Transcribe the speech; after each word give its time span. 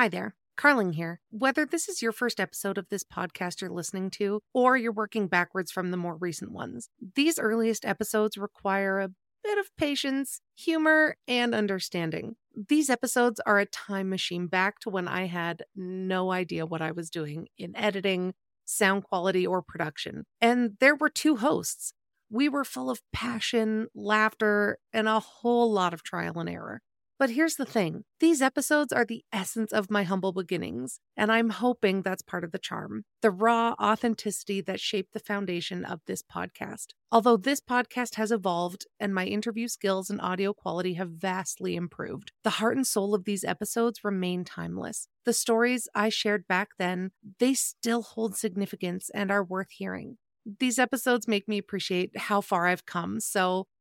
Hi 0.00 0.08
there. 0.08 0.34
Carling 0.56 0.94
here. 0.94 1.20
Whether 1.28 1.66
this 1.66 1.86
is 1.86 2.00
your 2.00 2.12
first 2.12 2.40
episode 2.40 2.78
of 2.78 2.88
this 2.88 3.04
podcast 3.04 3.60
you're 3.60 3.68
listening 3.68 4.08
to, 4.12 4.40
or 4.54 4.74
you're 4.74 4.92
working 4.92 5.26
backwards 5.26 5.70
from 5.70 5.90
the 5.90 5.98
more 5.98 6.16
recent 6.16 6.52
ones, 6.52 6.88
these 7.16 7.38
earliest 7.38 7.84
episodes 7.84 8.38
require 8.38 8.98
a 8.98 9.10
bit 9.44 9.58
of 9.58 9.76
patience, 9.76 10.40
humor, 10.56 11.16
and 11.28 11.54
understanding. 11.54 12.36
These 12.70 12.88
episodes 12.88 13.42
are 13.44 13.58
a 13.58 13.66
time 13.66 14.08
machine 14.08 14.46
back 14.46 14.78
to 14.78 14.88
when 14.88 15.06
I 15.06 15.26
had 15.26 15.64
no 15.76 16.32
idea 16.32 16.64
what 16.64 16.80
I 16.80 16.92
was 16.92 17.10
doing 17.10 17.48
in 17.58 17.76
editing, 17.76 18.32
sound 18.64 19.04
quality, 19.04 19.46
or 19.46 19.60
production. 19.60 20.24
And 20.40 20.78
there 20.80 20.96
were 20.96 21.10
two 21.10 21.36
hosts. 21.36 21.92
We 22.30 22.48
were 22.48 22.64
full 22.64 22.88
of 22.88 23.02
passion, 23.12 23.88
laughter, 23.94 24.78
and 24.94 25.08
a 25.08 25.20
whole 25.20 25.70
lot 25.70 25.92
of 25.92 26.02
trial 26.02 26.38
and 26.38 26.48
error. 26.48 26.80
But 27.20 27.32
here's 27.32 27.56
the 27.56 27.66
thing 27.66 28.04
these 28.18 28.40
episodes 28.40 28.94
are 28.94 29.04
the 29.04 29.26
essence 29.30 29.74
of 29.74 29.90
my 29.90 30.04
humble 30.04 30.32
beginnings, 30.32 31.00
and 31.18 31.30
I'm 31.30 31.50
hoping 31.50 32.00
that's 32.00 32.22
part 32.22 32.44
of 32.44 32.50
the 32.50 32.58
charm 32.58 33.04
the 33.20 33.30
raw 33.30 33.74
authenticity 33.78 34.62
that 34.62 34.80
shaped 34.80 35.12
the 35.12 35.20
foundation 35.20 35.84
of 35.84 36.00
this 36.06 36.22
podcast. 36.22 36.94
Although 37.12 37.36
this 37.36 37.60
podcast 37.60 38.14
has 38.14 38.32
evolved 38.32 38.86
and 38.98 39.14
my 39.14 39.26
interview 39.26 39.68
skills 39.68 40.08
and 40.08 40.18
audio 40.22 40.54
quality 40.54 40.94
have 40.94 41.10
vastly 41.10 41.76
improved, 41.76 42.32
the 42.42 42.56
heart 42.58 42.76
and 42.76 42.86
soul 42.86 43.14
of 43.14 43.24
these 43.24 43.44
episodes 43.44 44.02
remain 44.02 44.42
timeless. 44.42 45.06
The 45.26 45.34
stories 45.34 45.88
I 45.94 46.08
shared 46.08 46.48
back 46.48 46.70
then, 46.78 47.10
they 47.38 47.52
still 47.52 48.00
hold 48.00 48.34
significance 48.34 49.10
and 49.12 49.30
are 49.30 49.44
worth 49.44 49.72
hearing. 49.72 50.16
These 50.58 50.78
episodes 50.78 51.28
make 51.28 51.46
me 51.46 51.58
appreciate 51.58 52.16
how 52.16 52.40
far 52.40 52.66
I've 52.66 52.86
come, 52.86 53.20
so 53.20 53.66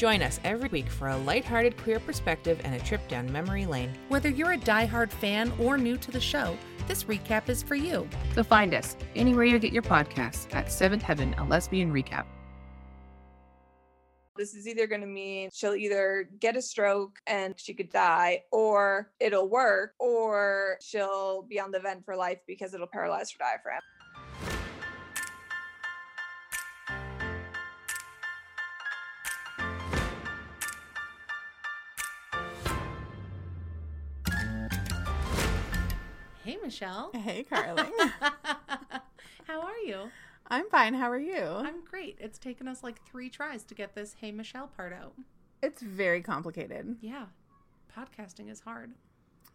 Join 0.00 0.22
us 0.22 0.40
every 0.44 0.70
week 0.70 0.88
for 0.88 1.08
a 1.08 1.16
lighthearted 1.18 1.76
queer 1.76 2.00
perspective 2.00 2.58
and 2.64 2.74
a 2.74 2.82
trip 2.82 3.06
down 3.06 3.30
memory 3.30 3.66
lane. 3.66 3.92
Whether 4.08 4.30
you're 4.30 4.52
a 4.52 4.56
diehard 4.56 5.10
fan 5.10 5.52
or 5.60 5.76
new 5.76 5.98
to 5.98 6.10
the 6.10 6.18
show, 6.18 6.56
this 6.88 7.04
recap 7.04 7.50
is 7.50 7.62
for 7.62 7.74
you. 7.74 8.08
So 8.34 8.42
find 8.42 8.72
us 8.72 8.96
anywhere 9.14 9.44
you 9.44 9.58
get 9.58 9.74
your 9.74 9.82
podcasts 9.82 10.46
at 10.54 10.72
Seventh 10.72 11.02
Heaven, 11.02 11.34
a 11.34 11.44
lesbian 11.44 11.92
recap. 11.92 12.24
This 14.38 14.54
is 14.54 14.66
either 14.66 14.86
going 14.86 15.02
to 15.02 15.06
mean 15.06 15.50
she'll 15.52 15.74
either 15.74 16.30
get 16.38 16.56
a 16.56 16.62
stroke 16.62 17.18
and 17.26 17.52
she 17.58 17.74
could 17.74 17.90
die, 17.90 18.44
or 18.52 19.12
it'll 19.20 19.50
work, 19.50 19.92
or 19.98 20.78
she'll 20.80 21.42
be 21.42 21.60
on 21.60 21.72
the 21.72 21.78
vent 21.78 22.06
for 22.06 22.16
life 22.16 22.38
because 22.46 22.72
it'll 22.72 22.86
paralyze 22.86 23.30
her 23.32 23.38
diaphragm. 23.38 23.82
Michelle. 36.62 37.10
Hey, 37.14 37.44
Carling. 37.44 37.90
How 39.44 39.60
are 39.60 39.78
you? 39.84 40.10
I'm 40.48 40.68
fine. 40.68 40.94
How 40.94 41.10
are 41.10 41.18
you? 41.18 41.42
I'm 41.42 41.84
great. 41.84 42.16
It's 42.20 42.38
taken 42.38 42.66
us 42.68 42.82
like 42.82 43.04
three 43.06 43.28
tries 43.30 43.62
to 43.64 43.74
get 43.74 43.94
this 43.94 44.16
Hey, 44.20 44.32
Michelle 44.32 44.68
part 44.68 44.92
out. 44.92 45.14
It's 45.62 45.82
very 45.82 46.22
complicated. 46.22 46.96
Yeah. 47.00 47.26
Podcasting 47.96 48.50
is 48.50 48.60
hard. 48.60 48.92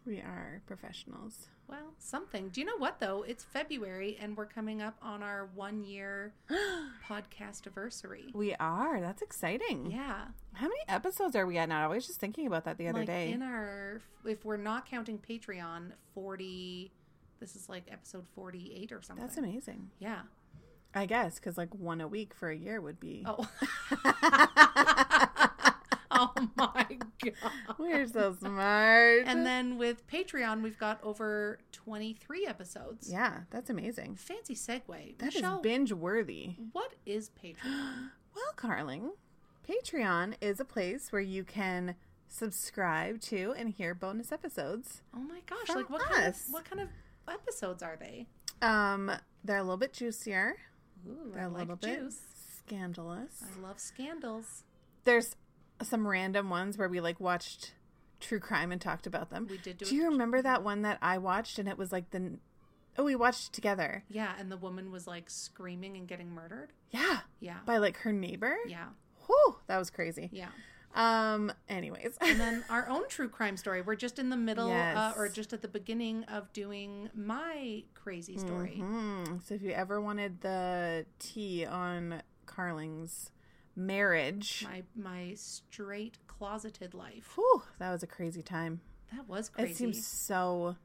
We 0.06 0.18
are 0.18 0.62
professionals. 0.66 1.48
Well, 1.68 1.94
something. 1.98 2.50
Do 2.50 2.60
you 2.60 2.66
know 2.66 2.76
what, 2.78 3.00
though? 3.00 3.24
It's 3.26 3.42
February 3.42 4.16
and 4.20 4.36
we're 4.36 4.46
coming 4.46 4.80
up 4.80 4.96
on 5.02 5.22
our 5.22 5.48
one 5.54 5.82
year 5.82 6.32
podcast 7.08 7.66
anniversary. 7.66 8.26
We 8.34 8.54
are. 8.54 9.00
That's 9.00 9.22
exciting. 9.22 9.90
Yeah. 9.90 10.26
How 10.52 10.68
many 10.68 10.80
episodes 10.88 11.34
are 11.34 11.44
we 11.44 11.58
at 11.58 11.68
now? 11.68 11.84
I 11.84 11.94
was 11.94 12.06
just 12.06 12.20
thinking 12.20 12.46
about 12.46 12.64
that 12.64 12.78
the 12.78 12.88
other 12.88 13.00
like 13.00 13.08
day. 13.08 13.32
in 13.32 13.42
our, 13.42 14.00
if 14.24 14.44
we're 14.44 14.56
not 14.56 14.86
counting 14.88 15.18
Patreon, 15.18 15.90
40, 16.14 16.92
this 17.40 17.56
is 17.56 17.68
like 17.68 17.84
episode 17.90 18.26
48 18.34 18.92
or 18.92 19.02
something. 19.02 19.24
That's 19.24 19.36
amazing. 19.36 19.90
Yeah. 19.98 20.20
I 20.94 21.04
guess 21.06 21.34
because 21.34 21.58
like 21.58 21.74
one 21.74 22.00
a 22.00 22.08
week 22.08 22.32
for 22.32 22.48
a 22.48 22.56
year 22.56 22.80
would 22.80 23.00
be. 23.00 23.26
Oh. 23.26 23.46
oh 26.58 26.72
my 26.74 26.98
god. 27.22 27.76
We're 27.78 28.06
so 28.06 28.34
smart. 28.38 29.22
And 29.26 29.44
then 29.46 29.78
with 29.78 30.06
Patreon, 30.06 30.62
we've 30.62 30.78
got 30.78 31.02
over 31.02 31.58
23 31.72 32.46
episodes. 32.46 33.10
yeah, 33.10 33.40
that's 33.50 33.70
amazing. 33.70 34.16
Fancy 34.16 34.54
segue. 34.54 35.18
That 35.18 35.28
is 35.28 35.34
Michelle, 35.36 35.60
binge 35.62 35.92
worthy. 35.92 36.56
what 36.72 36.92
is 37.04 37.30
Patreon? 37.42 38.10
Well, 38.36 38.52
Carling, 38.56 39.12
Patreon 39.66 40.34
is 40.42 40.60
a 40.60 40.64
place 40.66 41.10
where 41.10 41.22
you 41.22 41.42
can 41.42 41.94
subscribe 42.28 43.18
to 43.22 43.54
and 43.56 43.70
hear 43.70 43.94
bonus 43.94 44.30
episodes. 44.30 45.00
Oh 45.14 45.20
my 45.20 45.40
gosh! 45.48 45.74
Like 45.74 45.88
what 45.88 46.02
kind 46.02 46.26
of 46.28 46.36
what 46.50 46.64
kind 46.68 46.82
of 46.82 46.88
episodes 47.32 47.82
are 47.82 47.96
they? 47.98 48.26
Um, 48.60 49.10
they're 49.42 49.56
a 49.56 49.62
little 49.62 49.78
bit 49.78 49.94
juicier. 49.94 50.56
Ooh, 51.08 51.30
They're 51.32 51.44
I 51.44 51.46
a 51.46 51.48
like 51.48 51.60
little 51.60 51.76
bit 51.76 51.98
juice. 52.00 52.20
scandalous. 52.66 53.42
I 53.42 53.60
love 53.66 53.78
scandals. 53.80 54.64
there's 55.04 55.34
some 55.82 56.06
random 56.06 56.50
ones 56.50 56.78
where 56.78 56.88
we 56.88 57.00
like 57.00 57.20
watched 57.20 57.72
true 58.20 58.40
crime 58.40 58.72
and 58.72 58.80
talked 58.80 59.06
about 59.06 59.30
them. 59.30 59.46
We 59.50 59.58
did 59.58 59.78
do 59.78 59.84
Do 59.84 59.94
you 59.94 60.04
remember 60.08 60.40
that 60.42 60.62
one 60.62 60.82
that 60.82 60.98
I 61.02 61.18
watched 61.18 61.58
and 61.58 61.68
it 61.68 61.76
was 61.76 61.92
like 61.92 62.10
the 62.10 62.38
oh 62.98 63.04
we 63.04 63.14
watched 63.16 63.48
it 63.48 63.52
together. 63.52 64.04
Yeah, 64.08 64.32
and 64.38 64.50
the 64.50 64.56
woman 64.56 64.90
was 64.90 65.06
like 65.06 65.28
screaming 65.28 65.96
and 65.96 66.08
getting 66.08 66.30
murdered. 66.30 66.72
Yeah, 66.90 67.18
Yeah, 67.40 67.58
by 67.66 67.76
like 67.78 67.98
her 67.98 68.12
neighbor. 68.12 68.56
yeah, 68.66 68.86
Whew, 69.26 69.56
that 69.66 69.76
was 69.78 69.90
crazy. 69.90 70.30
yeah. 70.32 70.48
Um. 70.94 71.52
Anyways, 71.68 72.16
And 72.22 72.40
then 72.40 72.64
our 72.70 72.88
own 72.88 73.06
true 73.08 73.28
crime 73.28 73.58
story. 73.58 73.82
We're 73.82 73.96
just 73.96 74.18
in 74.18 74.30
the 74.30 74.36
middle, 74.36 74.72
uh, 74.72 75.12
or 75.14 75.28
just 75.28 75.52
at 75.52 75.60
the 75.60 75.68
beginning 75.68 76.24
of 76.24 76.50
doing 76.54 77.10
my 77.14 77.82
crazy 77.92 78.38
story. 78.38 78.78
Mhm. 78.82 79.42
so 79.46 79.52
if 79.54 79.60
you 79.60 79.72
ever 79.72 80.00
wanted 80.00 80.40
the 80.40 81.04
tea 81.18 81.66
on 81.66 82.22
Carling's 82.46 83.30
marriage, 83.76 84.64
My 84.68 84.82
my 84.96 85.34
straight 85.36 86.18
closeted 86.26 86.94
life. 86.94 87.32
whew, 87.36 87.62
that 87.78 87.90
was 87.92 88.02
a 88.02 88.06
crazy 88.06 88.42
time. 88.42 88.80
That 89.14 89.28
was 89.28 89.48
crazy. 89.48 89.70
It 89.72 89.76
seems 89.76 90.06
so. 90.06 90.76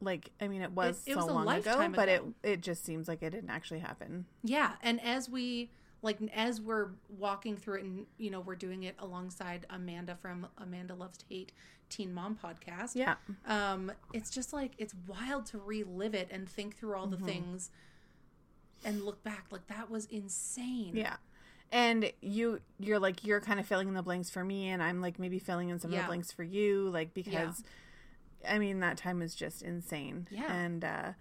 Like 0.00 0.30
I 0.40 0.48
mean, 0.48 0.62
it 0.62 0.72
was 0.72 1.00
It- 1.06 1.12
it 1.12 1.14
so 1.14 1.20
was 1.20 1.26
a 1.28 1.32
long 1.32 1.42
ago, 1.44 1.70
lifetime 1.70 1.92
but 1.92 2.08
it 2.08 2.24
it 2.42 2.60
just 2.60 2.84
seems 2.84 3.06
like 3.06 3.22
it 3.22 3.30
didn't 3.30 3.50
actually 3.50 3.78
happen. 3.80 4.26
Yeah, 4.42 4.72
and 4.82 5.00
as 5.00 5.28
we 5.30 5.70
like 6.02 6.18
as 6.34 6.60
we're 6.60 6.88
walking 7.08 7.56
through 7.56 7.76
it 7.76 7.84
and 7.84 8.06
you 8.18 8.28
know 8.30 8.40
we're 8.40 8.56
doing 8.56 8.82
it 8.82 8.96
alongside 8.98 9.64
Amanda 9.70 10.16
from 10.16 10.48
Amanda 10.58 10.96
Loves 10.96 11.18
to 11.18 11.24
Hate 11.28 11.52
Teen 11.88 12.12
Mom 12.12 12.36
podcast. 12.42 12.96
Yeah. 12.96 13.14
Um 13.46 13.92
it's 14.12 14.28
just 14.30 14.52
like 14.52 14.72
it's 14.78 14.92
wild 15.06 15.46
to 15.46 15.58
relive 15.58 16.14
it 16.14 16.26
and 16.32 16.48
think 16.48 16.76
through 16.78 16.96
all 16.96 17.06
the 17.06 17.16
Mm-hmm. 17.16 17.26
things 17.26 17.70
and 18.84 19.04
look 19.04 19.22
back 19.22 19.46
like 19.52 19.68
that 19.68 19.88
was 19.88 20.06
insane. 20.06 20.96
Yeah. 20.96 21.16
And 21.72 22.12
you 22.20 22.60
you're 22.78 22.98
like 22.98 23.24
you're 23.24 23.40
kind 23.40 23.58
of 23.58 23.66
filling 23.66 23.88
in 23.88 23.94
the 23.94 24.02
blanks 24.02 24.28
for 24.28 24.44
me 24.44 24.68
and 24.68 24.82
I'm 24.82 25.00
like 25.00 25.18
maybe 25.18 25.38
filling 25.38 25.70
in 25.70 25.78
some 25.80 25.90
of 25.92 25.98
the 25.98 26.04
blanks 26.04 26.30
for 26.30 26.42
you 26.42 26.90
like 26.90 27.14
because 27.14 27.64
I 28.46 28.58
mean 28.58 28.80
that 28.80 28.98
time 28.98 29.18
was 29.20 29.34
just 29.34 29.62
insane. 29.62 30.28
Yeah. 30.30 30.52
And 30.52 30.84
uh 30.84 31.12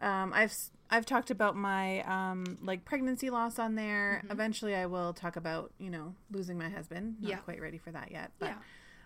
um 0.00 0.32
I've 0.34 0.54
I've 0.90 1.04
talked 1.04 1.30
about 1.30 1.56
my 1.56 2.00
um 2.04 2.56
like 2.62 2.86
pregnancy 2.86 3.28
loss 3.28 3.58
on 3.58 3.74
there. 3.74 4.20
Mm-hmm. 4.22 4.32
Eventually 4.32 4.74
I 4.74 4.86
will 4.86 5.12
talk 5.12 5.36
about, 5.36 5.72
you 5.78 5.90
know, 5.90 6.14
losing 6.32 6.56
my 6.56 6.70
husband. 6.70 7.16
Not 7.20 7.28
Yeah. 7.28 7.36
quite 7.38 7.60
ready 7.60 7.76
for 7.76 7.90
that 7.92 8.10
yet. 8.10 8.32
But 8.38 8.54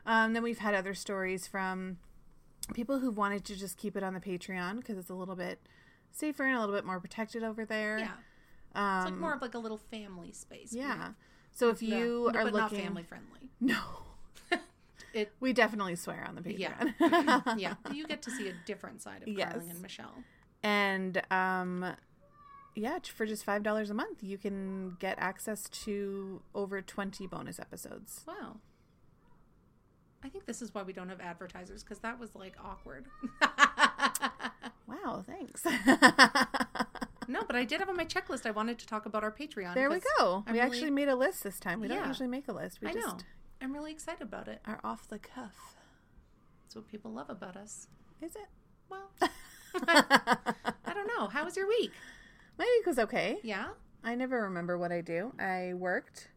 Yeah. 0.07 0.25
um 0.25 0.35
then 0.35 0.45
we've 0.45 0.59
had 0.59 0.73
other 0.75 0.95
stories 0.95 1.49
from 1.49 1.99
people 2.75 3.01
who've 3.01 3.17
wanted 3.17 3.45
to 3.47 3.57
just 3.57 3.77
keep 3.77 3.97
it 3.97 4.05
on 4.05 4.15
the 4.15 4.21
Patreon 4.21 4.77
because 4.77 4.97
it's 4.99 5.11
a 5.11 5.15
little 5.15 5.35
bit 5.35 5.59
safer 6.13 6.45
and 6.45 6.55
a 6.57 6.61
little 6.61 6.77
bit 6.77 6.85
more 6.85 7.01
protected 7.01 7.43
over 7.43 7.65
there. 7.65 7.99
Yeah. 7.99 8.13
Um, 8.75 8.97
It's 9.03 9.11
like 9.11 9.21
more 9.21 9.35
of 9.35 9.43
like 9.43 9.55
a 9.55 9.59
little 9.59 9.79
family 9.79 10.33
space. 10.33 10.73
yeah. 10.73 11.11
So 11.53 11.69
if 11.71 11.83
Yeah, 11.83 11.99
you 11.99 12.23
but 12.33 12.37
are 12.37 12.45
not 12.51 12.71
looking, 12.73 12.85
family 12.87 13.03
friendly. 13.03 13.51
no, 13.61 13.79
It 15.15 15.33
we 15.41 15.53
definitely 15.53 15.97
swear 15.97 16.25
on 16.27 16.37
the 16.37 16.53
yeah. 16.55 16.73
Patreon. 16.99 17.59
yeah. 17.61 17.75
You 17.93 18.07
get 18.07 18.23
to 18.23 18.31
see 18.31 18.49
a 18.49 18.55
different 18.67 19.03
side 19.03 19.23
of 19.23 19.29
Yes. 19.29 19.53
Carling 19.53 19.71
and 19.71 19.83
Michelle. 19.83 20.15
and 20.63 21.23
um, 21.31 21.95
yeah, 22.75 22.99
for 23.05 23.27
just 23.27 23.45
five 23.45 23.63
dollars 23.63 23.91
a 23.91 23.95
month, 23.95 24.23
you 24.23 24.39
can 24.39 24.97
get 24.99 25.19
access 25.19 25.69
to 25.85 26.41
over 26.55 26.81
twenty 26.81 27.27
bonus 27.27 27.59
episodes. 27.61 28.25
Wow. 28.27 28.61
I 30.25 30.29
think 30.31 30.47
this 30.47 30.63
is 30.63 30.73
why 30.73 30.83
we 30.85 30.93
don't 30.95 31.09
have 31.11 31.21
advertisers 31.21 31.83
because 31.83 31.99
that 31.99 32.19
was 32.19 32.35
like 32.35 32.55
awkward. 32.65 33.07
Wow, 34.87 35.25
thanks. 35.27 35.63
No, 37.29 37.43
but 37.47 37.57
I 37.57 37.65
did 37.65 37.81
have 37.81 37.89
on 37.89 37.97
my 37.97 38.05
checklist. 38.05 38.47
I 38.47 38.51
wanted 38.51 38.79
to 38.81 38.87
talk 38.87 39.07
about 39.07 39.23
our 39.25 39.33
Patreon. 39.33 39.75
There 39.75 39.91
we 39.91 40.01
go. 40.19 40.45
I'm 40.47 40.53
we 40.55 40.61
really- 40.61 40.61
actually 40.77 40.91
made 40.91 41.09
a 41.09 41.17
list 41.17 41.43
this 41.45 41.59
time. 41.61 41.81
We 41.81 41.89
Yeah. 41.89 41.97
don't 41.97 42.09
usually 42.09 42.29
make 42.29 42.49
a 42.49 42.53
list. 42.53 42.81
We 42.81 42.89
I 42.89 42.93
just 42.93 43.07
know. 43.07 43.19
I'm 43.61 43.73
really 43.73 43.93
excited 43.93 44.23
about 44.23 44.49
it. 44.49 44.61
are 44.67 44.81
off 44.83 45.07
the 45.09 45.19
cuff. 45.19 45.77
That's 46.63 46.75
what 46.77 46.89
people 46.89 47.13
love 47.13 47.31
about 47.31 47.57
us. 47.57 47.89
Is 48.21 48.35
it? 48.37 48.49
Well, 48.89 49.11
I 49.75 50.93
don't 50.95 51.07
know. 51.17 51.29
How 51.29 51.45
was 51.45 51.57
your 51.57 51.69
week? 51.69 51.93
My 52.59 52.65
week 52.79 52.87
was 52.87 52.99
okay. 52.99 53.39
Yeah. 53.43 53.69
I 54.05 54.15
never 54.15 54.43
remember 54.43 54.77
what 54.79 54.91
I 54.93 55.01
do. 55.01 55.33
I 55.39 55.75
worked. 55.75 56.29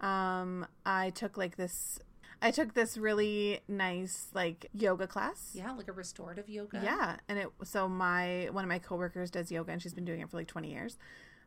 Um, 0.00 0.66
I 0.84 1.10
took 1.10 1.36
like 1.36 1.56
this. 1.56 2.00
I 2.42 2.50
took 2.50 2.74
this 2.74 2.96
really 2.98 3.60
nice 3.68 4.28
like 4.34 4.66
yoga 4.74 5.06
class. 5.06 5.52
Yeah, 5.54 5.72
like 5.72 5.88
a 5.88 5.92
restorative 5.92 6.48
yoga. 6.48 6.80
Yeah, 6.82 7.16
and 7.28 7.38
it 7.38 7.48
so 7.64 7.88
my 7.88 8.48
one 8.52 8.64
of 8.64 8.68
my 8.68 8.78
coworkers 8.78 9.30
does 9.30 9.50
yoga 9.50 9.72
and 9.72 9.80
she's 9.82 9.94
been 9.94 10.04
doing 10.04 10.20
it 10.20 10.30
for 10.30 10.36
like 10.36 10.48
20 10.48 10.70
years. 10.70 10.98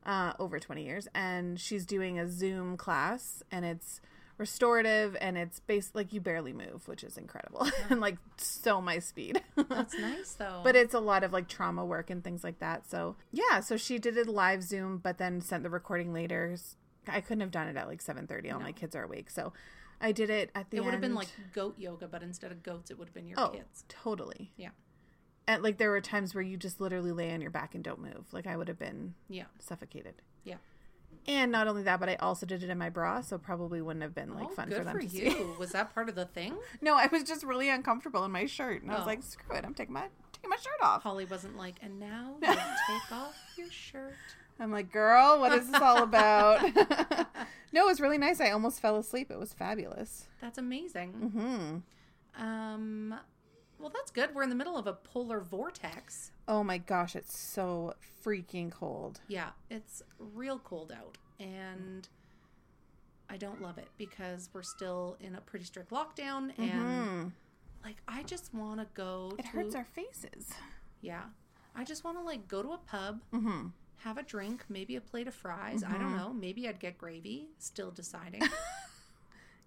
Uh 0.05 0.33
over 0.39 0.59
20 0.59 0.83
years 0.83 1.07
and 1.13 1.59
she's 1.59 1.85
doing 1.85 2.17
a 2.19 2.27
Zoom 2.29 2.77
class 2.77 3.43
and 3.51 3.65
it's 3.65 4.01
restorative 4.37 5.17
and 5.19 5.37
it's 5.37 5.59
based 5.59 5.93
like 5.93 6.13
you 6.13 6.21
barely 6.21 6.53
move, 6.53 6.87
which 6.87 7.03
is 7.03 7.17
incredible. 7.17 7.67
and 7.89 7.99
like 7.99 8.17
so 8.37 8.81
my 8.81 8.97
speed. 8.99 9.41
That's 9.69 9.93
nice 9.99 10.33
though. 10.33 10.61
but 10.63 10.75
it's 10.75 10.93
a 10.93 10.99
lot 10.99 11.23
of 11.23 11.33
like 11.33 11.47
trauma 11.47 11.85
work 11.85 12.09
and 12.09 12.23
things 12.23 12.43
like 12.43 12.59
that. 12.59 12.89
So, 12.89 13.17
yeah, 13.31 13.59
so 13.59 13.77
she 13.77 13.99
did 13.99 14.17
a 14.17 14.31
live 14.31 14.63
Zoom 14.63 14.97
but 14.97 15.17
then 15.17 15.41
sent 15.41 15.63
the 15.63 15.69
recording 15.69 16.13
later. 16.13 16.55
I 17.07 17.21
couldn't 17.21 17.41
have 17.41 17.51
done 17.51 17.67
it 17.67 17.75
at 17.75 17.87
like 17.87 18.01
7:30. 18.03 18.53
All 18.53 18.59
my 18.59 18.71
kids 18.71 18.95
are 18.95 19.03
awake. 19.03 19.29
So, 19.29 19.51
I 20.01 20.11
did 20.11 20.29
it 20.29 20.49
at 20.55 20.69
the 20.71 20.77
it 20.77 20.83
would 20.85 20.91
have 20.93 21.01
been 21.01 21.15
like 21.15 21.27
goat 21.53 21.75
yoga, 21.77 22.07
but 22.07 22.23
instead 22.23 22.51
of 22.51 22.63
goats, 22.63 22.89
it 22.91 22.97
would 22.97 23.07
have 23.09 23.13
been 23.13 23.27
your 23.27 23.39
Oh, 23.39 23.49
kids. 23.49 23.83
totally. 23.89 24.51
Yeah. 24.57 24.69
And 25.47 25.61
like 25.63 25.77
there 25.77 25.89
were 25.89 25.99
times 26.01 26.33
where 26.35 26.43
you 26.43 26.57
just 26.57 26.79
literally 26.79 27.11
lay 27.11 27.33
on 27.33 27.41
your 27.41 27.51
back 27.51 27.75
and 27.75 27.83
don't 27.83 27.99
move. 27.99 28.31
Like 28.31 28.47
I 28.47 28.55
would 28.55 28.67
have 28.67 28.79
been 28.79 29.15
Yeah. 29.27 29.45
suffocated. 29.59 30.21
Yeah. 30.43 30.55
And 31.27 31.51
not 31.51 31.67
only 31.67 31.83
that, 31.83 31.99
but 31.99 32.07
I 32.07 32.15
also 32.15 32.45
did 32.45 32.63
it 32.63 32.69
in 32.69 32.77
my 32.77 32.89
bra, 32.89 33.21
so 33.21 33.37
probably 33.37 33.81
wouldn't 33.81 34.03
have 34.03 34.15
been 34.15 34.33
like 34.33 34.47
oh, 34.51 34.53
fun 34.53 34.69
good 34.69 34.77
for 34.77 34.83
them 34.83 34.95
for 34.95 35.01
to 35.01 35.07
you. 35.07 35.31
see. 35.31 35.43
was 35.59 35.71
that 35.73 35.93
part 35.93 36.07
of 36.07 36.15
the 36.15 36.25
thing? 36.25 36.55
No, 36.81 36.95
I 36.95 37.07
was 37.07 37.23
just 37.23 37.43
really 37.43 37.69
uncomfortable 37.69 38.23
in 38.23 38.31
my 38.31 38.45
shirt, 38.45 38.81
and 38.83 38.91
I 38.91 38.95
was 38.95 39.03
Oh. 39.03 39.07
like, 39.07 39.21
"Screw 39.23 39.55
it! 39.55 39.65
I'm 39.65 39.73
taking 39.73 39.93
my 39.93 40.07
taking 40.31 40.49
my 40.49 40.55
shirt 40.55 40.81
off." 40.81 41.03
Holly 41.03 41.25
wasn't 41.25 41.57
like, 41.57 41.75
and 41.81 41.99
now 41.99 42.37
you 42.41 42.47
take 42.47 43.11
off 43.11 43.35
your 43.57 43.69
shirt. 43.69 44.13
I'm 44.59 44.71
like, 44.71 44.91
"Girl, 44.91 45.39
what 45.39 45.51
is 45.53 45.69
this 45.69 45.81
all 45.81 46.03
about?" 46.03 46.61
no, 47.71 47.83
it 47.83 47.87
was 47.87 48.01
really 48.01 48.17
nice. 48.17 48.39
I 48.41 48.51
almost 48.51 48.81
fell 48.81 48.97
asleep. 48.97 49.31
It 49.31 49.39
was 49.39 49.53
fabulous. 49.53 50.27
That's 50.41 50.57
amazing. 50.57 51.83
Hmm. 52.35 52.41
Um, 52.43 53.15
well, 53.79 53.89
that's 53.93 54.11
good. 54.11 54.33
We're 54.35 54.43
in 54.43 54.49
the 54.49 54.55
middle 54.55 54.77
of 54.77 54.87
a 54.87 54.93
polar 54.93 55.39
vortex. 55.39 56.31
Oh 56.47 56.63
my 56.63 56.77
gosh, 56.77 57.15
it's 57.15 57.37
so 57.37 57.93
freaking 58.23 58.71
cold. 58.71 59.21
Yeah, 59.27 59.49
it's 59.69 60.01
real 60.19 60.59
cold 60.59 60.91
out, 60.91 61.17
and 61.39 62.07
I 63.29 63.37
don't 63.37 63.61
love 63.61 63.77
it 63.77 63.87
because 63.97 64.49
we're 64.53 64.63
still 64.63 65.15
in 65.19 65.35
a 65.35 65.41
pretty 65.41 65.65
strict 65.65 65.91
lockdown, 65.91 66.51
and 66.57 66.71
Mhm. 66.71 67.31
like 67.83 67.97
I 68.07 68.23
just 68.23 68.53
want 68.53 68.79
to 68.79 68.87
go. 68.93 69.33
It 69.37 69.43
to, 69.43 69.47
hurts 69.49 69.75
our 69.75 69.85
faces. 69.85 70.49
Yeah, 71.01 71.23
I 71.75 71.83
just 71.83 72.03
want 72.03 72.17
to 72.17 72.23
like 72.23 72.47
go 72.47 72.61
to 72.63 72.73
a 72.73 72.77
pub, 72.79 73.21
Mm-hmm. 73.33 73.67
Have 73.99 74.17
a 74.17 74.23
drink, 74.23 74.65
maybe 74.69 74.95
a 74.95 75.01
plate 75.01 75.27
of 75.27 75.33
fries. 75.33 75.83
I 75.83 75.97
don't 75.97 76.15
know. 76.15 76.33
Maybe 76.33 76.67
I'd 76.67 76.79
get 76.79 76.97
gravy. 76.97 77.49
Still 77.57 77.91
deciding. 77.91 78.43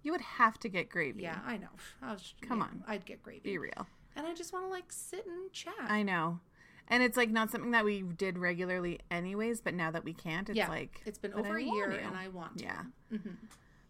You 0.05 0.11
would 0.11 0.19
have 0.21 0.59
to 0.59 0.67
get 0.67 0.89
gravy. 0.89 1.21
yeah, 1.23 1.39
I 1.45 1.55
know. 1.55 1.69
I 2.01 2.11
was, 2.11 2.33
Come 2.41 2.57
yeah, 2.57 2.65
on. 2.65 2.83
I'd 2.85 3.05
get 3.05 3.23
gravy. 3.23 3.39
Be 3.41 3.57
real. 3.57 3.87
And 4.17 4.27
I 4.27 4.33
just 4.33 4.51
want 4.51 4.65
to 4.65 4.69
like 4.69 4.91
sit 4.91 5.25
and 5.25 5.49
chat. 5.53 5.73
I 5.79 6.03
know. 6.03 6.41
And 6.89 7.01
it's 7.01 7.15
like 7.15 7.29
not 7.29 7.49
something 7.51 7.71
that 7.71 7.85
we 7.85 8.01
did 8.01 8.37
regularly 8.37 8.99
anyways, 9.09 9.61
but 9.61 9.73
now 9.73 9.91
that 9.91 10.03
we 10.03 10.11
can't, 10.13 10.49
it's 10.49 10.57
yeah, 10.57 10.67
like 10.67 11.01
it's 11.05 11.17
been 11.17 11.33
over 11.33 11.55
I 11.57 11.61
a 11.61 11.63
year, 11.63 11.89
and 11.91 12.17
I 12.17 12.27
want 12.27 12.57
to. 12.57 12.65
Yeah. 12.65 12.81
hmm 13.11 13.29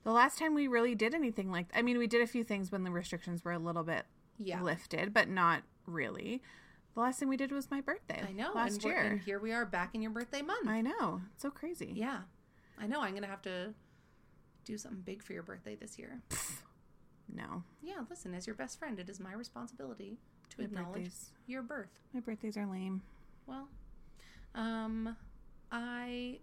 The 0.04 0.12
last 0.12 0.38
time 0.38 0.54
we 0.54 0.68
really 0.68 0.94
did 0.94 1.16
anything 1.16 1.50
like 1.50 1.66
I 1.75 1.81
mean, 1.81 1.98
we 1.98 2.06
did 2.06 2.22
a 2.22 2.28
few 2.28 2.44
things 2.44 2.72
when 2.72 2.84
the 2.84 2.92
restrictions 2.92 3.44
were 3.44 3.54
a 3.54 3.57
little 3.60 3.84
bit 3.84 4.06
Yeah. 4.38 4.62
lifted, 4.62 5.16
but 5.16 5.28
not 5.30 5.63
really. 5.88 6.44
The 6.95 7.00
last 7.01 7.19
thing 7.19 7.28
we 7.28 7.38
did 7.38 7.51
was 7.51 7.72
my 7.72 7.81
birthday. 7.81 8.24
I 8.28 8.31
know. 8.34 8.51
Last 8.54 8.75
and, 8.75 8.84
year. 8.84 8.98
and 9.01 9.19
here 9.22 9.40
we 9.40 9.51
are 9.51 9.66
back 9.66 9.95
in 9.95 10.01
your 10.01 10.12
birthday 10.12 10.42
month. 10.44 10.68
I 10.68 10.81
know. 10.81 11.22
It's 11.34 11.42
so 11.42 11.50
crazy. 11.50 11.92
Yeah. 11.95 12.19
I 12.80 12.86
know. 12.88 13.01
I'm 13.01 13.12
going 13.12 13.24
to 13.24 13.30
have 13.30 13.42
to 13.44 13.74
do 14.66 14.78
something 14.78 15.01
big 15.01 15.24
for 15.24 15.34
your 15.34 15.44
birthday 15.44 15.75
this 15.75 15.98
year. 15.98 16.22
No. 17.34 17.63
Yeah, 17.81 18.01
listen, 18.10 18.36
as 18.36 18.45
your 18.45 18.56
best 18.56 18.78
friend, 18.78 19.00
it 19.00 19.10
is 19.10 19.19
my 19.19 19.34
responsibility 19.34 20.18
to 20.51 20.60
My 20.60 20.66
acknowledge 20.66 20.94
birthdays. 21.04 21.31
your 21.48 21.63
birth. 21.63 21.90
My 22.13 22.19
birthdays 22.19 22.57
are 22.57 22.66
lame. 22.68 23.01
Well, 23.48 23.68
um, 24.54 25.16
I 25.72 26.40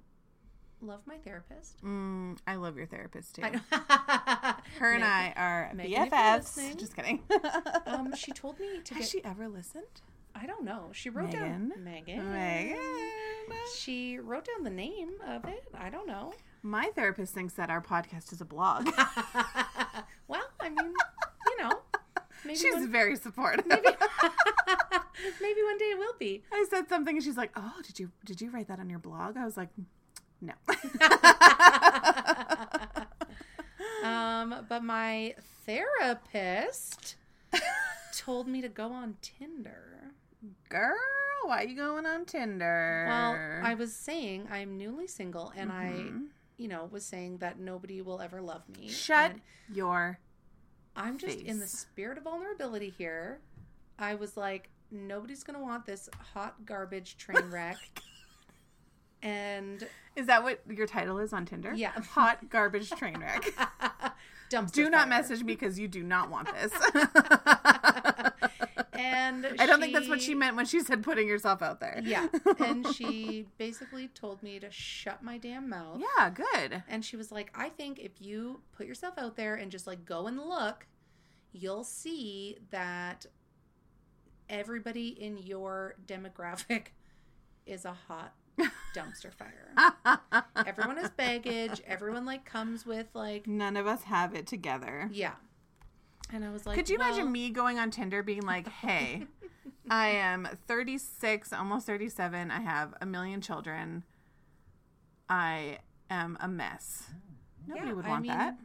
love 0.82 1.00
my 1.06 1.16
therapist. 1.18 1.80
Mm, 1.84 2.38
I 2.46 2.56
love 2.56 2.76
your 2.76 2.86
therapist 2.86 3.36
too. 3.36 3.42
I. 3.44 4.54
Her 4.80 4.92
and 4.94 5.04
I 5.04 5.32
are 5.36 5.70
Megan, 5.74 6.10
BFFs. 6.10 6.76
Just 6.78 6.96
kidding. 6.96 7.22
Um, 7.86 8.14
she 8.16 8.32
told 8.32 8.58
me 8.58 8.80
to 8.84 8.94
Has 8.94 9.04
get. 9.04 9.10
she 9.10 9.24
ever 9.24 9.48
listened? 9.48 10.00
I 10.34 10.46
don't 10.46 10.64
know. 10.64 10.90
She 10.92 11.10
wrote 11.10 11.32
Megan? 11.32 11.68
down 11.68 11.84
Megan. 11.84 12.32
Megan. 12.32 12.78
She 13.76 14.18
wrote 14.18 14.46
down 14.46 14.64
the 14.64 14.70
name 14.70 15.10
of 15.26 15.44
it. 15.46 15.64
I 15.74 15.90
don't 15.90 16.06
know. 16.06 16.32
My 16.62 16.90
therapist 16.94 17.34
thinks 17.34 17.54
that 17.54 17.70
our 17.70 17.80
podcast 17.80 18.32
is 18.32 18.40
a 18.40 18.44
blog. 18.44 18.86
well, 20.28 20.48
I 20.60 20.68
mean, 20.68 20.92
you 21.46 21.62
know, 21.62 21.80
maybe 22.44 22.58
She's 22.58 22.74
one, 22.74 22.90
very 22.92 23.16
supportive. 23.16 23.66
maybe 23.66 23.82
one 25.62 25.78
day 25.78 25.86
it 25.86 25.98
will 25.98 26.14
be. 26.18 26.42
I 26.52 26.66
said 26.70 26.88
something 26.88 27.16
and 27.16 27.24
she's 27.24 27.36
like, 27.36 27.50
"Oh, 27.56 27.74
did 27.84 27.98
you 27.98 28.10
did 28.24 28.40
you 28.40 28.50
write 28.50 28.68
that 28.68 28.78
on 28.78 28.90
your 28.90 28.98
blog?" 28.98 29.36
I 29.36 29.44
was 29.44 29.56
like, 29.56 29.70
"No." 30.40 30.52
Um, 34.02 34.64
but 34.68 34.82
my 34.82 35.34
therapist 35.66 37.16
told 38.16 38.48
me 38.48 38.60
to 38.60 38.68
go 38.68 38.92
on 38.92 39.16
Tinder. 39.20 39.89
Girl, 40.68 40.94
why 41.44 41.64
are 41.64 41.66
you 41.66 41.76
going 41.76 42.06
on 42.06 42.24
Tinder? 42.24 43.04
Well, 43.08 43.66
I 43.66 43.74
was 43.74 43.94
saying 43.94 44.48
I'm 44.50 44.76
newly 44.78 45.06
single, 45.06 45.52
and 45.56 45.70
I, 45.70 45.92
Mhm. 45.92 46.28
you 46.56 46.68
know, 46.68 46.86
was 46.86 47.04
saying 47.04 47.38
that 47.38 47.58
nobody 47.58 48.00
will 48.00 48.20
ever 48.20 48.40
love 48.40 48.68
me. 48.68 48.88
shut 48.88 49.32
and 49.32 49.40
your 49.72 50.18
I'm 50.96 51.18
just 51.18 51.38
in 51.40 51.60
the 51.60 51.66
spirit 51.68 52.18
of 52.18 52.24
vulnerability 52.24 52.90
here. 52.90 53.40
I 53.98 54.14
was 54.14 54.36
like, 54.36 54.70
nobody's 54.90 55.44
gonna 55.44 55.60
want 55.62 55.86
this 55.86 56.08
hot 56.34 56.64
garbage 56.66 57.16
train 57.18 57.50
wreck. 57.50 57.76
and 59.22 59.86
Is 60.16 60.26
that 60.26 60.42
what 60.42 60.60
your 60.68 60.86
title 60.86 61.18
is 61.18 61.32
on 61.32 61.46
Tinder? 61.46 61.72
Yeah. 61.74 61.92
Hot 61.92 62.48
garbage 62.50 62.90
train 62.90 63.18
wreck. 63.18 63.44
dumpster 64.50 64.72
do 64.72 64.90
not 64.90 65.02
fire. 65.02 65.08
message 65.08 65.44
me 65.44 65.54
because 65.54 65.78
you 65.78 65.86
do 65.86 66.02
not 66.02 66.28
want 66.30 66.48
this. 66.54 66.72
And 69.00 69.46
I 69.58 69.66
don't 69.66 69.80
think 69.80 69.92
that's 69.94 70.08
what 70.08 70.20
she 70.20 70.34
meant 70.34 70.56
when 70.56 70.66
she 70.66 70.80
said 70.80 71.02
putting 71.02 71.26
yourself 71.26 71.62
out 71.62 71.80
there. 71.80 72.00
Yeah. 72.04 72.28
And 72.60 72.86
she 72.94 73.46
basically 73.58 74.08
told 74.08 74.42
me 74.42 74.58
to 74.60 74.70
shut 74.70 75.22
my 75.22 75.38
damn 75.38 75.68
mouth. 75.68 76.00
Yeah, 76.18 76.30
good. 76.30 76.82
And 76.88 77.04
she 77.04 77.16
was 77.16 77.32
like, 77.32 77.50
I 77.54 77.68
think 77.70 77.98
if 77.98 78.12
you 78.20 78.60
put 78.76 78.86
yourself 78.86 79.14
out 79.16 79.36
there 79.36 79.54
and 79.54 79.70
just 79.70 79.86
like 79.86 80.04
go 80.04 80.26
and 80.26 80.38
look, 80.38 80.86
you'll 81.52 81.84
see 81.84 82.58
that 82.70 83.26
everybody 84.48 85.08
in 85.08 85.38
your 85.38 85.94
demographic 86.06 86.88
is 87.66 87.84
a 87.84 87.92
hot 88.08 88.34
dumpster 88.94 89.32
fire. 89.32 89.72
everyone 90.66 90.96
has 90.98 91.10
baggage. 91.10 91.80
Everyone 91.86 92.26
like 92.26 92.44
comes 92.44 92.84
with 92.84 93.06
like, 93.14 93.46
None 93.46 93.76
of 93.76 93.86
us 93.86 94.02
have 94.04 94.34
it 94.34 94.46
together. 94.46 95.08
yeah. 95.12 95.34
And 96.32 96.44
I 96.44 96.50
was 96.50 96.66
like, 96.66 96.76
Could 96.76 96.88
you 96.88 96.98
well, 96.98 97.08
imagine 97.08 97.32
me 97.32 97.50
going 97.50 97.78
on 97.78 97.90
Tinder 97.90 98.22
being 98.22 98.42
like, 98.42 98.68
hey, 98.68 99.24
I 99.88 100.08
am 100.08 100.48
36, 100.68 101.52
almost 101.52 101.86
37. 101.86 102.50
I 102.50 102.60
have 102.60 102.94
a 103.00 103.06
million 103.06 103.40
children. 103.40 104.04
I 105.28 105.78
am 106.08 106.36
a 106.40 106.48
mess. 106.48 107.04
Nobody 107.66 107.88
Yeah, 107.88 107.92
would 107.94 108.04
I 108.04 108.08
want 108.08 108.22
mean, 108.22 108.32
that. 108.32 108.56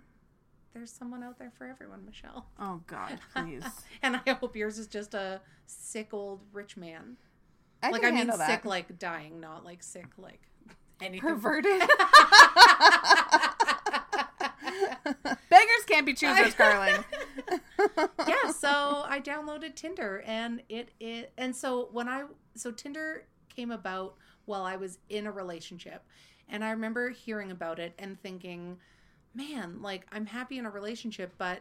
There's 0.73 0.91
someone 0.91 1.23
out 1.23 1.39
there 1.39 1.51
for 1.57 1.65
everyone, 1.67 2.05
Michelle. 2.05 2.47
Oh, 2.59 2.81
God, 2.87 3.19
please. 3.35 3.63
And 4.01 4.19
I 4.25 4.33
hope 4.33 4.55
yours 4.55 4.77
is 4.77 4.87
just 4.87 5.13
a 5.13 5.41
sick 5.67 6.13
old 6.13 6.41
rich 6.53 6.75
man. 6.77 7.17
I 7.81 7.91
like 7.91 8.03
I 8.03 8.11
mean 8.11 8.27
that. 8.27 8.47
sick 8.47 8.65
like 8.65 8.97
dying, 8.99 9.39
not 9.39 9.63
like 9.63 9.83
sick 9.83 10.07
like 10.17 10.41
anything. 11.01 11.21
Perverted. 11.21 11.81
Can't 15.95 16.05
be 16.05 16.13
choosers, 16.13 16.53
Carling. 16.57 17.05
yeah, 18.27 18.51
so 18.51 19.05
I 19.07 19.21
downloaded 19.23 19.75
Tinder 19.75 20.21
and 20.25 20.61
it 20.67 20.89
it 20.99 21.31
and 21.37 21.55
so 21.55 21.87
when 21.93 22.09
I 22.09 22.25
so 22.55 22.71
Tinder 22.71 23.23
came 23.47 23.71
about 23.71 24.15
while 24.43 24.63
I 24.63 24.75
was 24.75 24.97
in 25.07 25.25
a 25.25 25.31
relationship. 25.31 26.03
And 26.49 26.65
I 26.65 26.71
remember 26.71 27.11
hearing 27.11 27.49
about 27.49 27.79
it 27.79 27.93
and 27.97 28.21
thinking, 28.21 28.77
man, 29.33 29.81
like 29.81 30.05
I'm 30.11 30.25
happy 30.25 30.57
in 30.57 30.65
a 30.65 30.69
relationship, 30.69 31.33
but 31.37 31.59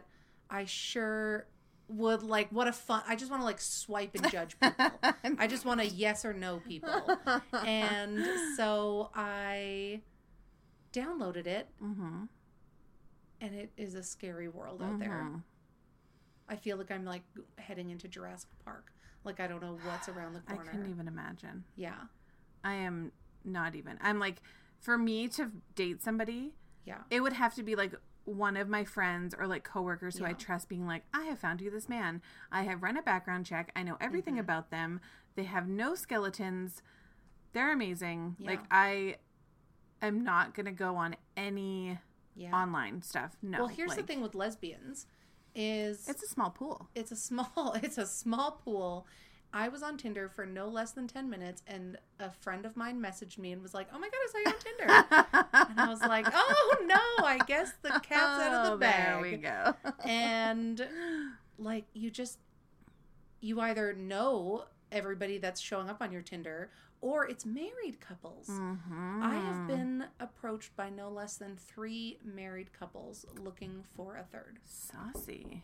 I 0.49 0.65
sure 0.65 1.47
would 1.87 2.21
like 2.21 2.49
what 2.49 2.67
a 2.67 2.73
fun 2.73 3.03
I 3.07 3.15
just 3.15 3.29
want 3.31 3.41
to 3.41 3.45
like 3.45 3.61
swipe 3.61 4.15
and 4.15 4.29
judge 4.29 4.59
people. 4.59 4.91
I 5.39 5.47
just 5.47 5.63
want 5.63 5.79
to 5.79 5.87
yes 5.87 6.25
or 6.25 6.33
no 6.33 6.57
people. 6.67 6.91
And 7.65 8.25
so 8.57 9.11
I 9.15 10.01
downloaded 10.91 11.47
it 11.47 11.67
mm-hmm. 11.81 12.23
And 13.45 13.53
it 13.55 13.71
is 13.77 13.93
a 13.93 14.01
scary 14.03 14.47
world 14.47 14.81
out 14.81 14.97
there. 14.99 15.21
Mhm. 15.23 15.43
I 16.49 16.55
feel 16.55 16.77
like 16.77 16.89
I'm 16.91 17.05
like 17.05 17.23
heading 17.57 17.89
into 17.91 18.07
Jurassic 18.07 18.49
Park. 18.63 18.91
Like 19.23 19.39
I 19.39 19.47
don't 19.47 19.61
know 19.61 19.77
what's 19.83 20.09
around 20.09 20.33
the 20.33 20.39
corner. 20.41 20.63
I 20.67 20.71
couldn't 20.71 20.89
even 20.89 21.07
imagine. 21.07 21.63
Yeah. 21.75 22.05
I 22.63 22.73
am 22.73 23.11
not 23.43 23.75
even. 23.75 23.97
I'm 24.01 24.19
like, 24.19 24.41
for 24.79 24.97
me 24.97 25.27
to 25.29 25.51
date 25.75 26.01
somebody, 26.01 26.53
Yeah. 26.85 27.01
it 27.11 27.21
would 27.21 27.33
have 27.33 27.53
to 27.55 27.63
be 27.63 27.75
like 27.75 27.93
one 28.23 28.57
of 28.57 28.67
my 28.67 28.83
friends 28.83 29.35
or 29.37 29.45
like 29.45 29.63
coworkers 29.63 30.17
who 30.17 30.25
I 30.25 30.33
trust 30.33 30.67
being 30.67 30.87
like, 30.87 31.03
I 31.13 31.25
have 31.25 31.37
found 31.37 31.61
you 31.61 31.69
this 31.69 31.87
man. 31.87 32.23
I 32.51 32.63
have 32.63 32.81
run 32.81 32.97
a 32.97 33.03
background 33.03 33.45
check. 33.45 33.71
I 33.75 33.83
know 33.83 33.97
everything 34.01 34.37
Mhm. 34.37 34.39
about 34.39 34.71
them. 34.71 34.99
They 35.35 35.43
have 35.43 35.67
no 35.67 35.93
skeletons. 35.93 36.81
They're 37.53 37.71
amazing. 37.71 38.37
Like 38.39 38.61
I 38.71 39.17
am 40.01 40.23
not 40.23 40.55
gonna 40.55 40.71
go 40.71 40.95
on 40.95 41.15
any 41.37 41.99
Yeah. 42.35 42.51
online 42.53 43.01
stuff. 43.01 43.37
No. 43.41 43.59
well, 43.59 43.67
here's 43.67 43.95
the 43.95 44.03
thing 44.03 44.21
with 44.21 44.35
lesbians 44.35 45.07
is 45.55 46.07
It's 46.09 46.21
a 46.21 46.27
small 46.27 46.49
pool. 46.49 46.89
it's 46.95 47.11
a 47.11 47.15
small 47.15 47.73
it's 47.83 47.97
a 47.97 48.05
small 48.05 48.59
pool 48.63 49.07
i 49.53 49.69
was 49.69 49.81
on 49.81 49.95
tinder 49.95 50.27
for 50.27 50.45
no 50.45 50.67
less 50.67 50.91
than 50.91 51.07
10 51.07 51.29
minutes 51.29 51.63
and 51.65 51.97
a 52.19 52.29
friend 52.29 52.65
of 52.65 52.75
mine 52.75 52.99
messaged 52.99 53.37
me 53.37 53.53
and 53.53 53.61
was 53.61 53.73
like 53.73 53.87
oh 53.93 53.97
my 53.97 54.07
god 54.09 54.17
i 54.17 54.27
saw 54.31 54.37
you 54.39 54.47
on 54.47 54.59
tinder 54.59 55.69
and 55.71 55.79
i 55.79 55.87
was 55.87 56.01
like 56.01 56.25
oh 56.33 56.77
no 56.85 57.25
i 57.25 57.37
guess 57.47 57.71
the 57.83 57.89
cat's 58.03 58.41
out 58.41 58.53
of 58.53 58.65
the 58.67 58.73
Oh, 58.73 58.77
bag 58.77 59.13
There 59.13 59.31
we 59.31 59.37
go. 59.37 59.73
and 60.05 60.85
like 61.57 61.85
you 61.93 62.11
just 62.11 62.37
you 63.39 63.61
either 63.61 63.93
know 63.93 64.65
everybody 64.91 65.37
that's 65.37 65.61
showing 65.61 65.89
up 65.89 66.01
on 66.01 66.11
your 66.11 66.21
tinder 66.21 66.69
or 67.09 67.27
it's 67.27 67.45
married 67.45 67.97
couples 68.01 68.47
Mhm. 68.49 69.21
I 69.21 69.35
have 69.35 69.67
been 69.67 70.07
approached 70.19 70.75
by 70.75 70.89
no 70.89 71.07
less 71.09 71.37
than 71.37 71.55
three 71.55 72.17
married 72.23 72.73
couples 72.73 73.25
looking 73.47 73.83
for 73.95 74.15
a 74.17 74.23
third. 74.23 74.59
saucy. 74.63 75.61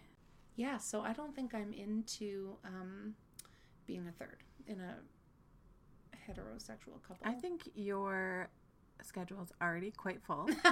Yeah, 0.56 0.78
so 0.78 1.02
I 1.02 1.14
don't 1.14 1.34
think 1.36 1.56
I'm 1.56 1.74
into 1.74 2.58
um, 2.64 3.16
being 3.88 4.06
a 4.08 4.12
third 4.12 4.44
in 4.68 4.80
a 4.80 4.98
heterosexual 6.28 7.02
couple. 7.08 7.26
I 7.26 7.34
think 7.34 7.70
your 7.74 8.50
schedule's 9.02 9.52
already 9.62 9.90
quite 9.92 10.22
full. 10.22 10.46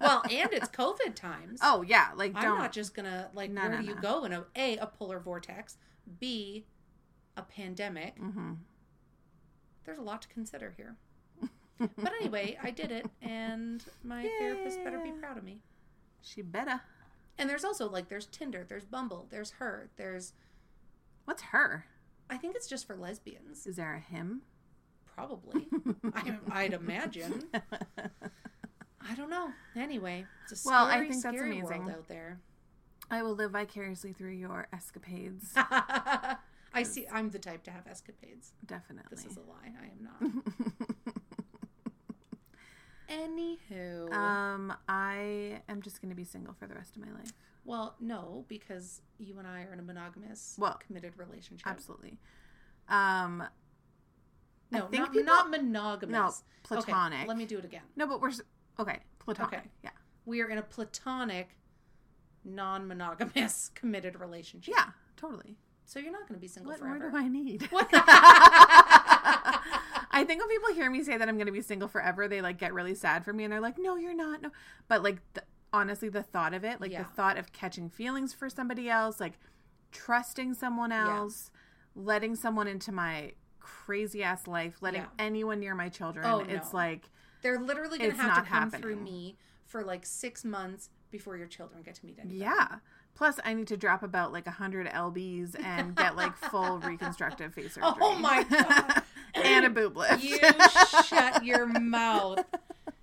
well, 0.00 0.22
and 0.30 0.52
it's 0.52 0.68
COVID 0.68 1.14
times. 1.14 1.60
oh 1.62 1.82
yeah, 1.82 2.08
like 2.16 2.32
I'm 2.34 2.42
don't. 2.42 2.72
just 2.72 2.94
gonna 2.94 3.30
like. 3.34 3.50
No, 3.50 3.62
where 3.62 3.70
no, 3.70 3.80
do 3.82 3.86
you 3.86 3.94
go 3.94 4.24
in 4.24 4.32
a 4.32 4.44
a 4.56 4.78
a 4.78 4.86
polar 4.86 5.20
vortex, 5.20 5.76
b 6.18 6.66
a 7.36 7.42
pandemic? 7.42 8.16
hmm 8.18 8.54
There's 9.84 9.98
a 9.98 10.02
lot 10.02 10.22
to 10.22 10.28
consider 10.28 10.74
here. 10.76 10.96
But 11.78 12.12
anyway, 12.20 12.56
I 12.62 12.70
did 12.70 12.92
it, 12.92 13.06
and 13.20 13.82
my 14.04 14.28
therapist 14.38 14.84
better 14.84 15.00
be 15.00 15.10
proud 15.10 15.36
of 15.36 15.42
me. 15.42 15.62
She 16.20 16.40
better. 16.42 16.80
And 17.38 17.50
there's 17.50 17.64
also 17.64 17.88
like 17.88 18.08
there's 18.08 18.26
Tinder, 18.26 18.64
there's 18.68 18.84
Bumble, 18.84 19.26
there's 19.30 19.52
her, 19.52 19.90
there's 19.96 20.32
What's 21.24 21.42
her? 21.42 21.86
I 22.30 22.36
think 22.36 22.54
it's 22.54 22.68
just 22.68 22.86
for 22.86 22.94
lesbians, 22.96 23.66
Is 23.66 23.76
there 23.76 23.94
a 23.94 24.00
him? 24.00 24.42
probably. 25.14 25.66
I, 26.14 26.36
I'd 26.50 26.72
imagine. 26.72 27.44
I 27.54 29.14
don't 29.16 29.30
know. 29.30 29.50
Anyway, 29.76 30.24
it's 30.44 30.52
a 30.52 30.56
scary, 30.56 30.74
Well, 30.74 30.86
I 30.86 31.00
think 31.00 31.22
that's 31.22 31.40
amazing. 31.40 31.64
world 31.86 31.90
out 31.90 32.08
there. 32.08 32.38
I 33.10 33.22
will 33.22 33.34
live 33.34 33.50
vicariously 33.50 34.12
through 34.12 34.30
your 34.32 34.68
escapades. 34.72 35.52
I 36.74 36.82
see. 36.84 37.06
I'm 37.12 37.30
the 37.30 37.38
type 37.38 37.62
to 37.64 37.70
have 37.70 37.86
escapades. 37.86 38.52
Definitely. 38.66 39.08
This 39.10 39.24
is 39.26 39.36
a 39.36 39.40
lie. 39.40 39.72
I 39.80 39.86
am 39.86 40.02
not. 40.02 41.14
Anywho, 43.10 44.10
um, 44.14 44.72
I 44.88 45.60
am 45.68 45.82
just 45.82 46.00
going 46.00 46.08
to 46.10 46.16
be 46.16 46.24
single 46.24 46.54
for 46.54 46.66
the 46.66 46.74
rest 46.74 46.96
of 46.96 47.02
my 47.02 47.12
life. 47.12 47.32
well, 47.64 47.94
no, 48.00 48.44
because 48.48 49.02
you 49.18 49.38
and 49.38 49.46
I 49.46 49.64
are 49.64 49.72
in 49.72 49.78
a 49.78 49.82
monogamous, 49.82 50.56
Well, 50.58 50.78
committed 50.86 51.12
relationship. 51.18 51.66
Absolutely. 51.66 52.18
Um, 52.88 53.44
No, 54.70 54.88
not, 54.90 54.90
people- 55.12 55.24
not 55.24 55.50
monogamous. 55.50 56.12
no, 56.12 56.26
Okay, 56.78 56.84
platonic. 56.86 57.28
let 57.28 57.36
me 57.36 57.44
do 57.44 57.58
it 57.58 57.64
again. 57.66 57.82
no, 57.96 58.06
but 58.06 58.20
we're 58.22 58.32
okay. 58.78 59.00
Platonic. 59.18 59.58
Okay. 59.58 59.68
Yeah. 59.84 59.90
We 60.24 60.40
are 60.40 60.48
in 60.48 60.56
a 60.58 60.62
platonic, 60.62 61.58
non-monogamous, 62.44 63.70
committed 63.74 64.18
relationship. 64.18 64.74
Yeah. 64.74 64.86
Totally. 65.16 65.56
So 65.84 65.98
you're 65.98 66.12
not 66.12 66.26
going 66.28 66.34
to 66.38 66.40
be 66.40 66.48
single 66.48 66.72
forever. 66.74 66.94
What 66.94 67.00
more 67.00 67.10
do 67.10 67.16
I 67.16 67.28
need? 67.28 67.68
I 70.14 70.24
think 70.26 70.40
when 70.40 70.48
people 70.48 70.74
hear 70.74 70.90
me 70.90 71.02
say 71.02 71.16
that 71.16 71.28
I'm 71.28 71.36
going 71.36 71.46
to 71.46 71.52
be 71.52 71.62
single 71.62 71.88
forever, 71.88 72.28
they 72.28 72.40
like 72.40 72.58
get 72.58 72.72
really 72.74 72.94
sad 72.94 73.24
for 73.24 73.32
me 73.32 73.44
and 73.44 73.52
they're 73.52 73.60
like, 73.60 73.78
"No, 73.78 73.96
you're 73.96 74.14
not." 74.14 74.42
No. 74.42 74.50
But 74.88 75.02
like 75.02 75.18
th- 75.34 75.46
honestly, 75.72 76.08
the 76.08 76.22
thought 76.22 76.54
of 76.54 76.64
it, 76.64 76.80
like 76.80 76.90
Yeah. 76.92 77.02
the 77.02 77.08
thought 77.08 77.38
of 77.38 77.52
catching 77.52 77.88
feelings 77.88 78.32
for 78.34 78.48
somebody 78.50 78.88
else, 78.90 79.20
like 79.20 79.38
trusting 79.90 80.54
someone 80.54 80.90
Yeah. 80.90 81.16
else, 81.16 81.50
letting 81.94 82.36
someone 82.36 82.68
into 82.68 82.92
my 82.92 83.32
crazy 83.60 84.22
ass 84.22 84.46
life, 84.46 84.76
letting 84.82 85.02
Yeah. 85.02 85.08
anyone 85.18 85.60
near 85.60 85.74
my 85.74 85.88
children, 85.88 86.26
Oh, 86.26 86.40
it's 86.40 86.72
no. 86.72 86.78
like 86.78 87.08
They're 87.42 87.58
literally 87.60 87.98
going 87.98 88.10
to 88.10 88.16
have 88.16 88.44
to 88.44 88.50
come 88.50 88.70
through 88.70 88.96
me 88.96 89.36
for 89.66 89.82
like 89.82 90.04
six 90.04 90.44
months 90.44 90.90
before 91.10 91.36
your 91.36 91.46
children 91.46 91.82
get 91.82 91.94
to 91.96 92.06
meet 92.06 92.18
anybody. 92.18 92.38
yeah. 92.40 92.78
Plus, 93.14 93.38
I 93.44 93.54
need 93.54 93.68
to 93.68 93.76
drop 93.76 94.02
about 94.02 94.32
like 94.32 94.46
100 94.46 94.86
lbs 94.88 95.54
and 95.62 95.94
get 95.94 96.16
like 96.16 96.36
full 96.36 96.78
reconstructive 96.84 97.52
face 97.54 97.76
oh 97.80 97.90
surgery. 97.92 98.02
Oh 98.02 98.18
my 98.18 98.42
God. 98.44 99.02
and 99.34 99.66
a 99.66 99.70
boob 99.70 99.96
lift. 99.96 100.22
You 100.24 100.38
shut 101.06 101.44
your 101.44 101.66
mouth. 101.66 102.44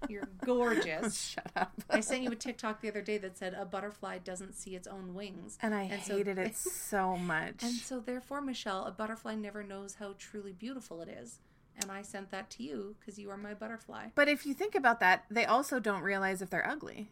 You're 0.07 0.27
gorgeous. 0.43 1.21
Shut 1.35 1.51
up. 1.55 1.71
I 1.89 1.99
sent 1.99 2.23
you 2.23 2.31
a 2.31 2.35
TikTok 2.35 2.81
the 2.81 2.87
other 2.89 3.01
day 3.01 3.19
that 3.19 3.37
said 3.37 3.53
a 3.53 3.63
butterfly 3.65 4.17
doesn't 4.17 4.55
see 4.55 4.75
its 4.75 4.87
own 4.87 5.13
wings. 5.13 5.57
And 5.61 5.75
I 5.75 5.83
And 5.83 6.01
so- 6.01 6.17
hated 6.17 6.39
it 6.39 6.55
so 6.57 7.15
much. 7.15 7.61
And 7.61 7.73
so, 7.73 7.99
therefore, 7.99 8.41
Michelle, 8.41 8.85
a 8.85 8.91
butterfly 8.91 9.35
never 9.35 9.61
knows 9.61 9.95
how 9.95 10.15
truly 10.17 10.51
beautiful 10.53 11.01
it 11.01 11.09
is. 11.09 11.39
And 11.79 11.91
I 11.91 12.01
sent 12.01 12.31
that 12.31 12.49
to 12.51 12.63
you 12.63 12.95
because 12.99 13.19
you 13.19 13.29
are 13.29 13.37
my 13.37 13.53
butterfly. 13.53 14.07
but 14.15 14.27
if 14.27 14.45
you 14.47 14.53
think 14.55 14.73
about 14.73 14.99
that, 15.01 15.25
they 15.29 15.45
also 15.45 15.79
don't 15.79 16.01
realize 16.01 16.41
if 16.41 16.49
they're 16.49 16.67
ugly. 16.67 17.11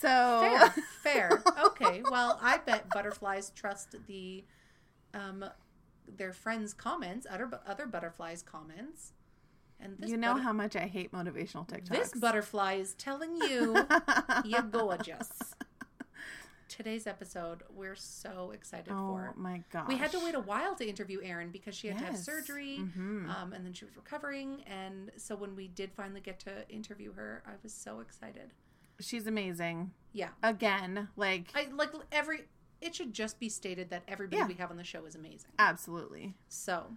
So 0.00 0.40
Fair, 0.40 0.74
fair. 1.02 1.42
Okay, 1.66 2.02
well, 2.10 2.38
I 2.42 2.58
bet 2.58 2.88
butterflies 2.90 3.50
trust 3.54 3.94
the 4.06 4.44
um 5.14 5.44
their 6.16 6.32
friends' 6.32 6.72
comments, 6.74 7.26
other 7.30 7.48
other 7.66 7.86
butterflies' 7.86 8.42
comments. 8.42 9.12
And 9.80 9.96
this 9.98 10.10
you 10.10 10.16
know 10.16 10.32
butter- 10.32 10.42
how 10.44 10.52
much 10.52 10.74
I 10.76 10.86
hate 10.86 11.12
motivational 11.12 11.68
TikToks. 11.68 11.88
this 11.90 12.12
butterfly 12.14 12.74
is 12.74 12.94
telling 12.94 13.36
you 13.36 13.86
you're 14.44 14.62
gorgeous. 14.62 15.30
Today's 16.68 17.06
episode, 17.06 17.62
we're 17.74 17.94
so 17.96 18.50
excited 18.52 18.92
oh 18.92 19.08
for. 19.14 19.34
Oh 19.34 19.40
my 19.40 19.62
gosh. 19.72 19.88
We 19.88 19.96
had 19.96 20.10
to 20.12 20.18
wait 20.22 20.34
a 20.34 20.40
while 20.40 20.74
to 20.74 20.86
interview 20.86 21.20
Erin 21.22 21.50
because 21.50 21.74
she 21.74 21.88
had 21.88 21.98
to 21.98 22.04
have 22.04 22.14
Yes. 22.14 22.24
surgery, 22.26 22.78
Mhm. 22.80 23.26
um, 23.34 23.52
and 23.54 23.64
then 23.64 23.72
she 23.72 23.86
was 23.86 23.96
recovering. 23.96 24.62
And 24.64 25.10
so 25.16 25.34
when 25.34 25.56
we 25.56 25.66
did 25.68 25.92
finally 25.92 26.20
get 26.20 26.38
to 26.40 26.68
interview 26.68 27.12
her, 27.14 27.42
I 27.46 27.52
was 27.62 27.72
so 27.72 28.00
excited. 28.00 28.52
She's 29.00 29.26
amazing. 29.26 29.92
Yeah, 30.12 30.30
Again, 30.42 31.08
like 31.16 31.48
I 31.54 31.68
like 31.72 31.90
every. 32.10 32.44
It 32.80 32.94
should 32.94 33.12
just 33.12 33.38
be 33.40 33.48
stated 33.48 33.90
that 33.90 34.02
everybody 34.08 34.38
Yeah. 34.38 34.46
we 34.46 34.54
have 34.54 34.70
on 34.70 34.76
the 34.76 34.84
show 34.84 35.04
is 35.04 35.14
amazing. 35.14 35.50
absolutely. 35.58 36.34
So 36.48 36.96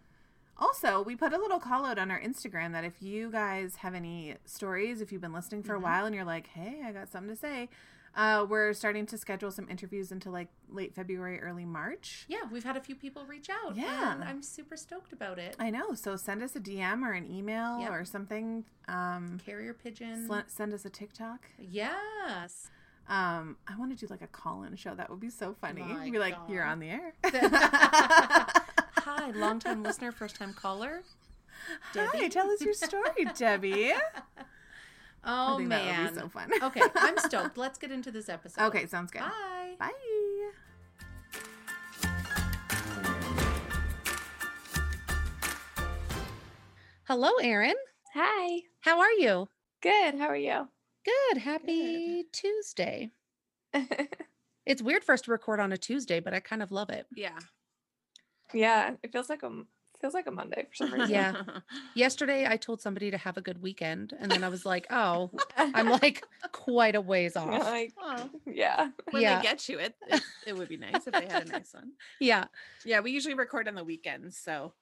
Also, 0.58 1.02
we 1.02 1.16
put 1.16 1.34
a 1.34 1.38
little 1.38 1.60
call 1.60 1.86
out 1.86 1.98
on 1.98 2.12
our 2.12 2.20
Instagram 2.22 2.72
that 2.74 2.84
if 2.84 3.02
you 3.02 3.32
guys 3.32 3.78
have 3.78 3.96
any 3.96 4.36
stories, 4.46 5.02
if 5.02 5.12
you've 5.12 5.22
been 5.22 5.34
listening 5.34 5.64
for 5.64 5.74
a 5.76 5.80
Mhm. 5.80 5.84
while 5.84 6.06
and 6.06 6.14
you're 6.14 6.24
like, 6.26 6.48
hey, 6.48 6.84
I 6.86 6.92
got 6.92 7.10
something 7.10 7.34
to 7.34 7.40
say, 7.40 7.68
uh, 8.16 8.46
we're 8.50 8.74
starting 8.74 9.06
to 9.08 9.18
schedule 9.18 9.52
some 9.52 9.68
interviews 9.70 10.12
into 10.12 10.30
like 10.30 10.50
late 10.70 10.94
February, 10.96 11.40
early 11.42 11.66
March. 11.66 12.26
yeah, 12.28 12.40
we've 12.52 12.64
had 12.64 12.76
a 12.78 12.82
few 12.82 12.96
people 12.96 13.26
reach 13.26 13.50
out. 13.50 13.76
Yeah. 13.76 14.14
and 14.14 14.24
I'm 14.24 14.42
super 14.42 14.76
stoked 14.78 15.14
about 15.14 15.40
it. 15.40 15.56
I 15.60 15.70
know. 15.70 15.94
So 15.94 16.16
send 16.16 16.44
us 16.44 16.56
a 16.56 16.60
DM 16.60 17.04
or 17.04 17.14
an 17.14 17.30
email 17.32 17.80
Yep. 17.80 17.92
or 17.92 18.06
something. 18.06 18.66
Um, 18.88 19.40
Carrier 19.46 19.74
pigeon. 19.74 20.28
sl- 20.28 20.40
send 20.48 20.74
us 20.74 20.84
a 20.86 20.90
TikTok. 20.90 21.46
yes. 21.58 22.70
Um, 23.08 23.58
I 23.68 23.76
want 23.78 23.92
to 23.92 24.06
do 24.06 24.10
like 24.10 24.22
a 24.22 24.28
call 24.28 24.64
in 24.64 24.76
show. 24.76 24.94
That 24.96 25.10
would 25.10 25.20
be 25.20 25.30
so 25.30 25.54
funny. 25.60 25.82
My 25.82 26.10
Be 26.10 26.20
like, 26.20 26.36
you're 26.48 26.64
on 26.64 26.80
the 26.80 26.90
air. 26.90 27.14
Hi, 29.04 29.32
long 29.32 29.60
time 29.60 29.84
listener, 29.84 30.12
first 30.12 30.36
time 30.36 30.54
caller. 30.54 31.02
Hi, 31.94 32.28
tell 32.30 32.50
us 32.50 32.62
your 32.62 32.74
story, 32.74 33.26
Debbie. 33.38 33.94
Oh 35.24 35.54
I 35.54 35.58
think 35.58 35.70
man. 35.70 35.86
that 35.88 36.04
would 36.04 36.14
be 36.16 36.20
so 36.22 36.30
fun. 36.30 36.50
okay, 36.64 36.82
I'm 36.96 37.18
stoked. 37.18 37.58
Let's 37.58 37.78
get 37.78 37.92
into 37.92 38.12
this 38.12 38.30
episode. 38.30 38.64
Okay, 38.66 38.88
sounds 38.88 39.12
good. 39.12 39.22
Bye. 39.22 39.76
Bye. 39.80 39.92
Hello, 47.04 47.32
Erin. 47.42 47.76
Hi. 48.14 48.62
How 48.82 49.00
are 49.00 49.12
you? 49.12 49.48
Good. 49.82 50.16
How 50.18 50.28
are 50.28 50.36
you? 50.36 50.68
Good. 51.06 51.38
Happy 51.38 52.26
Tuesday. 52.32 53.12
It's 54.64 54.82
weird 54.82 55.04
for 55.04 55.14
us 55.14 55.22
to 55.22 55.32
record 55.32 55.60
on 55.60 55.72
a 55.72 55.78
Tuesday, 55.78 56.20
but 56.20 56.36
I 56.36 56.40
kind 56.40 56.62
of 56.62 56.72
love 56.72 56.92
it. 56.92 57.08
Yeah. 57.16 57.40
yeah, 58.54 58.92
it 59.02 59.12
feels 59.12 59.28
like 59.28 59.42
a 59.42 59.48
m- 59.48 59.66
feels 60.02 60.14
like 60.14 60.28
a 60.28 60.32
Monday 60.32 60.66
for 60.70 60.76
some 60.76 60.92
reason. 60.94 61.10
Yeah. 61.12 61.34
Yesterday, 61.96 62.48
I 62.48 62.58
told 62.58 62.82
somebody 62.82 63.12
to 63.12 63.18
have 63.18 63.38
a 63.38 63.42
good 63.42 63.62
weekend, 63.62 64.14
and 64.20 64.32
then 64.32 64.44
I 64.44 64.50
was 64.50 64.66
like, 64.66 64.88
"Oh, 64.90 65.30
I'm 65.58 65.90
like 66.02 66.24
quite 66.52 66.96
a 66.96 67.02
ways 67.02 67.36
off." 67.36 67.64
like, 67.64 67.94
Well, 67.96 68.30
yeah. 68.46 68.90
when 69.12 69.22
Yeah. 69.22 69.38
they 69.38 69.44
get 69.44 69.70
you, 69.70 69.80
it, 69.80 69.96
it 70.08 70.22
it 70.48 70.54
would 70.58 70.68
be 70.70 70.78
nice 70.78 71.06
if 71.08 71.14
they 71.14 71.28
had 71.28 71.48
a 71.48 71.52
nice 71.52 71.74
one. 71.74 71.92
Yeah, 72.20 72.46
Yeah, 72.86 73.00
we 73.02 73.12
usually 73.12 73.36
record 73.36 73.68
on 73.68 73.76
the 73.76 73.84
weekends, 73.84 74.38
so 74.38 74.74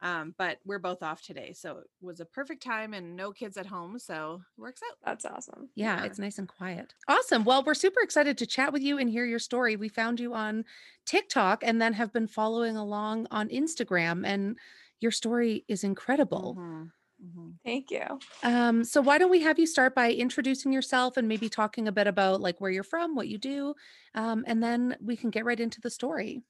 um, 0.00 0.34
but 0.38 0.60
we're 0.64 0.78
both 0.78 1.02
off 1.02 1.22
today, 1.22 1.52
so 1.52 1.78
it 1.78 1.86
was 2.00 2.20
a 2.20 2.24
perfect 2.26 2.62
time 2.62 2.94
and 2.94 3.16
no 3.16 3.32
kids 3.32 3.56
at 3.56 3.66
home, 3.66 3.98
so 3.98 4.42
it 4.56 4.60
works 4.60 4.80
out. 4.88 4.96
That's 5.04 5.24
awesome. 5.24 5.70
yeah, 5.74 6.02
Yeah. 6.02 6.04
it's 6.04 6.18
nice 6.18 6.38
and 6.38 6.48
quiet. 6.48 6.94
Awesome. 7.08 7.44
Well, 7.44 7.62
we're 7.64 7.74
super 7.74 8.00
excited 8.00 8.36
to 8.38 8.46
chat 8.46 8.72
with 8.72 8.82
you 8.82 8.98
and 8.98 9.08
hear 9.08 9.24
your 9.24 9.38
story. 9.38 9.76
We 9.76 9.88
found 9.88 10.20
you 10.20 10.34
on 10.34 10.64
TikTok 11.06 11.62
and 11.64 11.80
then 11.80 11.94
have 11.94 12.12
been 12.12 12.26
following 12.26 12.76
along 12.76 13.26
on 13.30 13.48
Instagram, 13.48 14.26
and 14.26 14.58
your 15.00 15.12
story 15.12 15.64
is 15.68 15.84
incredible. 15.84 16.58
Mhm, 16.58 16.92
mhm. 17.20 17.58
Thank 17.64 17.90
you. 17.90 18.22
Um, 18.42 18.84
so 18.84 19.00
why 19.02 19.18
don't 19.18 19.30
we 19.30 19.40
have 19.42 19.58
you 19.58 19.66
start 19.66 19.94
by 19.96 20.12
introducing 20.12 20.72
yourself 20.72 21.16
and 21.16 21.26
maybe 21.26 21.48
talking 21.48 21.88
a 21.88 21.92
bit 21.92 22.06
about 22.06 22.40
like 22.40 22.60
where 22.60 22.70
you're 22.70 22.84
from, 22.84 23.16
what 23.16 23.28
you 23.28 23.36
do, 23.38 23.74
um, 24.14 24.44
and 24.46 24.62
then 24.62 24.96
we 25.00 25.16
can 25.16 25.30
get 25.30 25.44
right 25.44 25.58
into 25.58 25.80
the 25.80 25.90
story. 25.90 26.42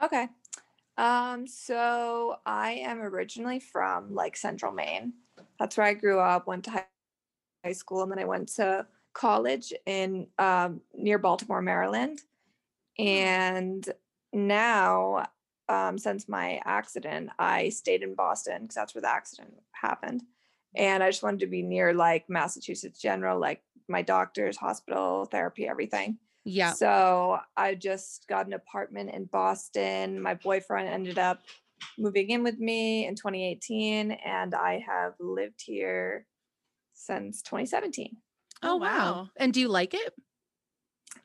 Okay. 0.00 0.28
Um, 0.96 1.46
so 1.46 2.36
I 2.44 2.72
am 2.72 3.00
originally 3.00 3.60
from 3.60 4.14
like 4.14 4.36
central 4.36 4.72
Maine. 4.72 5.14
That's 5.58 5.76
where 5.76 5.86
I 5.86 5.94
grew 5.94 6.20
up, 6.20 6.46
went 6.46 6.64
to 6.64 6.84
high 7.64 7.72
school, 7.72 8.02
and 8.02 8.12
then 8.12 8.18
I 8.18 8.24
went 8.24 8.48
to 8.56 8.86
college 9.12 9.72
in 9.86 10.26
um, 10.38 10.80
near 10.94 11.18
Baltimore, 11.18 11.62
Maryland. 11.62 12.20
And 12.98 13.86
now, 14.32 15.26
um, 15.68 15.98
since 15.98 16.28
my 16.28 16.60
accident, 16.64 17.30
I 17.38 17.68
stayed 17.70 18.02
in 18.02 18.14
Boston 18.14 18.62
because 18.62 18.74
that's 18.74 18.94
where 18.94 19.02
the 19.02 19.10
accident 19.10 19.54
happened. 19.72 20.22
And 20.76 21.02
I 21.02 21.10
just 21.10 21.22
wanted 21.22 21.40
to 21.40 21.46
be 21.46 21.62
near 21.62 21.92
like 21.94 22.28
Massachusetts 22.28 23.00
General, 23.00 23.38
like 23.38 23.62
my 23.88 24.02
doctors, 24.02 24.56
hospital, 24.56 25.24
therapy, 25.24 25.66
everything. 25.66 26.18
Yeah. 26.50 26.74
So 26.74 27.38
I 27.56 27.74
just 27.74 28.26
got 28.28 28.46
an 28.46 28.52
apartment 28.52 29.10
in 29.10 29.26
Boston. 29.26 30.20
My 30.20 30.34
boyfriend 30.34 30.88
ended 30.88 31.18
up 31.18 31.42
moving 31.98 32.30
in 32.30 32.42
with 32.42 32.58
me 32.58 33.06
in 33.06 33.14
2018, 33.16 34.12
and 34.12 34.54
I 34.54 34.78
have 34.80 35.14
lived 35.20 35.62
here 35.64 36.26
since 36.94 37.42
2017. 37.42 38.18
Oh, 38.62 38.76
Oh, 38.76 38.76
wow. 38.76 39.20
wow. 39.22 39.28
And 39.36 39.52
do 39.52 39.60
you 39.60 39.68
like 39.68 39.94
it? 39.94 40.14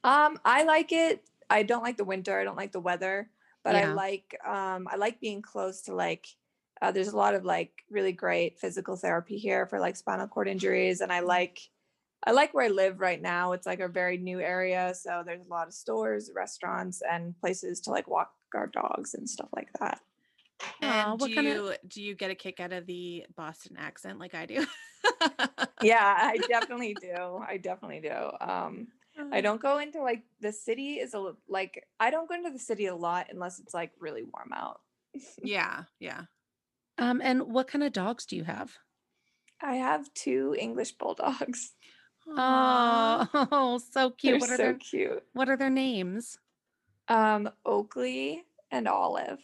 Um, 0.04 0.40
I 0.46 0.64
like 0.64 0.92
it. 0.92 1.30
I 1.50 1.64
don't 1.64 1.84
like 1.84 1.98
the 1.98 2.04
winter. 2.06 2.40
I 2.40 2.44
don't 2.44 2.56
like 2.56 2.72
the 2.72 2.80
weather, 2.80 3.32
but 3.64 3.76
I 3.76 3.86
like 3.86 4.36
um 4.46 4.88
I 4.90 4.96
like 4.96 5.20
being 5.20 5.42
close 5.42 5.82
to 5.84 5.96
like 5.96 6.28
uh, 6.82 6.92
there's 6.92 7.08
a 7.08 7.18
lot 7.18 7.36
of 7.36 7.46
like 7.46 7.84
really 7.90 8.12
great 8.12 8.60
physical 8.60 8.96
therapy 8.98 9.38
here 9.38 9.66
for 9.66 9.80
like 9.80 9.96
spinal 9.96 10.28
cord 10.28 10.48
injuries 10.48 11.02
and 11.02 11.12
I 11.12 11.22
like 11.22 11.60
I 12.26 12.32
like 12.32 12.54
where 12.54 12.66
I 12.66 12.70
live 12.70 13.00
right 13.00 13.22
now. 13.22 13.52
It's 13.52 13.68
like 13.68 13.80
a 13.80 13.88
very 13.88 14.18
new 14.18 14.40
area, 14.40 14.94
so 14.96 15.24
there's 15.26 15.42
a 15.46 15.50
lot 15.50 15.68
of 15.68 15.74
stores, 15.74 16.32
restaurants 16.36 17.02
and 17.08 17.38
places 17.40 17.80
to 17.82 17.92
like 17.92 18.08
walk 18.08 18.32
our 18.56 18.68
dogs 18.68 19.14
and 19.14 19.30
stuff 19.30 19.50
like 19.56 19.70
that. 19.80 20.00
Aw, 20.82 21.12
And 21.12 21.20
what 21.20 21.28
do 21.28 21.34
kinda- 21.36 21.50
you 21.52 21.74
do 21.88 22.02
you 22.02 22.16
get 22.16 22.32
a 22.32 22.36
kick 22.36 22.60
out 22.60 22.74
of 22.74 22.86
the 22.86 23.26
Boston 23.36 23.76
accent 23.78 24.20
like 24.20 24.34
I 24.34 24.46
do? 24.46 24.66
Yeah, 25.82 26.16
I 26.20 26.38
definitely 26.48 26.96
do. 27.00 27.44
I 27.48 27.58
definitely 27.58 28.02
do. 28.02 28.32
Um. 28.42 28.88
I 29.32 29.40
don't 29.40 29.62
go 29.62 29.78
into 29.80 30.02
like 30.02 30.24
the 30.42 30.52
city 30.52 30.96
is 30.96 31.14
a 31.14 31.36
like 31.48 31.86
I 32.02 32.10
don't 32.10 32.28
go 32.28 32.36
into 32.36 32.50
the 32.52 32.60
city 32.60 32.88
a 32.88 32.96
lot 32.96 33.28
unless 33.32 33.60
it's 33.60 33.74
like 33.74 33.92
really 33.98 34.24
warm 34.24 34.52
out. 34.54 34.82
yeah, 35.42 35.84
yeah. 36.00 36.24
Um, 36.98 37.22
and 37.24 37.44
what 37.44 37.68
kind 37.70 37.82
of 37.84 37.94
dogs 37.94 38.26
do 38.26 38.36
you 38.36 38.44
have? 38.44 38.74
I 39.62 39.76
have 39.76 40.14
two 40.14 40.54
English 40.60 40.94
bulldogs. 40.94 41.74
Aw. 42.38 43.30
Oh, 43.52 43.78
so 43.78 44.10
cute. 44.12 44.34
They're 44.34 44.40
what 44.40 44.50
are 44.50 44.58
so 44.58 44.64
their 44.64 44.74
cute. 44.76 45.24
what 45.34 45.50
are 45.50 45.58
their 45.58 45.70
names? 45.70 46.38
Um, 47.08 47.50
Oakley 47.66 48.44
and 48.72 48.88
Olive. 48.88 49.40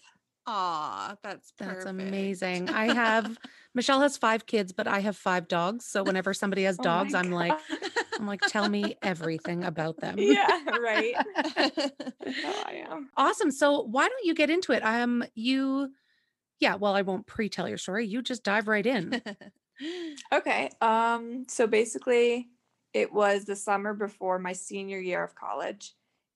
Aw, 0.48 1.16
that's 1.22 1.54
That's 1.60 1.86
amazing. 1.86 2.70
I 2.70 2.92
have 2.94 3.38
Michelle 3.76 4.02
has 4.02 4.18
five 4.18 4.48
kids, 4.48 4.72
but 4.72 4.88
I 4.88 5.00
have 5.00 5.16
five 5.16 5.48
dogs. 5.48 5.86
So 5.86 6.04
whenever 6.04 6.34
somebody 6.34 6.64
has 6.64 6.78
Oh 6.80 6.84
dogs, 6.84 7.14
I'm 7.14 7.32
like, 7.32 7.54
I'm 8.20 8.26
like, 8.26 8.42
tell 8.48 8.68
me 8.68 8.96
everything 9.04 9.64
about 9.64 10.00
them. 10.02 10.16
yeah, 10.18 10.60
right. 10.80 11.14
That's 11.46 12.42
how 12.44 12.64
I 12.66 12.84
am. 12.90 13.10
Awesome. 13.16 13.52
So 13.52 13.84
why 13.84 14.08
don't 14.10 14.26
you 14.26 14.34
get 14.34 14.50
into 14.50 14.72
it? 14.72 14.84
Um, 14.84 15.24
you, 15.36 15.92
yeah. 16.60 16.76
Well, 16.76 16.96
I 16.96 17.04
won't 17.04 17.28
pre-tell 17.28 17.70
your 17.70 17.78
story. 17.78 18.08
You 18.08 18.22
just 18.24 18.44
dive 18.44 18.68
right 18.68 18.86
in. 18.86 19.22
Okay. 20.34 20.70
Um, 20.82 21.46
so 21.48 21.66
basically 21.68 22.48
it 22.94 23.12
was 23.14 23.46
the 23.46 23.56
summer 23.56 23.94
before 23.94 24.40
my 24.40 24.54
senior 24.54 25.00
year 25.00 25.24
of 25.24 25.36
college. 25.36 25.94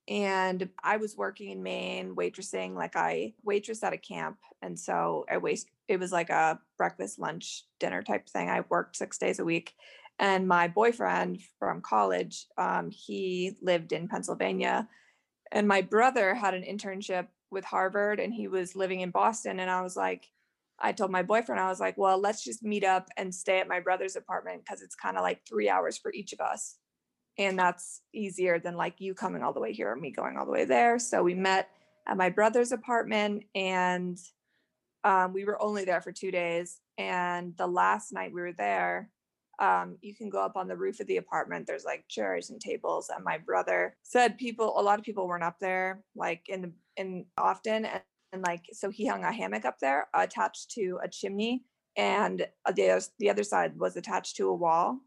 And 0.07 0.69
I 0.83 0.97
was 0.97 1.17
working 1.17 1.49
in 1.49 1.63
Maine, 1.63 2.15
waitressing, 2.15 2.75
like 2.75 2.95
I 2.95 3.33
waitress 3.43 3.83
at 3.83 3.93
a 3.93 3.97
camp. 3.97 4.37
And 4.61 4.79
so 4.79 5.25
I 5.31 5.37
waste 5.37 5.67
it 5.87 5.99
was 5.99 6.11
like 6.11 6.29
a 6.29 6.59
breakfast, 6.77 7.19
lunch, 7.19 7.63
dinner 7.79 8.01
type 8.01 8.27
thing. 8.27 8.49
I 8.49 8.63
worked 8.69 8.95
six 8.95 9.17
days 9.17 9.39
a 9.39 9.45
week. 9.45 9.73
And 10.17 10.47
my 10.47 10.67
boyfriend 10.67 11.39
from 11.59 11.81
college, 11.81 12.47
um, 12.57 12.89
he 12.89 13.57
lived 13.61 13.91
in 13.91 14.07
Pennsylvania. 14.07 14.87
And 15.51 15.67
my 15.67 15.81
brother 15.81 16.33
had 16.33 16.53
an 16.53 16.63
internship 16.63 17.27
with 17.51 17.65
Harvard 17.65 18.19
and 18.19 18.33
he 18.33 18.47
was 18.47 18.75
living 18.75 19.01
in 19.01 19.11
Boston. 19.11 19.59
And 19.59 19.69
I 19.69 19.81
was 19.81 19.95
like, 19.95 20.29
I 20.79 20.91
told 20.91 21.11
my 21.11 21.23
boyfriend, 21.23 21.61
I 21.61 21.69
was 21.69 21.79
like, 21.79 21.97
well, 21.97 22.19
let's 22.19 22.43
just 22.43 22.63
meet 22.63 22.83
up 22.83 23.07
and 23.17 23.33
stay 23.33 23.59
at 23.59 23.67
my 23.67 23.79
brother's 23.79 24.15
apartment 24.15 24.63
because 24.63 24.81
it's 24.81 24.95
kind 24.95 25.17
of 25.17 25.23
like 25.23 25.41
three 25.47 25.69
hours 25.69 25.97
for 25.97 26.11
each 26.13 26.33
of 26.33 26.39
us. 26.39 26.77
And 27.37 27.57
that's 27.57 28.01
easier 28.13 28.59
than 28.59 28.75
like 28.75 28.99
you 28.99 29.13
coming 29.13 29.43
all 29.43 29.53
the 29.53 29.59
way 29.59 29.73
here 29.73 29.91
and 29.91 30.01
me 30.01 30.11
going 30.11 30.37
all 30.37 30.45
the 30.45 30.51
way 30.51 30.65
there. 30.65 30.99
So 30.99 31.23
we 31.23 31.33
met 31.33 31.69
at 32.07 32.17
my 32.17 32.29
brother's 32.29 32.71
apartment 32.71 33.43
and 33.55 34.17
um, 35.03 35.33
we 35.33 35.45
were 35.45 35.61
only 35.61 35.85
there 35.85 36.01
for 36.01 36.11
two 36.11 36.31
days. 36.31 36.79
And 36.97 37.55
the 37.57 37.67
last 37.67 38.13
night 38.13 38.33
we 38.33 38.41
were 38.41 38.53
there, 38.53 39.09
um, 39.59 39.97
you 40.01 40.15
can 40.15 40.29
go 40.29 40.39
up 40.39 40.57
on 40.57 40.67
the 40.67 40.75
roof 40.75 40.99
of 40.99 41.07
the 41.07 41.17
apartment. 41.17 41.67
There's 41.67 41.85
like 41.85 42.05
chairs 42.09 42.49
and 42.49 42.59
tables. 42.59 43.09
And 43.13 43.23
my 43.23 43.37
brother 43.37 43.95
said 44.03 44.37
people, 44.37 44.77
a 44.77 44.81
lot 44.81 44.99
of 44.99 45.05
people 45.05 45.27
weren't 45.27 45.43
up 45.43 45.59
there 45.59 46.03
like 46.15 46.41
in 46.49 46.61
the 46.61 46.71
in 46.97 47.25
often. 47.37 47.85
And, 47.85 48.01
and 48.35 48.43
like 48.43 48.65
so 48.73 48.91
he 48.91 49.07
hung 49.07 49.23
a 49.23 49.31
hammock 49.31 49.65
up 49.65 49.79
there 49.79 50.07
attached 50.13 50.69
to 50.69 50.99
a 51.01 51.07
chimney 51.07 51.63
and 51.97 52.45
uh, 52.65 52.71
the, 52.73 53.07
the 53.17 53.29
other 53.29 53.43
side 53.43 53.79
was 53.79 53.95
attached 53.95 54.35
to 54.35 54.49
a 54.49 54.53
wall 54.53 54.99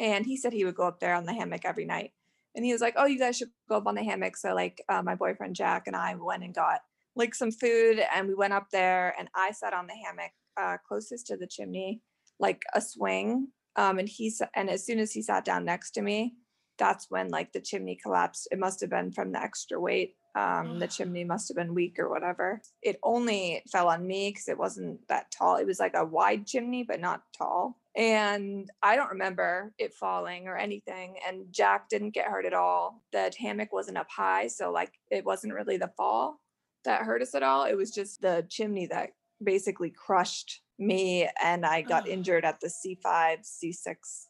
and 0.00 0.24
he 0.24 0.36
said 0.36 0.52
he 0.52 0.64
would 0.64 0.74
go 0.74 0.86
up 0.86 0.98
there 0.98 1.14
on 1.14 1.26
the 1.26 1.32
hammock 1.32 1.64
every 1.64 1.84
night 1.84 2.12
and 2.56 2.64
he 2.64 2.72
was 2.72 2.80
like 2.80 2.94
oh 2.96 3.04
you 3.04 3.18
guys 3.18 3.36
should 3.36 3.50
go 3.68 3.76
up 3.76 3.86
on 3.86 3.94
the 3.94 4.02
hammock 4.02 4.36
so 4.36 4.54
like 4.54 4.82
uh, 4.88 5.02
my 5.02 5.14
boyfriend 5.14 5.54
jack 5.54 5.86
and 5.86 5.94
i 5.94 6.14
went 6.14 6.42
and 6.42 6.54
got 6.54 6.80
like 7.14 7.34
some 7.34 7.52
food 7.52 8.02
and 8.14 8.26
we 8.26 8.34
went 8.34 8.54
up 8.54 8.68
there 8.72 9.14
and 9.18 9.28
i 9.34 9.52
sat 9.52 9.74
on 9.74 9.86
the 9.86 9.94
hammock 9.94 10.32
uh, 10.60 10.76
closest 10.88 11.26
to 11.26 11.36
the 11.36 11.46
chimney 11.46 12.00
like 12.40 12.62
a 12.74 12.80
swing 12.80 13.48
um, 13.76 13.98
and 13.98 14.08
he 14.08 14.32
and 14.56 14.70
as 14.70 14.84
soon 14.84 14.98
as 14.98 15.12
he 15.12 15.22
sat 15.22 15.44
down 15.44 15.64
next 15.64 15.90
to 15.90 16.02
me 16.02 16.34
that's 16.78 17.06
when 17.10 17.28
like 17.28 17.52
the 17.52 17.60
chimney 17.60 17.98
collapsed 18.02 18.48
it 18.50 18.58
must 18.58 18.80
have 18.80 18.90
been 18.90 19.12
from 19.12 19.32
the 19.32 19.40
extra 19.40 19.78
weight 19.78 20.14
um, 20.38 20.78
the 20.78 20.86
chimney 20.86 21.24
must 21.24 21.48
have 21.48 21.56
been 21.56 21.74
weak 21.74 21.98
or 21.98 22.08
whatever. 22.08 22.60
It 22.82 22.98
only 23.02 23.62
fell 23.70 23.88
on 23.88 24.06
me 24.06 24.30
because 24.30 24.48
it 24.48 24.58
wasn't 24.58 25.00
that 25.08 25.30
tall. 25.30 25.56
It 25.56 25.66
was 25.66 25.80
like 25.80 25.94
a 25.94 26.04
wide 26.04 26.46
chimney 26.46 26.84
but 26.84 27.00
not 27.00 27.22
tall. 27.36 27.76
And 27.96 28.70
i 28.82 28.94
don't 28.94 29.10
remember 29.10 29.72
it 29.78 29.92
falling 29.92 30.46
or 30.46 30.56
anything 30.56 31.16
and 31.26 31.46
jack 31.50 31.88
didn't 31.88 32.14
get 32.14 32.26
hurt 32.26 32.46
at 32.46 32.54
all. 32.54 33.02
The 33.12 33.32
hammock 33.38 33.72
wasn't 33.72 33.98
up 33.98 34.10
high 34.10 34.46
so 34.46 34.70
like 34.70 34.92
it 35.10 35.24
wasn't 35.24 35.54
really 35.54 35.76
the 35.76 35.92
fall 35.96 36.40
that 36.84 37.02
hurt 37.02 37.22
us 37.22 37.34
at 37.34 37.42
all. 37.42 37.64
It 37.64 37.76
was 37.76 37.90
just 37.90 38.20
the 38.20 38.46
chimney 38.48 38.86
that 38.86 39.10
basically 39.42 39.90
crushed 39.90 40.62
me 40.80 41.28
and 41.42 41.66
i 41.66 41.82
got 41.82 42.04
Ugh. 42.04 42.08
injured 42.08 42.44
at 42.44 42.60
the 42.60 42.68
c5 42.68 43.38
c6 43.42 44.26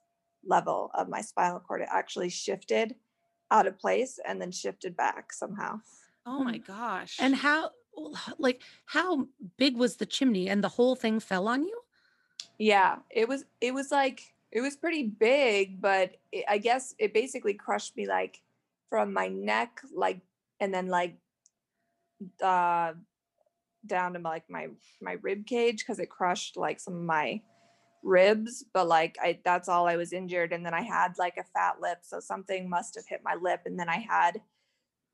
level 0.47 0.91
of 0.95 1.09
my 1.09 1.21
spinal 1.21 1.61
cord. 1.61 1.83
It 1.83 1.89
actually 1.91 2.31
shifted 2.31 2.95
out 3.51 3.67
of 3.67 3.79
place 3.79 4.19
and 4.27 4.41
then 4.41 4.51
shifted 4.51 4.97
back 4.97 5.33
somehow 5.33 5.81
Oh 6.29 6.45
my 6.45 6.59
gosh. 6.59 7.17
and 7.19 7.35
how, 7.35 7.71
like, 8.39 8.63
how 8.85 9.29
big 9.57 9.77
was 9.77 9.97
the 9.97 10.05
chimney 10.05 10.49
and 10.49 10.63
the 10.63 10.69
whole 10.69 10.95
thing 10.95 11.21
fell 11.21 11.49
on 11.49 11.63
you? 11.63 11.81
Yeah, 12.59 12.97
it 13.09 13.29
was 13.29 13.45
it 13.61 13.73
was 13.73 13.91
like 13.91 14.21
it 14.53 14.61
was 14.61 14.77
pretty 14.77 15.05
big, 15.05 15.81
but 15.81 16.17
it, 16.33 16.45
I 16.49 16.59
guess 16.59 16.95
it 16.99 17.15
basically 17.15 17.55
crushed 17.55 17.97
me 17.97 18.07
like 18.07 18.43
from 18.91 19.13
my 19.13 19.29
neck 19.29 19.81
like 19.95 20.21
and 20.61 20.75
then 20.75 20.89
like 20.89 21.19
uh 22.43 22.93
down 23.87 24.13
to 24.15 24.19
like 24.19 24.51
my 24.51 24.69
my 25.01 25.17
rib 25.23 25.47
cage 25.47 25.79
because 25.79 26.01
it 26.01 26.11
crushed 26.11 26.57
like 26.57 26.81
some 26.81 26.95
of 26.95 27.03
my 27.03 27.41
ribs, 28.03 28.65
but 28.75 28.87
like 28.89 29.17
I 29.23 29.39
that's 29.45 29.69
all 29.69 29.87
I 29.87 29.97
was 29.97 30.13
injured. 30.13 30.53
And 30.53 30.67
then 30.67 30.75
I 30.75 30.83
had 30.83 31.13
like 31.19 31.37
a 31.39 31.45
fat 31.45 31.81
lip. 31.81 31.99
So 32.03 32.21
something 32.21 32.69
must 32.69 32.97
have 32.97 33.07
hit 33.09 33.23
my 33.25 33.37
lip. 33.41 33.63
And 33.67 33.79
then 33.79 33.89
I 33.89 33.99
had 33.99 34.41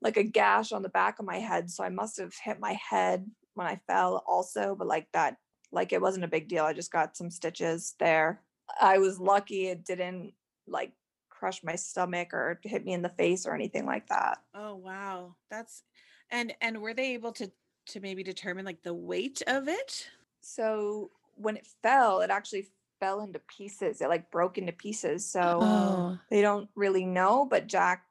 like 0.04 0.16
a 0.18 0.22
gash 0.22 0.70
on 0.70 0.82
the 0.82 0.88
back 0.90 1.18
of 1.18 1.24
my 1.24 1.38
head. 1.38 1.70
So 1.70 1.82
I 1.82 1.88
must 1.88 2.18
have 2.18 2.34
hit 2.34 2.60
my 2.60 2.74
head 2.74 3.28
when 3.54 3.66
I 3.66 3.80
fell 3.88 4.22
also, 4.26 4.76
but 4.78 4.86
like 4.86 5.08
that, 5.12 5.38
like 5.72 5.92
it 5.92 6.00
wasn't 6.00 6.24
a 6.26 6.28
big 6.28 6.46
deal. 6.46 6.64
I 6.64 6.74
just 6.74 6.92
got 6.92 7.16
some 7.16 7.30
stitches 7.30 7.94
there. 7.98 8.42
I 8.80 8.98
was 8.98 9.18
lucky 9.18 9.66
it 9.68 9.84
didn't 9.84 10.34
like 10.66 10.92
crush 11.30 11.64
my 11.64 11.74
stomach 11.74 12.32
or 12.32 12.60
hit 12.62 12.84
me 12.84 12.92
in 12.92 13.02
the 13.02 13.08
face 13.08 13.46
or 13.46 13.54
anything 13.54 13.86
like 13.86 14.06
that. 14.08 14.38
Oh 14.54 14.76
wow. 14.76 15.34
That's 15.50 15.82
and 16.30 16.54
and 16.60 16.80
were 16.80 16.94
they 16.94 17.14
able 17.14 17.32
to 17.32 17.50
to 17.86 18.00
maybe 18.00 18.22
determine 18.22 18.64
like 18.64 18.82
the 18.82 18.94
weight 18.94 19.42
of 19.46 19.68
it? 19.68 20.08
So 20.40 21.10
when 21.36 21.56
it 21.56 21.66
fell, 21.82 22.20
it 22.20 22.30
actually 22.30 22.68
fell 23.00 23.20
into 23.22 23.40
pieces. 23.40 24.00
It 24.00 24.08
like 24.08 24.30
broke 24.30 24.58
into 24.58 24.72
pieces. 24.72 25.26
So 25.26 25.58
Oh. 25.62 26.18
they 26.30 26.42
don't 26.42 26.68
really 26.74 27.04
know, 27.06 27.46
but 27.46 27.66
Jack 27.66 28.04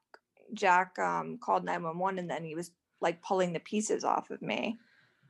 Jack 0.54 0.98
um 1.00 1.38
called 1.38 1.63
911 1.63 2.20
and 2.20 2.30
then 2.30 2.44
he 2.44 2.56
was 2.56 2.72
like 3.02 3.22
pulling 3.22 3.54
the 3.54 3.60
pieces 3.60 4.04
off 4.04 4.30
of 4.30 4.42
me. 4.42 4.78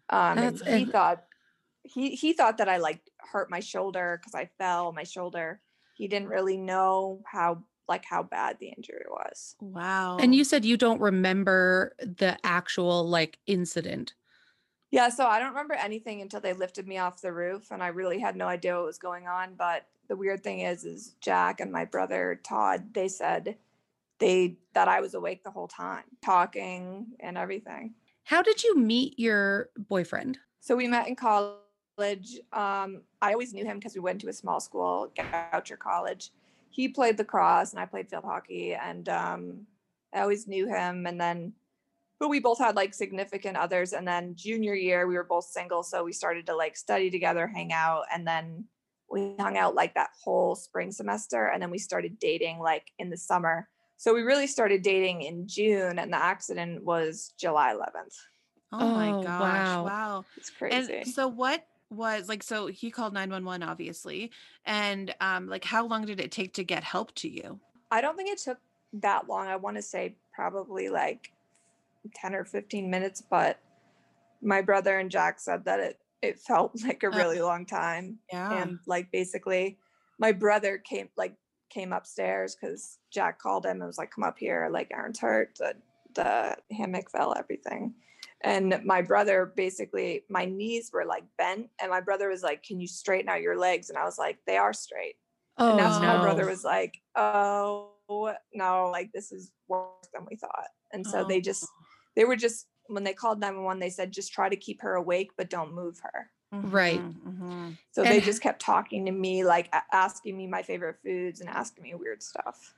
Um 0.09 0.37
and 0.37 0.59
he 0.59 0.83
and- 0.83 0.91
thought 0.91 1.23
he 1.83 2.11
he 2.11 2.33
thought 2.33 2.57
that 2.57 2.69
I 2.69 2.77
like 2.77 3.01
hurt 3.17 3.49
my 3.49 3.59
shoulder 3.59 4.19
because 4.19 4.35
I 4.35 4.49
fell 4.57 4.93
my 4.93 5.03
shoulder. 5.03 5.59
He 5.95 6.07
didn't 6.07 6.29
really 6.29 6.57
know 6.57 7.21
how 7.25 7.63
like 7.87 8.05
how 8.05 8.23
bad 8.23 8.57
the 8.59 8.69
injury 8.69 9.05
was. 9.09 9.55
Wow. 9.59 10.17
And 10.17 10.33
you 10.33 10.43
said 10.43 10.63
you 10.63 10.77
don't 10.77 11.01
remember 11.01 11.93
the 11.99 12.37
actual 12.43 13.07
like 13.07 13.39
incident. 13.45 14.13
Yeah, 14.91 15.09
so 15.09 15.25
I 15.25 15.39
don't 15.39 15.49
remember 15.49 15.73
anything 15.73 16.21
until 16.21 16.39
they 16.39 16.53
lifted 16.53 16.87
me 16.87 16.99
off 16.99 17.19
the 17.21 17.33
roof 17.33 17.71
and 17.71 17.81
I 17.81 17.87
really 17.87 18.19
had 18.19 18.35
no 18.35 18.47
idea 18.47 18.75
what 18.75 18.85
was 18.85 18.99
going 18.99 19.27
on, 19.27 19.55
but 19.55 19.87
the 20.07 20.15
weird 20.15 20.43
thing 20.43 20.61
is 20.61 20.85
is 20.85 21.15
Jack 21.19 21.59
and 21.59 21.71
my 21.71 21.83
brother 21.85 22.39
Todd, 22.43 22.93
they 22.93 23.07
said 23.07 23.57
they 24.19 24.57
that 24.73 24.87
I 24.87 25.01
was 25.01 25.13
awake 25.13 25.43
the 25.43 25.51
whole 25.51 25.67
time, 25.67 26.03
talking 26.23 27.07
and 27.19 27.37
everything. 27.37 27.93
How 28.23 28.41
did 28.41 28.63
you 28.63 28.77
meet 28.77 29.19
your 29.19 29.69
boyfriend? 29.77 30.39
So 30.61 30.75
we 30.75 30.87
met 30.87 31.07
in 31.07 31.15
college. 31.15 32.39
Um, 32.53 33.01
I 33.21 33.33
always 33.33 33.53
knew 33.53 33.65
him 33.65 33.77
because 33.77 33.95
we 33.95 34.01
went 34.01 34.21
to 34.21 34.29
a 34.29 34.33
small 34.33 34.59
school, 34.59 35.11
Goucher 35.15 35.77
College. 35.77 36.31
He 36.69 36.87
played 36.87 37.19
lacrosse 37.19 37.71
and 37.71 37.79
I 37.79 37.85
played 37.85 38.09
field 38.09 38.23
hockey, 38.23 38.73
and 38.73 39.07
um, 39.09 39.67
I 40.13 40.21
always 40.21 40.47
knew 40.47 40.67
him. 40.67 41.05
And 41.05 41.19
then, 41.19 41.53
but 42.19 42.29
we 42.29 42.39
both 42.39 42.59
had 42.59 42.75
like 42.75 42.93
significant 42.93 43.57
others. 43.57 43.93
And 43.93 44.07
then 44.07 44.35
junior 44.35 44.73
year, 44.73 45.05
we 45.05 45.15
were 45.15 45.23
both 45.25 45.45
single, 45.45 45.83
so 45.83 46.03
we 46.03 46.13
started 46.13 46.45
to 46.47 46.55
like 46.55 46.77
study 46.77 47.11
together, 47.11 47.45
hang 47.45 47.73
out, 47.73 48.05
and 48.11 48.25
then 48.25 48.65
we 49.11 49.35
hung 49.37 49.57
out 49.57 49.75
like 49.75 49.93
that 49.93 50.09
whole 50.23 50.55
spring 50.55 50.91
semester, 50.91 51.47
and 51.47 51.61
then 51.61 51.69
we 51.69 51.77
started 51.77 52.17
dating 52.19 52.59
like 52.59 52.91
in 52.97 53.09
the 53.09 53.17
summer. 53.17 53.69
So 54.03 54.13
we 54.13 54.21
really 54.23 54.47
started 54.47 54.81
dating 54.81 55.21
in 55.21 55.47
June, 55.47 55.97
and 55.97 56.11
the 56.11 56.17
accident 56.17 56.83
was 56.83 57.33
July 57.37 57.73
11th. 57.73 58.13
Oh 58.73 58.79
my 58.79 59.11
Oh, 59.11 59.23
gosh. 59.23 59.39
wow. 59.39 59.85
Wow. 59.85 60.25
It's 60.35 60.49
crazy. 60.49 60.93
And 60.93 61.07
so 61.07 61.29
what 61.29 61.65
was 61.89 62.27
like 62.27 62.43
so 62.43 62.67
he 62.67 62.91
called 62.91 63.13
911 63.13 63.63
obviously. 63.63 64.31
And 64.65 65.15
um 65.21 65.47
like 65.47 65.63
how 65.63 65.85
long 65.87 66.05
did 66.05 66.19
it 66.19 66.33
take 66.33 66.53
to 66.55 66.65
get 66.65 66.83
help 66.83 67.15
to 67.15 67.29
you? 67.29 67.61
I 67.91 68.01
don't 68.01 68.17
think 68.17 68.27
it 68.27 68.39
took 68.39 68.57
that 68.91 69.29
long. 69.29 69.47
I 69.47 69.55
want 69.55 69.77
to 69.77 69.81
say 69.81 70.17
probably 70.33 70.89
like 70.89 71.31
10 72.13 72.35
or 72.35 72.43
15 72.43 72.89
minutes, 72.89 73.21
but 73.21 73.57
my 74.41 74.61
brother 74.61 74.99
and 74.99 75.09
Jack 75.09 75.39
said 75.39 75.63
that 75.63 75.79
it 75.79 75.99
it 76.21 76.39
felt 76.39 76.73
like 76.85 77.03
a 77.03 77.07
Oh. 77.07 77.15
really 77.15 77.39
long 77.39 77.65
time. 77.65 78.19
Yeah. 78.29 78.63
And 78.63 78.79
like 78.85 79.13
basically 79.13 79.77
my 80.19 80.33
brother 80.33 80.77
came 80.77 81.07
like 81.15 81.37
came 81.73 81.93
upstairs 81.93 82.55
because 82.55 82.99
Jack 83.11 83.39
called 83.39 83.65
him 83.65 83.77
and 83.77 83.85
was 83.85 83.97
like, 83.97 84.11
come 84.11 84.23
up 84.23 84.37
here, 84.37 84.69
like 84.71 84.91
Erin's 84.93 85.19
hurt, 85.19 85.57
the 85.57 85.73
the 86.15 86.55
hammock 86.75 87.09
fell, 87.09 87.33
everything. 87.37 87.93
And 88.41 88.79
my 88.83 89.01
brother 89.01 89.51
basically 89.55 90.23
my 90.29 90.45
knees 90.45 90.91
were 90.93 91.05
like 91.05 91.23
bent 91.37 91.69
and 91.81 91.89
my 91.89 92.01
brother 92.01 92.29
was 92.29 92.43
like, 92.43 92.63
Can 92.63 92.79
you 92.79 92.87
straighten 92.87 93.29
out 93.29 93.41
your 93.41 93.57
legs? 93.57 93.89
And 93.89 93.97
I 93.97 94.03
was 94.03 94.19
like, 94.19 94.37
They 94.45 94.57
are 94.57 94.73
straight. 94.73 95.15
Oh 95.57 95.71
And 95.71 95.79
that's 95.79 95.99
when 95.99 96.09
oh, 96.09 96.13
no. 96.13 96.17
my 96.17 96.23
brother 96.23 96.45
was 96.47 96.63
like, 96.63 96.95
"Oh 97.15 97.91
no, 98.53 98.89
like 98.91 99.11
this 99.13 99.31
is 99.31 99.51
worse 99.67 100.07
than 100.13 100.25
we 100.29 100.35
thought." 100.35 100.67
And 100.91 101.05
so 101.05 101.25
they 101.27 101.37
oh. 101.37 101.41
just, 101.41 101.65
Oh. 101.65 101.83
they 102.15 102.25
were 102.25 102.35
just 102.35 102.67
when 102.87 103.03
they 103.03 103.13
called 103.13 103.39
nine 103.39 103.55
one 103.55 103.65
one, 103.65 103.79
they 103.79 103.89
said 103.89 104.11
just 104.11 104.33
try 104.33 104.49
to 104.49 104.55
keep 104.55 104.81
her 104.81 104.95
awake, 104.95 105.31
but 105.37 105.49
don't 105.49 105.73
move 105.73 105.99
her. 106.01 106.31
Right. 106.61 107.01
Mhm, 107.01 107.21
mhm. 107.23 107.77
So 107.91 108.05
they 108.05 108.21
just 108.21 108.41
kept 108.41 108.61
talking 108.61 109.05
to 109.05 109.11
me, 109.11 109.43
like 109.43 109.69
asking 109.91 110.37
me 110.37 110.47
my 110.47 110.63
favorite 110.63 110.97
foods 111.03 111.41
and 111.41 111.49
asking 111.49 111.83
me 111.83 111.95
weird 111.95 112.23
stuff. 112.23 112.75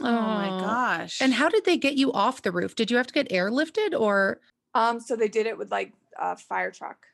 Oh 0.00 0.30
my 0.30 0.52
gosh. 0.52 1.20
And 1.20 1.34
how 1.34 1.48
did 1.48 1.64
they 1.64 1.76
get 1.76 1.94
you 1.94 2.12
off 2.12 2.42
the 2.42 2.52
roof? 2.52 2.74
Did 2.74 2.90
you 2.90 2.96
have 2.96 3.06
to 3.08 3.14
get 3.14 3.28
airlifted 3.30 3.98
or? 3.98 4.40
Um, 4.74 5.00
so 5.00 5.16
they 5.16 5.28
did 5.28 5.46
it 5.46 5.58
with 5.58 5.70
like 5.70 5.92
a 6.18 6.36
fire 6.36 6.70
truck. 6.70 7.06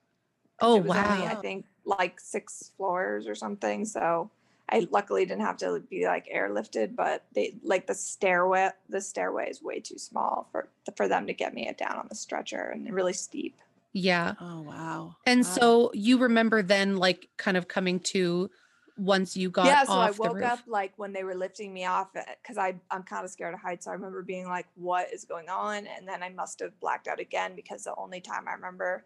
Oh 0.61 0.77
it 0.77 0.85
was 0.85 0.97
only, 0.97 1.27
I 1.27 1.35
think 1.35 1.67
like 1.85 2.21
six 2.21 2.73
floors 2.77 3.27
or 3.27 3.35
something. 3.35 3.85
So 3.85 4.31
I 4.69 4.87
luckily 4.91 5.25
didn't 5.25 5.43
have 5.45 5.57
to 5.59 5.81
be 5.81 6.07
like 6.07 6.27
airlifted, 6.29 6.95
but 6.95 7.25
they 7.33 7.57
like 7.63 7.87
the 7.87 7.95
stairway. 7.95 8.71
The 8.89 9.01
stairway 9.01 9.51
is 9.51 9.63
way 9.63 9.81
too 9.81 9.99
small 9.99 10.49
for 10.53 10.69
for 10.97 11.09
them 11.09 11.27
to 11.27 11.33
get 11.33 11.55
me 11.55 11.71
down 11.77 11.97
on 11.97 12.07
the 12.09 12.15
stretcher 12.15 12.63
and 12.71 12.93
really 12.93 13.13
steep. 13.13 13.57
Yeah. 13.93 14.35
Oh 14.41 14.63
wow. 14.63 15.17
And 15.27 15.45
Wow. 15.45 15.53
so 15.53 15.91
you 15.95 16.19
remember 16.19 16.63
then 16.63 16.97
like 16.97 17.29
kind 17.37 17.57
of 17.57 17.69
coming 17.69 18.01
to 18.01 18.51
once 18.97 19.37
you 19.37 19.51
got 19.51 19.67
yeah, 19.67 19.85
so 19.85 19.93
I 20.01 20.11
woke 20.11 20.43
up 20.43 20.61
like 20.67 20.93
when 20.97 21.13
they 21.13 21.23
were 21.23 21.35
lifting 21.35 21.73
me 21.73 21.85
off 21.85 22.09
uh, 22.17 22.23
because 22.43 22.59
I 22.59 22.75
I'm 22.91 23.03
kind 23.03 23.25
of 23.25 23.31
scared 23.31 23.55
of 23.55 23.61
heights. 23.61 23.85
So 23.85 23.91
I 23.91 23.95
remember 23.95 24.23
being 24.23 24.49
like, 24.49 24.67
"What 24.75 25.13
is 25.13 25.25
going 25.25 25.49
on?" 25.49 25.87
And 25.87 26.07
then 26.07 26.23
I 26.23 26.31
must 26.31 26.61
have 26.61 26.79
blacked 26.81 27.09
out 27.09 27.21
again 27.21 27.55
because 27.55 27.85
the 27.85 27.95
only 27.97 28.21
time 28.21 28.47
I 28.49 28.53
remember 28.53 29.05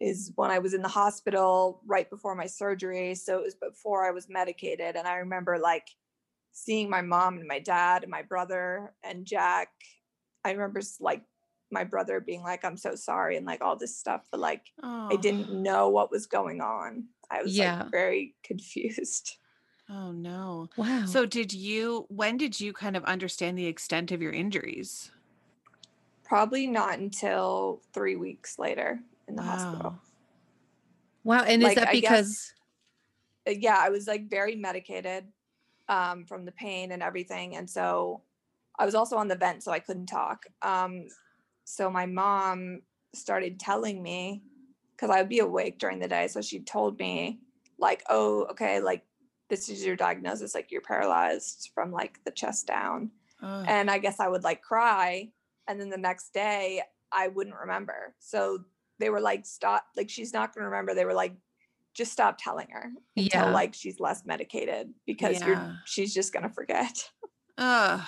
is 0.00 0.32
when 0.36 0.50
I 0.50 0.58
was 0.58 0.74
in 0.74 0.82
the 0.82 0.88
hospital 0.88 1.80
right 1.86 2.08
before 2.08 2.34
my 2.34 2.46
surgery. 2.46 3.14
So 3.14 3.38
it 3.38 3.44
was 3.44 3.54
before 3.54 4.06
I 4.06 4.10
was 4.10 4.28
medicated, 4.28 4.96
and 4.96 5.06
I 5.06 5.16
remember 5.16 5.58
like 5.58 5.88
seeing 6.52 6.90
my 6.90 7.02
mom 7.02 7.38
and 7.38 7.46
my 7.46 7.58
dad 7.58 8.02
and 8.02 8.10
my 8.10 8.22
brother 8.22 8.94
and 9.04 9.26
Jack. 9.26 9.68
I 10.44 10.52
remember 10.52 10.80
like 11.00 11.22
my 11.70 11.84
brother 11.84 12.20
being 12.20 12.42
like, 12.42 12.64
"I'm 12.64 12.76
so 12.76 12.94
sorry," 12.94 13.36
and 13.36 13.46
like 13.46 13.60
all 13.62 13.76
this 13.76 13.96
stuff, 13.96 14.22
but 14.30 14.40
like 14.40 14.72
I 14.82 15.14
Oh. 15.14 15.16
didn't 15.16 15.50
know 15.62 15.88
what 15.88 16.10
was 16.10 16.26
going 16.26 16.60
on. 16.60 17.04
I 17.30 17.42
was 17.42 17.56
Yeah. 17.56 17.82
like 17.82 17.90
very 17.90 18.34
confused. 18.42 19.36
Oh 19.90 20.12
no. 20.12 20.68
Wow. 20.76 21.06
So 21.06 21.24
did 21.24 21.50
you 21.50 22.04
when 22.10 22.36
did 22.36 22.60
you 22.60 22.74
kind 22.74 22.94
of 22.94 23.04
understand 23.04 23.56
the 23.56 23.64
extent 23.64 24.12
of 24.12 24.20
your 24.20 24.32
injuries? 24.32 25.10
Probably 26.24 26.66
not 26.66 26.98
until 26.98 27.80
three 27.94 28.16
weeks 28.16 28.58
later 28.58 29.00
in 29.28 29.34
the 29.34 29.40
hospital. 29.42 29.92
Wow. 31.24 31.38
wow. 31.38 31.42
And 31.44 31.62
is 31.62 31.68
like, 31.68 31.76
that 31.76 31.88
I 31.88 31.92
guess- 32.00 32.02
because 32.02 32.54
Uh, 33.46 33.52
Yeah, 33.52 33.78
I 33.80 33.88
was 33.88 34.06
like 34.06 34.28
very 34.28 34.56
medicated 34.56 35.24
um, 35.88 36.26
from 36.26 36.44
the 36.44 36.52
pain 36.52 36.92
and 36.92 37.02
everything. 37.02 37.56
And 37.56 37.68
so 37.70 38.20
I 38.78 38.84
was 38.84 38.94
also 38.94 39.16
on 39.16 39.26
the 39.26 39.36
vent, 39.36 39.62
so 39.62 39.72
I 39.72 39.78
couldn't 39.80 40.04
talk. 40.04 40.44
Um, 40.60 41.08
so 41.68 41.90
my 41.90 42.06
mom 42.06 42.80
started 43.14 43.60
telling 43.60 44.02
me, 44.02 44.42
because 44.92 45.10
I 45.10 45.20
would 45.20 45.28
be 45.28 45.40
awake 45.40 45.78
during 45.78 45.98
the 45.98 46.08
day. 46.08 46.26
So 46.28 46.40
she 46.40 46.60
told 46.60 46.98
me, 46.98 47.40
like, 47.78 48.02
oh, 48.08 48.46
okay, 48.50 48.80
like 48.80 49.04
this 49.50 49.68
is 49.68 49.84
your 49.84 49.94
diagnosis, 49.94 50.54
like 50.54 50.70
you're 50.70 50.80
paralyzed 50.80 51.70
from 51.74 51.92
like 51.92 52.18
the 52.24 52.30
chest 52.30 52.66
down. 52.66 53.10
And 53.66 53.90
I 53.90 53.98
guess 53.98 54.18
I 54.18 54.28
would 54.28 54.44
like 54.44 54.62
cry, 54.62 55.30
and 55.68 55.78
then 55.80 55.90
the 55.90 55.98
next 55.98 56.32
day 56.32 56.82
I 57.12 57.28
wouldn't 57.28 57.56
remember. 57.56 58.14
So 58.18 58.64
they 58.98 59.10
were 59.10 59.20
like, 59.20 59.46
"Stop! 59.46 59.84
Like 59.96 60.08
she's 60.10 60.32
not 60.32 60.54
going 60.54 60.62
to 60.62 60.70
remember." 60.70 60.94
They 60.94 61.04
were 61.04 61.14
like, 61.14 61.34
"Just 61.94 62.12
stop 62.12 62.36
telling 62.38 62.68
her 62.70 62.90
until 63.16 63.46
Yeah. 63.46 63.52
like 63.52 63.74
she's 63.74 64.00
less 64.00 64.24
medicated 64.24 64.92
because 65.06 65.40
Yeah. 65.40 65.46
you're 65.46 65.76
she's 65.84 66.12
just 66.14 66.32
going 66.32 66.42
to 66.44 66.48
forget." 66.50 67.10
Ugh. 67.58 68.00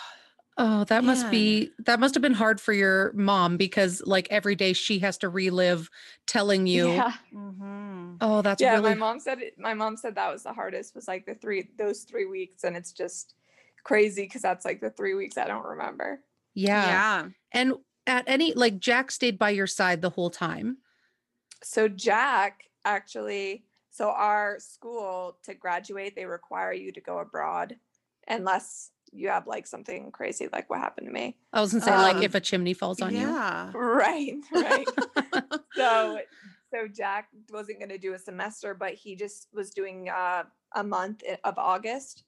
Oh, 0.63 0.85
that 0.85 1.05
must 1.05 1.23
Man. 1.23 1.31
be 1.31 1.71
that 1.87 1.99
must 2.01 2.15
have 2.15 2.21
been 2.21 2.35
hard 2.35 2.61
for 2.61 2.75
your 2.75 3.13
mom 3.15 3.57
because 3.57 4.03
like 4.05 4.29
every 4.31 4.55
day 4.55 4.75
she 4.75 4.99
has 4.99 5.17
to 5.19 5.31
relive 5.31 5.89
telling 6.27 6.67
you. 6.67 6.89
Yeah, 6.89 7.13
Mhm. 7.33 8.19
Oh, 8.21 8.43
that's 8.43 8.61
yeah. 8.61 8.75
really 8.75 8.91
My 8.91 8.95
mom 8.95 9.21
said 9.21 9.41
it, 9.41 9.59
my 9.59 9.73
mom 9.73 9.97
said 9.97 10.17
that 10.17 10.31
was 10.31 10.43
the 10.43 10.53
hardest 10.53 10.95
was 10.95 11.09
like 11.09 11.25
the 11.25 11.35
three 11.35 11.71
those 11.79 12.03
three 12.03 12.27
weeks, 12.27 12.65
and 12.65 12.77
it's 12.77 12.93
just 12.93 13.37
crazy 13.85 14.25
because 14.25 14.43
that's 14.43 14.67
like 14.67 14.83
the 14.83 14.91
three 14.91 15.15
weeks 15.15 15.39
I 15.39 15.47
don't 15.47 15.65
remember. 15.65 16.21
yeah. 16.53 16.87
Yeah. 16.87 17.29
And 17.53 17.75
at 18.07 18.25
any 18.27 18.53
like 18.53 18.81
Jack 18.81 19.13
stayed 19.13 19.39
by 19.39 19.51
your 19.51 19.67
side 19.67 20.03
the 20.03 20.11
whole 20.11 20.29
time. 20.29 20.77
So 21.63 21.89
Jack 21.89 22.65
actually, 22.85 23.65
so 23.91 24.11
our 24.11 24.59
school 24.59 25.39
to 25.45 25.55
graduate, 25.55 26.15
they 26.17 26.27
require 26.27 26.75
you 26.75 26.93
to 26.93 27.01
go 27.01 27.19
abroad 27.19 27.77
unless 28.29 28.91
you 29.13 29.29
have 29.29 29.47
like 29.47 29.67
something 29.67 30.11
crazy 30.13 30.49
like 30.53 30.71
what 30.71 30.79
happened 30.79 31.07
to 31.07 31.13
me. 31.13 31.37
I 31.53 31.61
was 31.61 31.73
gonna 31.73 31.85
say 31.85 31.91
like 31.97 32.17
Um, 32.17 32.23
if 32.23 32.35
a 32.35 32.41
chimney 32.41 32.75
falls 32.75 33.01
on 33.01 33.15
you. 33.15 33.21
Yeah. 33.21 33.73
Right, 33.75 34.37
right. 34.53 34.89
so 35.75 36.21
so 36.73 36.87
Jack 36.89 37.29
wasn't 37.51 37.81
going 37.81 37.89
to 37.89 37.99
do 37.99 38.15
a 38.15 38.19
semester, 38.19 38.75
but 38.75 38.95
he 38.95 39.17
just 39.17 39.49
was 39.53 39.71
doing 39.71 40.09
uh, 40.09 40.45
a 40.77 40.85
month 40.85 41.23
of 41.43 41.59
August. 41.59 42.23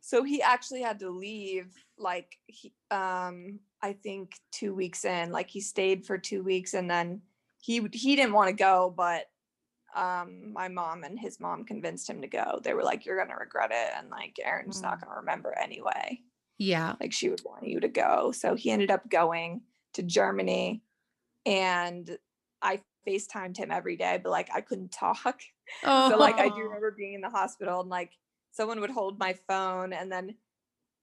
So 0.00 0.22
he 0.22 0.40
actually 0.40 0.82
had 0.82 1.00
to 1.00 1.10
leave 1.10 1.74
like 1.98 2.38
he, 2.46 2.72
um 2.90 3.58
I 3.82 3.92
think 3.92 4.36
2 4.52 4.74
weeks 4.74 5.04
in. 5.04 5.32
Like 5.32 5.50
he 5.50 5.60
stayed 5.60 6.06
for 6.06 6.16
2 6.16 6.42
weeks 6.44 6.74
and 6.74 6.88
then 6.88 7.22
he 7.60 7.86
he 7.92 8.14
didn't 8.14 8.32
want 8.32 8.48
to 8.48 8.54
go, 8.54 8.94
but 8.96 9.24
um 9.96 10.52
my 10.52 10.68
mom 10.68 11.02
and 11.04 11.18
his 11.18 11.40
mom 11.40 11.64
convinced 11.64 12.08
him 12.08 12.20
to 12.20 12.28
go. 12.28 12.60
They 12.62 12.74
were 12.74 12.82
like 12.84 13.04
you're 13.06 13.16
going 13.16 13.30
to 13.30 13.34
regret 13.36 13.70
it 13.72 13.92
and 13.96 14.10
like 14.10 14.36
Erin's 14.44 14.82
not 14.82 15.00
going 15.00 15.10
to 15.12 15.16
remember 15.20 15.56
anyway 15.58 16.20
Yeah. 16.58 16.94
like 17.00 17.12
she 17.12 17.28
would 17.30 17.42
want 17.44 17.66
you 17.66 17.80
to 17.80 17.88
go. 17.88 18.32
So 18.32 18.54
he 18.54 18.70
ended 18.70 18.90
up 18.90 19.08
going 19.10 19.62
to 19.94 20.02
Germany 20.02 20.82
and 21.44 22.18
I 22.62 22.80
FaceTimed 23.06 23.56
him 23.56 23.70
every 23.70 23.96
day, 23.96 24.18
but 24.22 24.30
like 24.30 24.50
I 24.54 24.60
couldn't 24.60 24.90
talk. 24.92 25.40
Oh, 25.84 26.08
So 26.10 26.16
like 26.18 26.38
I 26.38 26.48
do 26.48 26.62
remember 26.62 26.90
being 26.96 27.14
in 27.14 27.20
the 27.20 27.30
hospital 27.30 27.80
and 27.80 27.88
like 27.90 28.12
someone 28.52 28.80
would 28.80 28.90
hold 28.90 29.18
my 29.18 29.34
phone 29.48 29.92
and 29.92 30.10
then 30.10 30.34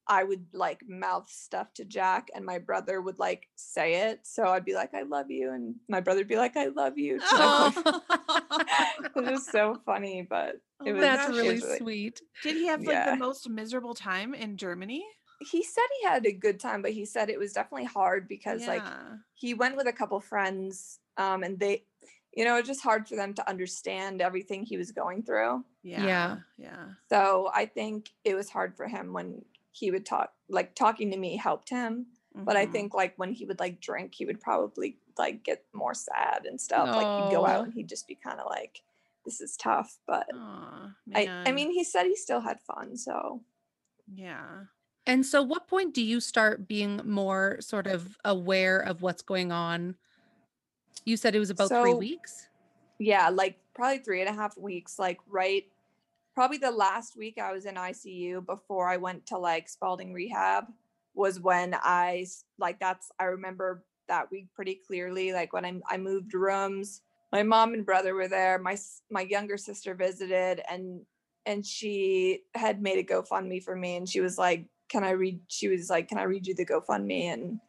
I 0.08 0.24
would 0.24 0.46
like 0.54 0.82
mouth 0.88 1.30
stuff 1.30 1.74
to 1.76 1.86
Jack 1.86 2.30
and 2.36 2.46
my 2.46 2.58
brother 2.60 3.02
would 3.02 3.20
like 3.20 3.48
say 3.56 4.10
it. 4.10 4.20
So 4.24 4.44
I'd 4.48 4.66
be 4.66 4.74
like, 4.74 4.94
I 4.94 5.04
love 5.04 5.32
you. 5.32 5.52
And 5.54 5.76
my 5.88 6.02
brother'd 6.02 6.28
be 6.28 6.36
like, 6.36 6.58
I 6.58 6.68
love 6.68 6.98
you. 6.98 7.20
to 7.20 7.26
my 7.38 7.72
boyfriend. 7.74 9.28
it 9.28 9.32
was 9.32 9.48
so 9.48 9.78
funny, 9.86 10.26
but 10.30 10.56
Oh 10.82 10.86
it 10.86 10.94
was 10.94 11.02
That's 11.02 11.30
really 11.30 11.56
really- 11.60 11.78
sweet. 11.78 12.22
Did 12.44 12.56
he 12.58 12.68
have 12.68 12.82
like 12.82 12.90
Yeah. 12.90 13.12
the 13.12 13.18
most 13.18 13.50
miserable 13.50 13.94
time 13.94 14.34
in 14.34 14.58
Germany? 14.58 15.04
He 15.40 15.64
said 15.64 15.84
he 16.02 16.08
had 16.08 16.26
a 16.26 16.32
good 16.32 16.60
time, 16.60 16.82
but 16.82 16.92
he 16.92 17.06
said 17.06 17.30
it 17.30 17.40
was 17.40 17.54
definitely 17.54 17.86
hard 17.86 18.28
because 18.28 18.66
like 18.68 18.84
he 19.34 19.54
went 19.54 19.76
with 19.78 19.88
a 19.88 19.94
couple 19.94 20.20
friends 20.20 21.00
um 21.18 21.44
and 21.44 21.60
they 21.60 21.84
you 22.36 22.44
know 22.44 22.58
it's 22.58 22.68
just 22.68 22.82
hard 22.82 23.08
for 23.08 23.16
them 23.16 23.34
to 23.36 23.48
understand 23.48 24.20
everything 24.22 24.64
he 24.64 24.78
was 24.78 24.92
going 24.92 25.22
through 25.22 25.64
yeah, 25.84 26.04
Yeah. 26.06 26.38
yeah. 26.58 26.86
so 27.08 27.52
i 27.54 27.68
think 27.68 28.10
it 28.24 28.34
was 28.34 28.50
hard 28.50 28.76
for 28.76 28.88
him 28.88 29.14
when 29.14 29.46
he 29.74 29.92
would 29.92 30.06
talk 30.06 30.34
like 30.50 30.76
talking 30.76 31.12
to 31.12 31.18
me 31.18 31.38
helped 31.38 31.70
him 31.70 32.08
but 32.46 32.58
i 32.58 32.66
Mhm. 32.66 32.72
think 32.74 32.94
like 32.96 33.16
when 33.18 33.34
he 33.34 33.46
would 33.46 33.60
like 33.60 33.82
drink 33.82 34.16
he 34.16 34.26
would 34.26 34.42
probably 34.42 35.00
like 35.18 35.44
get 35.44 35.66
more 35.74 35.94
sad 35.96 36.46
and 36.46 36.62
stuff 36.62 36.96
like 36.96 37.12
he'd 37.16 37.30
go 37.32 37.46
out 37.46 37.66
and 37.66 37.74
he'd 37.76 37.90
just 37.90 38.08
be 38.08 38.16
kind 38.16 38.40
of 38.40 38.48
like 38.48 38.84
this 39.26 39.42
is 39.42 39.58
tough 39.58 40.00
but 40.08 40.28
Aw, 40.34 40.96
i 41.16 41.36
i 41.46 41.52
mean 41.52 41.72
he 41.72 41.84
said 41.84 42.06
he 42.06 42.16
still 42.16 42.42
had 42.42 42.62
fun 42.62 42.98
so 42.98 43.44
yeah. 44.14 44.66
And 45.06 45.26
so, 45.26 45.42
what 45.42 45.68
point 45.68 45.94
do 45.94 46.02
you 46.02 46.20
start 46.22 46.68
being 46.68 47.02
more 47.04 47.58
sort 47.62 47.88
of 47.88 48.18
aware 48.24 48.80
of 48.80 49.02
what's 49.02 49.22
going 49.22 49.52
on? 49.52 49.98
You 51.06 51.18
said 51.18 51.36
it 51.36 51.40
was 51.40 51.50
about 51.50 51.78
three 51.80 51.94
weeks. 51.94 52.50
yeah 53.00 53.30
like 53.30 53.60
probably 53.74 54.00
three 54.00 54.22
and 54.22 54.30
a 54.30 54.34
half 54.34 54.58
weeks 54.58 55.00
like 55.00 55.20
right 55.28 55.66
probably 56.34 56.58
the 56.58 56.72
last 56.72 57.18
week 57.18 57.38
i 57.40 57.52
was 57.52 57.66
in 57.66 57.76
icu 57.76 58.46
before 58.46 58.90
i 58.90 58.98
went 58.98 59.26
to 59.26 59.38
like 59.38 59.70
spaulding 59.70 60.14
rehab 60.14 60.66
was 61.16 61.40
when 61.40 61.76
I 61.76 62.26
like 62.58 62.80
that's 62.80 63.12
i 63.20 63.26
remember 63.26 63.84
that 64.08 64.32
week 64.32 64.48
pretty 64.56 64.80
clearly 64.88 65.32
like 65.32 65.54
when 65.54 65.66
i, 65.66 65.74
I 65.90 65.98
moved 65.98 66.34
rooms 66.34 67.02
my 67.32 67.44
mom 67.44 67.74
and 67.74 67.86
brother 67.86 68.16
were 68.16 68.28
there 68.28 68.58
my 68.60 68.78
my 69.12 69.22
younger 69.22 69.58
sister 69.58 69.94
visited 69.94 70.62
and 70.70 71.02
and 71.46 71.66
she 71.66 72.42
had 72.56 72.82
made 72.82 72.98
a 72.98 73.04
gofundme 73.04 73.64
for 73.64 73.76
me 73.76 73.96
and 73.96 74.10
she 74.10 74.22
was 74.22 74.38
like 74.38 74.66
can 74.90 75.04
i 75.04 75.12
read 75.12 75.40
she 75.48 75.68
was 75.68 75.90
like 75.90 76.08
can 76.08 76.18
i 76.18 76.24
read 76.24 76.48
you 76.48 76.56
the 76.56 76.66
gofundme? 76.66 77.34
And 77.34 77.60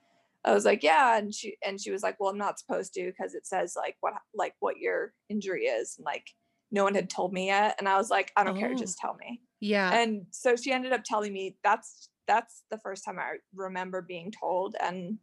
I 0.45 0.53
was 0.53 0.65
like, 0.65 0.83
yeah, 0.83 1.17
and 1.17 1.35
she 1.35 1.57
and 1.67 1.81
she 1.81 1.91
was 1.91 2.03
like, 2.03 2.21
well, 2.21 2.31
I'm 2.31 2.39
not 2.39 2.59
supposed 2.59 2.93
to 2.95 3.05
because 3.07 3.35
it 3.35 3.47
says 3.47 3.75
like 3.77 3.97
what 4.01 4.15
like 4.35 4.55
what 4.61 4.79
your 4.79 5.15
injury 5.31 5.65
is, 5.65 5.97
and 5.97 6.05
like 6.05 6.27
no 6.75 6.85
one 6.85 6.95
had 6.95 7.09
told 7.09 7.33
me 7.33 7.47
yet, 7.47 7.77
and 7.79 7.89
I 7.89 7.97
was 7.97 8.11
like, 8.11 8.33
I 8.37 8.45
don't 8.45 8.59
care, 8.59 8.73
Oh. 8.73 8.77
just 8.77 8.99
tell 8.99 9.15
me. 9.15 9.41
Yeah. 9.61 9.91
And 9.95 10.27
so 10.31 10.57
she 10.57 10.73
ended 10.73 10.93
up 10.93 11.05
telling 11.05 11.33
me 11.33 11.57
that's 11.65 12.11
that's 12.27 12.65
the 12.71 12.79
first 12.79 13.05
time 13.05 13.19
I 13.19 13.37
remember 13.55 14.03
being 14.03 14.31
told, 14.33 14.75
and 14.81 15.19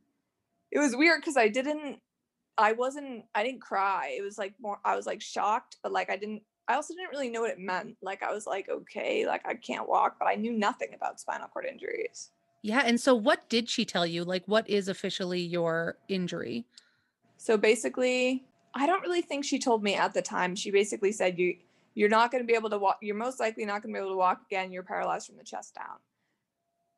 it 0.71 0.79
was 0.79 0.95
weird 0.95 1.21
because 1.21 1.37
I 1.37 1.47
didn't, 1.49 1.99
I 2.57 2.71
wasn't, 2.71 3.25
I 3.35 3.43
didn't 3.43 3.61
cry. 3.61 4.15
It 4.17 4.21
was 4.23 4.37
like 4.37 4.53
more, 4.61 4.79
I 4.85 4.95
was 4.95 5.05
like 5.05 5.21
shocked, 5.21 5.77
but 5.83 5.91
like 5.91 6.09
I 6.09 6.15
didn't. 6.17 6.41
I 6.67 6.75
also 6.75 6.93
didn't 6.93 7.09
really 7.11 7.29
know 7.29 7.41
what 7.41 7.51
it 7.51 7.59
meant. 7.59 7.97
Like 8.01 8.23
I 8.23 8.31
was 8.31 8.47
like, 8.47 8.69
okay, 8.69 9.25
like 9.27 9.45
I 9.45 9.55
can't 9.55 9.89
walk, 9.89 10.15
but 10.19 10.27
I 10.27 10.35
knew 10.35 10.53
nothing 10.53 10.89
about 10.95 11.19
spinal 11.19 11.47
cord 11.49 11.65
injuries. 11.65 12.29
yeah. 12.61 12.83
And 12.85 12.97
so, 13.01 13.13
what 13.13 13.49
did 13.49 13.67
she 13.67 13.83
tell 13.83 14.05
you? 14.07 14.23
Like, 14.23 14.43
what 14.47 14.69
is 14.69 14.87
officially 14.87 15.41
your 15.41 15.97
injury? 16.07 16.65
So 17.37 17.57
basically, 17.57 18.45
I 18.73 18.85
don't 18.85 19.01
really 19.01 19.21
think 19.21 19.43
she 19.43 19.59
told 19.59 19.83
me 19.83 19.95
at 19.95 20.13
the 20.13 20.21
time. 20.21 20.55
She 20.55 20.71
basically 20.71 21.11
said 21.11 21.37
you 21.37 21.57
you're 21.93 22.09
not 22.09 22.31
going 22.31 22.41
to 22.41 22.47
be 22.47 22.53
able 22.53 22.69
to 22.69 22.77
walk. 22.77 22.99
You're 23.01 23.15
most 23.15 23.39
likely 23.39 23.65
not 23.65 23.81
going 23.83 23.93
to 23.93 23.99
be 23.99 24.03
able 24.03 24.13
to 24.13 24.17
walk 24.17 24.41
again. 24.49 24.71
You're 24.71 24.83
paralyzed 24.83 25.27
from 25.27 25.35
the 25.37 25.43
chest 25.43 25.75
down. 25.75 25.97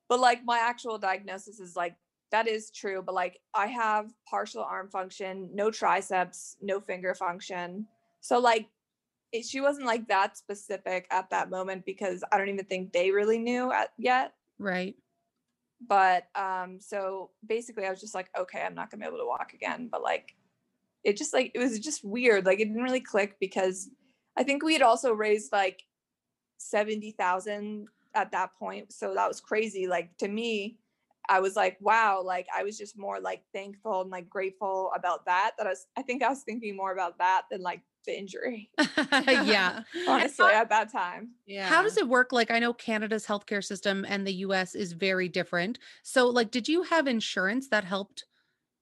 But 0.08 0.20
like 0.20 0.46
my 0.46 0.60
actual 0.60 1.00
diagnosis 1.00 1.60
is 1.60 1.76
like 1.76 1.96
that 2.32 2.48
is 2.48 2.70
true. 2.70 3.02
But 3.04 3.16
like 3.16 3.40
I 3.56 3.68
have 3.68 4.12
partial 4.30 4.62
arm 4.64 4.90
function, 4.90 5.50
no 5.54 5.72
triceps, 5.72 6.58
no 6.62 6.80
finger 6.80 7.16
function. 7.16 7.88
So 8.22 8.40
like 8.40 8.68
it, 9.32 9.46
she 9.46 9.62
wasn't 9.62 9.88
like 9.88 10.08
that 10.10 10.38
specific 10.38 11.08
at 11.10 11.32
that 11.32 11.50
moment 11.50 11.86
because 11.86 12.24
I 12.32 12.38
don't 12.38 12.50
even 12.50 12.66
think 12.66 12.94
they 12.94 13.10
really 13.10 13.40
knew 13.40 13.72
at, 13.72 13.90
yet 13.98 14.34
Right. 14.60 14.96
but 15.88 16.28
um 16.36 16.80
so 16.80 17.32
basically 17.46 17.86
i 17.86 17.90
was 17.90 18.00
just 18.00 18.14
like 18.14 18.30
okay 18.38 18.62
i'm 18.62 18.76
not 18.76 18.90
gonna 18.92 19.02
be 19.02 19.08
able 19.08 19.18
to 19.18 19.26
walk 19.26 19.54
again 19.54 19.90
but 19.92 20.02
like 20.04 20.36
it 21.04 21.18
just 21.18 21.34
like 21.34 21.52
it 21.54 21.60
was 21.60 21.80
just 21.80 22.04
weird 22.04 22.46
like 22.46 22.60
it 22.60 22.66
didn't 22.66 22.84
really 22.84 23.02
click 23.02 23.36
because 23.40 23.90
i 24.38 24.44
think 24.44 24.64
we 24.64 24.74
had 24.74 24.82
also 24.82 25.14
raised 25.14 25.52
like 25.52 25.84
70,000 26.58 27.88
at 28.16 28.32
that 28.32 28.52
point 28.58 28.94
so 28.94 29.14
that 29.14 29.28
was 29.28 29.42
crazy 29.42 29.88
like 29.88 30.16
to 30.18 30.28
me 30.28 30.78
i 31.30 31.40
was 31.40 31.56
like 31.56 31.78
wow 31.82 32.22
like 32.24 32.48
i 32.56 32.64
was 32.64 32.78
just 32.78 32.98
more 32.98 33.20
like 33.20 33.44
thankful 33.54 34.02
and 34.02 34.12
like 34.12 34.30
grateful 34.30 34.92
about 34.96 35.26
that 35.26 35.52
that 35.58 35.68
i 35.68 35.70
was 35.70 35.88
i 35.98 36.02
think 36.02 36.24
i 36.24 36.30
was 36.30 36.44
thinking 36.44 36.76
more 36.76 36.94
about 36.94 37.18
that 37.18 37.44
than 37.52 37.62
like 37.62 37.82
the 38.06 38.18
injury 38.18 38.70
yeah. 39.24 39.82
honestly 40.08 40.46
at 40.48 40.70
that 40.70 40.92
time 40.92 41.30
yeah. 41.46 41.68
How 41.68 41.82
does 41.82 41.98
it 41.98 42.08
work? 42.08 42.32
Like, 42.32 42.52
I 42.52 42.60
know 42.60 42.74
Canada's 42.74 43.26
healthcare 43.26 43.64
system 43.64 44.06
and 44.08 44.26
the 44.26 44.34
US 44.36 44.76
is 44.76 44.94
very 44.94 45.28
different. 45.28 45.78
So, 46.02 46.28
like, 46.28 46.52
did 46.52 46.68
you 46.68 46.84
have 46.84 47.06
insurance 47.06 47.68
that 47.70 47.84
helped 47.84 48.26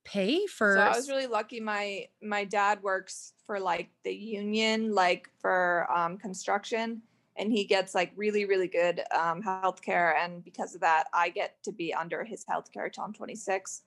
pay 0.04 0.48
for? 0.48 0.80
So 0.80 0.82
i 0.82 0.96
was 0.96 1.10
really 1.10 1.28
lucky. 1.28 1.60
My 1.60 2.08
my 2.22 2.46
dad 2.46 2.82
works 2.82 3.34
for 3.46 3.60
like 3.60 3.92
the 4.04 4.14
union, 4.16 4.94
like 4.94 5.30
for 5.40 5.92
um, 5.92 6.18
construction, 6.18 7.04
and 7.36 7.52
he 7.52 7.66
gets 7.66 7.94
like 7.94 8.14
really 8.16 8.46
really 8.46 8.68
good 8.68 9.02
um, 9.12 9.42
health 9.42 9.82
care. 9.82 10.16
And 10.16 10.44
because 10.44 10.74
of 10.76 10.82
that, 10.82 11.08
I 11.14 11.30
get 11.30 11.62
to 11.64 11.72
be 11.72 11.94
under 11.94 12.24
his 12.24 12.46
health 12.48 12.72
care 12.72 12.90
till 12.90 13.04
I'm 13.04 13.14
26. 13.14 13.84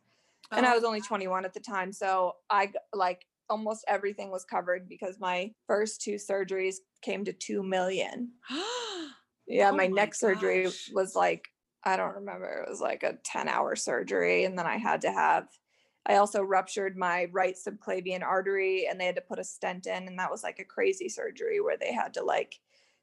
And 0.57 0.67
I 0.67 0.75
Oh, 0.75 0.75
was 0.75 0.85
only 0.85 1.01
21 1.01 1.45
at 1.45 1.55
the 1.55 1.61
time, 1.61 1.93
so 1.93 2.37
i 2.51 2.73
like 2.93 3.27
almost 3.51 3.85
everything 3.89 4.31
was 4.31 4.45
covered 4.45 4.89
because 4.89 5.19
my 5.21 5.55
first 5.67 6.01
two 6.01 6.15
surgeries 6.17 6.77
came 7.03 7.25
to 7.25 7.33
two 7.33 7.63
million. 7.63 8.33
Yeah, 9.47 9.71
Oh 9.71 9.79
my 9.79 9.87
my 9.87 9.89
neck 9.89 10.15
surgery 10.15 10.79
was 10.87 11.15
like 11.15 11.49
I 11.87 11.97
don't 11.99 12.15
remember. 12.15 12.65
It 12.67 12.71
was 12.71 12.81
like 12.81 13.03
a 13.03 13.19
10 13.25 13.47
hour 13.49 13.77
surgery 13.77 14.45
and 14.45 14.59
then 14.59 14.67
I 14.67 14.79
had 14.79 15.03
to 15.03 15.13
have 15.13 15.49
I 16.07 16.17
also 16.17 16.43
ruptured 16.43 16.97
my 16.97 17.29
right 17.33 17.57
subclavian 17.57 18.23
artery 18.23 18.87
and 18.89 19.01
they 19.01 19.07
had 19.07 19.15
to 19.17 19.23
put 19.23 19.39
a 19.39 19.45
stent 19.45 19.87
in 19.87 20.07
and 20.07 20.19
that 20.19 20.31
was 20.31 20.43
like 20.43 20.59
a 20.59 20.65
crazy 20.65 21.09
surgery 21.09 21.61
where 21.61 21.79
they 21.79 21.93
had 21.93 22.15
to 22.15 22.23
like 22.23 22.61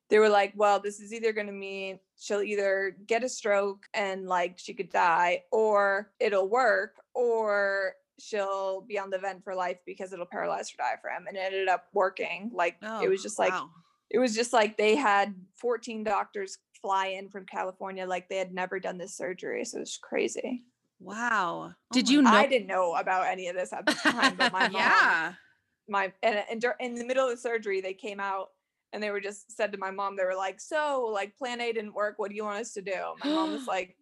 they 0.09 0.19
were 0.19 0.29
like, 0.29 0.51
well, 0.57 0.81
this 0.81 0.99
is 0.99 1.13
either 1.13 1.31
going 1.31 1.47
to 1.47 1.53
mean 1.53 1.97
she'll 2.19 2.41
either 2.41 2.97
get 3.07 3.23
a 3.23 3.29
stroke 3.29 3.85
and 3.93 4.27
like 4.27 4.59
she 4.59 4.73
could 4.73 4.89
die 4.89 5.43
or 5.53 6.11
it'll 6.19 6.49
work 6.49 6.95
or 7.15 7.93
she'll 8.19 8.81
be 8.81 8.99
on 8.99 9.09
the 9.09 9.17
vent 9.17 9.43
for 9.43 9.55
life 9.55 9.77
because 9.85 10.11
it'll 10.11 10.25
paralyze 10.25 10.69
her 10.69 10.75
diaphragm 10.77 11.27
and 11.27 11.37
it 11.37 11.39
ended 11.39 11.69
up 11.69 11.85
working 11.93 12.51
like 12.53 12.75
Oh, 12.83 13.01
it 13.01 13.09
was 13.09 13.23
just 13.23 13.39
like 13.39 13.53
wow. 13.53 13.69
it 14.09 14.19
was 14.19 14.35
just 14.35 14.53
like 14.53 14.77
they 14.77 14.95
had 14.95 15.33
14 15.55 16.03
doctors 16.03 16.57
fly 16.81 17.07
in 17.07 17.29
from 17.29 17.45
California 17.45 18.05
like 18.05 18.27
they 18.27 18.37
had 18.37 18.53
never 18.53 18.79
done 18.79 18.97
this 18.97 19.15
surgery. 19.15 19.63
So 19.65 19.77
it 19.77 19.81
was 19.81 19.97
crazy. 20.01 20.63
Wow. 21.01 21.73
Did 21.91 22.05
my 22.07 22.11
you 22.11 22.21
know- 22.21 22.29
I 22.31 22.47
didn't 22.47 22.67
know 22.67 22.95
about 22.95 23.27
any 23.27 23.47
of 23.47 23.55
this 23.55 23.73
at 23.73 23.85
the 23.85 23.93
time, 23.93 24.35
but 24.35 24.53
my 24.53 24.67
mom, 24.69 24.73
Yeah. 24.73 25.33
my 25.87 26.13
and, 26.23 26.43
and 26.49 26.63
in 26.79 26.95
the 26.95 27.05
middle 27.05 27.25
of 27.25 27.31
the 27.31 27.37
surgery, 27.41 27.81
they 27.81 27.93
came 27.93 28.19
out 28.19 28.49
and 28.93 29.01
they 29.01 29.09
were 29.09 29.21
just 29.21 29.55
said 29.55 29.71
to 29.71 29.77
my 29.77 29.89
mom, 29.91 30.15
they 30.15 30.25
were 30.25 30.35
like, 30.35 30.59
"So, 30.59 31.09
like, 31.13 31.35
Plan 31.37 31.61
A 31.61 31.71
didn't 31.71 31.93
work. 31.93 32.15
What 32.17 32.29
do 32.29 32.35
you 32.35 32.43
want 32.43 32.59
us 32.59 32.73
to 32.73 32.81
do?" 32.81 32.93
My 33.23 33.29
mom 33.29 33.51
was 33.53 33.65
like, 33.67 33.95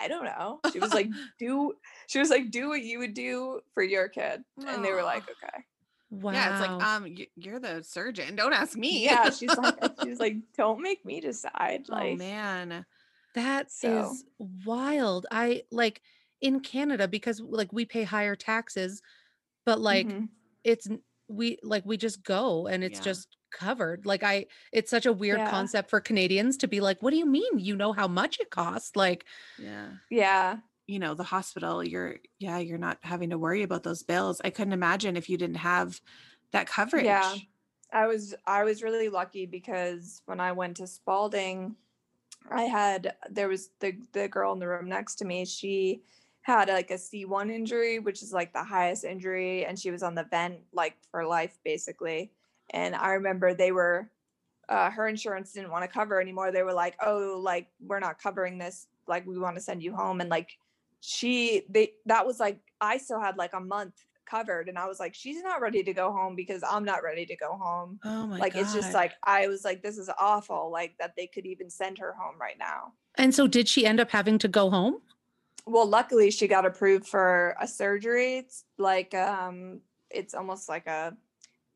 "I 0.00 0.08
don't 0.08 0.24
know." 0.24 0.60
She 0.72 0.78
was 0.78 0.92
like, 0.92 1.08
"Do," 1.38 1.74
she 2.06 2.18
was 2.18 2.28
like, 2.30 2.50
"Do 2.50 2.68
what 2.68 2.82
you 2.82 2.98
would 2.98 3.14
do 3.14 3.60
for 3.74 3.82
your 3.82 4.08
kid," 4.08 4.42
and 4.66 4.84
they 4.84 4.92
were 4.92 5.02
like, 5.02 5.22
"Okay." 5.22 5.64
wow. 6.10 6.32
Yeah, 6.32 6.52
it's 6.52 6.60
like 6.68 6.82
um 6.86 7.16
you're 7.34 7.58
the 7.58 7.82
surgeon. 7.82 8.36
Don't 8.36 8.52
ask 8.52 8.76
me. 8.76 9.04
Yeah, 9.04 9.30
she's 9.30 9.56
like, 9.56 9.74
she's 10.04 10.20
like, 10.20 10.36
"Don't 10.56 10.80
make 10.82 11.04
me 11.04 11.20
decide." 11.20 11.86
oh 11.90 11.94
Like, 11.94 12.18
man. 12.18 12.84
That 13.34 13.66
is 13.66 13.72
So- 13.74 14.14
wild. 14.64 15.26
I 15.30 15.62
like 15.70 16.00
in 16.40 16.60
Canada 16.60 17.08
because 17.08 17.40
like 17.40 17.72
we 17.72 17.84
pay 17.84 18.04
higher 18.04 18.36
taxes, 18.36 19.02
but 19.64 19.80
like 19.80 20.08
mhm. 20.08 20.28
it's 20.64 20.88
we 21.28 21.58
like 21.62 21.84
we 21.86 21.96
just 21.96 22.22
go 22.22 22.66
and 22.66 22.84
it's 22.84 22.98
Yeah. 23.00 23.04
just 23.04 23.36
covered. 23.50 24.06
Like 24.06 24.22
I 24.22 24.46
it's 24.72 24.90
such 24.90 25.06
a 25.06 25.12
weird 25.12 25.38
Yeah. 25.38 25.50
concept 25.50 25.90
for 25.90 26.00
Canadians 26.00 26.56
to 26.58 26.68
be 26.68 26.80
like, 26.80 27.02
what 27.02 27.10
do 27.10 27.16
you 27.16 27.26
mean? 27.26 27.58
You 27.58 27.76
know 27.76 27.92
how 27.92 28.08
much 28.08 28.38
it 28.40 28.50
costs? 28.50 28.96
Like 28.96 29.24
Yeah. 29.58 29.88
Yeah. 30.10 30.58
You 30.86 31.00
know, 31.00 31.14
the 31.14 31.24
hospital, 31.24 31.82
you're 31.82 32.16
yeah, 32.38 32.58
you're 32.58 32.78
not 32.78 32.98
having 33.02 33.30
to 33.30 33.38
worry 33.38 33.62
about 33.62 33.82
those 33.82 34.02
bills. 34.04 34.40
I 34.44 34.50
couldn't 34.50 34.72
imagine 34.72 35.16
if 35.16 35.28
you 35.28 35.36
didn't 35.36 35.56
have 35.56 36.00
that 36.52 36.68
coverage. 36.68 37.04
Yeah. 37.06 37.34
I 37.92 38.06
was 38.06 38.34
I 38.46 38.64
was 38.64 38.82
really 38.82 39.08
lucky 39.08 39.46
because 39.46 40.22
when 40.26 40.40
I 40.40 40.52
went 40.52 40.76
to 40.78 40.86
Spaulding, 40.86 41.76
I 42.50 42.62
had 42.62 43.16
there 43.30 43.48
was 43.48 43.70
the 43.80 43.98
the 44.12 44.28
girl 44.28 44.52
in 44.52 44.58
the 44.60 44.68
room 44.68 44.88
next 44.88 45.16
to 45.16 45.24
me. 45.24 45.44
She 45.44 46.02
had 46.46 46.68
like 46.68 46.92
a 46.92 46.94
C1 46.94 47.50
injury, 47.50 47.98
which 47.98 48.22
is 48.22 48.32
like 48.32 48.52
the 48.52 48.62
highest 48.62 49.02
injury, 49.02 49.64
and 49.64 49.76
she 49.76 49.90
was 49.90 50.04
on 50.04 50.14
the 50.14 50.22
vent 50.30 50.60
like 50.72 50.96
for 51.10 51.26
life 51.26 51.58
basically. 51.64 52.30
And 52.70 52.94
I 52.94 53.14
remember 53.14 53.52
they 53.52 53.72
were 53.72 54.12
uh, 54.68 54.90
her 54.90 55.08
insurance 55.08 55.52
didn't 55.52 55.72
want 55.72 55.82
to 55.82 55.88
cover 55.88 56.20
anymore. 56.20 56.52
They 56.52 56.62
were 56.62 56.72
like, 56.72 56.94
"Oh, 57.04 57.40
like 57.42 57.66
we're 57.80 57.98
not 57.98 58.22
covering 58.22 58.58
this. 58.58 58.86
Like 59.08 59.26
we 59.26 59.38
want 59.40 59.56
to 59.56 59.60
send 59.60 59.82
you 59.82 59.92
home." 59.94 60.20
And 60.20 60.30
like 60.30 60.56
she 61.00 61.64
they 61.68 61.94
that 62.06 62.24
was 62.24 62.38
like 62.38 62.60
I 62.80 62.98
still 62.98 63.20
had 63.20 63.36
like 63.36 63.52
a 63.52 63.60
month 63.60 64.04
covered 64.24 64.68
and 64.68 64.78
I 64.78 64.86
was 64.86 65.00
like, 65.00 65.14
she's 65.14 65.42
not 65.42 65.60
ready 65.60 65.82
to 65.82 65.92
go 65.92 66.12
home 66.12 66.36
because 66.36 66.62
I'm 66.68 66.84
not 66.84 67.02
ready 67.02 67.26
to 67.26 67.36
go 67.36 67.56
home. 67.60 67.98
Oh 68.04 68.26
my 68.28 68.38
like 68.38 68.54
god. 68.54 68.60
it's 68.60 68.72
just 68.72 68.94
like 68.94 69.14
I 69.24 69.48
was 69.48 69.64
like, 69.64 69.82
this 69.82 69.98
is 69.98 70.10
awful, 70.16 70.70
like 70.70 70.94
that 71.00 71.14
they 71.16 71.26
could 71.26 71.44
even 71.46 71.70
send 71.70 71.98
her 71.98 72.14
home 72.16 72.36
right 72.40 72.58
now. 72.58 72.92
and 73.16 73.34
so 73.34 73.48
did 73.48 73.68
she 73.68 73.84
end 73.84 73.98
up 73.98 74.12
having 74.12 74.38
to 74.38 74.46
go 74.46 74.70
home? 74.70 75.00
Well, 75.66 75.86
luckily 75.86 76.30
she 76.30 76.46
got 76.48 76.64
approved 76.66 77.06
for 77.06 77.56
a 77.60 77.66
surgery. 77.66 78.38
It's 78.38 78.64
like 78.78 79.14
um 79.14 79.82
it's 80.10 80.34
almost 80.34 80.68
like 80.68 80.86
a 80.86 81.16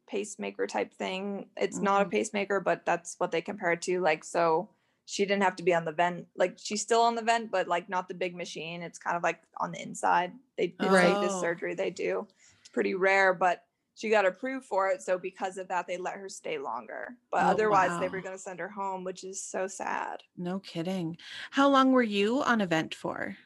pacemaker 0.08 0.66
type 0.66 0.92
thing. 0.94 1.50
It's 1.56 1.82
not 1.82 2.02
a 2.02 2.06
Mhm. 2.06 2.10
pacemaker, 2.10 2.60
but 2.60 2.84
that's 2.86 3.16
what 3.18 3.32
they 3.32 3.42
compare 3.42 3.72
it 3.72 3.82
to. 3.82 4.00
Like 4.00 4.24
so 4.24 4.70
she 5.06 5.24
didn't 5.24 5.42
have 5.42 5.56
to 5.56 5.62
be 5.64 5.74
on 5.74 5.84
the 5.84 5.92
vent. 5.92 6.28
Like 6.36 6.58
she's 6.58 6.82
still 6.82 7.02
on 7.02 7.16
the 7.16 7.22
vent, 7.22 7.50
but 7.50 7.68
like 7.68 7.88
not 7.88 8.08
the 8.08 8.14
big 8.14 8.36
machine. 8.36 8.82
It's 8.82 8.98
kind 8.98 9.16
of 9.16 9.22
like 9.24 9.42
on 9.58 9.72
the 9.72 9.82
inside. 9.82 10.32
They 10.56 10.76
it's 10.80 11.02
like 11.02 11.20
this 11.20 11.34
Oh. 11.34 11.40
surgery 11.40 11.74
they 11.74 11.90
do. 11.90 12.28
It's 12.60 12.68
pretty 12.70 12.94
rare, 12.94 13.34
but 13.34 13.66
she 13.94 14.08
got 14.10 14.26
approved 14.26 14.66
for 14.66 14.88
it. 14.88 15.02
So 15.02 15.18
because 15.18 15.58
of 15.58 15.68
that, 15.68 15.86
they 15.86 15.98
let 15.98 16.14
her 16.16 16.28
stay 16.28 16.58
longer. 16.58 17.16
But 17.30 17.46
Oh, 17.46 17.50
otherwise, 17.50 17.98
they 17.98 18.08
were 18.08 18.20
going 18.22 18.34
to 18.36 18.42
send 18.42 18.60
her 18.60 18.68
home, 18.70 19.04
which 19.04 19.24
is 19.24 19.42
so 19.42 19.66
sad. 19.66 20.22
no 20.36 20.58
kidding. 20.58 21.16
How 21.52 21.68
long 21.68 21.92
were 21.92 22.02
you 22.02 22.42
on 22.42 22.60
event 22.60 22.94
for? 22.94 23.36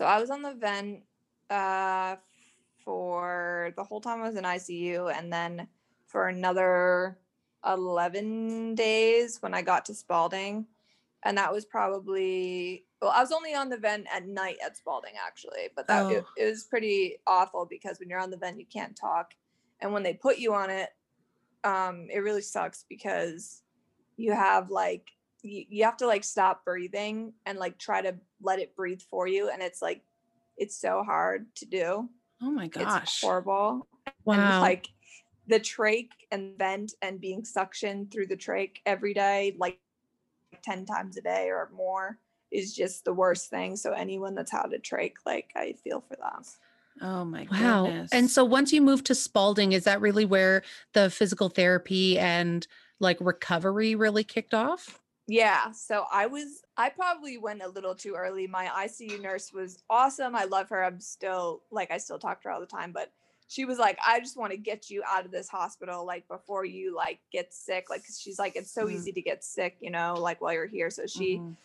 So 0.00 0.06
I 0.06 0.18
was 0.18 0.30
on 0.30 0.40
the 0.40 0.54
vent 0.54 1.02
uh, 1.50 2.16
for 2.82 3.70
the 3.76 3.84
whole 3.84 4.00
time 4.00 4.22
I 4.22 4.28
was 4.28 4.36
in 4.36 4.44
ICU, 4.44 5.14
and 5.14 5.30
then 5.30 5.68
for 6.06 6.28
another 6.28 7.18
11 7.66 8.76
days 8.76 9.42
when 9.42 9.52
I 9.52 9.60
got 9.60 9.84
to 9.84 9.94
Spaulding. 9.94 10.64
And 11.22 11.36
that 11.36 11.52
was 11.52 11.66
probably, 11.66 12.86
well, 13.02 13.10
I 13.10 13.20
was 13.20 13.30
only 13.30 13.52
on 13.52 13.68
the 13.68 13.76
vent 13.76 14.06
at 14.10 14.26
night 14.26 14.56
at 14.64 14.78
Spaulding, 14.78 15.12
actually. 15.22 15.68
But 15.76 15.86
that 15.88 16.10
it, 16.10 16.24
Oh. 16.26 16.30
it 16.34 16.46
was 16.46 16.64
pretty 16.64 17.18
awful 17.26 17.66
because 17.66 18.00
when 18.00 18.08
you're 18.08 18.20
on 18.20 18.30
the 18.30 18.38
vent, 18.38 18.58
you 18.58 18.64
can't 18.72 18.96
talk. 18.96 19.34
And 19.80 19.92
when 19.92 20.02
they 20.02 20.14
put 20.14 20.38
you 20.38 20.54
on 20.54 20.70
it, 20.70 20.88
um, 21.62 22.06
it 22.10 22.20
really 22.20 22.40
sucks 22.40 22.86
because 22.88 23.64
you 24.16 24.32
have 24.32 24.70
like, 24.70 25.10
you, 25.42 25.64
you 25.68 25.84
have 25.84 25.96
to 25.98 26.06
like 26.06 26.24
stop 26.24 26.64
breathing 26.64 27.34
and 27.46 27.58
like 27.58 27.78
try 27.78 28.02
to 28.02 28.14
let 28.42 28.58
it 28.58 28.74
breathe 28.76 29.02
for 29.02 29.26
you. 29.26 29.50
And 29.50 29.62
it's 29.62 29.82
like, 29.82 30.02
it's 30.56 30.76
so 30.76 31.02
hard 31.02 31.54
to 31.56 31.66
do. 31.66 32.08
Oh 32.42 32.50
my 32.50 32.66
It's 32.66 32.94
gosh. 32.94 33.20
horrible. 33.20 33.88
Wow. 34.24 34.36
And 34.36 34.60
like 34.60 34.88
the 35.46 35.60
trach 35.60 36.10
and 36.30 36.56
vent 36.58 36.94
and 37.02 37.20
being 37.20 37.42
suctioned 37.42 38.10
through 38.10 38.26
the 38.26 38.36
trach 38.36 38.76
every 38.86 39.14
day, 39.14 39.56
like 39.58 39.80
10 40.62 40.84
times 40.86 41.16
a 41.16 41.22
day 41.22 41.48
or 41.48 41.70
more, 41.72 42.18
is 42.50 42.74
just 42.74 43.04
the 43.04 43.12
worst 43.12 43.48
thing. 43.50 43.76
So 43.76 43.92
anyone 43.92 44.34
that's 44.34 44.52
had 44.52 44.72
a 44.72 44.78
trach, 44.78 45.14
like 45.24 45.52
I 45.56 45.72
feel 45.72 46.00
for 46.00 46.16
them. 46.16 46.42
Oh 47.00 47.24
my 47.24 47.44
Wow. 47.50 47.84
goodness. 47.84 48.12
And 48.12 48.30
so 48.30 48.44
once 48.44 48.72
you 48.72 48.82
move 48.82 49.04
to 49.04 49.14
Spaulding, 49.14 49.72
is 49.72 49.84
that 49.84 50.00
really 50.00 50.24
where 50.24 50.62
the 50.92 51.10
physical 51.10 51.48
therapy 51.48 52.18
and 52.18 52.66
like 52.98 53.18
recovery 53.20 53.94
really 53.94 54.24
kicked 54.24 54.54
off? 54.54 55.00
Yeah. 55.30 55.70
So 55.72 56.06
I 56.12 56.26
was, 56.26 56.62
I 56.76 56.90
probably 56.90 57.38
went 57.38 57.62
a 57.62 57.68
little 57.68 57.94
too 57.94 58.14
early. 58.14 58.46
My 58.48 58.66
ICU 58.66 59.20
nurse 59.20 59.52
was 59.52 59.82
awesome. 59.88 60.34
I 60.34 60.44
love 60.44 60.68
her. 60.70 60.84
I'm 60.84 61.00
still, 61.00 61.62
like, 61.70 61.90
I 61.90 61.98
still 61.98 62.18
talk 62.18 62.42
to 62.42 62.48
her 62.48 62.52
all 62.52 62.60
the 62.60 62.66
time, 62.66 62.90
but 62.92 63.12
she 63.46 63.64
was 63.64 63.78
like, 63.78 63.98
I 64.04 64.18
just 64.20 64.36
want 64.36 64.50
to 64.52 64.56
get 64.56 64.90
you 64.90 65.02
out 65.06 65.24
of 65.24 65.30
this 65.32 65.48
hospital, 65.48 66.04
like, 66.04 66.26
before 66.28 66.64
you, 66.64 66.94
like, 66.96 67.20
get 67.32 67.52
sick. 67.54 67.90
Like, 67.90 68.04
'cause 68.04 68.20
she's 68.20 68.38
like, 68.38 68.56
it's 68.56 68.72
so 68.72 68.86
Mhm. 68.86 68.92
easy 68.94 69.12
to 69.12 69.22
get 69.22 69.44
sick, 69.44 69.76
you 69.80 69.90
know, 69.90 70.14
like, 70.14 70.40
while 70.40 70.52
you're 70.52 70.66
here. 70.66 70.90
So 70.90 71.06
she, 71.06 71.36
Mhm. 71.36 71.56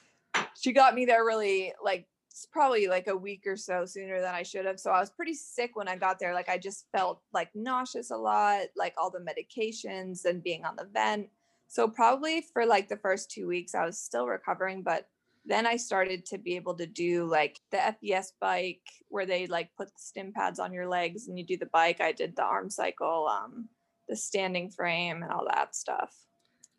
she 0.56 0.72
got 0.74 0.96
me 0.96 1.06
there 1.06 1.26
really 1.26 1.74
like 1.84 2.08
probably 2.52 2.88
like 2.88 3.08
a 3.08 3.16
week 3.16 3.48
or 3.48 3.58
so 3.58 3.86
sooner 3.86 4.20
than 4.22 4.36
I 4.36 4.44
should 4.44 4.66
have. 4.66 4.80
So 4.80 4.92
I 4.92 5.00
was 5.00 5.10
pretty 5.10 5.34
sick 5.34 5.76
when 5.76 5.88
I 5.88 5.96
got 5.96 6.20
there. 6.20 6.34
Like 6.34 6.50
I 6.50 6.58
just 6.58 6.88
felt 6.92 7.22
like 7.34 7.56
nauseous 7.56 8.12
a 8.12 8.18
lot, 8.18 8.68
like 8.76 8.94
all 8.98 9.10
the 9.10 9.20
medications 9.20 10.26
and 10.26 10.44
being 10.44 10.66
on 10.66 10.76
the 10.76 10.86
vent. 10.86 11.30
So 11.76 11.90
probably 11.90 12.40
for 12.54 12.66
like 12.66 12.88
the 12.88 12.96
first 12.96 13.30
two 13.30 13.50
weeks, 13.50 13.76
I 13.76 13.86
was 13.86 14.00
still 14.00 14.28
recovering, 14.28 14.82
but 14.82 15.10
then 15.46 15.68
I 15.68 15.76
started 15.76 16.26
to 16.28 16.38
be 16.38 16.56
able 16.56 16.74
to 16.76 16.86
do 16.86 17.26
like 17.26 17.60
the 17.70 17.94
FES 18.00 18.32
bike 18.40 18.80
where 19.10 19.26
they 19.26 19.46
like 19.48 19.72
put 19.76 19.90
the 19.90 19.98
stim 19.98 20.32
pads 20.32 20.58
on 20.58 20.72
your 20.72 20.88
legs 20.88 21.28
and 21.28 21.38
you 21.38 21.46
do 21.46 21.58
the 21.58 21.66
bike. 21.74 22.00
I 22.00 22.14
did 22.14 22.34
the 22.34 22.46
arm 22.46 22.70
cycle, 22.70 23.28
um, 23.28 23.68
the 24.08 24.16
standing 24.16 24.70
frame 24.70 25.22
and 25.22 25.34
all 25.34 25.46
that 25.54 25.76
stuff. 25.76 26.16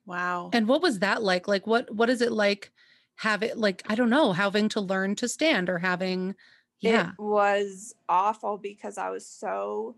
Wow. 0.07 0.49
And 0.55 0.67
what 0.67 0.81
was 0.81 1.01
that 1.01 1.23
like? 1.23 1.47
Like 1.47 1.67
what 1.67 1.95
what 1.95 2.09
is 2.09 2.23
it 2.23 2.33
like 2.33 2.73
have 3.17 3.43
it 3.43 3.59
like 3.59 3.83
I 3.91 3.97
don't 3.97 4.09
know, 4.09 4.33
having 4.33 4.71
to 4.71 4.81
learn 4.81 5.15
to 5.17 5.29
stand 5.29 5.69
or 5.69 5.79
having 5.79 6.37
yeah. 6.81 7.11
It 7.11 7.23
was 7.23 7.95
awful 8.09 8.57
because 8.57 8.97
I 8.97 9.11
was 9.11 9.29
so 9.29 9.97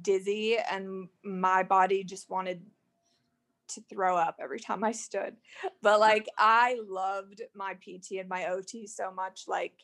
dizzy 0.00 0.56
and 0.56 1.08
my 1.22 1.64
body 1.64 2.02
just 2.02 2.30
wanted 2.30 2.62
to 3.68 3.80
throw 3.82 4.16
up 4.16 4.36
every 4.40 4.60
time 4.60 4.82
I 4.84 4.92
stood. 4.92 5.36
But 5.82 6.00
like 6.08 6.26
I 6.38 6.78
loved 6.88 7.42
my 7.54 7.74
PT 7.74 8.12
and 8.18 8.28
my 8.28 8.46
OT 8.46 8.86
so 8.86 9.10
much 9.12 9.44
like 9.48 9.74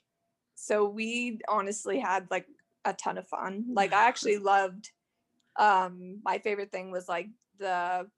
so 0.55 0.89
we 0.89 1.41
honestly 1.49 1.99
had 1.99 2.29
like 2.31 2.47
a 2.85 2.93
ton 2.93 3.19
of 3.19 3.27
fun. 3.27 3.65
Like 3.73 3.93
I 3.93 4.05
actually 4.09 4.39
loved 4.39 4.91
um 5.57 6.21
my 6.25 6.39
favorite 6.39 6.73
thing 6.73 6.91
was 6.91 7.09
like 7.09 7.29
the 7.59 8.09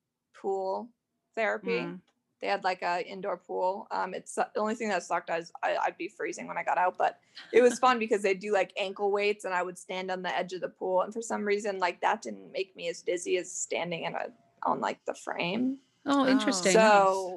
pool 0.41 0.89
therapy 1.35 1.81
Mm. 1.81 2.01
they 2.41 2.47
had 2.49 2.65
like 2.65 2.83
a 2.83 3.07
indoor 3.07 3.37
pool. 3.39 3.87
Um, 3.91 4.13
it's 4.15 4.35
the 4.35 4.49
only 4.57 4.75
thing 4.75 4.89
that 4.91 5.03
sucked 5.03 5.31
is 5.31 5.51
I, 5.63 5.77
I'd 5.85 5.97
be 5.99 6.09
freezing 6.09 6.47
when 6.47 6.59
I 6.59 6.63
got 6.65 6.79
out, 6.79 6.97
but 6.99 7.19
it 7.53 7.63
was 7.63 7.79
fun 7.79 7.99
because 7.99 8.23
they 8.23 8.35
do 8.35 8.53
like 8.53 8.73
ankle 8.79 9.11
weights 9.11 9.45
and 9.47 9.55
I 9.55 9.63
would 9.63 9.79
stand 9.79 10.11
on 10.11 10.23
the 10.23 10.37
edge 10.37 10.53
of 10.53 10.61
the 10.61 10.69
pool. 10.69 11.03
And 11.03 11.13
for 11.15 11.23
some 11.23 11.45
reason, 11.45 11.79
like 11.79 12.01
that 12.03 12.23
didn't 12.23 12.53
make 12.53 12.77
me 12.77 12.89
as 12.89 13.01
dizzy 13.03 13.39
as 13.39 13.51
standing 13.51 14.05
in 14.05 14.15
a 14.15 14.27
on 14.67 14.81
like 14.81 14.99
the 15.07 15.15
frame. 15.15 15.79
Oh, 16.07 16.23
um, 16.23 16.29
interesting. 16.29 16.73
So- 16.73 16.81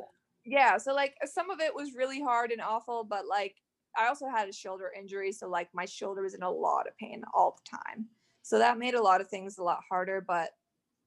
So 0.01 0.05
yeah, 0.45 0.77
so 0.77 0.93
like 0.93 1.15
some 1.25 1.49
of 1.49 1.59
it 1.59 1.73
was 1.75 1.93
really 1.95 2.21
hard 2.21 2.51
and 2.51 2.61
awful, 2.61 3.03
but 3.03 3.25
like 3.27 3.55
I 3.97 4.07
also 4.07 4.27
had 4.27 4.47
a 4.49 4.53
shoulder 4.53 4.91
injury, 4.97 5.31
so 5.31 5.47
like 5.49 5.69
my 5.73 5.85
shoulder 5.85 6.21
was 6.23 6.33
in 6.35 6.43
a 6.43 6.49
lot 6.49 6.87
of 6.87 6.95
pain 6.97 7.23
all 7.33 7.57
the 7.57 7.77
time. 7.77 8.07
So 8.41 8.57
that 8.59 8.77
made 8.79 8.93
a 8.95 9.01
lot 9.01 9.21
of 9.21 9.27
things 9.27 9.57
a 9.57 9.63
lot 9.63 9.81
harder, 9.89 10.21
but 10.25 10.51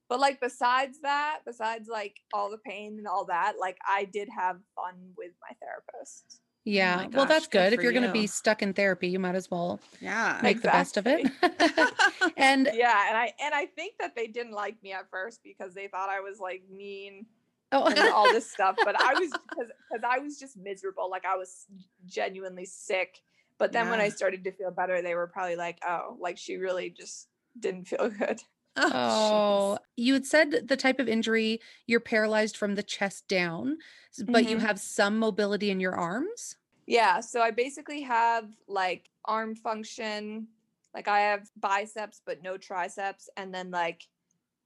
but 0.09 0.21
like 0.21 0.41
besides 0.41 1.01
that, 1.03 1.41
besides 1.47 1.89
like 1.89 2.17
all 2.35 2.51
the 2.51 2.59
pain 2.59 2.99
and 2.99 3.07
all 3.07 3.25
that, 3.27 3.55
like 3.59 3.79
I 3.89 4.05
did 4.05 4.29
have 4.37 4.59
fun 4.77 5.13
with 5.17 5.33
my 5.41 5.57
therapist. 5.61 6.42
Oh 6.64 6.70
yeah. 6.70 6.96
my 6.96 7.09
well, 7.09 7.27
that's 7.27 7.48
good 7.48 7.59
good. 7.59 7.72
If 7.72 7.83
you're 7.83 7.92
going 7.92 8.05
to 8.05 8.12
be 8.12 8.27
stuck 8.27 8.62
in 8.62 8.72
therapy, 8.72 9.09
you 9.09 9.18
might 9.18 9.35
as 9.35 9.51
well 9.51 9.81
Yeah. 10.01 10.38
make 10.42 10.62
the 10.62 10.68
best 10.68 10.96
of 10.96 11.07
it. 11.07 11.29
and 12.37 12.68
Yeah, 12.75 13.09
and 13.09 13.16
I 13.16 13.33
and 13.42 13.55
I 13.55 13.66
think 13.66 13.94
that 13.98 14.14
they 14.14 14.29
didn't 14.29 14.53
like 14.53 14.83
me 14.83 14.92
at 14.92 15.11
first 15.11 15.40
because 15.42 15.75
they 15.75 15.88
thought 15.88 16.09
I 16.09 16.20
was 16.20 16.38
like 16.38 16.62
mean 16.70 17.27
oh, 17.72 17.87
and 17.87 17.98
all 17.98 18.29
this 18.29 18.51
stuff, 18.53 18.77
but 18.85 18.94
I 19.01 19.14
was 19.14 19.31
because 19.31 19.70
because 19.90 20.05
I 20.09 20.18
was 20.18 20.38
just 20.38 20.57
miserable. 20.57 21.11
Like 21.11 21.25
I 21.25 21.37
was 21.37 21.66
genuinely 22.07 22.64
sick. 22.64 23.22
But 23.59 23.72
then 23.72 23.90
when 23.90 24.01
I 24.01 24.09
started 24.09 24.42
to 24.44 24.53
feel 24.53 24.72
better, 24.72 25.03
they 25.03 25.14
were 25.14 25.29
probably 25.29 25.55
like, 25.55 25.79
"Oh, 25.87 26.17
like 26.19 26.37
she 26.37 26.56
really 26.56 26.90
just 26.90 27.29
didn't 27.58 27.85
feel 27.85 28.08
good." 28.08 28.40
Oh, 28.77 29.79
you 29.96 30.14
had 30.14 30.25
said 30.27 30.68
the 30.68 30.77
type 30.77 30.98
of 30.98 31.08
injury 31.08 31.60
you're 31.87 32.00
paralyzed 32.00 32.56
from 32.56 32.75
the 32.75 32.83
chest 32.83 33.29
down, 33.29 33.79
but 34.18 34.46
you 34.46 34.58
Mhm. 34.58 34.60
have 34.60 34.81
some 34.81 35.18
mobility 35.18 35.70
in 35.70 35.79
your 35.81 35.94
arms. 35.94 36.56
Yeah, 36.87 37.20
so 37.20 37.40
I 37.40 37.50
basically 37.50 38.02
have 38.02 38.50
like 38.66 39.10
arm 39.25 39.54
function, 39.54 40.48
like 40.94 41.08
I 41.08 41.20
have 41.20 41.50
biceps 41.56 42.20
but 42.25 42.42
no 42.42 42.58
triceps, 42.58 43.29
and 43.37 43.54
then 43.54 43.70
like 43.70 44.08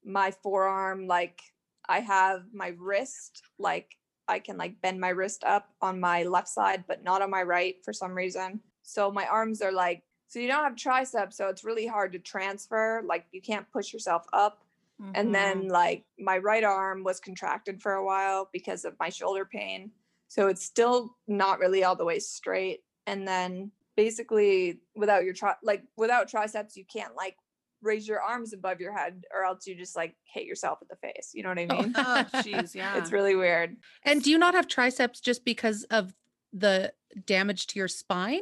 my 0.05 0.31
forearm, 0.31 1.07
like 1.07 1.41
I 1.89 2.01
have 2.01 2.53
my 2.53 2.69
wrist, 2.79 3.43
like 3.59 3.97
I 4.27 4.39
can 4.39 4.57
like 4.57 4.81
bend 4.81 4.99
my 5.01 5.09
wrist 5.09 5.43
up 5.45 5.75
on 5.81 5.99
my 6.01 6.23
left 6.23 6.49
side 6.49 6.85
but 6.87 7.03
not 7.03 7.21
on 7.23 7.31
my 7.31 7.43
right 7.43 7.83
for 7.85 7.93
some 7.93 8.13
reason. 8.15 8.61
So 8.83 9.11
my 9.11 9.27
arms 9.27 9.61
are 9.61 9.73
like, 9.73 10.03
so 10.27 10.39
you 10.39 10.47
don't 10.47 10.63
have 10.63 10.75
triceps, 10.75 11.37
so 11.37 11.47
it's 11.47 11.63
really 11.63 11.87
hard 11.87 12.11
to 12.13 12.19
transfer. 12.19 13.01
Like 13.05 13.25
you 13.31 13.41
can't 13.41 13.69
push 13.71 13.93
yourself 13.93 14.25
up. 14.33 14.63
So 14.99 15.11
and 15.13 15.33
then 15.33 15.61
mm-hmm. 15.61 15.71
like 15.71 16.05
my 16.17 16.39
right 16.39 16.63
arm 16.63 17.03
was 17.03 17.19
contracted 17.19 17.81
for 17.81 17.93
a 17.93 18.05
while 18.05 18.49
because 18.51 18.83
of 18.83 18.95
my 18.99 19.09
shoulder 19.09 19.45
pain 19.45 19.91
so 20.27 20.47
it's 20.47 20.63
still 20.63 21.15
not 21.27 21.59
really 21.59 21.83
all 21.83 21.95
the 21.95 22.05
way 22.05 22.19
straight 22.19 22.81
and 23.05 23.27
then 23.27 23.71
basically 23.95 24.79
without 24.95 25.23
your 25.23 25.33
tri- 25.33 25.55
like 25.63 25.83
without 25.97 26.27
triceps 26.27 26.75
you 26.75 26.85
can't 26.91 27.15
like 27.15 27.35
raise 27.83 28.07
your 28.07 28.21
arms 28.21 28.53
above 28.53 28.79
your 28.79 28.91
head 28.91 29.23
or 29.33 29.43
else 29.43 29.67
you 29.67 29.75
just 29.75 29.95
like 29.95 30.15
hit 30.23 30.45
yourself 30.45 30.79
in 30.81 30.87
the 30.89 30.95
face 30.95 31.31
you 31.33 31.43
know 31.43 31.49
what 31.49 31.59
i 31.59 31.67
oh, 31.69 31.81
mean 31.81 31.93
Oh, 31.95 32.25
jeez, 32.35 32.73
yeah. 32.73 32.97
it's 32.97 33.11
really 33.11 33.35
weird 33.35 33.77
And 34.03 34.23
do 34.23 34.31
you 34.31 34.37
not 34.37 34.55
have 34.55 34.67
triceps 34.67 35.19
just 35.19 35.45
because 35.45 35.83
of 35.85 36.13
the 36.53 36.93
damage 37.25 37.67
to 37.67 37.79
your 37.79 37.87
spine? 37.87 38.41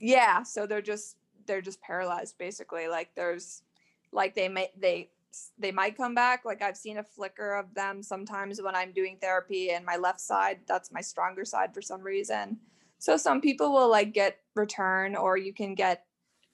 Yeah 0.00 0.42
so 0.42 0.66
they're 0.66 0.82
just 0.82 1.16
they're 1.46 1.60
just 1.60 1.80
paralyzed 1.82 2.36
basically 2.38 2.88
like 2.88 3.10
there's 3.14 3.62
like 4.12 4.34
they 4.34 4.48
may 4.48 4.70
they 4.78 5.10
they 5.58 5.70
might 5.70 5.96
come 5.96 6.14
back 6.14 6.44
like 6.44 6.62
i've 6.62 6.76
seen 6.76 6.98
a 6.98 7.04
flicker 7.04 7.54
of 7.54 7.72
them 7.74 8.02
sometimes 8.02 8.60
when 8.60 8.74
i'm 8.74 8.92
doing 8.92 9.16
therapy 9.20 9.70
and 9.70 9.84
my 9.84 9.96
left 9.96 10.20
side 10.20 10.58
that's 10.66 10.90
my 10.90 11.00
stronger 11.00 11.44
side 11.44 11.72
for 11.72 11.82
some 11.82 12.02
reason. 12.02 12.58
So 12.98 13.16
some 13.16 13.40
people 13.40 13.72
will 13.72 13.88
like 13.88 14.12
get 14.12 14.40
return 14.54 15.16
or 15.16 15.38
you 15.38 15.54
can 15.54 15.74
get 15.74 16.04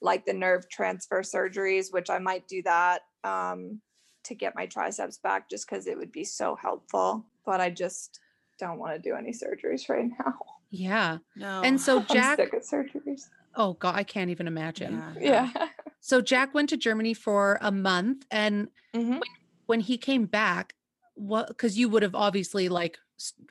like 0.01 0.25
the 0.25 0.33
nerve 0.33 0.69
transfer 0.69 1.23
surgeries 1.23 1.93
which 1.93 2.11
i 2.11 2.19
might 2.19 2.47
do 2.47 2.63
that 2.63 3.03
um 3.25 3.81
to 4.23 4.35
get 4.35 4.55
my 4.55 4.67
triceps 4.67 5.19
back 5.19 5.49
just 5.49 5.69
because 5.69 5.87
it 5.87 5.97
would 5.97 6.13
be 6.13 6.25
so 6.25 6.55
helpful 6.55 7.25
but 7.45 7.61
i 7.61 7.71
just 7.71 8.21
don't 8.59 8.79
want 8.79 8.95
to 8.95 8.99
do 8.99 9.17
any 9.17 9.33
surgeries 9.33 9.89
right 9.89 10.09
now 10.19 10.35
Yeah. 10.77 11.19
no. 11.35 11.63
And 11.63 11.81
so 11.81 11.99
i'm 12.01 12.07
Jack, 12.07 12.39
sick 12.39 12.53
of 12.53 12.63
surgeries 12.63 13.29
oh 13.57 13.75
god, 13.75 13.95
I 13.97 14.03
can't 14.05 14.31
even 14.31 14.47
imagine. 14.47 15.03
Yeah. 15.19 15.51
yeah 15.55 15.69
So 16.01 16.21
Jack 16.21 16.55
went 16.55 16.69
to 16.69 16.77
Germany 16.77 17.15
for 17.15 17.59
a 17.61 17.73
month 17.73 18.27
and 18.31 18.69
Mhm. 18.95 19.21
when 19.67 19.81
he 19.81 19.99
came 19.99 20.27
back, 20.27 20.75
what 21.15 21.57
cuz 21.59 21.77
you 21.79 21.89
would 21.89 22.03
have 22.03 22.15
obviously 22.15 22.69
like 22.69 22.99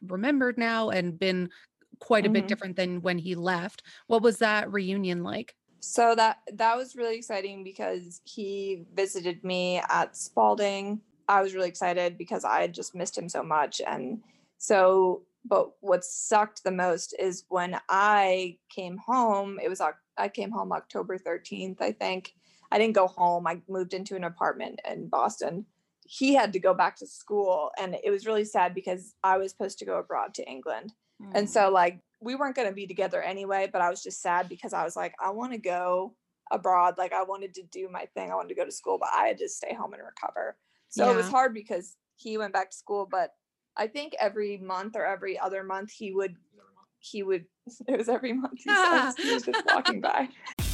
remembered 0.02 0.58
now 0.58 0.90
and 0.90 1.20
been 1.20 1.50
quite 2.00 2.26
a 2.26 2.30
bit 2.30 2.46
Mhm. 2.46 2.48
different 2.48 2.76
than 2.76 3.02
when 3.02 3.18
he 3.18 3.36
left. 3.36 3.82
What 4.08 4.22
was 4.22 4.38
that 4.38 4.72
reunion 4.72 5.24
like? 5.24 5.56
So 5.80 6.16
that 6.16 6.40
that 6.54 6.78
was 6.78 6.96
really 6.96 7.18
exciting 7.18 7.64
because 7.64 8.22
he 8.24 8.86
visited 8.94 9.44
me 9.44 9.82
at 9.90 10.16
Spaulding. 10.16 11.02
I 11.28 11.42
was 11.42 11.54
really 11.56 11.70
excited 11.70 12.18
because 12.18 12.44
I 12.46 12.62
had 12.62 12.74
just 12.74 12.96
missed 12.96 13.18
him 13.18 13.28
so 13.30 13.44
much 13.44 13.82
and 13.86 14.22
so 14.58 15.24
but 15.48 15.72
what 15.82 16.04
sucked 16.04 16.64
the 16.64 16.72
most 16.72 17.16
is 17.20 17.46
when 17.50 17.80
I 17.90 18.58
came 18.70 18.98
home, 18.98 19.60
it 19.64 19.70
was 19.70 19.82
I 20.18 20.28
came 20.30 20.52
home 20.52 20.72
October 20.72 21.18
13th, 21.18 21.82
I 21.82 21.92
think. 21.92 22.34
I 22.72 22.80
didn't 22.80 22.96
go 22.96 23.08
home. 23.08 23.46
I 23.48 23.62
moved 23.70 23.94
into 23.94 24.16
an 24.16 24.24
apartment 24.24 24.80
in 24.90 25.08
Boston. 25.08 25.66
He 26.04 26.34
had 26.34 26.54
to 26.54 26.60
go 26.60 26.74
back 26.74 26.96
to 26.98 27.08
school 27.08 27.72
and 27.78 27.96
it 28.04 28.10
was 28.10 28.26
really 28.26 28.46
sad 28.46 28.74
because 28.74 29.14
I 29.24 29.38
was 29.38 29.52
supposed 29.52 29.80
to 29.80 29.86
go 29.86 29.98
abroad 29.98 30.34
to 30.36 30.48
England. 30.50 30.94
And 31.34 31.48
Mm. 31.48 31.50
so 31.50 31.70
like 31.70 32.00
we 32.22 32.36
weren't 32.36 32.56
going 32.56 32.68
to 32.68 32.74
be 32.74 32.88
together 32.88 33.22
anyway, 33.22 33.70
but 33.72 33.82
I 33.82 33.90
was 33.90 34.02
just 34.02 34.22
sad 34.22 34.50
because 34.50 34.74
I 34.74 34.84
was 34.84 34.96
like 34.96 35.14
I 35.20 35.30
want 35.30 35.52
to 35.52 35.58
go 35.60 36.16
abroad. 36.52 36.98
Like 36.98 37.14
I 37.14 37.24
wanted 37.24 37.54
to 37.56 37.64
do 37.64 37.88
my 37.90 38.06
thing. 38.14 38.32
I 38.32 38.36
wanted 38.36 38.50
to 38.50 38.56
go 38.56 38.66
to 38.66 38.72
school, 38.72 38.98
but 38.98 39.10
I 39.14 39.28
had 39.28 39.38
to 39.40 39.50
stay 39.50 39.74
home 39.74 39.94
and 39.94 40.02
recover. 40.04 40.58
So 40.90 41.10
it 41.12 41.16
was 41.16 41.30
hard 41.30 41.54
because 41.54 41.98
he 42.16 42.38
went 42.38 42.54
back 42.54 42.72
to 42.72 42.78
school, 42.78 43.08
but 43.10 43.34
I 43.78 43.88
think 43.88 44.16
every 44.20 44.58
month 44.58 44.96
or 44.96 45.06
every 45.06 45.38
other 45.38 45.64
month 45.64 45.92
he 45.92 46.12
would 46.12 46.36
he 47.00 47.24
would 47.24 47.46
it 47.88 47.98
was 47.98 48.10
every 48.10 48.34
month 48.34 48.58
he, 48.58 48.70
says, 48.70 48.76
ah. 48.78 49.14
he 49.18 49.34
was 49.34 49.44
just 49.44 49.64
walking 49.68 50.02
by. 50.02 50.30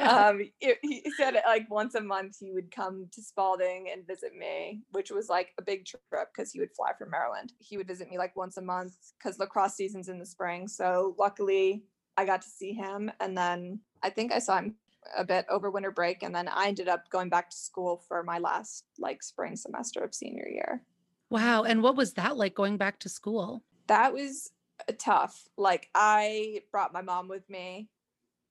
um 0.00 0.40
it, 0.60 0.78
he 0.82 1.02
said 1.16 1.34
like 1.46 1.70
once 1.70 1.94
a 1.94 2.00
month 2.00 2.36
he 2.40 2.52
would 2.52 2.70
come 2.70 3.06
to 3.12 3.22
Spaulding 3.22 3.88
and 3.92 4.06
visit 4.06 4.36
me, 4.36 4.82
which 4.92 5.10
was 5.10 5.28
like 5.28 5.52
a 5.58 5.62
big 5.62 5.84
trip 5.84 6.02
because 6.34 6.52
he 6.52 6.60
would 6.60 6.74
fly 6.76 6.92
from 6.98 7.10
Maryland. 7.10 7.52
He 7.58 7.76
would 7.76 7.86
visit 7.86 8.10
me 8.10 8.18
like 8.18 8.36
once 8.36 8.56
a 8.56 8.62
month 8.62 8.94
because 9.18 9.38
lacrosse 9.38 9.74
season's 9.74 10.08
in 10.08 10.18
the 10.18 10.26
spring. 10.26 10.68
So 10.68 11.14
luckily 11.18 11.84
I 12.16 12.24
got 12.24 12.42
to 12.42 12.48
see 12.48 12.72
him 12.72 13.10
and 13.20 13.36
then 13.36 13.80
I 14.02 14.10
think 14.10 14.32
I 14.32 14.38
saw 14.38 14.58
him 14.58 14.76
a 15.16 15.24
bit 15.24 15.46
over 15.48 15.70
winter 15.70 15.90
break 15.90 16.22
and 16.22 16.34
then 16.34 16.48
I 16.48 16.68
ended 16.68 16.88
up 16.88 17.08
going 17.10 17.28
back 17.28 17.50
to 17.50 17.56
school 17.56 18.02
for 18.08 18.22
my 18.22 18.38
last 18.38 18.84
like 18.98 19.22
spring 19.22 19.56
semester 19.56 20.00
of 20.00 20.14
senior 20.14 20.48
year. 20.48 20.82
Wow, 21.28 21.64
and 21.64 21.82
what 21.82 21.96
was 21.96 22.12
that 22.12 22.36
like 22.36 22.54
going 22.54 22.76
back 22.76 23.00
to 23.00 23.08
school? 23.08 23.64
that 23.86 24.12
was 24.12 24.50
uh, 24.88 24.92
tough. 24.98 25.48
Like 25.56 25.88
I 25.94 26.62
brought 26.70 26.92
my 26.92 27.02
mom 27.02 27.28
with 27.28 27.48
me. 27.48 27.88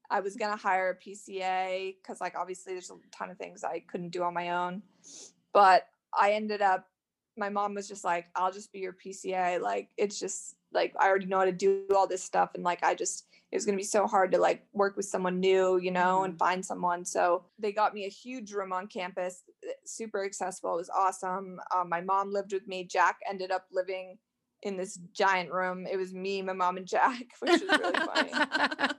I 0.10 0.20
was 0.20 0.36
gonna 0.36 0.56
hire 0.56 0.90
a 0.92 0.96
PCA 0.96 1.96
because 2.02 2.22
like 2.22 2.36
obviously 2.38 2.74
there's 2.74 2.92
a 2.92 2.96
ton 3.12 3.30
of 3.30 3.38
things 3.38 3.64
I 3.64 3.80
couldn't 3.80 4.10
do 4.10 4.24
on 4.24 4.34
my 4.34 4.50
own. 4.50 4.82
But 5.54 5.88
I 6.18 6.32
ended 6.34 6.62
up 6.62 6.88
my 7.38 7.50
mom 7.50 7.74
was 7.74 7.88
just 7.88 8.06
like, 8.06 8.28
I'll 8.36 8.52
just 8.52 8.72
be 8.72 8.80
your 8.80 8.94
PCA. 8.94 9.60
Like 9.60 9.90
it's 9.98 10.20
just 10.20 10.56
like 10.74 10.94
I 11.00 11.08
already 11.08 11.26
know 11.26 11.40
how 11.40 11.46
to 11.46 11.52
do 11.52 11.84
all 11.96 12.08
this 12.08 12.24
stuff 12.24 12.52
and 12.56 12.64
like 12.64 12.84
I 12.84 12.96
just 12.96 13.26
it 13.52 13.56
was 13.56 13.66
gonna 13.66 13.78
be 13.78 13.84
so 13.84 14.08
hard 14.08 14.32
to 14.32 14.38
like 14.38 14.66
work 14.74 14.98
with 14.98 15.06
someone 15.06 15.40
new, 15.40 15.78
you 15.78 15.92
know, 15.92 16.24
and 16.24 16.38
find 16.38 16.66
someone. 16.66 17.06
So 17.06 17.46
they 17.60 17.72
got 17.72 17.94
me 17.94 18.06
a 18.06 18.10
huge 18.10 18.54
room 18.54 18.74
on 18.74 18.88
campus, 18.88 19.44
super 19.86 20.26
accessible. 20.26 20.74
It 20.76 20.78
was 20.78 20.90
awesome. 20.90 21.60
Um, 21.76 21.90
my 21.90 22.02
mom 22.02 22.32
lived 22.32 22.54
with 22.54 22.68
me. 22.68 22.84
Jack 22.84 23.18
ended 23.30 23.52
up 23.52 23.66
living 23.72 24.18
in 24.66 24.76
this 24.76 25.00
giant 25.14 25.52
room. 25.52 25.86
It 25.90 25.96
was 25.96 26.12
me, 26.14 26.42
my 26.42 26.52
mom, 26.54 26.76
and 26.78 26.88
Jack, 26.88 27.24
which 27.40 27.62
was 27.62 27.80
really 27.80 28.06
funny. 28.14 28.32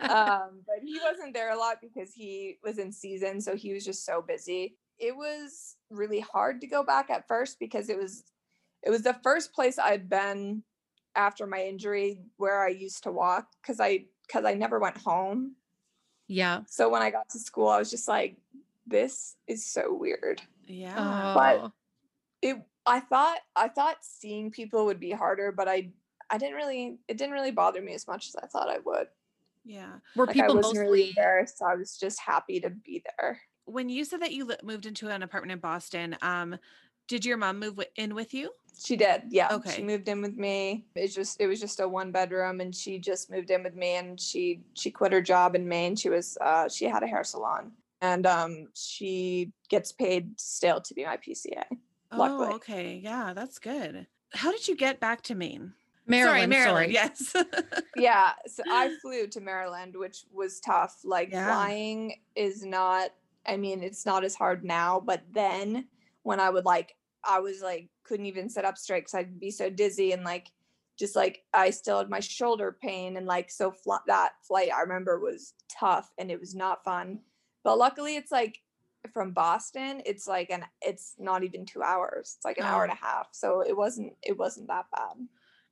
Um, 0.06 0.60
but 0.64 0.76
he 0.84 0.98
wasn't 1.04 1.34
there 1.34 1.50
a 1.52 1.58
lot 1.58 1.78
because 1.82 2.14
he 2.14 2.58
was 2.62 2.78
in 2.78 2.92
season, 2.92 3.40
so 3.40 3.56
he 3.56 3.72
was 3.74 3.84
just 3.84 4.06
so 4.06 4.22
busy. 4.22 4.76
It 5.00 5.14
was 5.16 5.74
really 5.90 6.20
hard 6.20 6.60
to 6.60 6.68
go 6.68 6.84
back 6.84 7.10
at 7.10 7.26
first 7.26 7.58
because 7.58 7.88
it 7.90 7.98
was 7.98 8.22
it 8.84 8.90
was 8.90 9.02
the 9.02 9.16
first 9.24 9.52
place 9.52 9.78
I'd 9.80 10.08
been 10.08 10.62
after 11.16 11.44
my 11.46 11.60
injury 11.64 12.20
where 12.36 12.64
I 12.64 12.68
used 12.68 13.02
to 13.02 13.10
walk 13.10 13.48
because 13.60 13.80
I 13.80 14.04
because 14.26 14.44
I 14.44 14.54
never 14.54 14.78
went 14.78 14.96
home. 14.98 15.56
yeah. 16.28 16.60
So 16.68 16.88
when 16.88 17.02
I 17.02 17.10
got 17.10 17.28
to 17.30 17.38
school, 17.40 17.68
I 17.68 17.78
was 17.78 17.90
just 17.90 18.06
like, 18.06 18.36
this 18.86 19.34
is 19.48 19.66
so 19.66 19.92
weird. 19.92 20.40
Yeah. 20.68 21.34
But- 21.34 21.60
Oh. 21.64 21.72
It 22.50 22.62
i 22.86 23.00
thought 23.00 23.38
i 23.54 23.68
thought 23.68 23.96
seeing 24.02 24.50
people 24.50 24.86
would 24.86 25.00
be 25.00 25.10
harder 25.10 25.52
but 25.52 25.68
i 25.68 25.90
i 26.30 26.38
didn't 26.38 26.54
really 26.54 26.98
it 27.08 27.18
didn't 27.18 27.32
really 27.32 27.50
bother 27.50 27.82
me 27.82 27.94
as 27.94 28.06
much 28.06 28.28
as 28.28 28.36
i 28.36 28.46
thought 28.46 28.68
i 28.68 28.78
would. 28.84 29.08
Yeah. 29.64 29.94
Were 30.14 30.26
like 30.26 30.36
i 30.36 30.40
people 30.42 30.56
wasn't 30.56 30.78
really 30.78 30.98
mostly 31.00 31.08
embarrassed 31.08 31.62
i 31.62 31.74
was 31.74 31.98
just 31.98 32.20
happy 32.20 32.60
to 32.60 32.70
be 32.70 33.02
there. 33.18 33.40
When 33.64 33.88
you 33.88 34.04
said 34.04 34.22
that 34.22 34.32
you 34.32 34.52
moved 34.62 34.86
into 34.86 35.08
an 35.08 35.24
apartment 35.24 35.50
in 35.50 35.58
Boston, 35.58 36.16
um, 36.22 36.56
did 37.08 37.24
your 37.24 37.36
mom 37.36 37.58
move 37.58 37.80
in 37.96 38.14
with 38.14 38.32
you? 38.32 38.52
she 38.78 38.96
did 38.96 39.22
yeah. 39.30 39.48
Okay. 39.52 39.76
she 39.76 39.82
moved 39.82 40.08
in 40.08 40.20
with 40.22 40.36
me. 40.36 40.86
It's 40.94 41.14
just 41.14 41.40
it 41.40 41.46
was 41.46 41.60
just 41.60 41.80
a 41.80 41.88
one 41.88 42.12
bedroom 42.12 42.60
and 42.60 42.74
she 42.74 42.98
just 42.98 43.30
moved 43.30 43.50
in 43.50 43.62
with 43.62 43.74
me 43.74 43.96
and 43.96 44.20
she 44.20 44.60
she 44.74 44.90
quit 44.90 45.12
her 45.12 45.22
job 45.22 45.54
in 45.54 45.66
maine. 45.66 45.96
She 45.96 46.08
was 46.08 46.36
uh 46.40 46.68
she 46.68 46.84
had 46.84 47.02
a 47.02 47.06
hair 47.06 47.24
salon. 47.24 47.72
And 48.00 48.26
um 48.26 48.68
she 48.74 49.52
gets 49.68 49.92
paid 49.92 50.38
still 50.38 50.80
to 50.80 50.94
be 50.94 51.04
my 51.04 51.16
pca 51.16 51.64
Luckily. 52.18 52.48
Oh, 52.50 52.54
okay. 52.56 53.00
Yeah, 53.02 53.32
that's 53.34 53.58
good. 53.58 54.06
How 54.32 54.50
did 54.52 54.66
you 54.68 54.76
get 54.76 55.00
back 55.00 55.22
to 55.22 55.34
Maine? 55.34 55.72
Maryland, 56.08 56.52
sorry, 56.52 56.92
Maryland. 56.92 57.16
sorry. 57.16 57.42
Yes. 57.44 57.80
yeah 57.96 58.30
so 58.46 58.62
i 58.70 58.94
flew 59.02 59.26
to 59.26 59.40
maryland 59.40 59.96
which 59.96 60.24
was 60.32 60.60
tough 60.60 61.00
like 61.02 61.30
Yeah. 61.32 61.46
flying 61.46 62.20
is 62.36 62.64
not 62.64 63.10
i 63.44 63.56
mean 63.56 63.82
it's 63.82 64.06
not 64.06 64.22
as 64.24 64.36
hard 64.36 64.64
now 64.64 65.00
but 65.00 65.22
then 65.32 65.88
when 66.22 66.38
i 66.38 66.48
would 66.48 66.64
like 66.64 66.94
i 67.28 67.40
was 67.40 67.60
like 67.60 67.88
couldn't 68.04 68.26
even 68.26 68.48
sit 68.48 68.64
up 68.64 68.78
straight 68.78 69.00
because 69.00 69.14
i'd 69.14 69.40
be 69.40 69.50
so 69.50 69.68
dizzy 69.68 70.12
and 70.12 70.22
like 70.22 70.52
just 70.96 71.16
like 71.16 71.42
i 71.52 71.70
still 71.70 71.98
had 71.98 72.08
my 72.08 72.20
shoulder 72.20 72.76
pain 72.80 73.16
and 73.16 73.26
like 73.26 73.50
so 73.50 73.72
fl- 73.72 73.94
that 74.06 74.34
flight 74.46 74.68
i 74.72 74.82
remember 74.82 75.18
was 75.18 75.54
tough 75.68 76.12
and 76.18 76.30
it 76.30 76.38
was 76.38 76.54
not 76.54 76.84
fun 76.84 77.18
but 77.64 77.78
luckily 77.78 78.14
it's 78.14 78.30
like 78.30 78.60
from 79.12 79.32
boston 79.32 80.02
it's 80.06 80.26
like 80.26 80.50
an 80.50 80.64
it's 80.80 81.14
not 81.18 81.44
even 81.44 81.64
two 81.64 81.82
hours 81.82 82.34
it's 82.36 82.44
like 82.44 82.58
an 82.58 82.64
hour 82.64 82.82
and 82.82 82.92
a 82.92 82.96
half 82.96 83.28
so 83.32 83.60
it 83.60 83.76
wasn't 83.76 84.12
it 84.22 84.36
wasn't 84.36 84.66
that 84.66 84.86
bad 84.94 85.16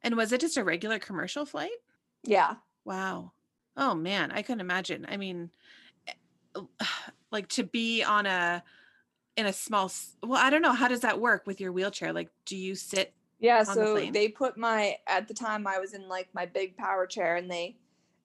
and 0.02 0.16
was 0.16 0.32
it 0.32 0.40
just 0.40 0.58
a 0.58 0.64
regular 0.64 0.98
commercial 0.98 1.46
flight? 1.46 1.70
yeah 2.24 2.56
Wow. 2.84 3.32
Oh 3.76 3.94
man, 3.94 4.30
I 4.30 4.42
couldn't 4.42 4.60
imagine. 4.60 5.06
I 5.08 5.16
mean, 5.16 5.50
eh, 6.06 6.60
like 7.30 7.48
to 7.48 7.64
be 7.64 8.02
on 8.02 8.26
a 8.26 8.62
in 9.36 9.46
a 9.46 9.52
small 9.52 9.90
well 10.22 10.40
i 10.40 10.48
don't 10.48 10.62
know 10.62 10.72
how 10.72 10.86
does 10.86 11.00
that 11.00 11.20
work 11.20 11.44
with 11.44 11.60
your 11.60 11.72
wheelchair 11.72 12.12
like 12.12 12.28
do 12.44 12.56
you 12.56 12.76
sit 12.76 13.12
Yeah, 13.40 13.64
the 13.64 13.74
so 13.74 13.92
plane? 13.94 14.12
they 14.12 14.28
put 14.28 14.56
my 14.56 14.96
at 15.08 15.26
the 15.26 15.34
time 15.34 15.66
I 15.66 15.78
was 15.78 15.92
in 15.92 16.08
like 16.08 16.28
my 16.34 16.46
big 16.46 16.76
power 16.76 17.06
chair 17.06 17.34
and 17.36 17.50
they 17.50 17.76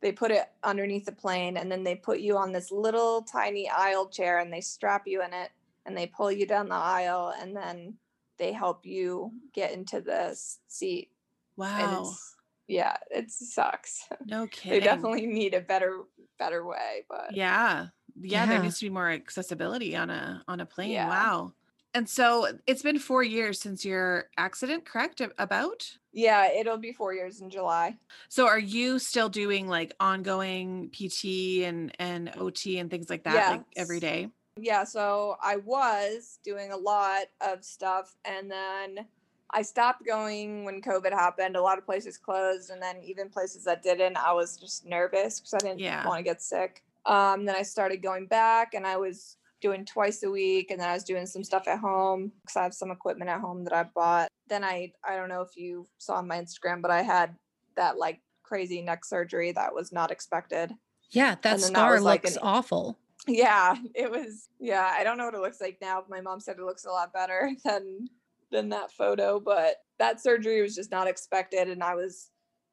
they 0.02 0.12
put 0.12 0.32
it 0.32 0.46
underneath 0.64 1.06
the 1.06 1.12
plane 1.12 1.58
and 1.58 1.72
then 1.72 1.84
they 1.84 1.96
put 1.96 2.20
you 2.20 2.38
on 2.38 2.52
this 2.52 2.72
little 2.72 3.22
tiny 3.24 3.70
aisle 3.70 4.08
chair 4.08 4.40
and 4.40 4.52
they 4.52 4.62
strap 4.62 5.04
you 5.06 5.22
in 5.24 5.34
it 5.34 5.52
and 5.86 5.98
they 5.98 6.08
pull 6.08 6.32
you 6.32 6.46
down 6.46 6.70
the 6.70 6.76
aisle 6.76 7.34
and 7.40 7.56
then 7.56 7.96
they 8.38 8.54
help 8.54 8.86
you 8.86 9.32
get 9.54 9.74
into 9.74 10.00
the 10.02 10.34
seat. 10.68 11.12
Wow 11.58 12.02
it's 12.02 12.36
yeah, 12.68 12.96
it 13.10 13.32
sucks. 13.32 14.08
no 14.26 14.48
kidding. 14.52 14.80
they 14.80 14.86
definitely 14.86 15.26
need 15.26 15.54
a 15.54 15.62
better 15.62 16.02
better 16.38 16.66
way, 16.66 17.04
but 17.10 17.36
yeah 17.36 17.88
yeah 18.22 18.46
there 18.46 18.62
needs 18.62 18.80
to 18.80 18.86
be 18.86 18.90
more 18.90 19.10
accessibility 19.10 19.96
on 19.96 20.10
a 20.10 20.44
on 20.48 20.60
a 20.60 20.66
plane 20.66 20.92
Yeah. 20.92 21.08
wow 21.08 21.54
and 21.94 22.08
so 22.08 22.48
it's 22.68 22.82
been 22.84 23.00
four 23.00 23.24
years 23.24 23.60
since 23.60 23.84
your 23.84 24.30
accident 24.38 24.86
correct 24.86 25.22
about 25.38 25.98
yeah, 26.12 26.52
it'll 26.52 26.78
be 26.80 26.92
4 26.92 27.14
years 27.14 27.40
in 27.40 27.52
July. 27.52 27.96
so 28.30 28.48
are 28.48 28.58
you 28.60 28.98
still 29.00 29.30
doing 29.30 29.68
like 29.68 29.94
ongoing 30.00 30.90
pt 30.90 31.64
and 31.64 31.96
and 32.00 32.30
ot 32.30 32.66
and 32.80 32.90
things 32.90 33.10
like 33.10 33.24
that 33.24 33.48
like 33.48 33.62
every 33.76 33.98
Yes. 33.98 34.02
day 34.02 34.30
yeah 34.58 34.84
so 34.84 35.38
i 35.42 35.56
was 35.58 36.40
doing 36.44 36.72
a 36.72 36.78
lot 36.78 37.28
of 37.40 37.64
stuff 37.64 38.18
and 38.26 38.50
then 38.52 39.06
i 39.52 39.62
stopped 39.62 40.06
going 40.06 40.66
when 40.66 40.82
covid 40.82 41.12
happened 41.12 41.56
a 41.56 41.62
lot 41.62 41.78
of 41.78 41.86
places 41.86 42.18
closed 42.18 42.70
and 42.72 42.82
then 42.82 42.98
even 43.04 43.30
places 43.30 43.64
that 43.64 43.84
didn't 43.84 44.18
i 44.18 44.34
was 44.34 44.58
just 44.58 44.86
nervous 44.86 45.40
because 45.40 45.54
i 45.54 45.60
didn't 45.60 45.80
Yeah. 45.80 46.06
want 46.06 46.18
to 46.20 46.24
get 46.24 46.42
sick 46.42 46.84
um, 47.06 47.46
then 47.46 47.56
i 47.56 47.62
started 47.62 48.02
going 48.02 48.26
back 48.26 48.74
and 48.74 48.86
i 48.86 48.98
was 48.98 49.38
doing 49.62 49.86
twice 49.86 50.24
a 50.24 50.30
week 50.30 50.72
and 50.72 50.80
then 50.80 50.90
i 50.90 50.94
was 50.94 51.04
doing 51.04 51.26
some 51.26 51.44
stuff 51.44 51.68
at 51.68 51.80
home 51.80 52.32
because 52.42 52.56
i 52.56 52.64
have 52.64 52.74
some 52.74 52.92
equipment 52.92 53.30
at 53.30 53.40
home 53.42 53.64
that 53.64 53.74
i 53.74 53.84
bought 53.96 54.28
then 54.48 54.64
i 54.64 54.92
i 55.08 55.16
don't 55.16 55.30
know 55.30 55.42
if 55.42 55.56
you 55.58 55.86
saw 55.98 56.16
on 56.16 56.28
my 56.28 56.40
instagram 56.40 56.82
but 56.82 56.92
i 56.92 57.02
had 57.02 57.36
that 57.76 57.98
like 57.98 58.22
crazy 58.44 58.82
neck 58.82 59.06
surgery 59.06 59.52
that 59.52 59.74
was 59.74 59.92
not 59.92 60.12
expected 60.12 60.72
Yeah, 61.12 61.32
that 61.36 61.42
then 61.44 61.60
that 61.60 61.68
scar 61.68 62.00
like 62.02 62.24
looks 62.24 62.36
an- 62.36 62.42
awful. 62.44 62.98
yeah 63.28 63.76
it 63.94 64.10
was 64.10 64.48
yeah 64.60 64.92
i 64.98 65.04
don't 65.04 65.18
know 65.18 65.26
what 65.26 65.36
it 65.36 65.42
looks 65.42 65.62
like 65.62 65.78
now 65.82 66.04
my 66.10 66.22
mom 66.22 66.40
said 66.40 66.58
it 66.58 66.64
looks 66.66 66.86
a 66.86 66.90
lot 66.92 67.14
better 67.14 67.52
than 67.66 68.08
than 68.52 68.70
that 68.70 68.92
photo 68.92 69.40
but 69.40 69.76
that 70.00 70.20
surgery 70.22 70.62
was 70.62 70.74
just 70.76 70.90
not 70.92 71.08
expected 71.08 71.70
and 71.70 71.84
i 71.84 71.94
was 71.94 72.32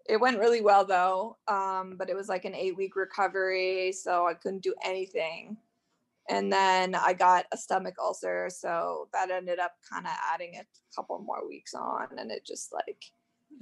it 0.09 0.19
went 0.21 0.39
really 0.39 0.61
well 0.63 0.85
though 0.87 1.37
um 1.49 1.97
but 1.99 2.09
it 2.09 2.17
was 2.17 2.29
like 2.29 2.45
an 2.47 2.55
eight 2.55 2.77
week 2.77 2.97
recovery 2.97 3.93
so 3.93 4.27
i 4.27 4.33
couldn't 4.33 4.63
do 4.63 4.73
anything 4.85 5.57
and 6.29 6.53
then 6.53 6.95
i 6.95 7.13
got 7.13 7.47
a 7.53 7.57
stomach 7.57 7.95
ulcer 8.01 8.49
so 8.51 9.09
that 9.13 9.31
ended 9.31 9.59
up 9.59 9.73
kind 9.91 10.07
of 10.07 10.13
adding 10.33 10.55
a 10.57 10.65
couple 10.95 11.19
more 11.19 11.47
weeks 11.49 11.75
on 11.75 12.07
and 12.19 12.31
it 12.31 12.45
just 12.45 12.73
like 12.73 13.05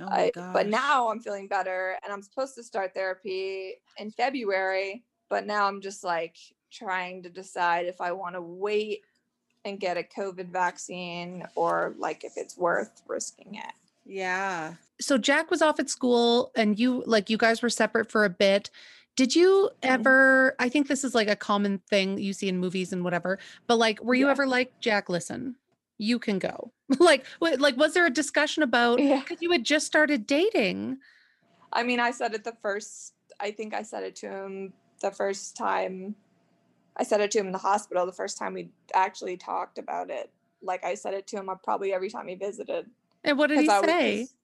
oh 0.01 0.07
I, 0.09 0.31
but 0.35 0.67
now 0.69 1.11
I'm 1.11 1.21
feeling 1.21 1.49
better 1.49 1.97
and 2.03 2.13
I'm 2.13 2.23
supposed 2.23 2.55
to 2.57 2.63
start 2.63 2.95
therapy 2.95 3.75
in 3.99 4.11
February, 4.11 5.05
but 5.29 5.47
now 5.47 5.67
I'm 5.67 5.81
just 5.81 6.05
like 6.05 6.37
trying 6.73 7.23
to 7.23 7.29
decide 7.29 7.87
if 7.87 8.01
I 8.01 8.13
want 8.13 8.35
to 8.35 8.41
wait 8.41 9.03
and 9.65 9.81
get 9.81 9.97
a 9.97 10.03
COVID 10.03 10.51
vaccine 10.51 11.45
or 11.55 11.95
like 11.99 12.25
if 12.25 12.33
it's 12.37 12.57
worth 12.57 13.03
risking 13.07 13.55
it. 13.55 13.73
yeah 14.05 14.75
So 15.01 15.17
Jack 15.19 15.51
was 15.51 15.63
off 15.63 15.81
at 15.81 15.91
school 15.91 16.51
and 16.55 16.79
you 16.79 17.03
like 17.07 17.31
you 17.31 17.39
guys 17.39 17.63
were 17.63 17.71
separate 17.71 18.11
for 18.11 18.25
a 18.25 18.31
bit. 18.31 18.71
Did 19.17 19.35
you 19.37 19.71
ever 19.83 20.57
I 20.59 20.69
think 20.69 20.89
this 20.89 21.05
is 21.05 21.15
like 21.15 21.29
a 21.29 21.37
common 21.37 21.79
thing 21.89 22.19
you 22.19 22.33
see 22.33 22.49
in 22.49 22.59
movies 22.59 22.93
and 22.93 23.05
whatever, 23.05 23.39
but 23.67 23.77
like 23.79 24.03
were 24.03 24.15
you 24.15 24.27
Yeah. 24.27 24.33
ever 24.33 24.47
like 24.47 24.73
Jack 24.81 25.09
listen, 25.09 25.57
you 25.99 26.19
can 26.19 26.39
go. 26.39 26.73
like 26.99 27.25
wa- 27.41 27.57
like 27.59 27.77
was 27.77 27.95
there 27.95 28.07
a 28.07 28.11
discussion 28.11 28.63
about 28.63 28.99
Yeah. 29.01 29.23
cuz 29.23 29.39
you 29.41 29.51
had 29.53 29.65
just 29.65 29.87
started 29.87 30.27
dating? 30.27 30.99
I 31.73 31.83
mean, 31.85 32.01
I 32.01 32.11
said 32.13 32.35
it 32.35 32.45
the 32.45 32.57
first, 32.63 33.15
I 33.41 33.51
think 33.51 33.75
I 33.75 33.83
said 33.83 34.03
it 34.05 34.15
to 34.17 34.29
him 34.29 34.73
the 35.01 35.11
first 35.11 35.57
time. 35.57 36.15
I 36.97 37.03
said 37.03 37.21
it 37.21 37.31
to 37.33 37.39
him 37.41 37.47
in 37.47 37.53
the 37.53 37.59
hospital 37.59 38.07
the 38.07 38.13
first 38.13 38.39
time 38.39 38.55
we 38.55 38.71
actually 38.95 39.37
talked 39.37 39.79
about 39.79 40.09
it. 40.11 40.31
Like 40.63 40.85
I 40.85 40.95
said 40.95 41.15
it 41.15 41.27
to 41.29 41.37
him 41.39 41.49
uh, 41.49 41.57
probably 41.57 41.93
every 41.93 42.11
time 42.11 42.29
he 42.29 42.37
visited. 42.37 42.89
And 43.25 43.37
what 43.39 43.49
did 43.49 43.59
he 43.61 43.69
I 43.69 43.81
say? 43.83 44.21
just- 44.23 44.35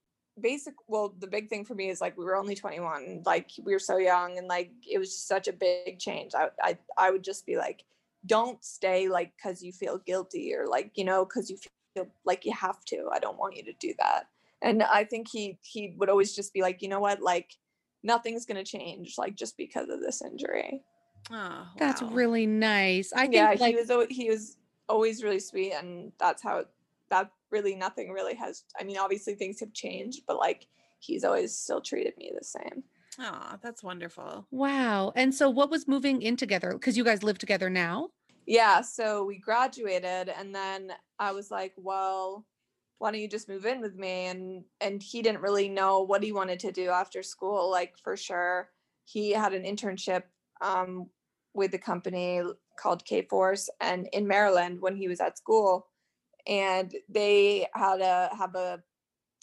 basic 0.41 0.75
well 0.89 1.15
the 1.19 1.27
big 1.27 1.49
thing 1.49 1.65
for 1.65 1.75
me 1.75 1.89
is 1.89 2.01
like 2.01 2.17
we 2.17 2.25
were 2.25 2.37
only 2.37 2.55
21 2.55 3.23
like 3.25 3.51
we 3.63 3.73
were 3.73 3.79
so 3.79 3.97
young 3.97 4.39
and 4.39 4.47
like 4.47 4.71
it 4.91 4.99
was 4.99 5.11
just 5.11 5.29
such 5.29 5.49
a 5.49 5.53
big 5.53 5.99
change. 5.99 6.33
I 6.35 6.49
i, 6.63 6.79
I 6.97 7.11
would 7.11 7.23
just 7.23 7.47
be 7.47 7.57
like 7.57 7.85
don't 8.27 8.63
stay 8.65 9.09
like 9.09 9.33
because 9.37 9.63
you 9.63 9.73
feel 9.73 9.99
guilty 9.99 10.55
or 10.55 10.67
like 10.67 10.93
you 10.95 11.05
know 11.05 11.25
because 11.25 11.51
you 11.51 11.57
feel 11.95 12.07
like 12.25 12.45
you 12.45 12.53
have 12.53 12.85
to 12.85 13.09
i 13.13 13.19
don't 13.19 13.39
want 13.39 13.57
you 13.57 13.65
to 13.65 13.73
do 13.81 13.95
that 13.99 14.29
and 14.61 14.83
i 14.83 15.03
think 15.03 15.27
he 15.33 15.59
he 15.63 15.95
would 15.97 16.11
always 16.11 16.37
just 16.37 16.53
be 16.53 16.61
like 16.61 16.83
you 16.83 16.89
know 16.89 17.01
what 17.01 17.23
like 17.23 17.57
nothing's 18.03 18.47
gonna 18.47 18.65
change 18.65 19.17
like 19.19 19.35
just 19.35 19.57
because 19.57 19.89
of 19.89 20.01
this 20.01 20.23
injury. 20.23 20.83
Oh, 21.31 21.69
That's 21.79 22.03
really 22.03 22.47
nice. 22.47 23.13
I 23.13 23.23
think 23.23 23.35
yeah 23.35 23.55
like 23.59 23.75
he 23.75 23.77
was 23.77 23.91
al- 23.91 24.07
he 24.09 24.29
was 24.29 24.57
always 24.89 25.23
really 25.23 25.39
sweet 25.39 25.73
and 25.73 26.13
that's 26.19 26.43
how 26.43 26.65
that 27.11 27.31
really 27.51 27.75
nothing 27.75 28.11
really 28.11 28.35
has 28.35 28.65
i 28.79 28.85
mean 28.85 28.97
obviously 28.99 29.35
things 29.35 29.61
have 29.61 29.73
changed 29.73 30.23
but 30.27 30.39
like 30.39 30.67
he's 31.01 31.25
always 31.25 31.57
still 31.57 31.81
treated 31.81 32.15
me 32.19 32.31
the 32.39 32.45
same. 32.45 32.85
Oh 33.19 33.57
that's 33.63 33.83
wonderful. 33.83 34.47
Wow. 34.51 35.13
And 35.17 35.35
so 35.35 35.51
what 35.51 35.71
was 35.71 35.89
moving 35.89 36.23
in 36.23 36.37
together? 36.37 36.79
Cuz 36.79 36.97
you 36.97 37.05
guys 37.05 37.23
live 37.23 37.39
together 37.39 37.71
now? 37.71 38.11
yeah 38.47 38.81
so 38.81 39.23
we 39.25 39.39
graduated 39.39 40.31
and 40.31 40.55
then 40.55 40.93
i 41.19 41.31
was 41.31 41.51
like 41.51 41.75
well 41.77 42.47
why 43.01 43.11
don't 43.11 43.21
you 43.21 43.29
just 43.29 43.49
move 43.49 43.65
in 43.65 43.81
with 43.81 43.97
me? 43.97 44.27
And 44.27 44.65
and 44.81 45.03
he 45.03 45.23
didn't 45.23 45.41
really 45.41 45.69
know 45.69 46.01
what 46.01 46.23
he 46.23 46.33
wanted 46.33 46.61
to 46.61 46.71
do 46.71 46.91
after 46.91 47.23
school 47.23 47.71
like 47.71 47.97
for 48.05 48.17
sure. 48.17 48.71
He 49.07 49.31
had 49.31 49.55
an 49.55 49.65
internship 49.65 50.25
um, 50.61 51.09
with 51.55 51.71
the 51.73 51.79
company 51.79 52.43
called 52.79 53.05
Kforce 53.05 53.69
and 53.81 54.09
in 54.13 54.27
maryland 54.27 54.81
when 54.81 54.97
he 54.97 55.09
was 55.09 55.21
at 55.21 55.39
school 55.39 55.90
and 56.51 56.95
they 57.09 57.67
had 57.75 58.01
a 58.01 58.29
have 58.37 58.55
a 58.55 58.83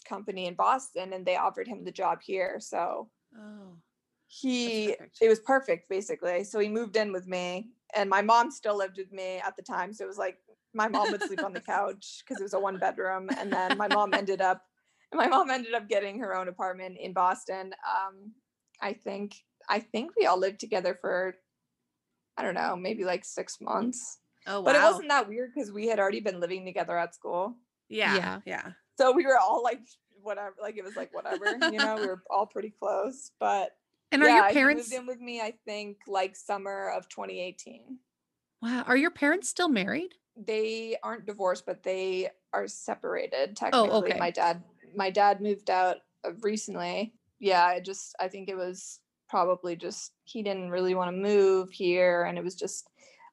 company 0.08 0.46
in 0.46 0.54
boston 0.54 1.12
and 1.12 1.26
they 1.26 1.36
offered 1.36 1.66
him 1.66 1.84
the 1.84 1.90
job 1.90 2.20
here 2.22 2.58
so 2.60 3.08
oh 3.36 3.72
he 4.28 4.94
it 5.20 5.28
was 5.28 5.40
perfect 5.40 5.88
basically 5.88 6.44
so 6.44 6.58
he 6.58 6.68
moved 6.68 6.96
in 6.96 7.12
with 7.12 7.26
me 7.26 7.68
and 7.94 8.08
my 8.08 8.20
mom 8.20 8.50
still 8.50 8.76
lived 8.76 8.98
with 8.98 9.10
me 9.10 9.38
at 9.38 9.56
the 9.56 9.62
time 9.62 9.92
so 9.92 10.04
it 10.04 10.06
was 10.06 10.18
like 10.18 10.36
my 10.74 10.86
mom 10.86 11.10
would 11.10 11.22
sleep 11.22 11.42
on 11.42 11.52
the 11.54 11.60
couch 11.74 12.18
because 12.20 12.38
it 12.38 12.44
was 12.44 12.52
a 12.52 12.60
one 12.60 12.76
bedroom 12.76 13.28
and 13.38 13.50
then 13.50 13.76
my 13.78 13.88
mom 13.88 14.12
ended 14.12 14.42
up 14.42 14.62
my 15.14 15.26
mom 15.26 15.48
ended 15.50 15.72
up 15.72 15.88
getting 15.88 16.18
her 16.18 16.36
own 16.36 16.48
apartment 16.48 16.98
in 17.00 17.14
boston 17.14 17.72
um 17.86 18.32
i 18.82 18.92
think 18.92 19.34
i 19.70 19.80
think 19.80 20.10
we 20.14 20.26
all 20.26 20.38
lived 20.38 20.60
together 20.60 20.94
for 20.94 21.34
i 22.36 22.42
don't 22.42 22.54
know 22.54 22.76
maybe 22.76 23.04
like 23.04 23.24
six 23.24 23.62
months 23.62 24.18
oh 24.46 24.60
wow 24.60 24.64
but 24.64 24.76
it 24.76 24.82
wasn't 24.82 25.08
that 25.08 25.28
weird 25.28 25.50
because 25.54 25.70
we 25.72 25.86
had 25.86 25.98
already 25.98 26.20
been 26.20 26.40
living 26.40 26.64
together 26.64 26.96
at 26.96 27.14
school 27.14 27.56
yeah 27.88 28.14
Yeah. 28.16 28.40
yeah 28.46 28.72
so 28.98 29.12
we 29.12 29.26
were 29.26 29.38
all 29.38 29.62
like 29.62 29.80
whatever 30.22 30.54
like 30.60 30.76
it 30.76 30.84
was 30.84 30.96
like 30.96 31.12
whatever 31.14 31.46
you 31.70 31.78
know 31.78 31.96
we 31.98 32.06
were 32.06 32.22
all 32.30 32.46
pretty 32.46 32.70
close 32.78 33.30
but 33.38 33.76
And 34.10 34.22
are 34.22 34.28
yeah, 34.28 34.44
your 34.44 34.52
parents 34.52 34.90
moved 34.90 35.00
in 35.02 35.06
with 35.06 35.20
me? 35.20 35.40
I 35.40 35.52
think 35.64 35.98
like 36.06 36.34
summer 36.34 36.90
of 36.90 37.08
2018. 37.08 37.98
Wow, 38.62 38.82
are 38.86 38.96
your 38.96 39.10
parents 39.10 39.48
still 39.48 39.68
married? 39.68 40.14
They 40.36 40.96
aren't 41.02 41.26
divorced, 41.26 41.66
but 41.66 41.82
they 41.82 42.30
are 42.52 42.66
separated. 42.66 43.54
Technically, 43.56 43.90
Oh, 43.90 43.98
okay. 44.02 44.18
my 44.18 44.30
dad, 44.30 44.64
my 44.96 45.10
dad 45.10 45.40
moved 45.40 45.68
out 45.70 45.98
uh, 46.24 46.32
recently. 46.40 47.14
Yeah, 47.38 47.64
I 47.64 47.80
just, 47.80 48.16
I 48.18 48.28
think 48.28 48.48
it 48.48 48.56
was 48.56 49.00
probably 49.28 49.76
just 49.76 50.12
he 50.24 50.42
didn't 50.42 50.70
really 50.70 50.94
want 50.94 51.14
to 51.14 51.22
move 51.22 51.70
here, 51.70 52.24
and 52.24 52.38
it 52.38 52.42
was 52.44 52.54
just 52.56 52.88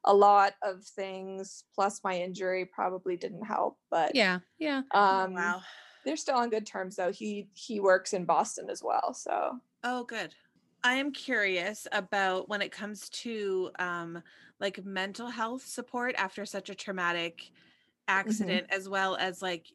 a 0.06 0.14
lot 0.14 0.54
of 0.62 0.84
things. 0.84 1.64
Plus, 1.74 2.02
my 2.04 2.18
injury 2.20 2.64
probably 2.66 3.16
didn't 3.16 3.44
help. 3.44 3.78
But 3.90 4.14
Yeah, 4.14 4.40
yeah. 4.58 4.82
um, 4.94 5.34
wow 5.34 5.62
they're 6.04 6.16
still 6.16 6.36
on 6.36 6.50
good 6.50 6.66
terms 6.66 6.96
though. 6.96 7.12
He 7.12 7.50
he 7.54 7.80
works 7.80 8.12
in 8.14 8.26
Boston 8.26 8.70
as 8.70 8.82
well, 8.82 9.14
so 9.14 9.60
Oh, 9.82 10.04
good. 10.04 10.34
I 10.82 10.94
am 10.94 11.12
curious 11.12 11.86
about 11.90 12.48
when 12.48 12.62
it 12.62 12.70
comes 12.72 13.08
to 13.10 13.70
um, 13.78 14.22
like 14.60 14.84
mental 14.84 15.28
health 15.28 15.62
support 15.64 16.14
after 16.16 16.46
such 16.46 16.70
a 16.70 16.74
traumatic 16.74 17.50
accident, 18.08 18.68
as 18.70 18.88
well 18.88 19.16
as 19.16 19.42
like 19.42 19.68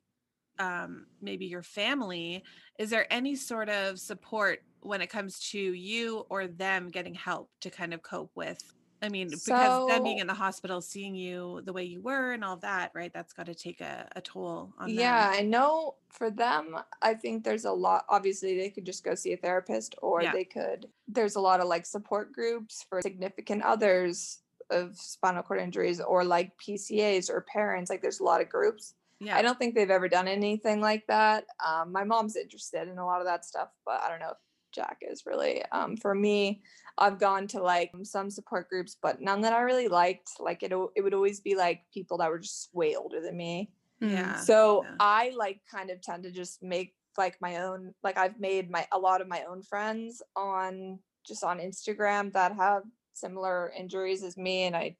um, 0.59 1.07
maybe 1.21 1.47
your 1.47 1.63
family. 1.63 2.43
Is 2.79 2.91
there 2.91 3.11
any 3.13 3.35
sort 3.35 3.69
of 3.69 3.99
support 3.99 4.61
when 4.81 5.01
it 5.01 5.07
comes 5.09 5.39
to 5.51 5.59
you 5.59 6.19
or 6.29 6.47
them 6.47 6.89
getting 6.89 7.15
help 7.15 7.51
to 7.61 7.71
kind 7.71 7.93
of 7.93 8.03
cope 8.03 8.31
with? 8.35 8.73
I 9.01 9.09
mean, 9.09 9.29
because 9.29 9.87
them 9.87 10.03
being 10.03 10.19
in 10.19 10.27
the 10.27 10.33
hospital, 10.33 10.79
seeing 10.81 11.15
you 11.15 11.61
the 11.65 11.73
way 11.73 11.83
you 11.83 12.01
were 12.01 12.33
and 12.33 12.43
all 12.43 12.57
that, 12.57 12.91
right? 12.93 13.11
That's 13.13 13.33
got 13.33 13.47
to 13.47 13.55
take 13.55 13.81
a, 13.81 14.07
a 14.15 14.21
toll 14.21 14.73
on 14.77 14.89
them. 14.89 14.97
yeah 14.97 15.31
them. 15.31 15.39
i 15.39 15.41
know 15.43 15.95
for 16.09 16.29
them 16.29 16.75
i 17.01 17.13
think 17.13 17.43
there's 17.43 17.65
a 17.65 17.71
lot 17.71 18.05
obviously 18.09 18.57
they 18.57 18.69
could 18.69 18.85
just 18.85 19.03
go 19.03 19.15
see 19.15 19.31
a 19.33 19.37
therapist 19.37 19.95
or 20.01 20.21
Yeah. 20.21 20.33
they 20.33 20.43
could 20.43 20.87
there's 21.07 21.35
a 21.35 21.39
lot 21.41 21.61
of 21.61 21.67
like 21.67 21.85
support 21.85 22.31
groups 22.33 22.85
for 22.89 23.01
significant 23.01 23.63
others 23.63 24.39
of 24.69 24.95
spinal 24.97 25.43
cord 25.43 25.59
injuries 25.59 25.99
or 25.99 26.23
like 26.23 26.51
PCAs 26.57 27.29
or 27.29 27.41
parents. 27.41 27.89
Like 27.89 28.01
there's 28.01 28.19
a 28.21 28.23
lot 28.23 28.39
of 28.41 28.49
groups. 28.49 28.93
Yeah. 29.19 29.35
I 29.37 29.41
don't 29.41 29.59
think 29.59 29.75
they've 29.75 29.91
ever 29.91 30.07
done 30.07 30.27
anything 30.27 30.79
like 30.81 31.05
that. 31.07 31.45
Um, 31.65 31.91
my 31.91 32.03
mom's 32.05 32.35
interested 32.37 32.87
in 32.87 32.97
a 32.97 33.05
lot 33.05 33.19
of 33.19 33.27
that 33.27 33.43
stuff, 33.45 33.69
but 33.85 34.01
I 34.01 34.09
don't 34.09 34.19
know 34.19 34.29
if 34.31 34.37
Jack 34.73 34.97
is 35.01 35.23
really. 35.25 35.63
Um, 35.71 35.97
for 35.97 36.15
me, 36.15 36.61
I've 36.97 37.19
gone 37.19 37.47
to 37.47 37.61
like 37.61 37.91
some 38.03 38.29
support 38.29 38.69
groups, 38.69 38.97
but 39.01 39.21
none 39.21 39.41
that 39.41 39.53
I 39.53 39.61
really 39.61 39.87
liked. 39.87 40.31
Like 40.39 40.63
it, 40.63 40.73
it 40.95 41.01
would 41.01 41.13
always 41.13 41.39
be 41.39 41.55
like 41.55 41.81
people 41.93 42.17
that 42.17 42.29
were 42.29 42.39
just 42.39 42.69
way 42.73 42.95
older 42.95 43.21
than 43.21 43.37
me. 43.37 43.71
yeah. 43.99 44.37
So 44.37 44.83
yeah. 44.83 44.95
I 44.99 45.33
like 45.35 45.61
kind 45.69 45.89
of 45.89 46.01
tend 46.01 46.23
to 46.23 46.31
just 46.31 46.61
make 46.61 46.93
like 47.17 47.37
my 47.41 47.57
own 47.57 47.93
like 48.03 48.17
I've 48.17 48.39
made 48.39 48.69
my 48.69 48.87
a 48.91 48.99
lot 48.99 49.21
of 49.21 49.27
my 49.27 49.43
own 49.43 49.61
friends 49.61 50.21
on 50.35 50.99
just 51.27 51.43
on 51.43 51.59
Instagram 51.59 52.31
that 52.33 52.55
have 52.55 52.83
similar 53.13 53.71
injuries 53.77 54.23
as 54.23 54.37
me 54.37 54.63
and 54.63 54.75
I 54.75 54.95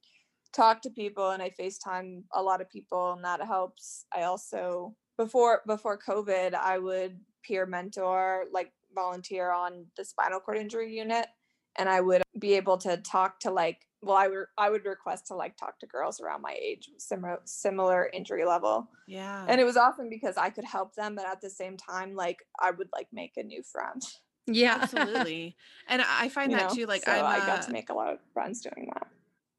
talk 0.54 0.82
to 0.82 0.90
people 0.90 1.32
and 1.32 1.42
I 1.42 1.52
FaceTime 1.52 2.24
a 2.34 2.42
lot 2.42 2.62
of 2.62 2.70
people 2.70 3.14
and 3.14 3.24
that 3.24 3.42
helps. 3.46 4.06
I 4.16 4.24
also 4.24 4.96
before 5.18 5.62
before 5.66 5.98
COVID 5.98 6.54
I 6.54 6.78
would 6.78 7.20
peer 7.44 7.66
mentor 7.66 8.46
like 8.52 8.72
volunteer 8.94 9.52
on 9.52 9.86
the 9.98 10.06
spinal 10.06 10.40
cord 10.40 10.58
injury 10.58 10.96
unit 10.96 11.28
and 11.78 11.88
I 11.88 12.02
would 12.02 12.24
be 12.38 12.54
able 12.54 12.78
to 12.80 12.98
talk 12.98 13.40
to 13.42 13.52
like 13.52 13.80
well 14.02 14.18
I 14.18 14.28
would 14.28 14.46
I 14.58 14.70
would 14.70 14.86
request 14.86 15.28
to 15.28 15.36
like 15.36 15.56
talk 15.58 15.80
to 15.80 15.88
girls 15.88 16.20
around 16.20 16.42
my 16.42 16.56
age 16.62 16.90
similar 16.98 17.40
similar 17.46 18.10
injury 18.14 18.46
level 18.46 18.90
yeah. 19.08 19.46
and 19.48 19.62
it 19.62 19.64
was 19.64 19.78
awesome 19.78 20.10
because 20.10 20.38
I 20.38 20.50
could 20.50 20.66
help 20.66 20.96
them, 20.96 21.16
but 21.16 21.28
at 21.28 21.42
the 21.42 21.50
same 21.50 21.78
time, 21.78 22.16
like 22.16 22.40
I 22.60 22.72
would 22.72 22.90
like 22.94 23.08
make 23.12 23.34
a 23.38 23.44
new 23.44 23.62
friend. 23.64 24.02
Yeah. 24.48 24.80
Absolutely. 24.82 25.56
And 25.88 26.02
I 26.02 26.28
find 26.30 26.52
you 26.52 26.58
that 26.58 26.70
know? 26.70 26.76
too. 26.76 26.86
Like 26.88 27.04
so 27.06 27.12
I'm 27.12 27.26
I 27.26 27.38
a- 27.38 27.46
got 27.46 27.62
to 27.64 27.72
make 27.72 27.90
a 27.90 27.94
lot 27.94 28.12
of 28.12 28.20
friends 28.34 28.62
doing 28.62 28.90
that. 28.94 29.08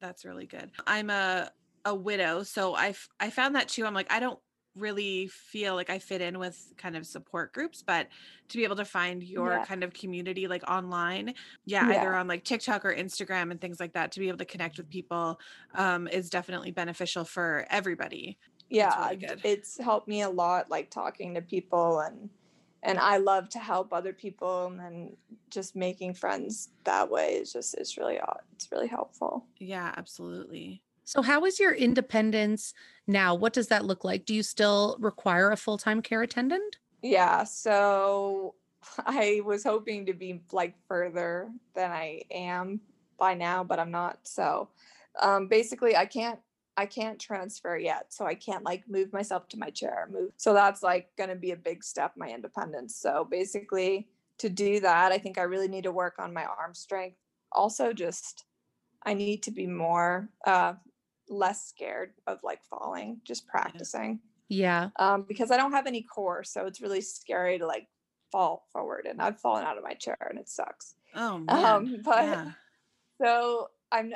that's 0.01 0.25
really 0.25 0.45
good. 0.45 0.69
I'm 0.85 1.09
a 1.09 1.51
a 1.85 1.95
widow, 1.95 2.43
so 2.43 2.75
I 2.75 2.89
f- 2.89 3.09
I 3.19 3.29
found 3.29 3.55
that 3.55 3.69
too. 3.69 3.85
I'm 3.85 3.93
like 3.93 4.11
I 4.11 4.19
don't 4.19 4.39
really 4.75 5.27
feel 5.27 5.75
like 5.75 5.89
I 5.89 5.99
fit 5.99 6.21
in 6.21 6.39
with 6.39 6.59
kind 6.77 6.95
of 6.95 7.05
support 7.05 7.53
groups, 7.53 7.83
but 7.85 8.07
to 8.49 8.57
be 8.57 8.63
able 8.63 8.75
to 8.77 8.85
find 8.85 9.23
your 9.23 9.59
Yeah. 9.59 9.61
kind 9.61 9.83
of 9.83 9.93
community 9.93 10.47
like 10.47 10.63
online, 10.69 11.33
yeah, 11.65 11.85
Yeah. 11.85 11.93
either 11.93 12.15
on 12.15 12.27
like 12.27 12.43
TikTok 12.43 12.85
or 12.85 12.93
Instagram 12.95 13.51
and 13.51 13.61
things 13.61 13.79
like 13.79 13.93
that, 13.93 14.11
to 14.13 14.19
be 14.19 14.27
able 14.29 14.37
to 14.39 14.45
connect 14.45 14.77
with 14.77 14.89
people 14.89 15.39
um, 15.75 16.07
is 16.07 16.29
definitely 16.29 16.71
beneficial 16.71 17.25
for 17.25 17.65
everybody. 17.69 18.37
Yeah, 18.69 19.11
really 19.11 19.19
it's 19.43 19.77
helped 19.79 20.07
me 20.07 20.21
a 20.21 20.29
lot, 20.29 20.69
like 20.69 20.89
talking 20.89 21.33
to 21.35 21.41
people 21.41 21.99
and 21.99 22.29
and 22.81 22.99
I 22.99 23.15
love 23.17 23.47
to 23.49 23.59
help 23.59 23.93
other 23.93 24.11
people, 24.13 24.65
and 24.67 25.15
just 25.49 25.73
making 25.75 26.15
friends 26.15 26.69
that 26.83 27.09
way 27.09 27.35
is 27.35 27.53
just 27.53 27.75
it's 27.75 27.97
really 27.97 28.19
it's 28.53 28.71
really 28.71 28.87
helpful. 28.87 29.47
Yeah, 29.59 29.93
absolutely. 29.95 30.83
So, 31.03 31.21
how 31.21 31.45
is 31.45 31.59
your 31.59 31.73
independence 31.73 32.73
now? 33.07 33.35
What 33.35 33.53
does 33.53 33.67
that 33.67 33.85
look 33.85 34.03
like? 34.03 34.25
Do 34.25 34.33
you 34.33 34.43
still 34.43 34.97
require 34.99 35.51
a 35.51 35.57
full 35.57 35.77
time 35.77 36.01
care 36.01 36.21
attendant? 36.21 36.77
Yeah, 37.01 37.43
so 37.43 38.55
I 39.05 39.41
was 39.45 39.63
hoping 39.63 40.05
to 40.07 40.13
be 40.13 40.41
like 40.51 40.75
further 40.87 41.49
than 41.75 41.91
I 41.91 42.23
am 42.31 42.81
by 43.17 43.33
now, 43.33 43.63
but 43.63 43.79
I'm 43.79 43.91
not. 43.91 44.19
So 44.23 44.69
um 45.21 45.47
basically 45.47 45.95
I 45.95 46.05
can't 46.05 46.39
I 46.75 46.85
can't 46.87 47.19
transfer 47.19 47.77
yet. 47.77 48.11
So 48.11 48.25
I 48.25 48.33
can't 48.35 48.63
like 48.63 48.89
move 48.89 49.13
myself 49.13 49.47
to 49.49 49.59
my 49.59 49.69
chair, 49.69 50.07
move. 50.11 50.31
So 50.37 50.53
that's 50.53 50.81
like 50.81 51.15
going 51.17 51.29
to 51.29 51.35
be 51.35 51.51
a 51.51 51.55
big 51.55 51.83
step 51.83 52.13
my 52.17 52.29
independence. 52.29 52.95
So 52.95 53.27
basically 53.29 54.07
to 54.39 54.49
do 54.49 54.79
that, 54.79 55.11
I 55.11 55.19
think 55.19 55.37
I 55.37 55.43
really 55.43 55.67
need 55.67 55.83
to 55.83 55.91
work 55.91 56.15
on 56.17 56.33
my 56.33 56.45
arm 56.45 56.73
strength. 56.73 57.17
Also 57.51 57.93
just 57.93 58.45
I 59.03 59.13
need 59.13 59.43
to 59.43 59.51
be 59.51 59.67
more 59.67 60.29
uh 60.45 60.73
less 61.29 61.67
scared 61.67 62.11
of 62.27 62.39
like 62.43 62.63
falling, 62.63 63.21
just 63.23 63.47
practicing 63.47 64.19
Yeah. 64.49 64.89
um, 64.97 65.23
because 65.27 65.51
I 65.51 65.57
don't 65.57 65.71
have 65.71 65.87
any 65.87 66.01
core, 66.03 66.43
so 66.43 66.65
it's 66.67 66.81
really 66.81 67.01
scary 67.01 67.57
to 67.59 67.65
like 67.67 67.87
fall 68.31 68.67
forward. 68.71 69.05
And 69.09 69.21
I've 69.21 69.39
fallen 69.39 69.63
out 69.63 69.77
of 69.77 69.83
my 69.83 69.93
chair, 69.93 70.17
and 70.29 70.37
it 70.39 70.49
sucks. 70.49 70.95
Oh 71.15 71.39
man. 71.39 71.65
Um, 71.65 71.97
but 72.03 72.23
yeah. 72.25 72.51
so 73.21 73.69
I'm, 73.91 74.13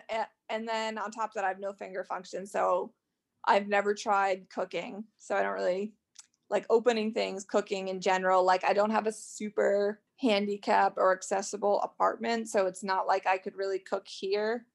and 0.50 0.68
then 0.68 0.98
on 0.98 1.12
top 1.12 1.30
of 1.30 1.34
that, 1.36 1.44
I 1.46 1.50
have 1.50 1.60
no 1.60 1.74
finger 1.74 2.04
function, 2.04 2.46
so 2.46 2.94
I've 3.46 3.68
never 3.68 3.94
tried 3.94 4.50
cooking, 4.50 5.06
so 5.18 5.36
I 5.36 5.44
don't 5.44 5.54
really 5.54 5.94
like 6.50 6.66
opening 6.70 7.14
things, 7.14 7.44
cooking 7.46 7.90
in 7.90 8.00
general. 8.02 8.44
Like 8.44 8.64
I 8.64 8.74
don't 8.74 8.90
have 8.92 9.06
a 9.08 9.12
super 9.12 10.02
handicap 10.20 10.94
or 10.98 11.14
accessible 11.14 11.82
apartment, 11.82 12.50
so 12.50 12.66
it's 12.66 12.84
not 12.84 13.06
like 13.08 13.28
I 13.28 13.38
could 13.38 13.56
really 13.56 13.80
cook 13.80 14.08
here. 14.08 14.66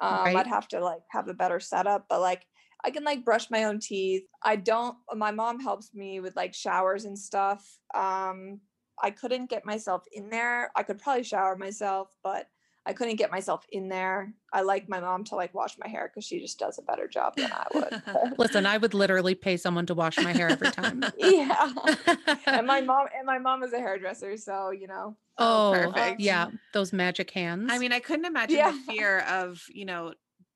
Um, 0.00 0.24
Right. 0.24 0.36
I'd 0.36 0.46
have 0.46 0.68
to 0.68 0.80
like 0.80 1.02
have 1.10 1.28
a 1.28 1.34
better 1.34 1.60
setup, 1.60 2.06
but 2.08 2.20
like 2.20 2.46
I 2.84 2.90
can 2.90 3.04
like 3.04 3.24
brush 3.24 3.50
my 3.50 3.64
own 3.64 3.80
teeth. 3.80 4.24
I 4.42 4.56
don't. 4.56 4.96
My 5.14 5.30
mom 5.30 5.60
helps 5.60 5.94
me 5.94 6.20
with 6.20 6.36
like 6.36 6.54
showers 6.54 7.04
and 7.04 7.18
stuff. 7.18 7.78
Um, 7.94 8.60
I 9.02 9.10
couldn't 9.10 9.50
get 9.50 9.64
myself 9.64 10.04
in 10.12 10.30
there. 10.30 10.70
I 10.76 10.82
could 10.82 10.98
probably 10.98 11.24
shower 11.24 11.56
myself, 11.56 12.08
but 12.22 12.48
I 12.86 12.92
couldn't 12.94 13.16
get 13.16 13.30
myself 13.30 13.66
in 13.70 13.88
there. 13.88 14.32
I 14.52 14.62
like 14.62 14.88
my 14.88 14.98
mom 14.98 15.24
to 15.24 15.34
like 15.34 15.52
wash 15.54 15.76
my 15.78 15.88
hair 15.88 16.08
because 16.08 16.24
she 16.24 16.40
just 16.40 16.58
does 16.58 16.78
a 16.78 16.82
better 16.82 17.06
job 17.06 17.36
than 17.36 17.52
I 17.52 17.66
would. 17.74 18.02
Listen, 18.38 18.64
I 18.64 18.78
would 18.78 18.94
literally 18.94 19.34
pay 19.34 19.58
someone 19.58 19.84
to 19.86 19.94
wash 19.94 20.16
my 20.16 20.32
hair 20.32 20.48
every 20.48 20.70
time. 20.70 21.04
yeah. 21.18 21.70
and 22.46 22.66
my 22.66 22.80
mom 22.80 23.06
and 23.14 23.26
my 23.26 23.38
mom 23.38 23.62
is 23.62 23.74
a 23.74 23.78
hairdresser, 23.78 24.36
so 24.38 24.70
you 24.70 24.86
know. 24.86 25.16
Oh, 25.38 25.70
perfect. 25.92 26.20
yeah. 26.20 26.50
Those 26.72 26.92
magic 26.92 27.30
hands. 27.30 27.68
I 27.70 27.78
mean, 27.78 27.92
I 27.92 28.00
couldn't 28.00 28.24
imagine 28.26 28.58
Yeah. 28.58 28.72
the 28.72 28.78
fear 28.78 29.20
of, 29.20 29.62
you 29.70 29.84
know, 29.84 30.14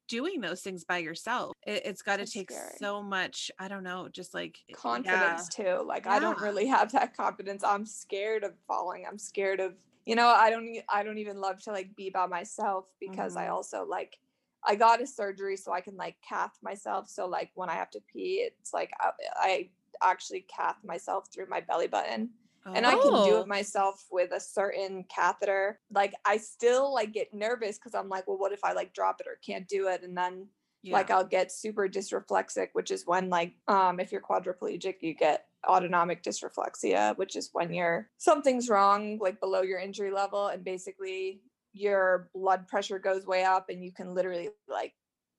doing 0.09 0.41
those 0.41 0.63
things 0.63 0.85
by 0.85 0.99
yourself. 0.99 1.55
It, 1.67 1.83
it's 1.87 2.03
got 2.03 2.19
to 2.19 2.27
take 2.27 2.51
scary. 2.51 2.77
so 2.79 3.03
much, 3.03 3.51
I 3.59 3.69
don't 3.69 3.83
know, 3.85 4.09
just 4.09 4.35
like 4.35 4.59
yeah. 4.69 4.75
confidence 4.77 5.49
too. 5.49 5.83
Like 5.87 6.07
I 6.07 6.19
don't 6.19 6.39
really 6.41 6.67
have 6.67 6.93
that 6.93 7.17
confidence. 7.17 7.65
I'm 7.65 7.87
scared 7.87 8.45
of 8.45 8.55
falling. 8.67 9.07
I'm 9.07 9.19
scared 9.19 9.61
of 9.61 9.75
you 10.05 10.17
know 10.17 10.27
I 10.27 10.51
don't 10.51 10.77
I 10.89 11.03
don't 11.03 11.19
even 11.19 11.41
love 11.41 11.63
to 11.63 11.73
like 11.73 11.95
be 11.95 12.11
by 12.11 12.27
myself 12.27 12.87
because 13.01 13.37
I 13.37 13.47
Mhm. 13.47 13.53
also 13.53 13.85
like 13.85 14.19
I 14.65 14.77
got 14.77 15.01
a 15.03 15.07
surgery 15.07 15.57
so 15.57 15.73
I 15.73 15.81
can 15.81 15.97
like 15.97 16.17
cath 16.23 16.59
myself. 16.63 17.09
So 17.09 17.27
like 17.27 17.51
when 17.55 17.69
I 17.71 17.75
have 17.75 17.91
to 17.91 18.01
pee, 18.01 18.41
it's 18.41 18.73
like 18.73 18.91
I, 19.01 19.11
I 19.37 19.71
actually 20.03 20.43
cath 20.43 20.83
myself 20.85 21.29
through 21.33 21.47
my 21.49 21.61
belly 21.61 21.89
button. 21.89 22.31
And 22.75 22.87
I 22.87 22.97
can 22.97 23.21
do 23.21 23.37
Oh. 23.37 23.39
it 23.39 23.47
myself 23.47 24.07
with 24.11 24.33
a 24.33 24.41
certain 24.41 25.05
catheter. 25.05 25.81
Like 25.91 26.15
I 26.25 26.37
still 26.39 26.93
like 26.95 27.13
get 27.13 27.35
nervous 27.35 27.79
because 27.79 27.95
I'm 27.95 28.09
like, 28.09 28.27
well, 28.27 28.39
what 28.39 28.53
if 28.53 28.65
I 28.65 28.73
like 28.73 28.95
drop 28.95 29.21
it 29.21 29.27
or 29.27 29.39
can't 29.45 29.69
do 29.69 29.89
it? 29.89 30.03
And 30.03 30.17
then 30.17 30.51
like 30.91 31.11
I'll 31.11 31.25
get 31.27 31.53
super 31.53 31.89
dysreflexic, 31.89 32.69
which 32.73 32.91
is 32.91 33.07
when 33.07 33.31
like 33.31 33.55
um 33.69 34.01
if 34.01 34.13
you're 34.13 34.21
quadriplegic, 34.21 34.97
you 35.01 35.15
get 35.15 35.47
autonomic 35.69 36.23
dysreflexia, 36.23 37.17
which 37.19 37.37
is 37.37 37.51
when 37.53 37.73
you're 37.73 38.11
something's 38.19 38.69
wrong 38.69 39.19
like 39.19 39.41
below 39.41 39.63
your 39.63 39.79
injury 39.79 40.11
level 40.11 40.49
and 40.49 40.65
basically 40.65 41.43
your 41.73 42.31
blood 42.35 42.69
pressure 42.69 42.99
goes 42.99 43.27
way 43.27 43.45
up 43.45 43.69
and 43.71 43.83
you 43.85 43.93
can 43.93 44.15
literally 44.15 44.51
like 44.69 44.95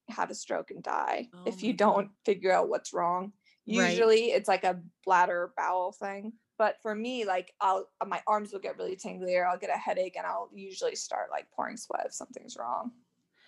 have 0.10 0.30
a 0.32 0.36
stroke 0.36 0.72
and 0.72 0.84
die 0.84 1.30
Oh 1.34 1.40
if 1.46 1.64
you 1.64 1.74
don't 1.74 2.12
figure 2.26 2.52
out 2.52 2.70
what's 2.70 2.94
wrong. 2.94 3.34
Right. 3.70 3.94
Usually 3.96 4.32
it's 4.32 4.48
like 4.50 4.64
a 4.64 4.82
bladder 5.06 5.54
bowel 5.56 5.92
thing. 5.94 6.34
But 6.58 6.82
for 6.82 6.94
me, 6.94 7.26
like 7.26 7.54
I'll 7.60 7.90
uh, 8.02 8.06
my 8.06 8.22
arms 8.28 8.54
will 8.54 8.60
get 8.60 8.78
really 8.78 8.96
tingly 8.96 9.36
or 9.36 9.46
I'll 9.46 9.58
get 9.58 9.70
a 9.70 9.78
headache 9.78 10.16
and 10.18 10.26
I'll 10.26 10.50
usually 10.54 10.96
start 10.96 11.30
like 11.32 11.48
pouring 11.52 11.78
sweat 11.78 12.06
if 12.06 12.14
something's 12.14 12.58
wrong. 12.58 12.92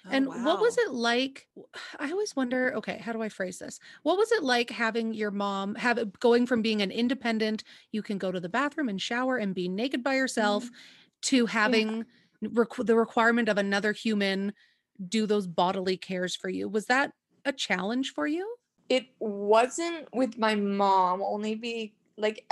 Oh, 0.08 0.10
and 0.12 0.28
what 0.28 0.60
was 0.60 0.78
it 0.78 0.92
like? 0.92 1.48
I 2.00 2.12
always 2.12 2.36
wonder, 2.36 2.74
okay, 2.76 2.98
how 2.98 3.14
do 3.14 3.22
I 3.22 3.30
phrase 3.30 3.60
this? 3.60 3.80
What 4.04 4.18
was 4.18 4.32
it 4.32 4.44
like 4.44 4.70
having 4.70 5.14
your 5.14 5.32
mom 5.32 5.76
have 5.76 6.20
going 6.20 6.46
from 6.46 6.62
being 6.62 6.82
an 6.82 6.92
independent, 6.92 7.64
you 7.92 8.02
can 8.02 8.18
go 8.18 8.32
to 8.32 8.40
the 8.40 8.50
bathroom 8.50 8.90
and 8.90 9.02
shower 9.02 9.38
and 9.38 9.56
be 9.56 9.68
naked 9.68 10.04
by 10.04 10.16
yourself 10.16 10.66
mm-hmm. 10.66 10.74
to 11.24 11.46
having 11.46 12.06
requ- 12.44 12.86
the 12.86 12.96
requirement 12.96 13.50
of 13.50 13.58
another 13.58 13.92
human 13.92 14.54
do 15.10 15.26
those 15.26 15.48
bodily 15.48 15.98
cares 15.98 16.36
for 16.36 16.50
you? 16.50 16.70
Was 16.70 16.86
that 16.86 17.12
a 17.44 17.52
challenge 17.52 18.14
for 18.14 18.26
you? 18.26 18.56
it 18.90 19.08
wasn't 19.20 20.08
with 20.14 20.38
my 20.38 20.56
mom 20.56 21.22
only 21.22 21.56
be 21.56 21.94
like 22.18 22.46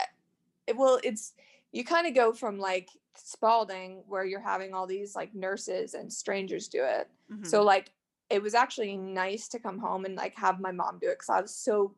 it, 0.68 0.76
well 0.78 1.00
it's 1.04 1.34
you 1.72 1.84
kind 1.84 2.08
of 2.08 2.14
go 2.14 2.34
from 2.34 2.60
like 2.60 2.90
spaulding 3.16 4.04
where 4.08 4.26
you're 4.26 4.40
having 4.40 4.74
all 4.74 4.88
these 4.88 5.16
like 5.16 5.34
nurses 5.36 5.94
and 5.94 6.12
strangers 6.12 6.68
do 6.68 6.84
it 6.84 7.10
Mhm. 7.32 7.46
so 7.48 7.64
like 7.64 7.92
it 8.30 8.42
was 8.42 8.54
actually 8.56 8.98
nice 8.98 9.48
to 9.50 9.60
come 9.60 9.78
home 9.80 10.06
and 10.06 10.16
like 10.16 10.36
have 10.36 10.60
my 10.60 10.72
mom 10.72 11.00
do 11.00 11.08
it 11.10 11.16
because 11.20 11.30
i 11.30 11.42
was 11.42 11.56
so 11.56 11.96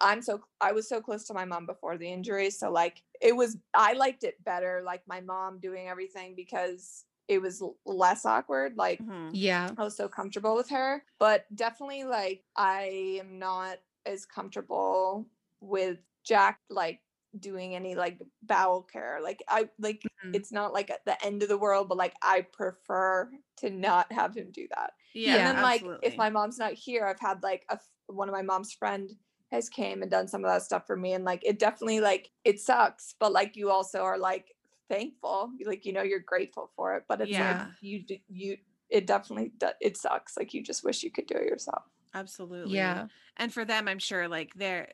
i'm 0.00 0.20
so 0.22 0.42
i 0.60 0.72
was 0.72 0.88
so 0.88 1.00
close 1.00 1.24
to 1.26 1.34
my 1.34 1.44
mom 1.44 1.66
before 1.66 1.96
the 1.96 2.10
injury 2.10 2.50
so 2.50 2.70
like 2.70 3.02
it 3.20 3.34
was 3.34 3.56
i 3.74 3.92
liked 3.94 4.24
it 4.24 4.42
better 4.44 4.82
like 4.84 5.02
my 5.06 5.20
mom 5.20 5.58
doing 5.60 5.88
everything 5.88 6.34
because 6.34 7.04
it 7.28 7.40
was 7.42 7.62
less 7.84 8.24
awkward 8.24 8.76
like 8.76 9.00
Mhm. 9.00 9.30
Yeah. 9.32 9.70
I 9.76 9.84
was 9.84 9.94
so 9.96 10.08
comfortable 10.08 10.54
with 10.56 10.70
her. 10.70 11.04
But 11.18 11.44
definitely, 11.54 12.04
like, 12.04 12.42
I 12.56 13.18
am 13.20 13.38
not 13.38 13.76
as 14.06 14.24
comfortable 14.24 15.26
with 15.60 15.98
Jack, 16.24 16.60
like, 16.70 17.00
doing 17.38 17.74
any 17.74 17.94
like 17.94 18.20
bowel 18.42 18.82
care. 18.82 19.20
Like 19.22 19.42
I 19.48 19.70
like 19.78 20.06
Mhm. 20.24 20.32
it's 20.32 20.52
not 20.52 20.72
like 20.72 20.90
at 20.90 21.04
the 21.06 21.22
end 21.24 21.42
of 21.42 21.48
the 21.48 21.58
world, 21.58 21.88
but 21.88 21.98
like 21.98 22.14
I 22.22 22.42
prefer 22.42 23.30
to 23.58 23.70
not 23.70 24.12
have 24.12 24.36
him 24.36 24.50
do 24.52 24.68
that. 24.74 24.92
Yeah, 25.14 25.36
and 25.36 25.46
then 25.46 25.60
like 25.60 25.90
if 26.02 26.16
my 26.16 26.30
mom's 26.30 26.58
not 26.58 26.74
here, 26.74 27.06
I've 27.06 27.20
had 27.20 27.42
like 27.42 27.64
a 27.70 27.78
one 28.06 28.28
of 28.28 28.32
my 28.34 28.42
mom's 28.42 28.72
friend 28.72 29.10
has 29.50 29.68
came 29.68 30.02
and 30.02 30.10
done 30.10 30.28
some 30.28 30.44
of 30.44 30.50
that 30.50 30.62
stuff 30.62 30.86
for 30.86 30.96
me 30.96 31.14
and 31.14 31.24
like 31.24 31.42
it 31.44 31.58
definitely 31.58 32.00
like 32.00 32.30
it 32.44 32.60
sucks, 32.60 33.14
but 33.18 33.32
like 33.32 33.56
you 33.56 33.70
also 33.70 34.00
are 34.02 34.18
like 34.18 34.54
thankful. 34.88 35.50
Like 35.64 35.84
you 35.84 35.92
know 35.92 36.02
you're 36.02 36.20
grateful 36.20 36.70
for 36.76 36.96
it, 36.96 37.04
but 37.08 37.20
it's 37.20 37.38
Yeah. 37.38 37.38
like 37.38 37.72
you 37.80 38.04
you 38.28 38.58
it 38.90 39.06
definitely 39.06 39.52
it 39.80 39.96
sucks. 39.96 40.36
Like 40.36 40.54
you 40.54 40.62
just 40.62 40.84
wish 40.84 41.02
you 41.02 41.10
could 41.10 41.26
do 41.26 41.36
it 41.36 41.46
yourself. 41.46 41.84
absolutely. 42.14 42.96
Yeah. 42.96 43.08
and 43.36 43.52
for 43.52 43.64
them 43.64 43.86
i'm 43.88 43.98
sure 43.98 44.28
like 44.28 44.52
they're 44.54 44.92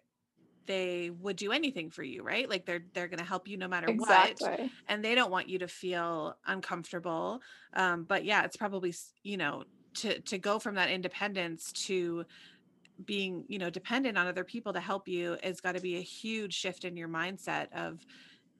they 0.66 1.10
would 1.20 1.36
do 1.36 1.52
anything 1.52 1.90
for 1.90 2.02
you 2.02 2.22
right 2.22 2.48
like 2.48 2.64
they're 2.64 2.84
they're 2.94 3.08
going 3.08 3.18
to 3.18 3.24
help 3.24 3.48
you 3.48 3.56
no 3.56 3.68
matter 3.68 3.90
what 3.92 4.40
and 4.88 5.04
they 5.04 5.14
don't 5.14 5.30
want 5.30 5.48
you 5.48 5.58
to 5.58 5.68
feel 5.68 6.36
uncomfortable 6.46 7.40
um 7.74 8.04
but 8.04 8.24
yeah 8.24 8.44
it's 8.44 8.56
probably 8.56 8.94
you 9.22 9.36
know 9.36 9.62
to 9.94 10.20
to 10.20 10.38
go 10.38 10.58
from 10.58 10.74
that 10.74 10.90
independence 10.90 11.72
to 11.72 12.24
being 13.04 13.44
you 13.48 13.58
know 13.58 13.70
dependent 13.70 14.16
on 14.16 14.26
other 14.26 14.44
people 14.44 14.72
to 14.72 14.80
help 14.80 15.08
you 15.08 15.36
has 15.42 15.60
got 15.60 15.74
to 15.74 15.80
be 15.80 15.96
a 15.96 16.00
huge 16.00 16.54
shift 16.54 16.84
in 16.84 16.96
your 16.96 17.08
mindset 17.08 17.66
of 17.74 17.98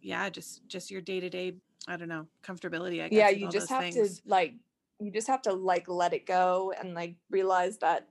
yeah 0.01 0.29
just 0.29 0.67
just 0.69 0.91
your 0.91 1.01
day-to-day 1.01 1.53
i 1.87 1.97
don't 1.97 2.09
know 2.09 2.27
comfortability 2.45 3.03
i 3.03 3.09
guess 3.09 3.11
yeah 3.11 3.31
you 3.31 3.49
just 3.49 3.69
have 3.69 3.83
things. 3.83 4.21
to 4.21 4.29
like 4.29 4.55
you 5.01 5.11
just 5.11 5.27
have 5.27 5.43
to 5.43 5.53
like 5.53 5.89
let 5.89 6.13
it 6.13 6.27
go 6.27 6.73
and 6.79 6.95
like 6.95 7.17
realize 7.31 7.79
that 7.79 8.09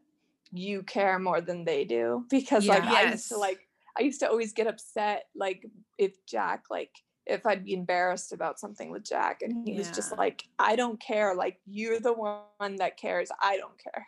you 0.51 0.83
care 0.83 1.19
more 1.19 1.41
than 1.41 1.65
they 1.65 1.83
do 1.83 2.25
because 2.29 2.67
like 2.67 2.83
Yeah. 2.83 2.93
i 2.93 3.11
used 3.11 3.27
to 3.29 3.37
like 3.37 3.67
i 3.97 4.01
used 4.01 4.19
to 4.19 4.29
always 4.29 4.53
get 4.53 4.67
upset 4.67 5.25
like 5.35 5.65
if 5.97 6.13
jack 6.25 6.63
like 6.69 6.91
if 7.25 7.45
i'd 7.45 7.63
be 7.63 7.73
embarrassed 7.73 8.33
about 8.33 8.59
something 8.59 8.91
with 8.91 9.03
jack 9.03 9.41
and 9.41 9.67
he 9.67 9.77
was 9.77 9.89
just 9.89 10.17
like 10.17 10.43
i 10.59 10.75
don't 10.75 10.99
care 10.99 11.35
like 11.35 11.59
you're 11.65 11.99
the 11.99 12.13
one 12.13 12.75
that 12.77 12.97
cares 12.97 13.29
i 13.41 13.57
don't 13.57 13.77
care 13.81 14.07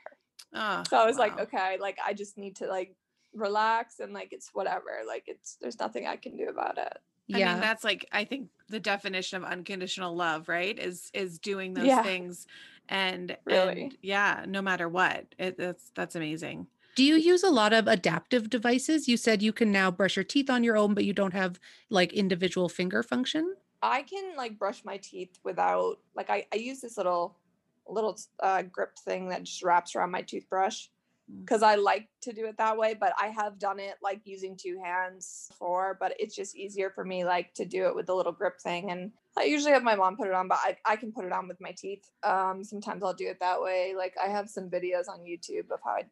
oh, 0.54 0.84
so 0.90 0.98
i 0.98 1.06
was 1.06 1.18
like 1.18 1.40
okay 1.40 1.78
like 1.80 1.98
i 2.06 2.14
just 2.14 2.38
need 2.38 2.56
to 2.56 2.68
like 2.68 2.96
relax 3.34 4.00
and 4.00 4.14
like 4.14 4.30
it's 4.32 4.50
whatever 4.54 5.02
like 5.08 5.24
it's 5.28 5.58
there's 5.62 5.80
nothing 5.80 6.08
i 6.08 6.16
can 6.16 6.38
do 6.38 6.48
about 6.48 6.78
it 6.78 6.98
I 7.34 7.40
Yeah. 7.40 7.54
mean, 7.54 7.62
that's 7.62 7.84
like 7.84 8.06
I 8.12 8.24
think 8.24 8.50
the 8.70 8.80
definition 8.80 9.38
of 9.38 9.44
unconditional 9.50 10.16
love, 10.16 10.48
right? 10.48 10.78
Is 10.78 11.10
is 11.14 11.40
doing 11.40 11.74
those 11.74 11.88
Yeah. 11.88 12.04
things 12.04 12.46
and 12.88 13.36
Really. 13.46 13.82
and 13.84 13.98
yeah, 14.02 14.46
no 14.48 14.62
matter 14.62 14.88
what. 14.88 15.26
It, 15.40 15.58
that's 15.58 15.92
that's 15.96 16.16
amazing. 16.16 16.68
Do 16.96 17.04
you 17.04 17.16
use 17.16 17.44
a 17.44 17.50
lot 17.50 17.74
of 17.74 17.88
adaptive 17.88 18.50
devices? 18.50 19.08
You 19.08 19.18
said 19.18 19.42
you 19.42 19.52
can 19.52 19.72
now 19.72 19.92
brush 19.92 20.16
your 20.16 20.24
teeth 20.24 20.50
on 20.50 20.64
your 20.64 20.78
own, 20.78 20.94
but 20.94 21.04
you 21.04 21.14
don't 21.14 21.34
have 21.34 21.60
like 21.90 22.14
individual 22.14 22.70
finger 22.70 23.04
function. 23.04 23.56
I 23.82 24.04
can 24.04 24.36
like 24.38 24.58
brush 24.58 24.84
my 24.86 24.98
teeth 24.98 25.38
without 25.44 26.00
like 26.16 26.30
I, 26.30 26.48
I 26.54 26.56
use 26.56 26.80
this 26.82 26.98
little 26.98 27.38
little 27.88 28.18
uh, 28.42 28.64
grip 28.64 28.98
thing 28.98 29.30
that 29.30 29.44
just 29.44 29.62
wraps 29.64 29.96
around 29.96 30.12
my 30.12 30.22
toothbrush 30.22 30.88
Mm. 31.32 31.42
because 31.42 31.64
I 31.64 31.76
like 31.76 32.08
to 32.22 32.34
do 32.34 32.46
it 32.46 32.58
that 32.58 32.78
way. 32.78 32.94
But 32.94 33.14
I 33.20 33.28
have 33.28 33.58
done 33.60 33.80
it 33.80 33.96
like 34.02 34.22
using 34.26 34.56
two 34.56 34.80
hands 34.84 35.48
before, 35.50 35.98
but 36.00 36.14
it's 36.20 36.36
just 36.36 36.56
easier 36.56 36.90
for 36.90 37.04
me 37.04 37.26
like 37.26 37.54
to 37.56 37.66
do 37.66 37.86
it 37.88 37.96
with 37.96 38.06
the 38.06 38.16
little 38.16 38.32
grip 38.32 38.60
thing. 38.60 38.92
And 38.92 39.12
I 39.38 39.44
usually 39.44 39.72
have 39.72 39.84
my 39.84 39.96
mom 39.96 40.18
put 40.18 40.28
it 40.28 40.34
on, 40.34 40.48
but 40.48 40.60
I, 40.62 40.78
I 40.86 40.96
can 40.96 41.12
put 41.12 41.26
it 41.26 41.32
on 41.32 41.48
with 41.48 41.60
my 41.60 41.72
teeth. 41.72 42.10
Um, 42.24 42.64
sometimes 42.64 43.04
I'll 43.04 43.14
do 43.14 43.28
it 43.28 43.40
that 43.40 43.62
way. 43.62 43.94
Like 43.98 44.16
I 44.24 44.28
have 44.30 44.50
some 44.50 44.70
videos 44.70 45.08
on 45.10 45.20
YouTube 45.22 45.72
of 45.72 45.80
how 45.84 45.92
I 45.92 46.04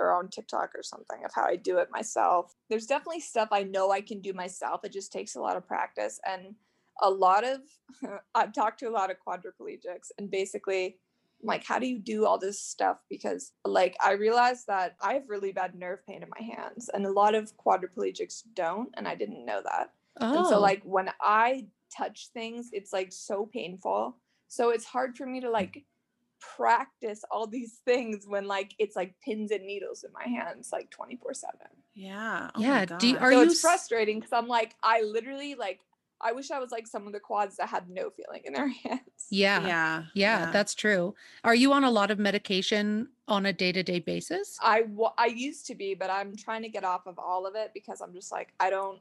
or 0.00 0.12
on 0.12 0.28
TikTok 0.28 0.70
or 0.74 0.82
something 0.82 1.24
of 1.24 1.30
how 1.34 1.44
I 1.44 1.56
do 1.56 1.78
it 1.78 1.88
myself. 1.90 2.54
There's 2.68 2.86
definitely 2.86 3.20
stuff 3.20 3.48
I 3.52 3.62
know 3.62 3.90
I 3.90 4.00
can 4.00 4.20
do 4.20 4.32
myself. 4.32 4.84
It 4.84 4.92
just 4.92 5.12
takes 5.12 5.36
a 5.36 5.40
lot 5.40 5.56
of 5.56 5.66
practice 5.66 6.18
and 6.26 6.54
a 7.00 7.10
lot 7.10 7.44
of 7.44 7.60
I've 8.34 8.52
talked 8.52 8.80
to 8.80 8.88
a 8.88 8.90
lot 8.90 9.10
of 9.10 9.16
quadriplegics 9.26 10.10
and 10.18 10.30
basically 10.30 10.96
I'm 11.42 11.46
like 11.46 11.64
how 11.64 11.78
do 11.78 11.86
you 11.86 11.98
do 11.98 12.26
all 12.26 12.38
this 12.38 12.60
stuff 12.60 12.98
because 13.08 13.52
like 13.64 13.96
I 14.04 14.12
realized 14.12 14.66
that 14.66 14.96
I 15.00 15.14
have 15.14 15.28
really 15.28 15.52
bad 15.52 15.74
nerve 15.74 16.04
pain 16.06 16.22
in 16.22 16.28
my 16.28 16.44
hands 16.44 16.90
and 16.92 17.06
a 17.06 17.12
lot 17.12 17.34
of 17.34 17.52
quadriplegics 17.56 18.42
don't 18.54 18.90
and 18.94 19.08
I 19.08 19.14
didn't 19.14 19.46
know 19.46 19.62
that. 19.64 19.92
Oh, 20.20 20.38
And 20.38 20.46
so 20.46 20.56
oh. 20.56 20.60
like 20.60 20.82
when 20.84 21.10
I 21.20 21.66
touch 21.96 22.28
things 22.32 22.70
it's 22.72 22.92
like 22.92 23.12
so 23.12 23.46
painful. 23.46 24.16
So 24.48 24.70
it's 24.70 24.84
hard 24.84 25.16
for 25.16 25.26
me 25.26 25.40
to 25.40 25.50
like 25.50 25.84
practice 26.40 27.22
all 27.30 27.46
these 27.46 27.80
things 27.84 28.24
when 28.26 28.46
like 28.46 28.74
it's 28.78 28.96
like 28.96 29.14
pins 29.24 29.50
and 29.50 29.64
needles 29.64 30.04
in 30.04 30.12
my 30.12 30.26
hands 30.26 30.70
like 30.72 30.90
24/7. 30.90 31.44
Yeah. 31.94 32.50
Oh 32.54 32.60
Yeah, 32.60 32.84
do 32.86 33.08
you- 33.08 33.18
are 33.18 33.32
so 33.32 33.42
you 33.42 33.50
it's 33.50 33.60
frustrating 33.60 34.18
because 34.18 34.32
I'm 34.32 34.48
like, 34.48 34.74
I 34.82 35.02
literally 35.02 35.54
like, 35.54 35.80
I 36.20 36.32
wish 36.32 36.50
I 36.50 36.58
was 36.58 36.70
like 36.70 36.86
some 36.86 37.06
of 37.06 37.12
the 37.12 37.20
quads 37.20 37.56
that 37.56 37.68
had 37.68 37.88
no 37.88 38.10
feeling 38.10 38.42
in 38.44 38.52
their 38.52 38.68
hands. 38.84 39.26
yeah, 39.30 39.66
yeah. 39.66 40.02
yeah, 40.14 40.50
that's 40.52 40.74
true. 40.74 41.14
Are 41.44 41.54
you 41.54 41.72
on 41.72 41.84
a 41.84 41.90
lot 41.90 42.10
of 42.10 42.18
medication 42.18 43.08
on 43.28 43.46
a 43.46 43.52
day 43.52 43.72
to 43.72 43.82
day 43.82 44.00
basis? 44.00 44.58
I 44.60 44.84
I 45.18 45.26
used 45.26 45.66
to 45.66 45.74
be, 45.74 45.94
but 45.94 46.10
I'm 46.10 46.36
trying 46.36 46.62
to 46.62 46.68
get 46.68 46.84
off 46.84 47.06
of 47.06 47.18
all 47.18 47.46
of 47.46 47.54
it 47.54 47.70
because 47.74 48.00
I'm 48.00 48.12
just 48.12 48.32
like, 48.32 48.52
I 48.60 48.70
don't, 48.70 49.00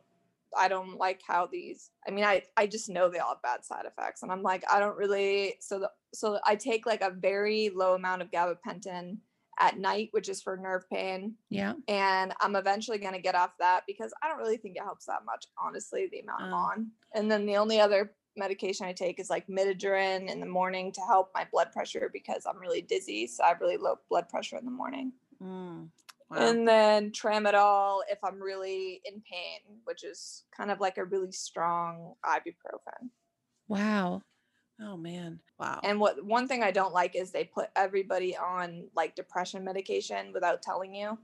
I 0.58 0.68
don't 0.68 0.98
like 0.98 1.22
how 1.28 1.48
these. 1.48 1.92
I 2.08 2.12
mean, 2.12 2.24
I 2.26 2.44
I 2.58 2.68
just 2.68 2.90
know 2.90 3.10
they 3.10 3.20
all 3.20 3.30
have 3.36 3.42
bad 3.42 3.64
side 3.66 3.86
effects, 3.86 4.24
and 4.24 4.32
I'm 4.32 4.44
like, 4.44 4.64
I 4.72 4.80
don't 4.80 4.98
really. 4.98 5.56
So 5.60 5.80
the 5.80 5.92
so 6.14 6.40
I 6.46 6.56
take 6.56 6.86
like 6.86 7.02
a 7.02 7.12
very 7.12 7.70
low 7.74 7.94
amount 7.96 8.22
of 8.22 8.32
gabapentin 8.32 9.18
at 9.60 9.78
night, 9.78 10.08
which 10.12 10.30
is 10.30 10.42
for 10.42 10.56
nerve 10.58 10.90
pain. 10.90 11.36
Yeah. 11.50 11.74
and 11.90 12.34
I'm 12.40 12.56
eventually 12.56 12.98
going 12.98 13.14
to 13.14 13.20
get 13.22 13.36
off 13.36 13.52
that 13.60 13.84
because 13.88 14.14
I 14.24 14.30
don't 14.30 14.38
really 14.38 14.56
think 14.56 14.78
it 14.78 14.84
helps 14.84 15.06
that 15.08 15.26
much, 15.26 15.46
honestly, 15.62 16.08
the 16.12 16.20
amount 16.22 16.44
I'm 16.44 16.54
Oh. 16.54 16.58
on. 16.58 16.92
And 17.14 17.30
then 17.30 17.46
the 17.46 17.58
only 17.58 17.78
other 17.80 18.16
medication 18.38 18.86
I 18.86 18.94
take 18.94 19.20
is 19.20 19.30
like 19.30 19.48
midodrine 19.48 20.30
in 20.32 20.40
the 20.40 20.46
morning 20.46 20.94
to 20.94 21.02
help 21.02 21.32
my 21.36 21.46
blood 21.52 21.74
pressure 21.74 22.10
because 22.14 22.46
I'm 22.46 22.58
really 22.58 22.82
dizzy. 22.82 23.28
So 23.28 23.44
I 23.44 23.50
have 23.50 23.60
really 23.60 23.76
low 23.76 23.96
blood 24.10 24.30
pressure 24.30 24.56
in 24.58 24.64
the 24.64 24.72
morning. 24.72 25.12
Mm, 25.44 25.90
wow. 26.30 26.38
And 26.38 26.68
then 26.68 27.12
tramadol 27.12 28.00
if 28.10 28.20
I'm 28.24 28.42
really 28.42 29.02
in 29.06 29.22
pain, 29.30 29.80
which 29.86 30.04
is 30.04 30.44
kind 30.56 30.72
of 30.72 30.80
like 30.80 30.98
a 30.98 31.06
really 31.06 31.32
strong 31.32 32.14
ibuprofen. 32.26 33.10
Wow. 33.68 34.22
oh 34.82 34.98
man. 34.98 35.40
Wow. 35.60 35.80
And 35.84 36.00
what 36.00 36.24
one 36.24 36.48
thing 36.48 36.64
I 36.64 36.72
don't 36.72 36.94
like 36.94 37.16
is 37.16 37.32
they 37.32 37.44
put 37.44 37.70
everybody 37.76 38.36
on 38.38 38.88
like 38.96 39.16
depression 39.16 39.64
medication 39.64 40.32
without 40.34 40.62
telling 40.62 40.96
you. 40.96 41.18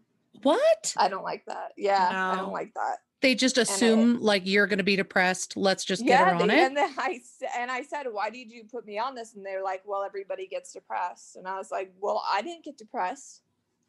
What? 0.43 0.93
I 0.97 1.07
don't 1.07 1.23
like 1.23 1.45
that. 1.45 1.71
Yeah, 1.77 2.09
I 2.33 2.35
don't 2.35 2.51
like 2.51 2.73
that. 2.73 2.97
They 3.21 3.33
just 3.35 3.57
it- 3.57 3.61
assume 3.61 4.19
like 4.21 4.43
you're 4.45 4.67
going 4.67 4.79
to 4.79 4.83
be 4.83 4.97
depressed. 4.97 5.55
Let's 5.55 5.85
just 5.85 6.05
get 6.05 6.27
her 6.27 6.35
on 6.35 6.47
they- 6.47 6.61
it. 6.61 6.65
And 6.65 6.77
then 6.77 6.93
I 6.97 7.21
and 7.57 7.71
I 7.71 7.81
said, 7.83 8.03
"Why 8.11 8.29
did 8.29 8.51
you 8.51 8.65
put 8.65 8.85
me 8.85 8.99
on 8.99 9.15
this?" 9.15 9.33
And 9.35 9.45
they're 9.45 9.63
like, 9.63 9.81
"Well, 9.85 10.03
everybody 10.03 10.45
gets 10.47 10.73
depressed." 10.73 11.37
And 11.37 11.47
I 11.47 11.57
was 11.57 11.71
like, 11.71 11.93
"Well, 12.01 12.21
I 12.29 12.41
didn't 12.41 12.65
get 12.65 12.77
depressed." 12.77 13.41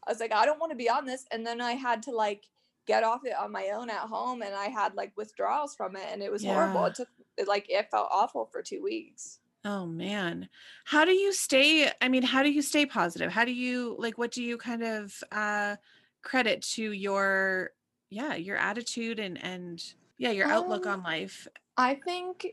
I 0.07 0.11
was 0.13 0.21
like, 0.21 0.33
"I 0.33 0.47
don't 0.47 0.61
want 0.61 0.71
to 0.71 0.77
be 0.77 0.89
on 0.89 1.05
this." 1.05 1.27
And 1.31 1.47
then 1.47 1.61
I 1.61 1.73
had 1.73 2.03
to 2.05 2.11
like 2.13 2.49
get 2.87 3.03
off 3.03 3.25
it 3.25 3.35
on 3.37 3.51
my 3.51 3.71
own 3.71 3.91
at 3.91 4.01
home, 4.01 4.43
and 4.43 4.55
I 4.55 4.67
had 4.67 4.95
like 4.95 5.13
withdrawals 5.17 5.75
from 5.75 5.97
it, 5.97 6.07
and 6.11 6.23
it 6.23 6.31
was 6.31 6.45
horrible. 6.45 6.85
It 6.87 6.95
took 6.95 7.09
it, 7.37 7.49
like 7.49 7.67
it 7.69 7.91
felt 7.91 8.09
awful 8.11 8.47
for 8.47 8.63
two 8.63 8.83
weeks. 8.83 9.41
Oh 9.65 9.85
man. 9.85 10.49
How 10.85 11.05
do 11.05 11.11
you 11.11 11.33
stay 11.33 11.91
I 12.01 12.09
mean, 12.09 12.23
how 12.23 12.45
do 12.45 12.51
you 12.51 12.63
stay 12.63 12.87
positive? 12.87 13.33
How 13.33 13.45
do 13.45 13.53
you 13.53 13.97
like 13.99 14.17
what 14.17 14.31
do 14.31 14.43
you 14.43 14.57
kind 14.57 14.85
of 14.85 15.23
uh 15.33 15.77
credit 16.23 16.63
to 16.63 16.93
your 16.93 17.73
yeah, 18.09 18.35
your 18.37 18.57
attitude 18.57 19.19
and 19.19 19.43
and 19.43 19.83
yeah, 20.19 20.31
your 20.31 20.47
outlook 20.47 20.87
Um, 20.87 21.01
on 21.01 21.03
life? 21.03 21.49
I 21.77 21.97
think 21.97 22.47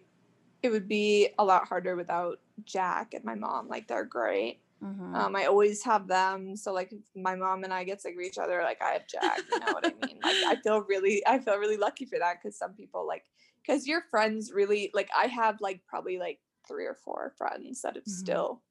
it 0.64 0.70
would 0.70 0.88
be 0.88 1.30
a 1.38 1.45
lot 1.45 1.68
harder 1.68 1.95
without 1.95 2.39
Jack 2.66 3.14
and 3.14 3.24
my 3.24 3.36
mom. 3.36 3.68
Like 3.68 3.88
they're 3.88 4.06
great. 4.06 4.60
Mhm. 4.84 5.15
Um, 5.15 5.36
I 5.36 5.45
always 5.45 5.84
have 5.84 6.07
them. 6.07 6.55
So 6.57 6.73
like 6.73 6.91
my 7.15 7.36
mom 7.36 7.63
and 7.63 7.73
I 7.73 7.84
get 7.84 8.01
sick 8.01 8.15
of 8.15 8.21
each 8.21 8.38
other, 8.38 8.61
like 8.63 8.81
I 8.81 8.91
have 8.93 9.07
Jack, 9.07 9.43
you 9.49 9.59
know 9.59 9.71
what 9.71 9.86
I 9.86 9.93
mean? 9.93 10.19
Like 10.23 10.38
I 10.45 10.55
feel 10.57 10.81
really 10.81 11.23
I 11.27 11.39
feel 11.39 11.57
really 11.57 11.77
lucky 11.77 12.05
for 12.05 12.19
that 12.19 12.38
because 12.41 12.57
some 12.57 12.73
people 12.73 13.07
like 13.07 13.25
because 13.65 13.88
your 13.88 14.03
friends 14.11 14.51
really 14.53 14.91
like 14.93 15.09
I 15.15 15.27
have 15.27 15.61
like 15.61 15.81
probably 15.88 16.17
like 16.17 16.41
three 16.67 16.86
or 16.86 16.95
four 16.95 17.34
friends 17.38 17.81
that 17.81 17.95
have 17.95 18.05
Mhm. 18.07 18.09
still 18.09 18.63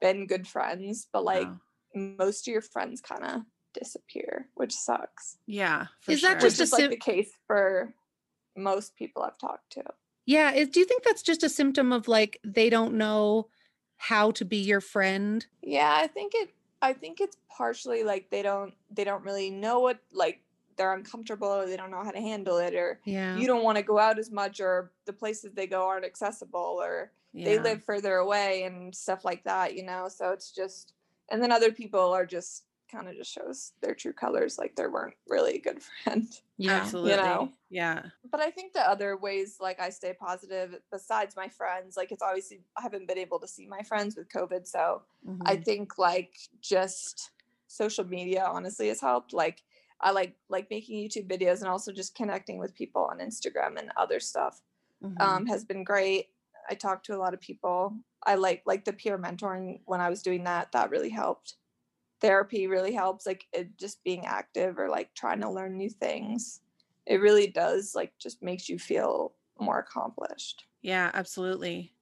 been 0.00 0.26
good 0.26 0.46
friends, 0.48 1.08
but 1.12 1.24
like 1.24 1.46
Wow. 1.48 1.60
most 1.94 2.48
of 2.48 2.52
your 2.52 2.62
friends 2.62 3.00
kind 3.00 3.24
of 3.24 3.42
disappear, 3.72 4.50
which 4.54 4.72
sucks. 4.74 5.38
yeah, 5.46 5.86
for 6.00 6.12
Is 6.12 6.20
that 6.22 6.40
sure. 6.40 6.40
just 6.40 6.58
Which 6.58 6.60
a 6.60 6.64
is 6.64 6.72
like 6.72 6.90
the 6.90 6.96
case 6.96 7.32
for 7.46 7.94
most 8.56 8.96
people 8.96 9.22
I've 9.22 9.38
talked 9.38 9.70
to. 9.72 9.84
Yeah. 10.26 10.52
Is, 10.52 10.68
do 10.68 10.80
you 10.80 10.86
think 10.86 11.02
that's 11.04 11.22
just 11.22 11.42
a 11.42 11.48
symptom 11.48 11.92
of 11.92 12.08
like 12.08 12.40
they 12.44 12.70
don't 12.70 12.94
know 12.94 13.48
how 14.08 14.30
to 14.32 14.44
be 14.44 14.58
your 14.58 14.80
friend? 14.80 15.46
Yeah, 15.62 15.94
I 15.96 16.06
think 16.06 16.32
it 16.34 16.54
I 16.82 16.92
think 16.92 17.20
it's 17.20 17.36
partially 17.48 18.02
like 18.04 18.30
they 18.30 18.42
don't 18.42 18.74
they 18.90 19.04
don't 19.04 19.24
really 19.24 19.50
know 19.50 19.80
what 19.80 20.00
like 20.12 20.42
they're 20.76 20.92
uncomfortable 20.92 21.48
or 21.48 21.66
they 21.66 21.76
don't 21.76 21.90
know 21.90 22.02
how 22.04 22.10
to 22.10 22.20
handle 22.20 22.58
it 22.58 22.74
or 22.74 23.00
Yeah. 23.04 23.26
you 23.32 23.46
don't 23.46 23.62
want 23.64 23.78
to 23.78 23.82
go 23.84 23.98
out 23.98 24.18
as 24.18 24.30
much 24.30 24.60
or 24.60 24.92
the 25.06 25.12
places 25.12 25.52
they 25.54 25.66
go 25.66 25.86
aren't 25.86 26.04
accessible 26.04 26.60
or 26.82 27.12
they 27.44 27.58
live 27.58 27.84
further 27.84 28.16
away 28.16 28.64
and 28.64 28.94
stuff 28.94 29.24
like 29.24 29.44
that, 29.44 29.74
you 29.76 29.82
know. 29.84 30.08
So 30.08 30.32
it's 30.32 30.50
just 30.52 30.94
and 31.30 31.42
then 31.42 31.52
other 31.52 31.72
people 31.72 32.12
are 32.12 32.26
just 32.26 32.66
kind 32.94 33.08
of 33.08 33.14
just 33.16 33.32
shows 33.32 33.72
their 33.82 33.94
true 33.94 34.12
colors 34.12 34.58
like 34.58 34.76
they 34.76 34.86
weren't 34.86 35.14
really 35.28 35.54
a 35.56 35.60
good 35.60 35.82
friend 36.04 36.28
Yeah. 36.58 36.80
Absolutely. 36.82 37.16
know. 37.16 37.52
Yeah. 37.70 38.02
but 38.30 38.40
i 38.40 38.50
think 38.50 38.72
the 38.72 38.80
other 38.94 39.16
ways 39.16 39.56
like 39.60 39.80
i 39.80 39.90
stay 39.90 40.12
positive 40.28 40.76
besides 40.92 41.34
my 41.36 41.48
friends 41.48 41.96
like 41.96 42.10
it's 42.12 42.22
obviously 42.22 42.58
i 42.78 42.82
haven't 42.82 43.08
been 43.08 43.18
able 43.26 43.40
to 43.40 43.48
see 43.48 43.66
my 43.66 43.82
friends 43.90 44.16
with 44.16 44.28
covid 44.28 44.66
so 44.66 45.02
I 45.52 45.56
Mhm. 45.56 45.64
think 45.64 45.98
like 45.98 46.34
just 46.60 47.30
social 47.66 48.04
media 48.04 48.44
honestly 48.56 48.88
has 48.88 49.00
helped. 49.00 49.32
Like 49.32 49.58
I 50.00 50.10
like 50.12 50.36
like 50.48 50.66
making 50.70 50.96
YouTube 51.04 51.28
videos 51.34 51.58
and 51.62 51.68
also 51.74 51.90
just 51.92 52.14
connecting 52.14 52.58
with 52.58 52.74
people 52.82 53.02
on 53.10 53.18
Instagram 53.28 53.72
and 53.80 53.90
other 53.96 54.20
stuff 54.20 54.54
Mhm. 55.02 55.20
um, 55.20 55.46
has 55.46 55.64
been 55.64 55.82
great. 55.92 56.24
I 56.70 56.74
talked 56.76 57.04
to 57.06 57.16
a 57.16 57.22
lot 57.24 57.34
of 57.34 57.40
people. 57.40 57.80
I 58.30 58.34
like 58.46 58.62
like 58.66 58.84
the 58.84 58.92
peer 58.92 59.18
mentoring 59.18 59.80
when 59.86 60.00
I 60.06 60.08
was 60.10 60.22
doing 60.22 60.44
that. 60.44 60.72
That 60.72 60.90
really 60.90 61.10
helped. 61.22 61.56
Therapy 62.20 62.66
really 62.66 62.92
helps. 62.92 63.26
Like 63.26 63.46
it 63.52 63.76
just 63.78 64.02
being 64.04 64.26
active 64.26 64.78
or 64.78 64.88
like 64.88 65.14
trying 65.14 65.40
to 65.40 65.50
learn 65.50 65.76
new 65.76 65.90
things. 65.90 66.62
It 67.06 67.16
really 67.20 67.48
does 67.48 67.94
like 67.94 68.18
just 68.18 68.42
makes 68.42 68.68
you 68.68 68.78
feel 68.78 69.34
more 69.58 69.78
accomplished. 69.78 70.64
Yeah, 70.82 71.10
absolutely. 71.14 71.92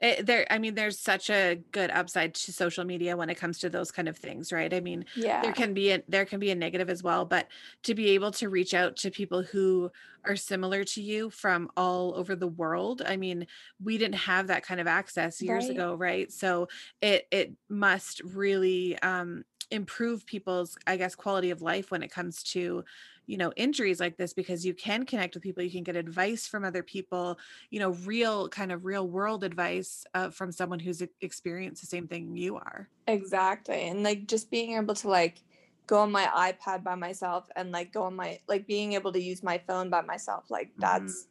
It, 0.00 0.26
there, 0.26 0.46
I 0.48 0.58
mean, 0.58 0.76
there's 0.76 1.00
such 1.00 1.28
a 1.28 1.56
good 1.72 1.90
upside 1.90 2.32
to 2.36 2.52
social 2.52 2.84
media 2.84 3.16
when 3.16 3.30
it 3.30 3.34
comes 3.36 3.58
to 3.60 3.68
those 3.70 3.90
kind 3.90 4.08
of 4.08 4.16
things, 4.16 4.52
right? 4.52 4.72
I 4.72 4.78
mean, 4.78 5.04
Yeah. 5.14 5.42
there 5.42 5.52
can 5.52 5.74
be 5.74 5.90
a 5.90 6.04
there 6.06 6.24
can 6.24 6.38
be 6.38 6.52
a 6.52 6.54
negative 6.54 6.88
as 6.88 7.02
well, 7.02 7.24
but 7.24 7.48
to 7.82 7.96
be 7.96 8.10
able 8.10 8.30
to 8.32 8.48
reach 8.48 8.74
out 8.74 8.94
to 8.98 9.10
people 9.10 9.42
who 9.42 9.90
are 10.24 10.36
similar 10.36 10.84
to 10.84 11.02
you 11.02 11.30
from 11.30 11.68
all 11.76 12.14
over 12.14 12.36
the 12.36 12.46
world, 12.46 13.02
I 13.04 13.16
mean, 13.16 13.48
we 13.82 13.98
didn't 13.98 14.14
have 14.16 14.46
that 14.46 14.62
kind 14.64 14.80
of 14.80 14.86
access 14.86 15.42
years 15.42 15.68
Right. 15.68 15.68
ago, 15.68 15.94
right? 15.96 16.30
So 16.30 16.68
it 17.00 17.26
it 17.32 17.56
must 17.68 18.20
really 18.22 18.96
um, 19.00 19.42
improve 19.70 20.26
people's, 20.26 20.76
I 20.86 20.96
guess, 20.96 21.14
quality 21.14 21.50
of 21.50 21.62
life 21.62 21.90
when 21.90 22.02
it 22.02 22.08
comes 22.10 22.42
to 22.44 22.84
you 23.26 23.36
know 23.36 23.52
injuries 23.56 24.00
like 24.00 24.16
this 24.16 24.32
because 24.32 24.64
you 24.64 24.72
can 24.74 25.04
connect 25.04 25.34
with 25.34 25.42
people 25.42 25.62
you 25.62 25.70
can 25.70 25.82
get 25.82 25.96
advice 25.96 26.46
from 26.48 26.64
other 26.64 26.82
people 26.82 27.38
you 27.70 27.78
know 27.78 27.90
real 27.90 28.48
kind 28.48 28.72
of 28.72 28.86
real 28.86 29.06
world 29.06 29.44
advice 29.44 30.04
uh, 30.14 30.30
from 30.30 30.50
someone 30.50 30.78
who's 30.80 31.02
experienced 31.20 31.82
the 31.82 31.86
same 31.86 32.08
thing 32.08 32.34
you 32.36 32.56
are 32.56 32.88
Exactly. 33.06 33.82
And 33.88 34.02
like 34.02 34.26
just 34.26 34.50
being 34.50 34.72
able 34.72 34.94
to 34.96 35.08
like 35.08 35.42
go 35.86 36.00
on 36.00 36.12
my 36.12 36.26
iPad 36.26 36.84
by 36.84 36.94
myself 36.94 37.48
and 37.56 37.72
like 37.72 37.92
go 37.92 38.02
on 38.02 38.16
my 38.16 38.38
like 38.48 38.66
being 38.66 38.92
able 38.92 39.12
to 39.12 39.20
use 39.22 39.42
my 39.42 39.58
phone 39.58 39.88
by 39.90 40.02
myself, 40.02 40.50
like 40.50 40.72
Mhm. 40.76 40.78
that's 40.80 41.28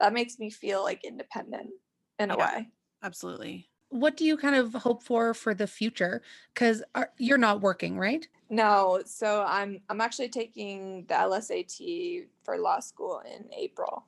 that 0.00 0.12
makes 0.14 0.38
me 0.38 0.50
feel 0.50 0.82
like 0.84 1.04
independent 1.04 1.72
in 2.18 2.30
a 2.30 2.36
Yeah. 2.36 2.38
way. 2.38 2.72
absolutely 3.02 3.70
What 3.94 4.16
do 4.16 4.24
you 4.24 4.36
kind 4.36 4.56
of 4.56 4.74
hope 4.74 5.04
for 5.04 5.34
for 5.34 5.54
the 5.54 5.68
future? 5.68 6.20
Because 6.52 6.82
uh, 6.96 7.04
you're 7.16 7.38
not 7.38 7.60
working, 7.60 7.96
right? 7.96 8.26
No, 8.50 9.02
so 9.06 9.44
I'm 9.46 9.82
I'm 9.88 10.00
actually 10.00 10.30
taking 10.30 11.04
the 11.06 11.14
LSAT 11.14 12.26
for 12.42 12.58
law 12.58 12.80
school 12.80 13.22
in 13.24 13.46
April. 13.56 14.04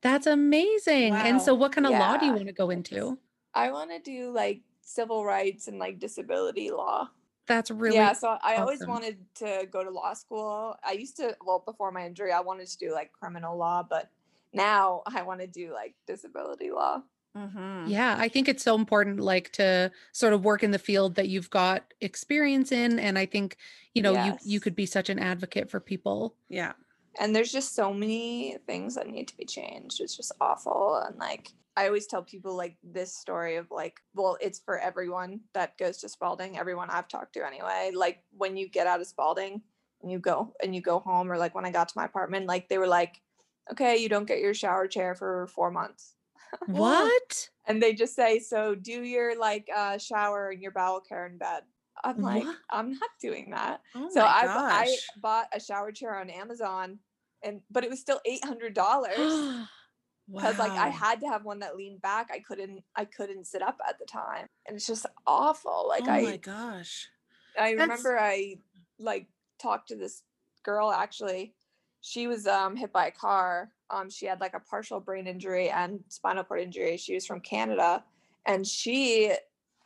That's 0.00 0.26
amazing. 0.26 1.12
And 1.12 1.42
so, 1.42 1.54
what 1.54 1.72
kind 1.72 1.86
of 1.86 1.92
law 1.92 2.16
do 2.16 2.24
you 2.24 2.32
want 2.32 2.46
to 2.46 2.54
go 2.54 2.70
into? 2.70 3.18
I 3.52 3.70
want 3.72 3.90
to 3.90 3.98
do 3.98 4.30
like 4.30 4.62
civil 4.80 5.22
rights 5.22 5.68
and 5.68 5.78
like 5.78 5.98
disability 5.98 6.70
law. 6.70 7.10
That's 7.46 7.70
really 7.70 7.96
yeah, 7.96 8.14
so 8.14 8.38
I 8.42 8.56
always 8.56 8.86
wanted 8.86 9.18
to 9.36 9.68
go 9.70 9.84
to 9.84 9.90
law 9.90 10.14
school. 10.14 10.76
I 10.82 10.92
used 10.92 11.16
to, 11.18 11.36
well, 11.44 11.62
before 11.64 11.92
my 11.92 12.06
injury, 12.06 12.32
I 12.32 12.40
wanted 12.40 12.68
to 12.68 12.78
do 12.78 12.92
like 12.92 13.12
criminal 13.12 13.56
law, 13.56 13.84
but 13.88 14.10
now 14.54 15.02
I 15.06 15.22
want 15.22 15.40
to 15.40 15.46
do 15.46 15.72
like 15.72 15.94
disability 16.06 16.70
law. 16.70 17.02
Mm-hmm. 17.36 17.88
Yeah, 17.90 18.16
I 18.18 18.28
think 18.28 18.48
it's 18.48 18.62
so 18.62 18.74
important, 18.74 19.20
like 19.20 19.52
to 19.52 19.92
sort 20.12 20.32
of 20.32 20.44
work 20.44 20.62
in 20.62 20.70
the 20.70 20.78
field 20.78 21.16
that 21.16 21.28
you've 21.28 21.50
got 21.50 21.92
experience 22.00 22.72
in, 22.72 22.98
and 22.98 23.18
I 23.18 23.26
think 23.26 23.56
you 23.94 24.02
know 24.02 24.14
you 24.14 24.38
you 24.42 24.60
could 24.60 24.74
be 24.74 24.86
such 24.86 25.10
an 25.10 25.18
advocate 25.18 25.70
for 25.70 25.80
people. 25.80 26.36
yeah 26.48 26.72
And 27.18 27.34
there's 27.34 27.52
just 27.52 27.74
so 27.74 27.92
many 27.92 28.58
things 28.66 28.94
that 28.94 29.06
need 29.08 29.28
to 29.28 29.36
be 29.36 29.44
changed. 29.46 30.00
It's 30.00 30.16
just 30.16 30.32
awful. 30.40 31.02
And 31.06 31.18
like, 31.18 31.52
I 31.76 31.86
always 31.86 32.06
tell 32.06 32.22
people 32.22 32.54
like 32.56 32.76
this 32.82 33.14
story 33.16 33.56
of 33.56 33.70
like, 33.70 34.00
well, 34.14 34.36
it's 34.40 34.58
for 34.60 34.78
everyone 34.78 35.40
that 35.54 35.78
goes 35.78 35.98
to 35.98 36.08
Spaulding, 36.08 36.58
everyone 36.58 36.90
I've 36.90 37.08
talked 37.08 37.34
to 37.34 37.46
anyway. 37.46 37.92
Like, 37.94 38.22
when 38.32 38.56
you 38.56 38.68
get 38.68 38.86
out 38.86 39.00
of 39.00 39.06
Spaulding 39.06 39.62
and 40.02 40.10
you 40.12 40.18
go 40.18 40.54
and 40.62 40.74
you 40.74 40.82
go 40.82 40.98
home, 41.00 41.30
or 41.32 41.38
like 41.38 41.54
when 41.54 41.64
I 41.64 41.70
got 41.70 41.88
to 41.88 41.98
my 41.98 42.04
apartment, 42.04 42.46
like 42.46 42.68
they 42.68 42.78
were 42.78 42.86
like, 42.86 43.22
okay, 43.72 43.96
you 43.96 44.08
don't 44.08 44.26
get 44.26 44.40
your 44.40 44.54
shower 44.54 44.86
chair 44.86 45.14
for 45.14 45.46
four 45.48 45.70
months. 45.70 46.15
What? 46.66 47.48
and 47.66 47.82
they 47.82 47.92
just 47.94 48.14
say 48.14 48.38
so 48.38 48.74
do 48.74 49.02
your 49.02 49.38
like 49.38 49.68
uh 49.74 49.98
shower 49.98 50.50
and 50.50 50.62
your 50.62 50.70
bowel 50.72 51.00
care 51.00 51.26
in 51.26 51.38
bed 51.38 51.62
i'm 52.04 52.20
like 52.20 52.44
What? 52.44 52.56
i'm 52.70 52.92
not 52.92 53.10
doing 53.20 53.50
that 53.50 53.80
oh 53.94 54.08
so 54.12 54.20
I, 54.22 54.46
I 54.46 54.96
bought 55.20 55.46
a 55.52 55.60
shower 55.60 55.92
chair 55.92 56.18
on 56.18 56.30
amazon 56.30 56.98
and 57.42 57.60
but 57.70 57.84
it 57.84 57.90
was 57.90 58.00
still 58.00 58.20
$800 58.28 58.74
because 60.32 60.58
like 60.58 60.72
i 60.72 60.88
had 60.88 61.20
to 61.20 61.26
have 61.28 61.44
one 61.44 61.60
that 61.60 61.76
leaned 61.76 62.02
back 62.02 62.28
i 62.32 62.38
couldn't 62.40 62.82
i 62.96 63.04
couldn't 63.04 63.46
sit 63.46 63.62
up 63.62 63.78
at 63.88 63.98
the 63.98 64.04
time 64.06 64.46
and 64.66 64.76
it's 64.76 64.86
just 64.86 65.06
awful 65.26 65.86
like 65.88 66.04
oh 66.06 66.10
i 66.10 66.22
my 66.22 66.36
gosh 66.36 67.08
I 67.58 67.74
That's- 67.74 67.80
remember 67.80 68.18
I 68.20 68.56
like 68.98 69.28
talked 69.58 69.88
to 69.88 69.96
this 69.96 70.22
girl 70.62 70.92
actually. 70.92 71.54
She 72.02 72.26
was 72.26 72.46
um 72.46 72.76
hit 72.76 72.92
by 72.92 73.06
a 73.06 73.10
car. 73.10 73.70
Um 73.90 74.10
she 74.10 74.26
had 74.26 74.40
like 74.40 74.54
a 74.54 74.60
partial 74.60 75.00
brain 75.00 75.26
injury 75.26 75.68
and 75.70 76.00
spinal 76.08 76.44
cord 76.44 76.60
injury. 76.60 76.96
She 76.96 77.14
was 77.14 77.26
from 77.26 77.40
Canada 77.40 78.04
and 78.44 78.66
she 78.66 79.32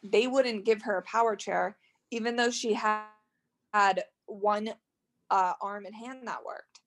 they 0.03 0.26
wouldn't 0.26 0.64
give 0.64 0.82
her 0.82 0.96
a 0.96 1.03
power 1.03 1.36
chair 1.36 1.76
even 2.11 2.36
though 2.36 2.51
she 2.51 2.72
had 2.74 3.05
had 3.72 4.05
one 4.26 4.70
uh 5.30 5.53
arm 5.61 5.86
and 5.86 5.94
hand 5.94 6.26
that 6.26 6.44
worked. 6.44 6.80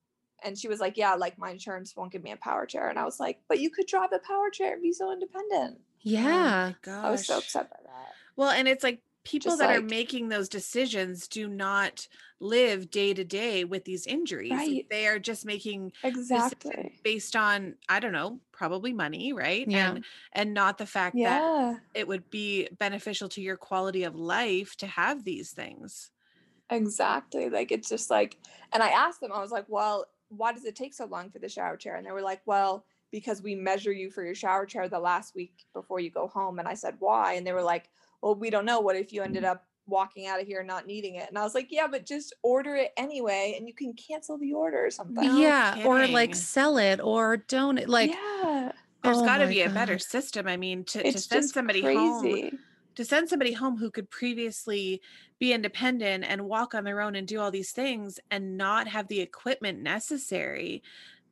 And 0.45 0.57
she 0.57 0.67
was 0.67 0.81
like, 0.81 0.97
"Yeah, 0.97 1.15
like 1.15 1.37
my 1.37 1.51
insurance 1.51 1.95
won't 1.95 2.11
give 2.11 2.21
me 2.21 2.31
a 2.31 2.37
power 2.37 2.65
chair." 2.65 2.89
And 2.89 2.99
I 2.99 3.05
was 3.05 3.17
like, 3.17 3.39
"But 3.47 3.59
you 3.59 3.69
could 3.69 3.87
drive 3.87 4.11
a 4.11 4.19
power 4.19 4.49
chair 4.49 4.73
and 4.73 4.81
be 4.81 4.91
so 4.91 5.11
independent." 5.13 5.79
Yeah. 6.01 6.73
oh 6.85 6.91
I 6.91 7.11
was 7.11 7.25
so 7.25 7.37
upset 7.37 7.69
by 7.69 7.77
that. 7.81 8.13
well 8.35 8.49
and 8.49 8.67
it's 8.67 8.83
like 8.83 8.99
people 9.23 9.51
Just 9.51 9.59
that 9.59 9.75
are 9.75 9.81
making 9.81 10.27
those 10.27 10.49
decisions 10.49 11.27
do 11.29 11.47
not 11.47 12.07
live 12.43 12.91
day 12.91 13.13
to 13.13 13.23
day 13.23 13.63
with 13.63 13.85
these 13.85 14.05
injuries 14.05 14.51
Right. 14.51 14.85
they 14.89 15.07
are 15.07 15.19
just 15.19 15.45
making 15.45 15.93
Exactly. 16.03 16.99
based 17.03 17.35
on 17.35 17.75
i 17.89 17.99
don't 17.99 18.11
know 18.11 18.39
probably 18.51 18.93
money 18.93 19.33
right 19.33 19.65
Yeah. 19.67 19.91
and 19.91 20.05
and 20.33 20.53
not 20.53 20.77
the 20.77 20.85
fact 20.85 21.15
that 21.15 21.41
Yeah. 21.41 21.77
it 21.93 22.07
would 22.07 22.29
be 22.29 22.67
beneficial 22.77 23.29
to 23.29 23.41
your 23.41 23.57
quality 23.57 24.03
of 24.03 24.15
life 24.15 24.75
to 24.77 24.87
have 24.87 25.23
these 25.23 25.51
things 25.51 26.11
Exactly. 26.69 27.49
Like 27.49 27.71
it's 27.71 27.89
just 27.89 28.09
like, 28.09 28.37
and 28.71 28.81
I 28.81 28.89
asked 28.89 29.21
them, 29.21 29.31
I 29.31 29.39
was 29.39 29.51
like, 29.51 29.65
well, 29.67 30.05
why 30.29 30.53
does 30.53 30.65
it 30.65 30.75
take 30.75 30.93
so 30.93 31.05
long 31.05 31.29
for 31.29 31.39
the 31.39 31.49
shower 31.49 31.77
chair? 31.77 31.95
And 31.95 32.05
they 32.05 32.11
were 32.11 32.21
like, 32.21 32.41
well, 32.45 32.85
because 33.11 33.43
we 33.43 33.53
measure 33.53 33.91
you 33.91 34.09
for 34.09 34.23
your 34.25 34.33
shower 34.33 34.65
chair 34.65 34.89
the 34.89 34.99
last 34.99 35.35
week 35.35 35.65
before 35.73 35.99
you 35.99 36.09
go 36.09 36.27
home. 36.27 36.57
And 36.59 36.67
I 36.67 36.73
said, 36.73 36.95
why? 36.99 37.33
And 37.33 37.45
they 37.45 37.53
were 37.53 37.61
like, 37.61 37.89
well, 38.21 38.33
we 38.33 38.49
don't 38.49 38.65
know. 38.65 38.79
What 38.79 38.95
if 38.95 39.13
you 39.13 39.21
ended 39.21 39.43
mm-hmm. 39.43 39.51
up 39.51 39.65
walking 39.87 40.27
out 40.27 40.41
of 40.41 40.47
here 40.47 40.63
not 40.63 40.87
needing 40.87 41.15
it? 41.15 41.29
And 41.29 41.37
I 41.37 41.43
was 41.43 41.53
like, 41.55 41.67
yeah, 41.69 41.87
but 41.87 42.05
just 42.05 42.33
order 42.41 42.75
it 42.75 42.91
anyway 42.97 43.55
and 43.57 43.67
you 43.67 43.73
can 43.73 43.93
cancel 43.93 44.37
the 44.37 44.53
order 44.53 44.85
or 44.85 44.91
something. 44.91 45.15
No 45.15 45.37
yeah. 45.37 45.83
Or 45.85 46.07
like 46.07 46.35
sell 46.35 46.77
it 46.77 46.99
or 47.01 47.37
donate. 47.37 47.89
Like, 47.89 48.11
yeah, 48.11 48.71
there's 49.03 49.17
oh 49.17 49.25
got 49.25 49.37
to 49.37 49.45
my 49.45 49.51
be 49.51 49.61
a 49.61 49.69
better 49.69 49.99
system 49.99 50.47
i 50.47 50.55
mean 50.55 50.83
to, 50.85 51.03
to 51.03 51.19
send 51.19 51.41
just 51.43 51.53
somebody 51.53 51.81
home 51.81 52.57
to 52.95 53.03
send 53.03 53.27
somebody 53.27 53.51
home 53.51 53.77
who 53.77 53.91
could 53.91 54.09
previously 54.09 55.01
be 55.39 55.51
independent 55.51 56.23
and 56.23 56.41
walk 56.41 56.73
on 56.73 56.83
their 56.83 57.01
own 57.01 57.15
and 57.15 57.27
do 57.27 57.39
all 57.39 57.51
these 57.51 57.71
things 57.71 58.19
and 58.31 58.57
not 58.57 58.87
have 58.87 59.07
the 59.07 59.19
equipment 59.19 59.81
necessary 59.81 60.81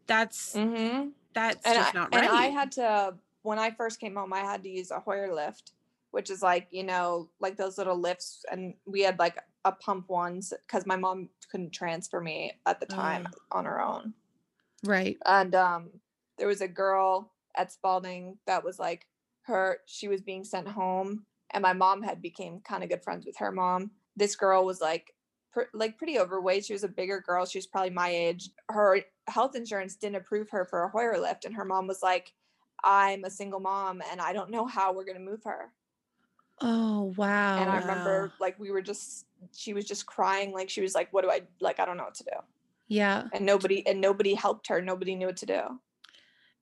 that's 0.08 0.54
Mm-hmm. 0.54 1.10
that's 1.34 1.66
and 1.66 1.76
just 1.76 1.96
I, 1.96 2.00
not 2.00 2.14
right 2.14 2.24
And 2.26 2.34
I 2.34 2.46
had 2.48 2.72
to 2.74 3.14
when 3.44 3.60
I 3.60 3.72
first 3.72 4.00
came 4.00 4.16
home, 4.16 4.34
I 4.34 4.40
had 4.40 4.64
to 4.64 4.70
use 4.70 4.92
a 4.92 5.00
Hoyer 5.00 5.34
lift, 5.34 5.72
which 6.12 6.30
is 6.30 6.42
like 6.42 6.68
you 6.72 6.84
know 6.84 7.30
like 7.40 7.58
those 7.58 7.78
little 7.78 7.98
lifts, 8.00 8.46
and 8.52 8.74
we 8.86 9.02
had 9.02 9.20
like 9.20 9.38
a 9.66 9.72
pump 9.72 10.10
ones 10.10 10.54
because 10.68 10.86
my 10.86 10.96
mom 10.96 11.30
couldn't 11.50 11.72
transfer 11.72 12.22
me 12.22 12.54
at 12.66 12.80
the 12.80 12.86
time 12.86 13.26
Ugh. 13.26 13.36
on 13.52 13.66
her 13.66 13.82
own, 13.82 14.14
right. 14.84 15.18
and 15.26 15.54
um, 15.56 15.90
there 16.38 16.48
was 16.48 16.62
a 16.62 16.68
girl 16.68 17.32
at 17.56 17.72
Spaulding 17.72 18.38
that 18.48 18.64
was 18.64 18.80
like 18.80 19.08
her 19.44 19.80
she 19.86 20.08
was 20.08 20.22
being 20.22 20.44
sent 20.44 20.68
home, 20.68 21.26
and 21.52 21.62
my 21.62 21.74
mom 21.74 22.02
had 22.02 22.22
became 22.22 22.60
kind 22.62 22.84
of 22.84 22.90
good 22.90 23.04
friends 23.04 23.26
with 23.26 23.38
her 23.38 23.52
mom. 23.52 23.92
This 24.16 24.36
girl 24.36 24.66
was 24.66 24.82
like. 24.82 25.14
pr- 25.52 25.74
Like 25.74 25.98
pretty 25.98 26.18
overweight. 26.20 26.66
She 26.66 26.74
was 26.74 26.84
a 26.86 26.88
bigger 26.88 27.20
girl. 27.20 27.46
She 27.46 27.58
was 27.58 27.68
probably 27.68 27.90
my 27.92 28.10
age. 28.10 28.50
Her 28.70 29.00
health 29.28 29.56
insurance 29.56 29.96
didn't 29.96 30.16
approve 30.16 30.50
her 30.50 30.66
for 30.66 30.84
a 30.84 30.90
Hoyer 30.90 31.18
lift, 31.20 31.46
and 31.46 31.56
her 31.56 31.66
mom 31.66 31.88
was 31.88 32.02
like, 32.02 32.34
I'm 32.84 33.24
a 33.26 33.30
single 33.30 33.60
mom 33.60 34.02
and 34.10 34.20
I 34.22 34.34
don't 34.34 34.50
know 34.50 34.66
how 34.66 34.92
we're 34.94 35.06
gonna 35.06 35.20
move 35.20 35.44
her. 35.44 35.72
Oh, 36.62 37.14
wow. 37.18 37.60
and 37.62 37.70
I 37.70 37.76
wow. 37.76 37.80
remember 37.80 38.34
like 38.40 38.60
we 38.60 38.72
were 38.72 38.82
just 38.82 39.26
she 39.56 39.74
was 39.74 39.86
just 39.86 40.06
crying, 40.06 40.52
like 40.54 40.70
she 40.70 40.82
was 40.82 40.94
like, 40.96 41.12
What 41.12 41.24
do 41.24 41.32
I 41.32 41.42
like? 41.60 41.80
I 41.80 41.86
don't 41.86 41.98
know 41.98 42.04
what 42.04 42.16
to 42.16 42.24
do. 42.24 42.38
yeah. 42.88 43.28
And 43.34 43.46
nobody 43.46 43.86
and 43.88 44.00
nobody 44.02 44.34
helped 44.36 44.68
her. 44.68 44.82
Nobody 44.82 45.16
knew 45.16 45.28
what 45.28 45.38
to 45.38 45.46
do. 45.46 45.62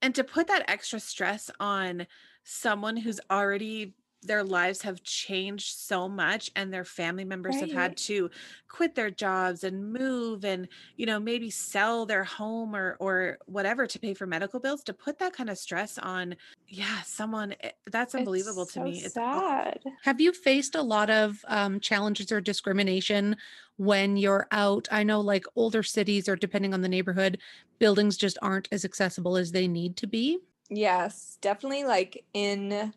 and 0.02 0.16
to 0.16 0.24
put 0.24 0.48
that 0.48 0.64
extra 0.70 1.00
stress 1.00 1.50
on 1.60 2.08
someone 2.44 2.98
who's 2.98 3.20
already 3.30 3.96
their 4.22 4.44
lives 4.44 4.82
have 4.82 5.02
changed 5.04 5.78
so 5.78 6.10
much 6.10 6.52
and 6.56 6.74
their 6.74 6.84
family 6.86 7.24
members 7.26 7.60
have 7.60 7.72
had 7.72 7.96
to 7.96 8.30
quit 8.68 8.96
their 8.96 9.10
jobs 9.12 9.64
and 9.64 9.94
move 9.94 10.44
and 10.44 10.68
you 10.98 11.06
know 11.06 11.20
maybe 11.20 11.50
sell 11.50 12.06
their 12.06 12.24
home 12.24 12.76
or 12.76 12.98
or 13.00 13.38
whatever 13.46 13.88
to 13.88 14.00
pay 14.00 14.14
for 14.14 14.28
medical 14.28 14.60
bills 14.60 14.84
to 14.84 14.94
put 14.94 15.18
that 15.20 15.34
kind 15.34 15.50
of 15.50 15.58
stress 15.58 15.98
on 15.98 16.36
yeah 16.68 17.02
someone 17.04 17.54
eh, 17.62 17.72
that's 17.92 18.16
unbelievable 18.16 18.66
It's 18.66 18.74
to 18.74 18.80
so 18.80 18.82
me 18.82 19.04
it's 19.04 19.20
awful. 19.32 19.56
sad. 19.58 19.80
Have 20.04 20.22
you 20.22 20.32
faced 20.34 20.76
a 20.76 20.82
lot 20.82 21.10
of 21.10 21.44
um, 21.48 21.80
challenges 21.80 22.32
or 22.32 22.42
discrimination 22.42 23.36
when 23.78 24.18
you're 24.18 24.48
out? 24.52 24.88
I 24.92 25.04
know, 25.04 25.20
like 25.22 25.46
older 25.56 25.84
cities, 25.84 26.30
or 26.30 26.36
depending 26.38 26.74
on 26.74 26.82
the 26.82 26.90
neighborhood, 26.90 27.40
buildings 27.80 28.18
just 28.18 28.38
aren't 28.42 28.70
as 28.72 28.86
accessible 28.86 29.36
as 29.38 29.52
they 29.52 29.68
need 29.68 29.98
to 29.98 30.08
be. 30.08 30.40
Yes, 30.70 31.38
definitely 31.42 31.84
like 31.84 32.26
in 32.34 32.94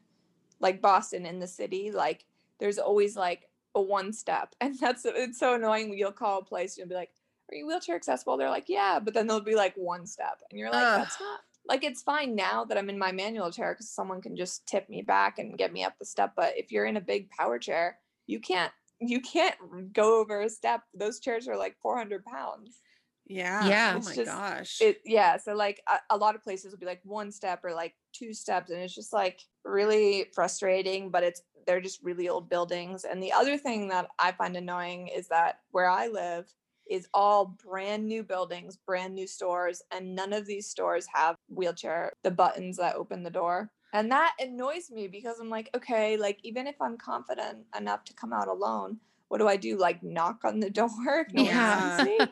like 0.63 0.81
Boston 0.81 1.27
in 1.27 1.39
the 1.41 1.47
city, 1.47 1.91
like 1.91 2.25
there's 2.61 2.79
always 2.79 3.17
like 3.17 3.51
a 3.75 3.83
one 3.83 4.13
step. 4.15 4.55
And 4.63 4.79
that's 4.79 5.05
it's 5.05 5.39
so 5.39 5.55
annoying 5.55 5.93
you'll 5.93 6.13
call 6.13 6.39
a 6.39 6.45
place 6.45 6.73
and 6.73 6.79
you'll 6.79 6.89
be 6.89 6.95
like, 6.95 7.11
Are 7.51 7.55
you 7.57 7.67
wheelchair 7.67 7.97
accessible? 7.97 8.37
They're 8.39 8.49
like, 8.49 8.69
Yeah, 8.69 8.99
but 9.03 9.13
then 9.13 9.27
they'll 9.27 9.41
be 9.41 9.57
like 9.57 9.75
one 9.77 10.07
step. 10.07 10.41
And 10.51 10.59
you're 10.59 10.71
like, 10.71 10.83
That's 10.99 11.21
not 11.21 11.41
like 11.69 11.85
it's 11.85 12.03
fine 12.03 12.35
now 12.35 12.65
that 12.65 12.77
I'm 12.77 12.91
in 12.91 12.99
my 12.99 13.13
manual 13.13 13.51
chair 13.53 13.73
because 13.73 13.89
someone 13.89 14.21
can 14.21 14.37
just 14.37 14.67
tip 14.67 14.89
me 14.89 15.01
back 15.03 15.39
and 15.39 15.57
get 15.57 15.73
me 15.73 15.85
up 15.85 15.97
the 15.99 16.05
step. 16.05 16.33
But 16.35 16.55
if 16.57 16.73
you're 16.73 16.87
in 16.87 16.97
a 16.97 17.01
big 17.01 17.31
power 17.31 17.59
chair, 17.59 17.99
you 18.27 18.41
can't 18.41 18.73
you 19.01 19.21
can't 19.21 19.57
go 19.93 20.21
over 20.21 20.41
a 20.43 20.49
step. 20.49 20.83
Those 20.95 21.19
chairs 21.21 21.49
are 21.49 21.57
like 21.57 21.77
400 21.83 22.25
pounds. 22.25 22.79
yeah 23.27 23.67
Yeah. 23.67 23.93
oh 23.97 24.05
my 24.05 24.15
just- 24.15 24.27
gosh 24.31 24.81
it 24.81 25.01
yeah 25.05 25.37
so 25.37 25.55
like 25.55 25.81
a, 25.89 26.15
a 26.15 26.17
lot 26.17 26.35
of 26.35 26.43
places 26.43 26.73
will 26.73 26.81
be 26.81 26.87
like 26.87 27.01
one 27.05 27.31
step 27.31 27.65
or 27.65 27.73
like 27.73 27.95
two 28.13 28.33
steps 28.33 28.71
and 28.71 28.81
it's 28.81 28.95
just 28.95 29.13
like 29.13 29.41
really 29.65 30.27
frustrating 30.35 31.11
but 31.11 31.23
it's 31.23 31.43
they're 31.67 31.81
just 31.81 32.03
really 32.03 32.29
old 32.29 32.49
buildings 32.49 33.05
and 33.05 33.23
the 33.23 33.33
other 33.33 33.57
thing 33.57 33.89
that 33.89 34.09
i 34.19 34.33
find 34.33 34.57
annoying 34.57 35.09
is 35.09 35.29
that 35.29 35.61
where 35.71 35.89
i 35.89 36.07
live 36.07 36.47
is 36.91 37.09
all 37.15 37.57
brand 37.65 38.07
new 38.07 38.23
buildings 38.23 38.77
brand 38.77 39.15
new 39.15 39.27
stores 39.27 39.83
and 39.93 40.15
none 40.15 40.33
of 40.33 40.47
these 40.47 40.69
stores 40.69 41.07
have 41.13 41.37
wheelchair 41.49 42.13
the 42.25 42.31
buttons 42.31 42.77
that 42.77 42.97
open 42.97 43.23
the 43.23 43.31
door 43.31 43.71
and 43.93 44.11
that 44.11 44.35
annoys 44.41 44.91
me 44.91 45.07
because 45.07 45.39
i'm 45.39 45.51
like 45.51 45.71
okay 45.75 46.17
like 46.17 46.39
even 46.43 46.67
if 46.67 46.75
i'm 46.81 46.97
confident 46.97 47.59
enough 47.79 48.05
to 48.05 48.15
come 48.15 48.33
out 48.33 48.49
alone 48.49 48.99
what 49.33 49.39
do 49.39 49.49
i 49.49 49.57
do 49.57 49.79
like 49.79 50.03
knock 50.03 50.45
on 50.45 50.61
the 50.61 50.71
door 50.81 50.91
if 51.27 51.33
no 51.35 51.51
Yeah. 51.51 51.57
sees 51.57 52.01
me? 52.03 52.29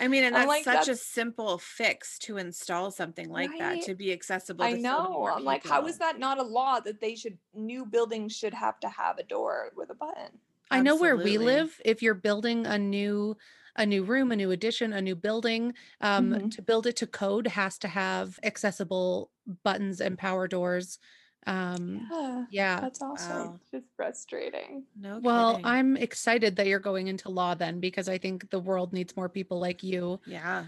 I 0.00 0.08
mean, 0.08 0.24
and 0.24 0.34
I'm 0.34 0.44
that's 0.44 0.46
like, 0.46 0.64
such 0.64 0.88
a 0.88 0.96
simple 0.96 1.58
fix 1.58 2.18
to 2.20 2.36
install 2.36 2.90
something 2.90 3.30
like 3.30 3.56
that 3.58 3.80
to 3.82 3.94
be 3.94 4.12
accessible. 4.12 4.68
I 4.68 4.70
to 4.70 4.78
so 4.78 5.06
know. 5.06 5.12
more 5.12 5.32
I'm 5.32 5.44
like, 5.44 5.62
how 5.64 5.86
is 5.86 5.98
that 5.98 6.18
not 6.18 6.38
a 6.38 6.42
law 6.42 6.80
that 6.80 7.00
they 7.00 7.14
should 7.16 7.38
new 7.52 7.86
buildings 7.86 8.36
should 8.36 8.54
have 8.54 8.80
to 8.80 8.88
have 8.88 9.18
a 9.18 9.22
door 9.24 9.72
with 9.76 9.90
a 9.90 9.94
button? 9.94 10.40
I 10.70 10.80
know 10.80 10.96
where 10.96 11.16
we 11.16 11.38
live. 11.38 11.80
If 11.84 12.02
you're 12.02 12.14
building 12.14 12.66
a 12.66 12.78
new 12.78 13.36
a 13.76 13.84
new 13.84 14.04
room, 14.04 14.30
a 14.30 14.36
new 14.36 14.52
addition, 14.52 14.92
a 14.92 15.02
new 15.02 15.16
building, 15.16 15.74
um, 16.00 16.36
Mhm. 16.36 16.50
to 16.50 16.62
build 16.62 16.86
it 16.86 16.94
to 16.96 17.08
code 17.08 17.48
has 17.48 17.76
to 17.78 17.88
have 17.88 18.38
accessible 18.44 19.32
buttons 19.64 20.00
and 20.00 20.16
power 20.16 20.46
doors. 20.46 21.00
Um, 21.46 22.08
Yeah, 22.10 22.46
yeah. 22.50 22.80
that's 22.80 23.02
also 23.02 23.48
Wow. 23.52 23.60
just 23.72 23.86
frustrating. 23.96 24.86
No 24.96 25.20
Well, 25.20 25.56
kidding. 25.56 25.64
I'm 25.64 25.96
excited 25.96 26.56
that 26.56 26.66
you're 26.66 26.78
going 26.78 27.08
into 27.08 27.28
law 27.28 27.54
then 27.54 27.80
because 27.80 28.08
I 28.08 28.18
think 28.18 28.50
the 28.50 28.60
world 28.60 28.92
needs 28.92 29.16
more 29.16 29.28
people 29.28 29.58
like 29.58 29.82
you 29.82 30.20
yeah. 30.24 30.66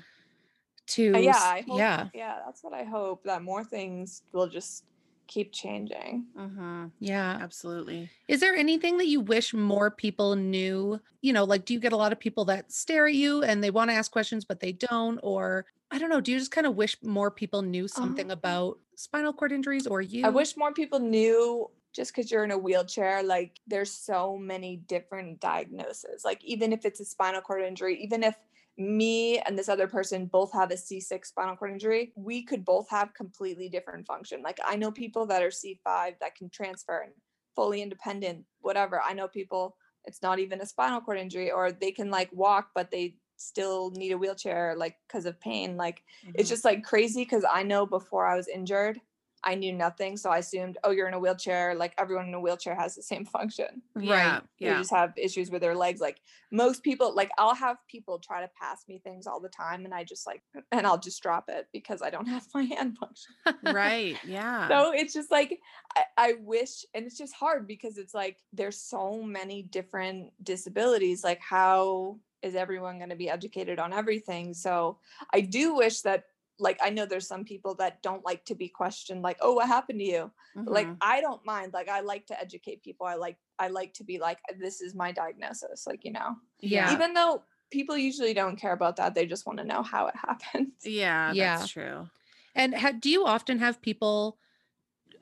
to 0.88 1.02
Uh, 1.14 1.18
yeah, 1.18 1.30
s- 1.30 1.42
I 1.42 1.60
hope, 1.62 1.78
yeah. 1.78 2.08
yeah, 2.12 2.42
that's 2.44 2.62
what 2.62 2.74
I 2.74 2.84
hope 2.84 3.24
that 3.24 3.42
more 3.42 3.64
things 3.64 4.22
will 4.32 4.48
just 4.48 4.84
keep 5.28 5.52
changing. 5.52 6.26
Uh-huh. 6.38 6.88
Yeah. 6.98 7.38
Absolutely. 7.40 8.10
Is 8.28 8.40
there 8.40 8.54
anything 8.54 8.96
that 8.98 9.06
you 9.06 9.20
wish 9.20 9.54
more 9.54 9.90
people 9.90 10.34
knew? 10.36 11.00
You 11.22 11.32
know, 11.32 11.44
like 11.44 11.64
do 11.64 11.74
you 11.74 11.80
get 11.80 11.92
a 11.92 11.96
lot 11.96 12.12
of 12.12 12.20
people 12.20 12.44
that 12.46 12.72
stare 12.72 13.06
at 13.06 13.14
you 13.14 13.42
and 13.42 13.62
they 13.62 13.70
want 13.70 13.90
to 13.90 13.94
ask 13.94 14.10
questions 14.10 14.44
but 14.44 14.60
they 14.60 14.72
don't 14.72 15.18
or 15.22 15.66
I 15.90 15.98
don't 15.98 16.10
know, 16.10 16.20
do 16.20 16.32
you 16.32 16.38
just 16.38 16.50
kind 16.50 16.66
of 16.66 16.74
wish 16.74 17.00
more 17.02 17.30
people 17.30 17.62
knew 17.62 17.86
something 17.86 18.26
Um, 18.26 18.30
about 18.30 18.78
spinal 18.96 19.32
cord 19.32 19.52
injuries 19.52 19.86
or 19.86 20.00
you? 20.00 20.26
I 20.26 20.30
wish 20.30 20.56
more 20.56 20.72
people 20.72 20.98
knew 20.98 21.70
just 21.94 22.14
because 22.14 22.30
you're 22.30 22.44
in 22.44 22.50
a 22.50 22.58
wheelchair, 22.58 23.22
like 23.22 23.60
there's 23.66 23.92
so 23.92 24.36
many 24.36 24.76
different 24.88 25.40
diagnoses. 25.40 26.24
Like 26.24 26.44
even 26.44 26.72
if 26.72 26.84
it's 26.84 27.00
a 27.00 27.04
spinal 27.04 27.40
cord 27.40 27.62
injury, 27.62 28.02
even 28.02 28.22
if 28.22 28.34
me 28.76 29.38
and 29.38 29.58
this 29.58 29.70
other 29.70 29.86
person 29.86 30.26
both 30.26 30.52
have 30.52 30.70
a 30.70 30.74
C6 30.74 31.24
spinal 31.24 31.56
cord 31.56 31.70
injury, 31.70 32.12
we 32.16 32.42
could 32.42 32.64
both 32.64 32.90
have 32.90 33.14
completely 33.14 33.68
different 33.70 34.06
function. 34.06 34.42
Like 34.42 34.58
I 34.66 34.76
know 34.76 34.90
people 34.90 35.24
that 35.26 35.42
are 35.42 35.48
C5 35.48 36.18
that 36.20 36.34
can 36.36 36.50
transfer 36.50 36.98
and 36.98 37.12
fully 37.54 37.80
independent, 37.80 38.44
whatever. 38.60 39.00
I 39.00 39.14
know 39.14 39.28
people 39.28 39.76
it's 40.04 40.22
not 40.22 40.38
even 40.38 40.60
a 40.60 40.66
spinal 40.66 41.00
cord 41.00 41.18
injury 41.18 41.50
or 41.50 41.72
they 41.72 41.90
can 41.90 42.10
like 42.10 42.30
walk 42.32 42.70
but 42.74 42.90
they 42.90 43.16
still 43.36 43.90
need 43.90 44.12
a 44.12 44.18
wheelchair 44.18 44.74
like 44.76 44.96
because 45.06 45.26
of 45.26 45.38
pain. 45.40 45.76
Like 45.76 46.04
it's 46.34 46.48
Mhm. 46.48 46.48
just 46.48 46.64
like 46.64 46.84
crazy 46.84 47.22
because 47.22 47.44
I 47.50 47.62
know 47.62 47.86
before 47.86 48.26
I 48.26 48.36
was 48.36 48.48
injured, 48.48 49.00
I 49.44 49.54
knew 49.54 49.72
nothing. 49.72 50.16
So 50.16 50.30
I 50.30 50.38
assumed, 50.38 50.76
oh, 50.82 50.90
you're 50.90 51.06
in 51.06 51.14
a 51.14 51.20
wheelchair. 51.20 51.74
Like 51.76 51.94
everyone 51.98 52.26
in 52.26 52.34
a 52.34 52.40
wheelchair 52.40 52.74
has 52.74 52.96
the 52.96 53.02
same 53.02 53.24
function. 53.36 53.82
yeah. 53.94 54.40
Right. 54.40 54.42
They 54.62 54.66
Yeah. 54.66 54.78
just 54.78 54.90
have 54.90 55.12
issues 55.16 55.50
with 55.50 55.60
their 55.62 55.76
legs. 55.76 56.00
Like 56.00 56.20
most 56.50 56.82
people, 56.82 57.14
like 57.14 57.30
I'll 57.38 57.54
have 57.54 57.76
people 57.88 58.18
try 58.18 58.40
to 58.40 58.50
pass 58.60 58.88
me 58.88 58.98
things 58.98 59.26
all 59.26 59.40
the 59.40 59.48
time 59.48 59.84
and 59.84 59.94
I 59.94 60.02
just 60.04 60.26
like, 60.26 60.42
and 60.72 60.86
I'll 60.86 60.98
just 60.98 61.22
drop 61.22 61.48
it 61.48 61.68
because 61.72 62.02
I 62.02 62.10
don't 62.10 62.26
have 62.26 62.46
my 62.54 62.62
hand 62.74 62.98
function. 62.98 63.34
right. 63.62 64.20
Yeah. 64.22 64.68
So 64.70 64.92
it's 64.92 65.14
just 65.14 65.30
like, 65.30 65.60
I, 65.96 66.04
I 66.16 66.32
wish, 66.40 66.84
and 66.92 67.06
it's 67.06 67.16
just 67.18 67.34
hard 67.34 67.68
because 67.68 67.98
it's 67.98 68.14
like 68.14 68.38
there's 68.52 68.78
so 68.80 69.22
many 69.22 69.62
different 69.62 70.32
disabilities. 70.42 71.22
Like, 71.22 71.40
how 71.40 72.18
is 72.42 72.54
everyone 72.54 72.98
going 72.98 73.10
to 73.10 73.16
be 73.16 73.30
educated 73.30 73.78
on 73.78 73.92
everything? 73.92 74.54
So 74.54 74.98
I 75.32 75.40
do 75.40 75.74
wish 75.74 76.02
that, 76.02 76.24
like, 76.58 76.78
I 76.82 76.90
know 76.90 77.04
there's 77.06 77.26
some 77.28 77.44
people 77.44 77.74
that 77.76 78.02
don't 78.02 78.24
like 78.24 78.44
to 78.46 78.54
be 78.54 78.68
questioned, 78.68 79.22
like, 79.22 79.36
oh, 79.40 79.54
what 79.54 79.66
happened 79.68 79.98
to 80.00 80.04
you? 80.04 80.30
But, 80.54 80.72
Like. 80.72 80.88
I 81.00 81.20
don't 81.20 81.44
mind. 81.44 81.72
Like, 81.72 81.88
I 81.88 82.00
like 82.00 82.26
to 82.26 82.40
educate 82.40 82.82
people. 82.82 83.06
I 83.06 83.14
like, 83.14 83.36
I 83.58 83.68
like 83.68 83.92
to 83.94 84.04
be 84.04 84.18
like, 84.18 84.38
this 84.58 84.80
is 84.80 84.94
my 84.94 85.12
diagnosis. 85.12 85.86
Like, 85.86 86.04
you 86.04 86.12
know, 86.12 86.36
Yeah. 86.60 86.92
even 86.92 87.12
though 87.14 87.42
people 87.70 87.96
usually 87.96 88.32
don't 88.32 88.56
care 88.56 88.72
about 88.72 88.96
that, 88.96 89.14
they 89.14 89.26
just 89.26 89.46
want 89.46 89.58
to 89.58 89.64
know 89.64 89.82
how 89.82 90.06
it 90.06 90.14
happened. 90.28 90.72
yeah. 90.84 91.32
Yeah. 91.32 91.58
That's 91.58 91.70
true. 91.70 92.08
And 92.54 92.74
ha- 92.74 92.92
do 92.98 93.10
you 93.10 93.26
often 93.26 93.58
have 93.58 93.82
people 93.82 94.38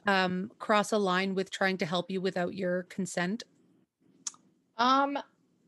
um 0.06 0.50
cross 0.58 0.92
a 0.92 0.98
line 0.98 1.34
with 1.34 1.50
trying 1.50 1.78
to 1.78 1.86
help 1.86 2.10
you 2.10 2.20
without 2.20 2.52
your 2.54 2.82
consent? 2.84 3.42
Um, 4.76 5.18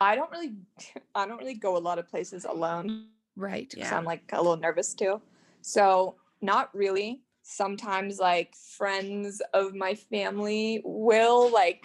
I 0.00 0.14
don't 0.14 0.30
really, 0.30 0.54
I 1.14 1.26
don't 1.26 1.38
really 1.38 1.54
go 1.54 1.76
a 1.76 1.78
lot 1.78 1.98
of 1.98 2.08
places 2.08 2.44
alone 2.44 3.08
Right. 3.36 3.68
because 3.70 3.90
Yeah. 3.90 3.98
I'm 3.98 4.04
like 4.04 4.22
a 4.32 4.36
little 4.40 4.56
nervous 4.56 4.94
too. 4.94 5.20
So 5.62 6.16
not 6.40 6.74
really. 6.74 7.22
Sometimes 7.42 8.18
like 8.18 8.54
friends 8.56 9.40
of 9.54 9.74
my 9.74 9.94
family 9.94 10.82
will 10.84 11.50
like 11.52 11.84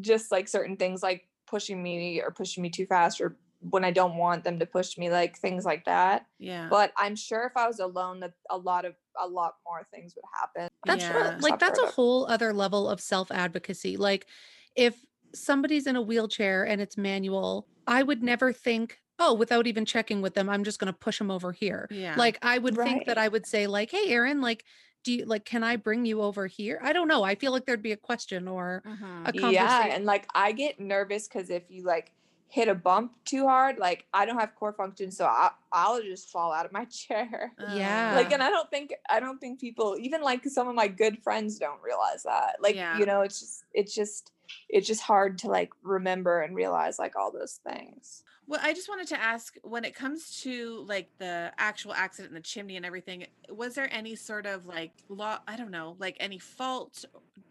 just 0.00 0.30
like 0.30 0.48
certain 0.48 0.76
things 0.76 1.02
like 1.02 1.28
pushing 1.46 1.82
me 1.82 2.20
or 2.20 2.30
pushing 2.30 2.62
me 2.62 2.70
too 2.70 2.86
fast 2.86 3.20
or 3.20 3.36
when 3.70 3.84
I 3.84 3.92
don't 3.92 4.16
want 4.16 4.42
them 4.42 4.58
to 4.58 4.66
push 4.66 4.98
me, 4.98 5.08
like 5.08 5.38
things 5.38 5.64
like 5.64 5.84
that. 5.84 6.26
Yeah. 6.40 6.66
But 6.68 6.92
I'm 6.96 7.14
sure 7.14 7.44
if 7.46 7.56
I 7.56 7.68
was 7.68 7.78
alone, 7.78 8.18
that 8.20 8.32
a 8.50 8.58
lot 8.58 8.84
of 8.84 8.94
a 9.22 9.26
lot 9.28 9.54
more 9.64 9.86
things 9.94 10.14
would 10.16 10.24
happen. 10.38 10.68
That's 10.84 11.04
Yeah. 11.04 11.12
what- 11.34 11.40
like 11.42 11.58
that's 11.60 11.78
a 11.78 11.86
whole 11.86 12.26
other 12.26 12.52
level 12.52 12.88
of 12.88 13.00
self-advocacy. 13.00 13.96
Like 13.98 14.26
if 14.74 14.96
somebody's 15.34 15.86
in 15.86 15.96
a 15.96 16.02
wheelchair 16.02 16.64
and 16.66 16.80
it's 16.80 16.96
manual, 16.96 17.68
I 17.86 18.02
would 18.02 18.22
never 18.22 18.52
think, 18.52 19.00
oh, 19.18 19.34
without 19.34 19.66
even 19.66 19.84
checking 19.84 20.22
with 20.22 20.34
them, 20.34 20.48
I'm 20.48 20.64
just 20.64 20.78
going 20.78 20.92
to 20.92 20.98
push 20.98 21.18
them 21.18 21.30
over 21.30 21.52
here. 21.52 21.88
yeah. 21.90 22.14
Like 22.16 22.38
I 22.42 22.58
would 22.58 22.76
think 22.76 23.06
that 23.06 23.18
I 23.18 23.28
would 23.28 23.46
say 23.46 23.66
like, 23.66 23.90
"Hey 23.90 24.08
Erin, 24.10 24.40
like 24.40 24.64
do 25.04 25.12
you 25.12 25.24
like 25.26 25.44
can 25.44 25.64
I 25.64 25.76
bring 25.76 26.04
you 26.06 26.22
over 26.22 26.46
here?" 26.46 26.80
I 26.82 26.92
don't 26.92 27.08
know. 27.08 27.22
I 27.22 27.34
feel 27.34 27.52
like 27.52 27.66
there'd 27.66 27.82
be 27.82 27.92
a 27.92 27.96
question 27.96 28.48
or 28.48 28.82
Mhm. 28.86 29.28
a 29.46 29.52
Yeah, 29.52 29.86
and 29.94 30.04
like 30.04 30.26
I 30.34 30.52
get 30.52 30.80
nervous 30.80 31.28
because 31.28 31.50
if 31.50 31.64
you 31.70 31.82
like 31.84 32.12
hit 32.48 32.68
a 32.68 32.74
bump 32.74 33.12
too 33.24 33.46
hard, 33.46 33.78
like 33.78 34.04
I 34.12 34.26
don't 34.26 34.38
have 34.38 34.54
core 34.54 34.74
function, 34.74 35.10
so 35.10 35.24
I, 35.24 35.50
I'll 35.72 36.02
just 36.02 36.28
fall 36.30 36.52
out 36.52 36.66
of 36.66 36.72
my 36.72 36.84
chair. 37.00 37.52
Yeah. 37.58 38.12
Like, 38.14 38.30
and 38.32 38.42
I 38.42 38.50
don't 38.50 38.70
think 38.70 38.92
I 39.08 39.20
don't 39.20 39.38
think 39.40 39.60
people, 39.60 39.96
even 39.98 40.20
like 40.22 40.44
some 40.44 40.68
of 40.68 40.74
my 40.74 40.88
good 40.88 41.22
friends, 41.22 41.58
don't 41.58 41.82
realize 41.82 42.22
that. 42.24 42.56
Like, 42.60 42.76
Yeah. 42.76 42.98
you 42.98 43.06
know, 43.06 43.22
it's 43.22 43.40
just 43.40 43.64
it's 43.72 43.94
just 43.94 44.32
it's 44.68 44.86
just 44.86 45.02
hard 45.02 45.38
to 45.38 45.48
like 45.48 45.70
remember 45.82 46.40
and 46.40 46.54
realize 46.54 46.98
like 46.98 47.16
all 47.16 47.32
those 47.32 47.60
things. 47.66 48.22
Well, 48.46 48.60
I 48.62 48.74
just 48.74 48.88
wanted 48.88 49.06
to 49.08 49.20
ask 49.20 49.54
when 49.62 49.84
it 49.84 49.94
comes 49.94 50.40
to 50.42 50.84
like 50.88 51.10
the 51.18 51.52
actual 51.58 51.92
accident 51.94 52.30
in 52.30 52.34
the 52.34 52.40
chimney 52.40 52.76
and 52.76 52.84
everything, 52.84 53.26
was 53.50 53.74
there 53.74 53.88
any 53.92 54.16
sort 54.16 54.46
of 54.46 54.66
like 54.66 54.92
law, 55.08 55.38
I 55.46 55.56
don't 55.56 55.70
know, 55.70 55.96
like 55.98 56.16
any 56.18 56.38
fault 56.38 57.04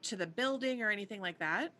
to 0.04 0.16
the 0.16 0.28
building 0.28 0.82
or 0.82 0.92
anything 0.92 1.22
like 1.22 1.40
that? 1.40 1.72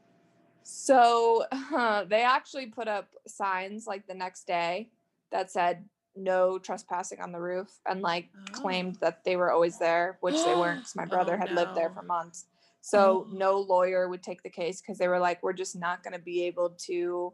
So 0.64 1.46
they 2.08 2.24
actually 2.24 2.68
put 2.68 2.88
up 2.88 3.10
signs 3.28 3.88
like 3.88 4.08
the 4.08 4.14
next 4.14 4.48
day 4.48 4.90
that 5.32 5.52
said 5.52 5.86
no 6.16 6.60
trespassing 6.60 7.20
on 7.22 7.32
the 7.32 7.40
roof 7.40 7.80
and 7.88 8.02
like 8.02 8.30
Oh. 8.36 8.54
claimed 8.54 8.96
that 8.96 9.24
they 9.24 9.36
were 9.38 9.52
always 9.52 9.80
there, 9.80 10.18
which 10.22 10.36
they 10.44 10.54
weren't 10.56 10.80
because 10.80 10.96
my 10.96 11.06
brother 11.14 11.36
Oh, 11.36 11.38
had 11.38 11.56
lived 11.56 11.76
there 11.76 11.90
for 11.90 12.02
months. 12.04 12.46
So 12.82 13.28
Oh. 13.30 13.32
no 13.32 13.60
lawyer 13.60 14.10
would 14.10 14.24
take 14.24 14.44
the 14.44 14.50
case 14.50 14.82
because 14.82 14.98
they 14.98 15.08
were 15.08 15.20
like, 15.20 15.42
we're 15.44 15.54
just 15.54 15.76
not 15.76 16.04
going 16.04 16.14
to 16.14 16.20
be 16.20 16.44
able 16.46 16.72
to. 16.88 17.34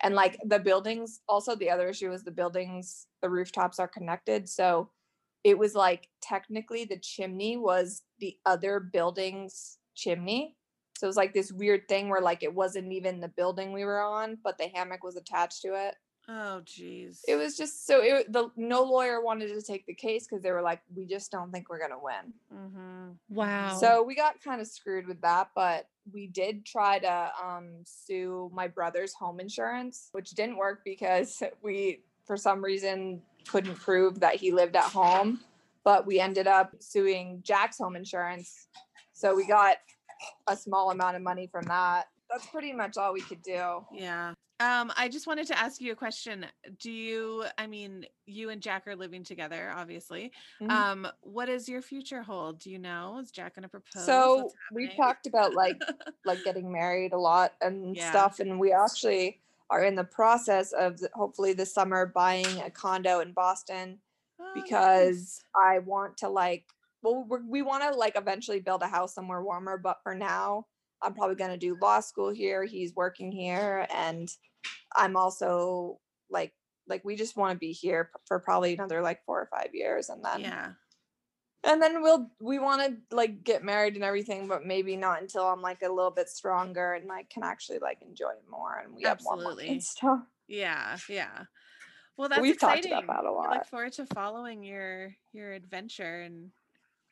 And 0.00 0.14
like 0.14 0.38
the 0.44 0.58
buildings, 0.58 1.20
also 1.28 1.54
the 1.56 1.70
other 1.70 1.88
issue 1.88 2.12
is 2.12 2.22
the 2.24 2.30
buildings, 2.30 3.06
the 3.22 3.30
rooftops 3.30 3.78
are 3.78 3.88
connected. 3.88 4.48
So 4.48 4.90
it 5.44 5.58
was 5.58 5.74
like 5.74 6.08
technically 6.20 6.84
the 6.84 6.98
chimney 6.98 7.56
was 7.56 8.02
the 8.18 8.36
other 8.46 8.80
building's 8.80 9.78
chimney. 9.94 10.56
So 10.96 11.06
it 11.06 11.08
was 11.08 11.16
like 11.16 11.32
this 11.34 11.52
weird 11.52 11.88
thing 11.88 12.08
where 12.08 12.20
like 12.20 12.42
it 12.42 12.54
wasn't 12.54 12.92
even 12.92 13.20
the 13.20 13.28
building 13.28 13.72
we 13.72 13.84
were 13.84 14.00
on, 14.00 14.38
but 14.42 14.58
the 14.58 14.68
hammock 14.74 15.04
was 15.04 15.16
attached 15.16 15.62
to 15.62 15.74
it. 15.74 15.94
Oh, 16.30 16.60
jeez. 16.64 17.20
It 17.26 17.36
was 17.36 17.56
just 17.56 17.86
so 17.86 18.02
it 18.02 18.30
the 18.30 18.50
no 18.54 18.82
lawyer 18.82 19.22
wanted 19.22 19.48
to 19.54 19.62
take 19.62 19.86
the 19.86 19.94
case 19.94 20.26
because 20.26 20.42
they 20.42 20.52
were 20.52 20.60
like, 20.60 20.80
we 20.94 21.06
just 21.06 21.30
don't 21.32 21.50
think 21.50 21.70
we're 21.70 21.80
gonna 21.80 21.98
win. 22.00 22.34
Mm-hmm. 22.54 23.34
Wow. 23.34 23.78
So 23.78 24.02
we 24.02 24.14
got 24.14 24.42
kind 24.42 24.60
of 24.60 24.66
screwed 24.66 25.06
with 25.06 25.22
that, 25.22 25.50
but 25.54 25.88
we 26.12 26.26
did 26.26 26.66
try 26.66 26.98
to 26.98 27.30
um, 27.42 27.68
sue 27.84 28.50
my 28.52 28.68
brother's 28.68 29.14
home 29.14 29.40
insurance, 29.40 30.10
which 30.12 30.30
didn't 30.32 30.58
work 30.58 30.82
because 30.84 31.42
we, 31.62 32.00
for 32.26 32.36
some 32.36 32.62
reason, 32.62 33.22
couldn't 33.48 33.76
prove 33.76 34.20
that 34.20 34.36
he 34.36 34.52
lived 34.52 34.76
at 34.76 34.84
home. 34.84 35.40
But 35.82 36.06
we 36.06 36.20
ended 36.20 36.46
up 36.46 36.74
suing 36.80 37.40
Jack's 37.42 37.78
home 37.78 37.96
insurance. 37.96 38.66
So 39.14 39.34
we 39.34 39.46
got 39.46 39.78
a 40.46 40.56
small 40.56 40.90
amount 40.90 41.16
of 41.16 41.22
money 41.22 41.48
from 41.50 41.64
that. 41.64 42.08
That's 42.30 42.44
pretty 42.46 42.74
much 42.74 42.98
all 42.98 43.14
we 43.14 43.22
could 43.22 43.42
do. 43.42 43.86
Yeah. 43.90 44.34
Um, 44.60 44.92
I 44.96 45.08
just 45.08 45.26
wanted 45.28 45.46
to 45.48 45.58
ask 45.58 45.80
you 45.80 45.92
a 45.92 45.96
question. 45.96 46.44
Do 46.80 46.90
you, 46.90 47.44
I 47.58 47.68
mean, 47.68 48.06
you 48.26 48.50
and 48.50 48.60
Jack 48.60 48.88
are 48.88 48.96
living 48.96 49.22
together, 49.22 49.72
obviously. 49.74 50.32
Mhm. 50.60 50.70
Um, 50.70 51.08
what 51.20 51.46
does 51.46 51.68
your 51.68 51.80
future 51.80 52.22
hold? 52.22 52.58
Do 52.58 52.70
you 52.70 52.78
know? 52.78 53.18
Is 53.18 53.30
Jack 53.30 53.54
gonna 53.54 53.68
propose? 53.68 54.04
so 54.04 54.50
we've 54.72 54.96
talked 54.96 55.26
about 55.26 55.54
like 55.54 55.80
like 56.24 56.42
getting 56.44 56.72
married 56.72 57.12
a 57.12 57.18
lot 57.18 57.54
and 57.60 57.96
Yeah. 57.96 58.10
stuff 58.10 58.40
and 58.40 58.58
we 58.58 58.72
actually 58.72 59.40
are 59.70 59.84
in 59.84 59.94
the 59.94 60.04
process 60.04 60.72
of 60.72 61.00
hopefully 61.14 61.52
this 61.52 61.72
summer 61.72 62.06
buying 62.06 62.60
a 62.60 62.70
condo 62.70 63.20
in 63.20 63.32
boston 63.32 63.98
Oh, 64.40 64.44
nice. 64.54 64.62
because 64.62 65.44
i 65.54 65.78
want 65.80 66.16
to 66.18 66.28
like 66.28 66.64
well 67.02 67.24
we're, 67.28 67.42
we 67.46 67.62
want 67.62 67.82
to 67.82 67.90
like 67.90 68.16
eventually 68.16 68.60
build 68.60 68.82
a 68.82 68.88
house 68.88 69.14
somewhere 69.14 69.42
warmer 69.42 69.78
but 69.78 69.98
for 70.02 70.14
now 70.14 70.66
i'm 71.02 71.14
probably 71.14 71.36
going 71.36 71.50
to 71.50 71.56
do 71.56 71.76
law 71.80 72.00
school 72.00 72.30
here 72.30 72.64
he's 72.64 72.94
working 72.94 73.30
here 73.32 73.86
and 73.94 74.28
i'm 74.96 75.16
also 75.16 75.98
like 76.30 76.52
like 76.88 77.04
we 77.04 77.16
just 77.16 77.36
want 77.36 77.52
to 77.52 77.58
be 77.58 77.72
here 77.72 78.10
for 78.26 78.38
probably 78.38 78.74
another 78.74 79.02
like 79.02 79.24
four 79.24 79.40
or 79.40 79.48
five 79.50 79.68
years 79.74 80.08
and 80.08 80.24
then 80.24 80.40
yeah. 80.40 80.70
and 81.64 81.80
then 81.82 82.02
we'll 82.02 82.30
we 82.40 82.58
want 82.58 82.80
to 82.82 83.16
like 83.16 83.44
get 83.44 83.62
married 83.62 83.94
and 83.94 84.04
everything 84.04 84.48
but 84.48 84.64
maybe 84.64 84.96
not 84.96 85.20
until 85.20 85.44
i'm 85.44 85.62
like 85.62 85.82
a 85.82 85.88
little 85.88 86.10
bit 86.10 86.28
stronger 86.28 86.94
and 86.94 87.06
like 87.06 87.28
can 87.30 87.42
actually 87.42 87.78
like 87.78 87.98
enjoy 88.02 88.30
it 88.30 88.44
more 88.50 88.82
and 88.84 88.94
we 88.94 89.02
have 89.02 89.20
more 89.22 89.36
money 89.36 89.46
Absolutely. 89.46 89.68
and 89.68 89.82
stuff 89.82 90.20
Yeah, 90.48 90.96
yeah. 91.08 91.44
Well, 92.16 92.28
that's 92.28 92.40
we've 92.40 92.58
talked 92.58 92.78
exciting. 92.84 93.04
about 93.04 93.22
that 93.22 93.28
a 93.28 93.30
I 93.30 93.32
lot. 93.32 93.50
look 93.50 93.66
forward 93.66 93.92
to 93.92 94.06
following 94.06 94.64
your 94.64 95.14
your 95.32 95.52
adventure 95.52 96.22
and 96.22 96.50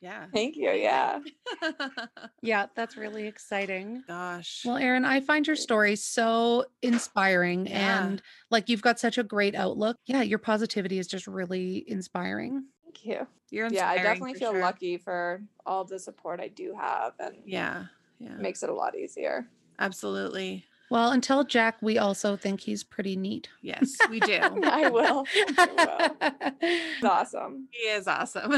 yeah. 0.01 0.27
thank 0.33 0.57
you 0.57 0.71
yeah 0.71 1.19
yeah, 2.43 2.67
that's 2.75 2.97
really 2.97 3.27
exciting. 3.27 4.03
Gosh. 4.07 4.63
Well, 4.65 4.77
Erin, 4.77 5.05
I 5.05 5.21
find 5.21 5.47
your 5.47 5.57
story 5.57 5.97
so 5.97 6.67
inspiring 6.83 7.67
Yeah. 7.67 8.05
and 8.07 8.23
like 8.51 8.69
you've 8.69 8.83
got 8.83 8.99
such 9.01 9.19
a 9.19 9.23
great 9.23 9.55
outlook. 9.55 9.97
Yeah, 10.07 10.23
your 10.23 10.39
positivity 10.39 10.99
is 10.99 11.07
just 11.07 11.27
really 11.27 11.85
inspiring. 11.89 12.65
thank 12.85 13.05
you 13.05 13.27
You're 13.51 13.69
yeah 13.73 13.89
i 13.91 13.97
definitely 13.97 14.35
feel 14.35 14.53
sure. 14.53 14.61
lucky 14.61 14.97
for 14.99 15.43
all 15.65 15.85
the 15.85 15.99
support 15.99 16.41
i 16.41 16.49
do 16.49 16.75
have 16.79 17.13
and 17.19 17.37
Yeah. 17.45 17.85
Yeah. 18.19 18.37
makes 18.37 18.63
it 18.63 18.71
a 18.71 18.75
lot 18.75 18.97
easier 18.97 19.47
Absolutely. 19.79 20.65
Well, 20.91 21.11
until 21.11 21.43
Jack, 21.45 21.77
we 21.83 21.99
also 21.99 22.37
think 22.37 22.61
he's 22.61 22.83
pretty 22.85 23.15
neat. 23.17 23.49
Yes, 23.61 23.97
we 24.09 24.21
do. 24.21 24.39
i 24.65 24.89
will 24.89 25.25
it's 25.35 27.05
awesome 27.05 27.69
he 27.73 27.89
is 27.89 28.07
awesome. 28.07 28.53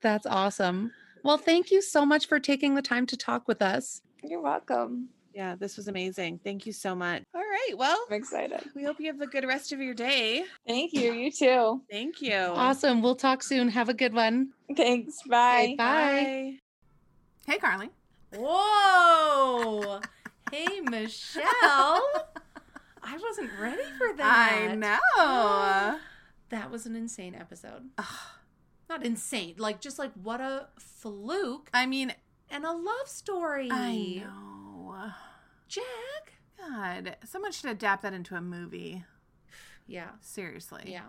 That's 0.00 0.26
awesome. 0.26 0.92
Well, 1.24 1.38
thank 1.38 1.70
you 1.70 1.82
so 1.82 2.06
much 2.06 2.26
for 2.26 2.38
taking 2.38 2.74
the 2.74 2.82
time 2.82 3.06
to 3.06 3.16
talk 3.16 3.48
with 3.48 3.60
us. 3.62 4.02
you're 4.22 4.40
welcome 4.40 5.08
yeah, 5.34 5.54
this 5.54 5.76
was 5.76 5.86
amazing. 5.86 6.40
Thank 6.42 6.66
you 6.66 6.72
so 6.72 6.96
much. 6.96 7.22
All 7.32 7.40
right. 7.40 7.74
Well, 7.76 7.96
i'm 8.10 8.14
excited 8.14 8.60
we 8.74 8.82
hope 8.82 8.98
you 8.98 9.06
have 9.06 9.20
a 9.20 9.26
good 9.26 9.44
rest 9.46 9.72
of 9.72 9.80
your 9.80 9.94
day. 9.94 10.42
thank 10.66 10.92
you 10.92 11.12
you 11.12 11.30
too 11.30 11.80
Thank 11.90 12.20
you. 12.20 12.34
Awesome. 12.34 13.02
We'll 13.02 13.14
talk 13.14 13.42
soon. 13.44 13.68
Have 13.68 13.88
a 13.88 13.94
good 13.94 14.14
one. 14.14 14.48
thanks 14.76 15.18
bye 15.28 15.62
Okay, 15.64 15.76
bye. 15.76 16.54
Hey, 17.46 17.58
Carly. 17.58 17.90
Whoa. 18.34 20.00
hey, 20.50 20.80
Michelle. 20.82 21.44
I 23.02 23.16
wasn't 23.22 23.50
ready 23.60 23.82
for 23.96 24.16
that. 24.16 24.68
I 24.70 24.74
know. 24.74 25.98
That 26.50 26.70
was 26.70 26.86
an 26.86 26.96
insane 26.96 27.34
episode. 27.34 27.90
Not 28.88 29.04
insane, 29.04 29.54
like 29.58 29.80
just 29.80 29.98
like 29.98 30.12
what 30.14 30.40
a 30.40 30.68
fluke 30.78 31.68
I 31.74 31.86
mean, 31.86 32.14
and 32.50 32.64
a 32.64 32.72
love 32.72 33.06
story. 33.06 33.68
I 33.70 34.22
know. 34.24 35.10
Jack. 35.68 36.32
God, 36.58 37.16
someone 37.24 37.52
should 37.52 37.70
adapt 37.70 38.02
that 38.02 38.12
into 38.14 38.34
a 38.34 38.40
movie. 38.40 39.04
Yeah. 39.86 40.10
Seriously. 40.20 40.84
Yeah. 40.86 41.06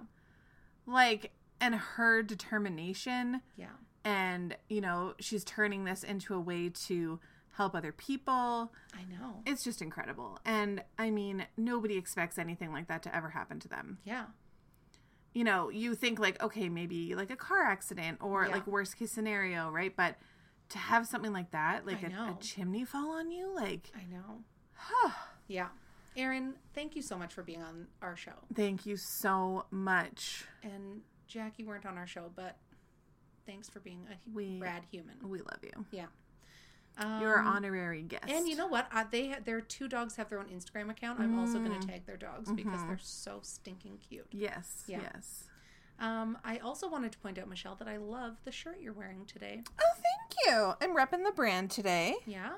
Like, 0.85 1.31
and 1.61 1.75
her 1.75 2.21
determination, 2.23 3.41
Yeah. 3.57 3.71
and, 4.03 4.55
you 4.69 4.81
know, 4.81 5.13
she's 5.19 5.43
turning 5.43 5.85
this 5.85 6.03
into 6.03 6.33
a 6.35 6.39
way 6.39 6.69
to 6.87 7.19
help 7.53 7.75
other 7.75 7.91
people. 7.91 8.71
I 8.93 9.03
know. 9.09 9.41
It's 9.45 9.63
just 9.63 9.81
incredible. 9.81 10.39
And 10.45 10.83
I 10.97 11.09
mean, 11.11 11.45
nobody 11.57 11.97
expects 11.97 12.37
anything 12.37 12.71
like 12.71 12.87
that 12.87 13.03
to 13.03 13.15
ever 13.15 13.29
happen 13.29 13.59
to 13.61 13.67
them. 13.67 13.97
Yeah. 14.03 14.25
You 15.33 15.43
know, 15.43 15.69
you 15.69 15.95
think 15.95 16.19
like, 16.19 16.41
okay, 16.43 16.69
maybe 16.69 17.15
like 17.15 17.29
a 17.29 17.35
car 17.35 17.63
accident 17.63 18.17
or 18.21 18.45
Yeah. 18.45 18.51
like 18.51 18.67
worst 18.67 18.97
case 18.97 19.11
scenario, 19.11 19.69
right? 19.69 19.95
But 19.95 20.17
to 20.69 20.77
have 20.77 21.07
something 21.07 21.33
like 21.33 21.51
that, 21.51 21.85
like 21.85 22.03
a, 22.03 22.09
know. 22.09 22.37
chimney 22.41 22.83
fall 22.85 23.11
on 23.11 23.31
you, 23.31 23.53
like, 23.55 23.91
I 23.95 24.05
know. 24.05 24.43
Huh. 24.73 25.11
Yeah. 25.47 25.69
Erin, 26.15 26.55
thank 26.73 26.95
you 26.95 27.01
so 27.01 27.17
much 27.17 27.33
for 27.33 27.43
being 27.43 27.61
on 27.61 27.87
our 28.01 28.15
show. 28.15 28.33
thank 28.55 28.85
you 28.85 28.97
so 28.97 29.65
much. 29.71 30.45
And 30.63 31.01
Jack, 31.27 31.53
you 31.57 31.65
weren't 31.67 31.85
on 31.85 31.97
our 31.97 32.07
show, 32.07 32.31
but 32.35 32.57
thanks 33.45 33.69
for 33.69 33.79
being 33.79 34.05
a 34.11 34.15
We- 34.33 34.59
rad 34.59 34.83
human. 34.91 35.15
We 35.27 35.39
love 35.39 35.59
you. 35.63 35.85
Yeah. 35.91 36.07
You're 36.99 37.39
Um, 37.39 37.47
honorary 37.47 38.01
guest. 38.03 38.25
And 38.29 38.47
you 38.47 38.55
know 38.55 38.67
what? 38.67 38.87
Uh, 38.91 39.03
they 39.09 39.29
ha- 39.29 39.39
their 39.43 39.61
two 39.61 39.87
dogs 39.87 40.15
have 40.17 40.29
their 40.29 40.39
own 40.39 40.47
Instagram 40.49 40.89
account. 40.89 41.19
I'm 41.19 41.37
also 41.39 41.59
going 41.59 41.71
Mm. 41.71 41.81
to 41.81 41.87
tag 41.87 42.05
their 42.05 42.17
dogs 42.17 42.51
because 42.51 42.81
Mhm. 42.81 42.87
they're 42.87 42.97
so 42.99 43.39
stinking 43.41 43.97
cute. 43.99 44.27
Yes. 44.31 44.83
Yeah. 44.87 45.01
Yes. 45.01 45.45
Um, 45.99 46.37
I 46.45 46.57
also 46.59 46.87
wanted 46.89 47.11
to 47.11 47.17
point 47.19 47.37
out, 47.37 47.47
Michelle, 47.49 47.75
that 47.75 47.87
I 47.87 47.97
love 47.97 48.37
the 48.45 48.51
shirt 48.51 48.79
you're 48.79 48.93
wearing 48.93 49.25
today. 49.25 49.63
Oh, 49.81 49.93
thank 49.95 50.45
you. 50.45 50.73
I'm 50.81 50.95
repping 50.95 51.25
the 51.25 51.31
brand 51.33 51.71
today. 51.71 52.15
Yeah. 52.25 52.53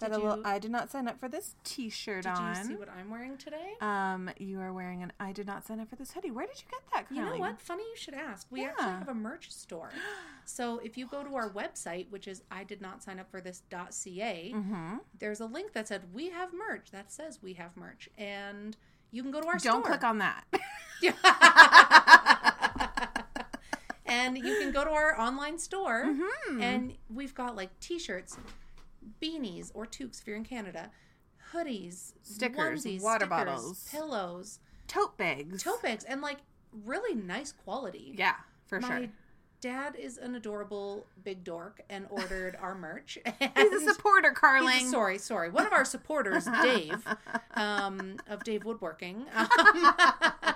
Got 0.00 0.12
Did 0.12 0.16
a 0.16 0.18
little. 0.22 0.36
you- 0.38 0.42
I 0.44 0.58
did 0.58 0.70
not 0.70 0.90
sign 0.90 1.08
up 1.08 1.18
for 1.18 1.28
this 1.28 1.56
T-shirt 1.64 2.22
Did 2.22 2.30
on. 2.32 2.56
you 2.56 2.64
see 2.64 2.74
what 2.76 2.88
I'm 2.88 3.10
wearing 3.10 3.36
today? 3.36 3.74
Um, 3.80 4.30
you 4.38 4.60
are 4.60 4.72
wearing 4.72 5.02
an. 5.02 5.12
I 5.18 5.32
did 5.32 5.46
not 5.46 5.66
sign 5.66 5.80
up 5.80 5.90
for 5.90 5.96
this 5.96 6.12
hoodie. 6.12 6.30
Where 6.30 6.46
did 6.46 6.62
you 6.62 6.68
get 6.70 6.80
that? 6.92 7.14
You 7.14 7.24
know 7.24 7.36
what? 7.36 7.60
Funny 7.60 7.82
you 7.82 7.96
should 7.96 8.14
ask. 8.14 8.46
We 8.50 8.64
actually 8.64 8.84
have 8.90 9.08
a 9.08 9.14
merch 9.14 9.50
store. 9.50 9.90
So 10.50 10.78
if 10.82 10.96
you 10.96 11.06
go 11.06 11.22
to 11.22 11.34
our 11.34 11.50
website, 11.50 12.08
which 12.08 12.26
is 12.26 12.40
I 12.50 12.64
did 12.64 12.80
not 12.80 13.02
sign 13.02 13.20
up 13.20 13.30
for 13.30 13.42
this 13.42 13.62
.ca, 13.70 14.52
Mm-hmm. 14.54 14.96
there's 15.18 15.40
a 15.40 15.46
link 15.46 15.74
that 15.74 15.88
said 15.88 16.04
we 16.14 16.30
have 16.30 16.54
merch. 16.54 16.90
That 16.90 17.12
says 17.12 17.38
we 17.42 17.52
have 17.54 17.76
merch, 17.76 18.08
and 18.16 18.74
you 19.10 19.22
can 19.22 19.30
go 19.30 19.42
to 19.42 19.46
our 19.46 19.58
Don't 19.58 19.82
store. 19.82 19.82
click 19.82 20.04
on 20.04 20.18
that. 20.18 20.44
and 24.06 24.38
you 24.38 24.56
can 24.58 24.72
go 24.72 24.84
to 24.84 24.90
our 24.90 25.18
online 25.20 25.58
store, 25.58 26.04
Mhm. 26.06 26.62
and 26.62 26.94
we've 27.12 27.34
got 27.34 27.54
like 27.54 27.78
T-shirts, 27.80 28.38
beanies 29.22 29.70
or 29.74 29.86
toques 29.86 30.20
if 30.20 30.26
you're 30.26 30.36
in 30.36 30.44
Canada, 30.44 30.90
hoodies, 31.52 32.12
Stickers, 32.22 32.84
onesies, 32.84 33.02
water 33.02 33.26
stickers, 33.26 33.44
bottles. 33.46 33.88
pillows, 33.90 34.58
Tote 34.86 35.16
bags. 35.18 35.62
tote 35.62 35.82
bags, 35.82 36.04
and 36.04 36.20
like 36.20 36.38
really 36.84 37.14
nice 37.14 37.52
quality. 37.52 38.14
Yeah, 38.16 38.34
for 38.66 38.80
My 38.80 38.88
sure. 38.98 39.06
dad 39.60 39.96
is 39.98 40.18
an 40.18 40.34
adorable 40.34 41.06
big 41.24 41.44
dork 41.44 41.80
and 41.90 42.06
ordered 42.10 42.56
our 42.60 42.74
merch. 42.74 43.18
He's 43.56 43.72
a 43.72 43.80
supporter, 43.92 44.30
Carling. 44.32 44.86
a- 44.86 44.90
sorry, 44.90 45.18
sorry. 45.18 45.50
One 45.50 45.66
of 45.66 45.72
our 45.72 45.84
supporters, 45.84 46.46
Dave, 46.62 47.04
um, 47.54 48.16
of 48.28 48.44
Dave 48.44 48.64
Woodworking, 48.64 49.24
um, 49.34 49.48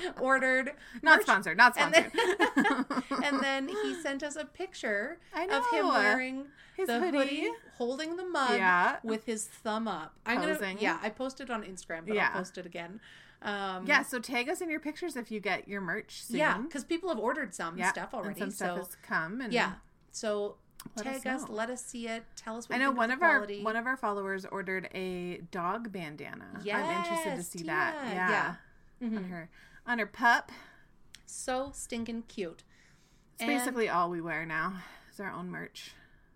ordered 0.20 0.72
Not 1.02 1.16
merch. 1.18 1.22
sponsored. 1.26 1.56
Not 1.56 1.76
And 1.76 1.94
sponsored. 1.94 2.12
then, 2.56 2.84
and 3.24 3.40
then 3.42 3.68
he 3.68 3.94
sent 3.94 4.22
us 4.22 4.36
a 4.36 4.44
picture 4.44 5.18
of 5.34 5.64
him 5.72 5.88
wearing 5.88 6.46
His 6.76 6.86
the 6.88 6.98
hoodie. 7.00 7.18
hoodie. 7.18 7.50
holding 7.78 8.16
the 8.16 8.24
mug 8.24 8.56
Yeah. 8.58 8.96
with 9.02 9.24
his 9.24 9.46
thumb 9.46 9.88
up. 9.88 10.14
I'm 10.26 10.38
Posing. 10.38 10.60
gonna, 10.60 10.80
yeah, 10.80 10.98
I 11.02 11.10
posted 11.10 11.50
on 11.50 11.62
Instagram, 11.64 12.06
but 12.06 12.14
Yeah. 12.14 12.28
I'll 12.32 12.38
post 12.40 12.58
it 12.58 12.66
again. 12.66 13.00
Um, 13.42 13.86
yeah. 13.86 14.02
So 14.02 14.20
tag 14.20 14.48
us 14.48 14.60
in 14.60 14.70
your 14.70 14.78
pictures 14.80 15.16
if 15.16 15.30
you 15.32 15.40
get 15.40 15.66
your 15.66 15.80
merch 15.80 16.22
soon. 16.24 16.36
yeah, 16.38 16.58
because 16.58 16.84
people 16.84 17.08
have 17.08 17.18
ordered 17.18 17.54
some 17.54 17.76
Yeah, 17.76 17.90
stuff 17.90 18.12
and 18.12 18.22
already. 18.22 18.38
some 18.40 18.50
stuff 18.52 18.68
so 18.70 18.76
has 18.76 18.96
come. 19.02 19.40
And 19.40 19.52
yeah, 19.52 19.72
so 20.12 20.56
Let 20.96 21.06
Tag 21.06 21.26
us, 21.26 21.48
know. 21.48 21.54
let 21.54 21.70
us 21.70 21.84
see 21.84 22.06
it. 22.08 22.24
Tell 22.36 22.56
us 22.56 22.68
what 22.68 22.74
I 22.76 22.78
you 22.78 22.84
know 22.84 22.90
think 22.90 22.98
one 22.98 23.08
the 23.10 23.14
of 23.16 23.22
our 23.22 23.46
one 23.62 23.76
of 23.76 23.86
our 23.86 23.96
followers 23.96 24.44
ordered 24.46 24.88
a 24.94 25.38
dog 25.50 25.90
bandana. 25.92 26.46
I'm 26.60 27.04
interested 27.04 27.36
to 27.36 27.42
see 27.42 27.62
that. 27.64 27.94
Yeah. 28.04 28.28
Yeah. 29.00 29.06
On 29.08 29.10
Mhm. 29.24 29.28
her 29.30 29.48
on 29.86 29.98
her 29.98 30.06
pup. 30.06 30.50
so 31.26 31.70
stinking 31.74 32.22
cute. 32.28 32.62
It's 33.34 33.42
And- 33.42 33.48
basically 33.50 33.88
all 33.88 34.10
we 34.10 34.20
wear 34.20 34.44
now. 34.46 34.82
Is 35.10 35.20
our 35.20 35.30
own 35.32 35.50
merch. 35.50 35.92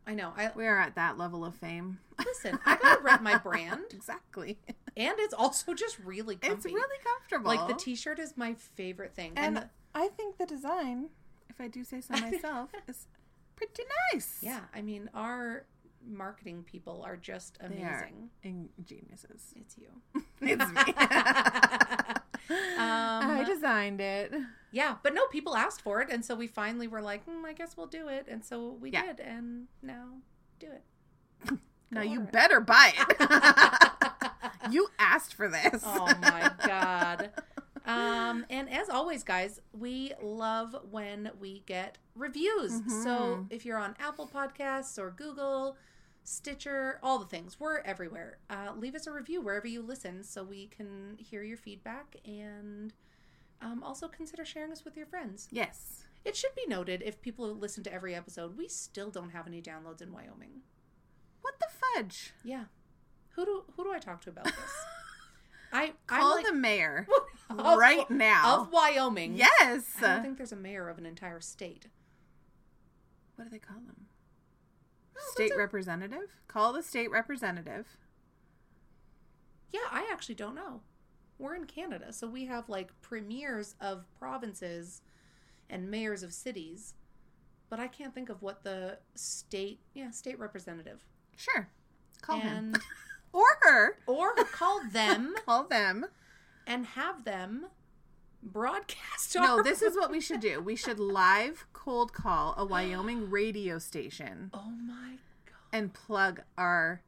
I 0.07 0.15
know. 0.15 0.33
I 0.37 0.53
We 0.55 0.67
are 0.67 0.79
at 0.79 0.95
that 0.95 1.19
level 1.19 1.45
of 1.45 1.55
fame. 1.55 1.99
listen. 2.25 2.59
I 2.67 2.77
gotta 2.77 3.03
rep 3.03 3.23
my 3.23 3.39
brand, 3.39 3.85
exactly. 3.91 4.59
and 4.97 5.15
it's 5.19 5.35
also 5.35 5.75
just 5.75 5.99
really 6.05 6.37
comfy. 6.37 6.55
It's 6.57 6.65
really 6.67 6.99
comfortable. 7.05 7.47
like 7.55 7.67
the 7.69 7.75
T-shirt 7.75 8.19
is 8.19 8.37
my 8.37 8.55
favorite 8.55 9.15
thing, 9.15 9.33
and 9.37 9.57
the- 9.57 9.71
I 9.95 10.09
think 10.09 10.37
the 10.39 10.47
design, 10.47 11.09
if 11.49 11.61
I 11.61 11.69
do 11.69 11.83
say 11.85 12.01
so 12.01 12.15
myself, 12.21 12.71
is 12.87 13.07
pretty 13.57 13.83
nice. 14.13 14.39
yeah, 14.43 14.61
I 14.75 14.83
mean 14.83 15.11
our 15.15 15.65
marketing 16.07 16.63
people 16.65 17.03
are 17.05 17.17
just 17.17 17.59
They 17.59 17.83
are 17.83 18.09
amazing. 18.45 18.69
ingeniouses. 18.81 19.53
It's 19.57 19.77
you. 19.77 19.89
It's 20.41 20.71
me. 20.71 22.13
I 22.51 23.41
Um, 23.41 23.45
designed 23.45 24.01
it. 24.01 24.33
Yeah, 24.73 24.97
but 25.03 25.15
no, 25.15 25.27
people 25.29 25.57
asked 25.57 25.81
for 25.81 26.01
it, 26.03 26.09
and 26.11 26.25
so 26.25 26.35
we 26.35 26.47
finally 26.47 26.87
were 26.89 27.01
like, 27.01 27.25
hmm, 27.25 27.45
I 27.47 27.53
guess 27.53 27.77
we'll 27.77 27.87
do 27.87 28.09
it, 28.09 28.27
and 28.29 28.45
so 28.45 28.77
we 28.81 28.91
Yeah. 28.91 29.07
did, 29.07 29.21
and 29.21 29.69
now 29.83 30.09
do 30.59 30.67
it. 30.71 31.59
Now 31.91 32.03
you 32.03 32.23
it. 32.23 32.33
better 32.33 32.59
buy 32.61 32.93
it. 32.99 34.71
you 34.73 34.89
asked 34.99 35.35
for 35.35 35.49
this. 35.49 35.83
oh 35.87 36.13
my 36.21 36.51
god. 36.67 37.31
Um, 37.87 38.45
and 38.51 38.69
as 38.69 38.89
always, 38.89 39.23
guys, 39.23 39.61
we 39.73 40.13
love 40.21 40.75
when 40.91 41.31
we 41.39 41.63
get 41.67 41.99
reviews. 42.17 42.73
So 43.05 43.39
Mhm. 43.45 43.47
if 43.51 43.65
you're 43.65 43.79
on 43.79 43.95
Apple 44.01 44.27
Podcasts 44.29 44.99
or 44.99 45.13
Google, 45.13 45.77
Stitcher, 46.29 46.99
all 47.05 47.19
the 47.21 47.25
things, 47.27 47.61
we're 47.61 47.79
everywhere. 47.83 48.39
Uh, 48.51 48.73
leave 48.77 48.97
us 48.97 49.07
a 49.07 49.13
review 49.13 49.41
wherever 49.41 49.67
you 49.69 49.81
listen 49.81 50.25
so 50.25 50.43
we 50.43 50.67
can 50.67 51.17
hear 51.19 51.45
your 51.45 51.57
feedback 51.57 52.17
and 52.25 52.93
um, 53.63 53.83
also 53.85 54.09
consider 54.09 54.45
sharing 54.45 54.73
us 54.73 54.85
with 54.85 54.97
your 54.97 55.07
friends. 55.07 55.47
Yes. 55.53 56.05
It 56.25 56.35
should 56.35 56.55
be 56.57 56.67
noted 56.67 57.01
if 57.07 57.23
people 57.23 57.55
listen 57.55 57.85
to 57.85 57.93
every 57.93 58.13
episode, 58.15 58.57
we 58.59 58.67
still 58.67 59.11
don't 59.11 59.31
have 59.31 59.47
any 59.47 59.63
downloads 59.63 60.03
in 60.03 60.13
Wyoming. 60.13 60.63
What 61.43 61.55
the 61.61 61.69
fudge? 61.95 62.33
Yeah. 62.43 62.65
Who 63.37 63.45
do 63.45 63.63
who 63.77 63.85
do 63.85 63.93
I 63.93 64.01
talk 64.01 64.21
to 64.23 64.31
about 64.31 64.47
this? 64.47 64.55
I 65.73 65.93
I'm 66.09 66.21
Call 66.21 66.35
like- 66.37 66.47
the 66.47 66.53
mayor 66.55 67.07
Of- 67.51 67.79
right 67.79 68.11
now. 68.11 68.63
of 68.63 68.73
Wyoming. 68.73 69.37
yes. 69.37 69.85
I 70.03 70.15
don't 70.15 70.23
think 70.23 70.39
there's 70.39 70.51
a 70.51 70.57
mayor 70.57 70.89
of 70.89 70.99
an 70.99 71.07
entire 71.07 71.41
state. 71.41 71.87
what 73.37 73.45
do 73.45 73.51
they 73.51 73.61
call 73.61 73.77
them? 73.87 74.07
Oh, 75.17 75.19
that's 75.19 75.33
State 75.33 75.53
a- 75.55 75.59
representative? 75.59 76.29
Call 76.49 76.73
the 76.73 76.83
state 76.83 77.11
representative. 77.11 77.87
Yeah, 79.73 79.81
I 79.91 80.09
actually 80.13 80.35
don't 80.37 80.55
know. 80.55 80.81
We're 81.39 81.55
in 81.55 81.65
Canada, 81.67 82.13
so 82.13 82.27
we 82.29 82.47
have 82.47 82.69
like 82.69 82.91
premiers 83.03 83.75
of 83.81 84.05
provinces 84.19 85.03
and 85.69 85.91
mayors 85.91 86.23
of 86.23 86.33
cities, 86.33 86.95
but 87.69 87.79
I 87.81 87.89
can't 87.89 88.15
think 88.15 88.29
of 88.31 88.41
what 88.43 88.63
the 88.65 88.99
state, 89.15 89.81
yeah, 89.95 90.11
state 90.11 90.39
representative. 90.39 91.05
Sure. 91.37 91.69
Call 92.23 92.41
him. 92.41 92.75
Or 93.33 93.45
her. 93.63 93.99
or 94.07 94.33
call 94.45 94.81
them 94.91 95.35
Call 95.45 95.65
them. 95.65 96.07
and 96.67 96.87
have 96.87 97.25
them 97.25 97.67
broadcast. 98.43 99.35
No, 99.35 99.63
this 99.63 99.83
is 99.83 99.95
what 99.97 100.11
we 100.11 100.21
should 100.21 100.41
do. 100.41 100.61
We 100.61 100.77
should 100.77 100.99
live 101.01 101.67
cold 101.73 102.13
call 102.13 102.55
a 102.57 102.65
Wyoming 102.65 103.31
radio 103.31 103.79
station 103.79 104.51
Oh 104.55 104.71
my 104.71 105.17
god! 105.47 105.55
and 105.73 105.93
plug 105.95 106.43
our 106.59 107.03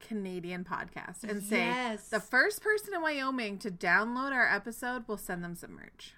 Canadian 0.00 0.64
podcast 0.64 1.24
and 1.24 1.42
say 1.42 1.58
Yes. 1.66 2.08
the 2.08 2.20
first 2.20 2.62
person 2.62 2.92
in 2.94 3.00
Wyoming 3.02 3.58
to 3.58 3.70
download 3.70 4.32
our 4.32 4.46
episode 4.52 5.08
will 5.08 5.16
send 5.16 5.42
them 5.42 5.54
some 5.54 5.72
merch. 5.74 6.14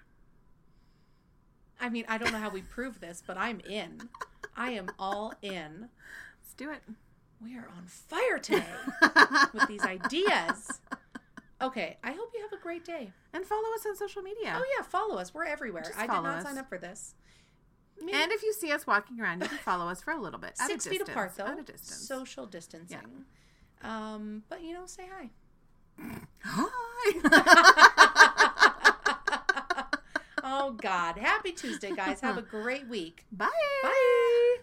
I 1.79 1.89
mean, 1.89 2.05
I 2.07 2.17
don't 2.17 2.31
know 2.31 2.39
how 2.39 2.49
we 2.49 2.61
prove 2.63 2.99
this, 2.99 3.21
but 3.25 3.37
I'm 3.37 3.59
in. 3.61 4.09
I 4.55 4.71
am 4.71 4.89
all 4.97 5.33
in. 5.41 5.89
Let's 6.41 6.53
do 6.57 6.71
it. 6.71 6.81
We 7.39 7.55
are 7.55 7.69
on 7.77 7.85
fire 7.85 8.39
today 8.39 8.65
with 9.53 9.67
these 9.67 9.83
ideas. 9.83 10.79
Okay, 11.61 11.97
I 12.03 12.11
hope 12.11 12.29
you 12.35 12.41
have 12.41 12.53
a 12.57 12.61
great 12.61 12.85
day. 12.85 13.11
and 13.33 13.45
follow 13.45 13.73
us 13.75 13.85
on 13.85 13.95
social 13.95 14.21
media. 14.21 14.53
Oh 14.55 14.63
yeah, 14.77 14.83
follow 14.83 15.17
us. 15.17 15.33
We're 15.33 15.45
everywhere. 15.45 15.83
Just 15.83 15.97
I 15.97 16.01
did 16.03 16.09
not 16.09 16.25
us. 16.37 16.43
sign 16.43 16.57
up 16.57 16.69
for 16.69 16.77
this. 16.77 17.15
Me- 17.99 18.13
And 18.13 18.31
if 18.31 18.43
you 18.43 18.53
see 18.53 18.71
us 18.71 18.85
walking 18.85 19.19
around, 19.19 19.41
you 19.41 19.49
can 19.49 19.57
follow 19.57 19.87
us 19.89 20.01
for 20.03 20.11
a 20.11 20.21
little 20.21 20.39
bit. 20.39 20.51
At 20.59 20.67
six 20.67 20.85
a 20.85 20.89
feet 20.91 20.99
distance, 20.99 21.15
apart 21.15 21.33
though, 21.35 21.45
At 21.45 21.57
a 21.59 21.63
distance. 21.63 22.07
social 22.07 22.45
distancing. 22.45 23.25
Um, 23.81 24.43
but 24.49 24.61
you 24.63 24.73
know, 24.73 24.85
say 24.85 25.05
hi. 25.11 25.29
Hi. 26.43 27.11
oh 30.43 30.71
God, 30.79 31.17
happy 31.17 31.51
Tuesday, 31.53 31.91
guys. 31.95 32.21
Have 32.21 32.37
a 32.37 32.43
great 32.43 32.87
week. 32.87 33.25
Bye. 33.31 33.47
Bye. 33.81 34.57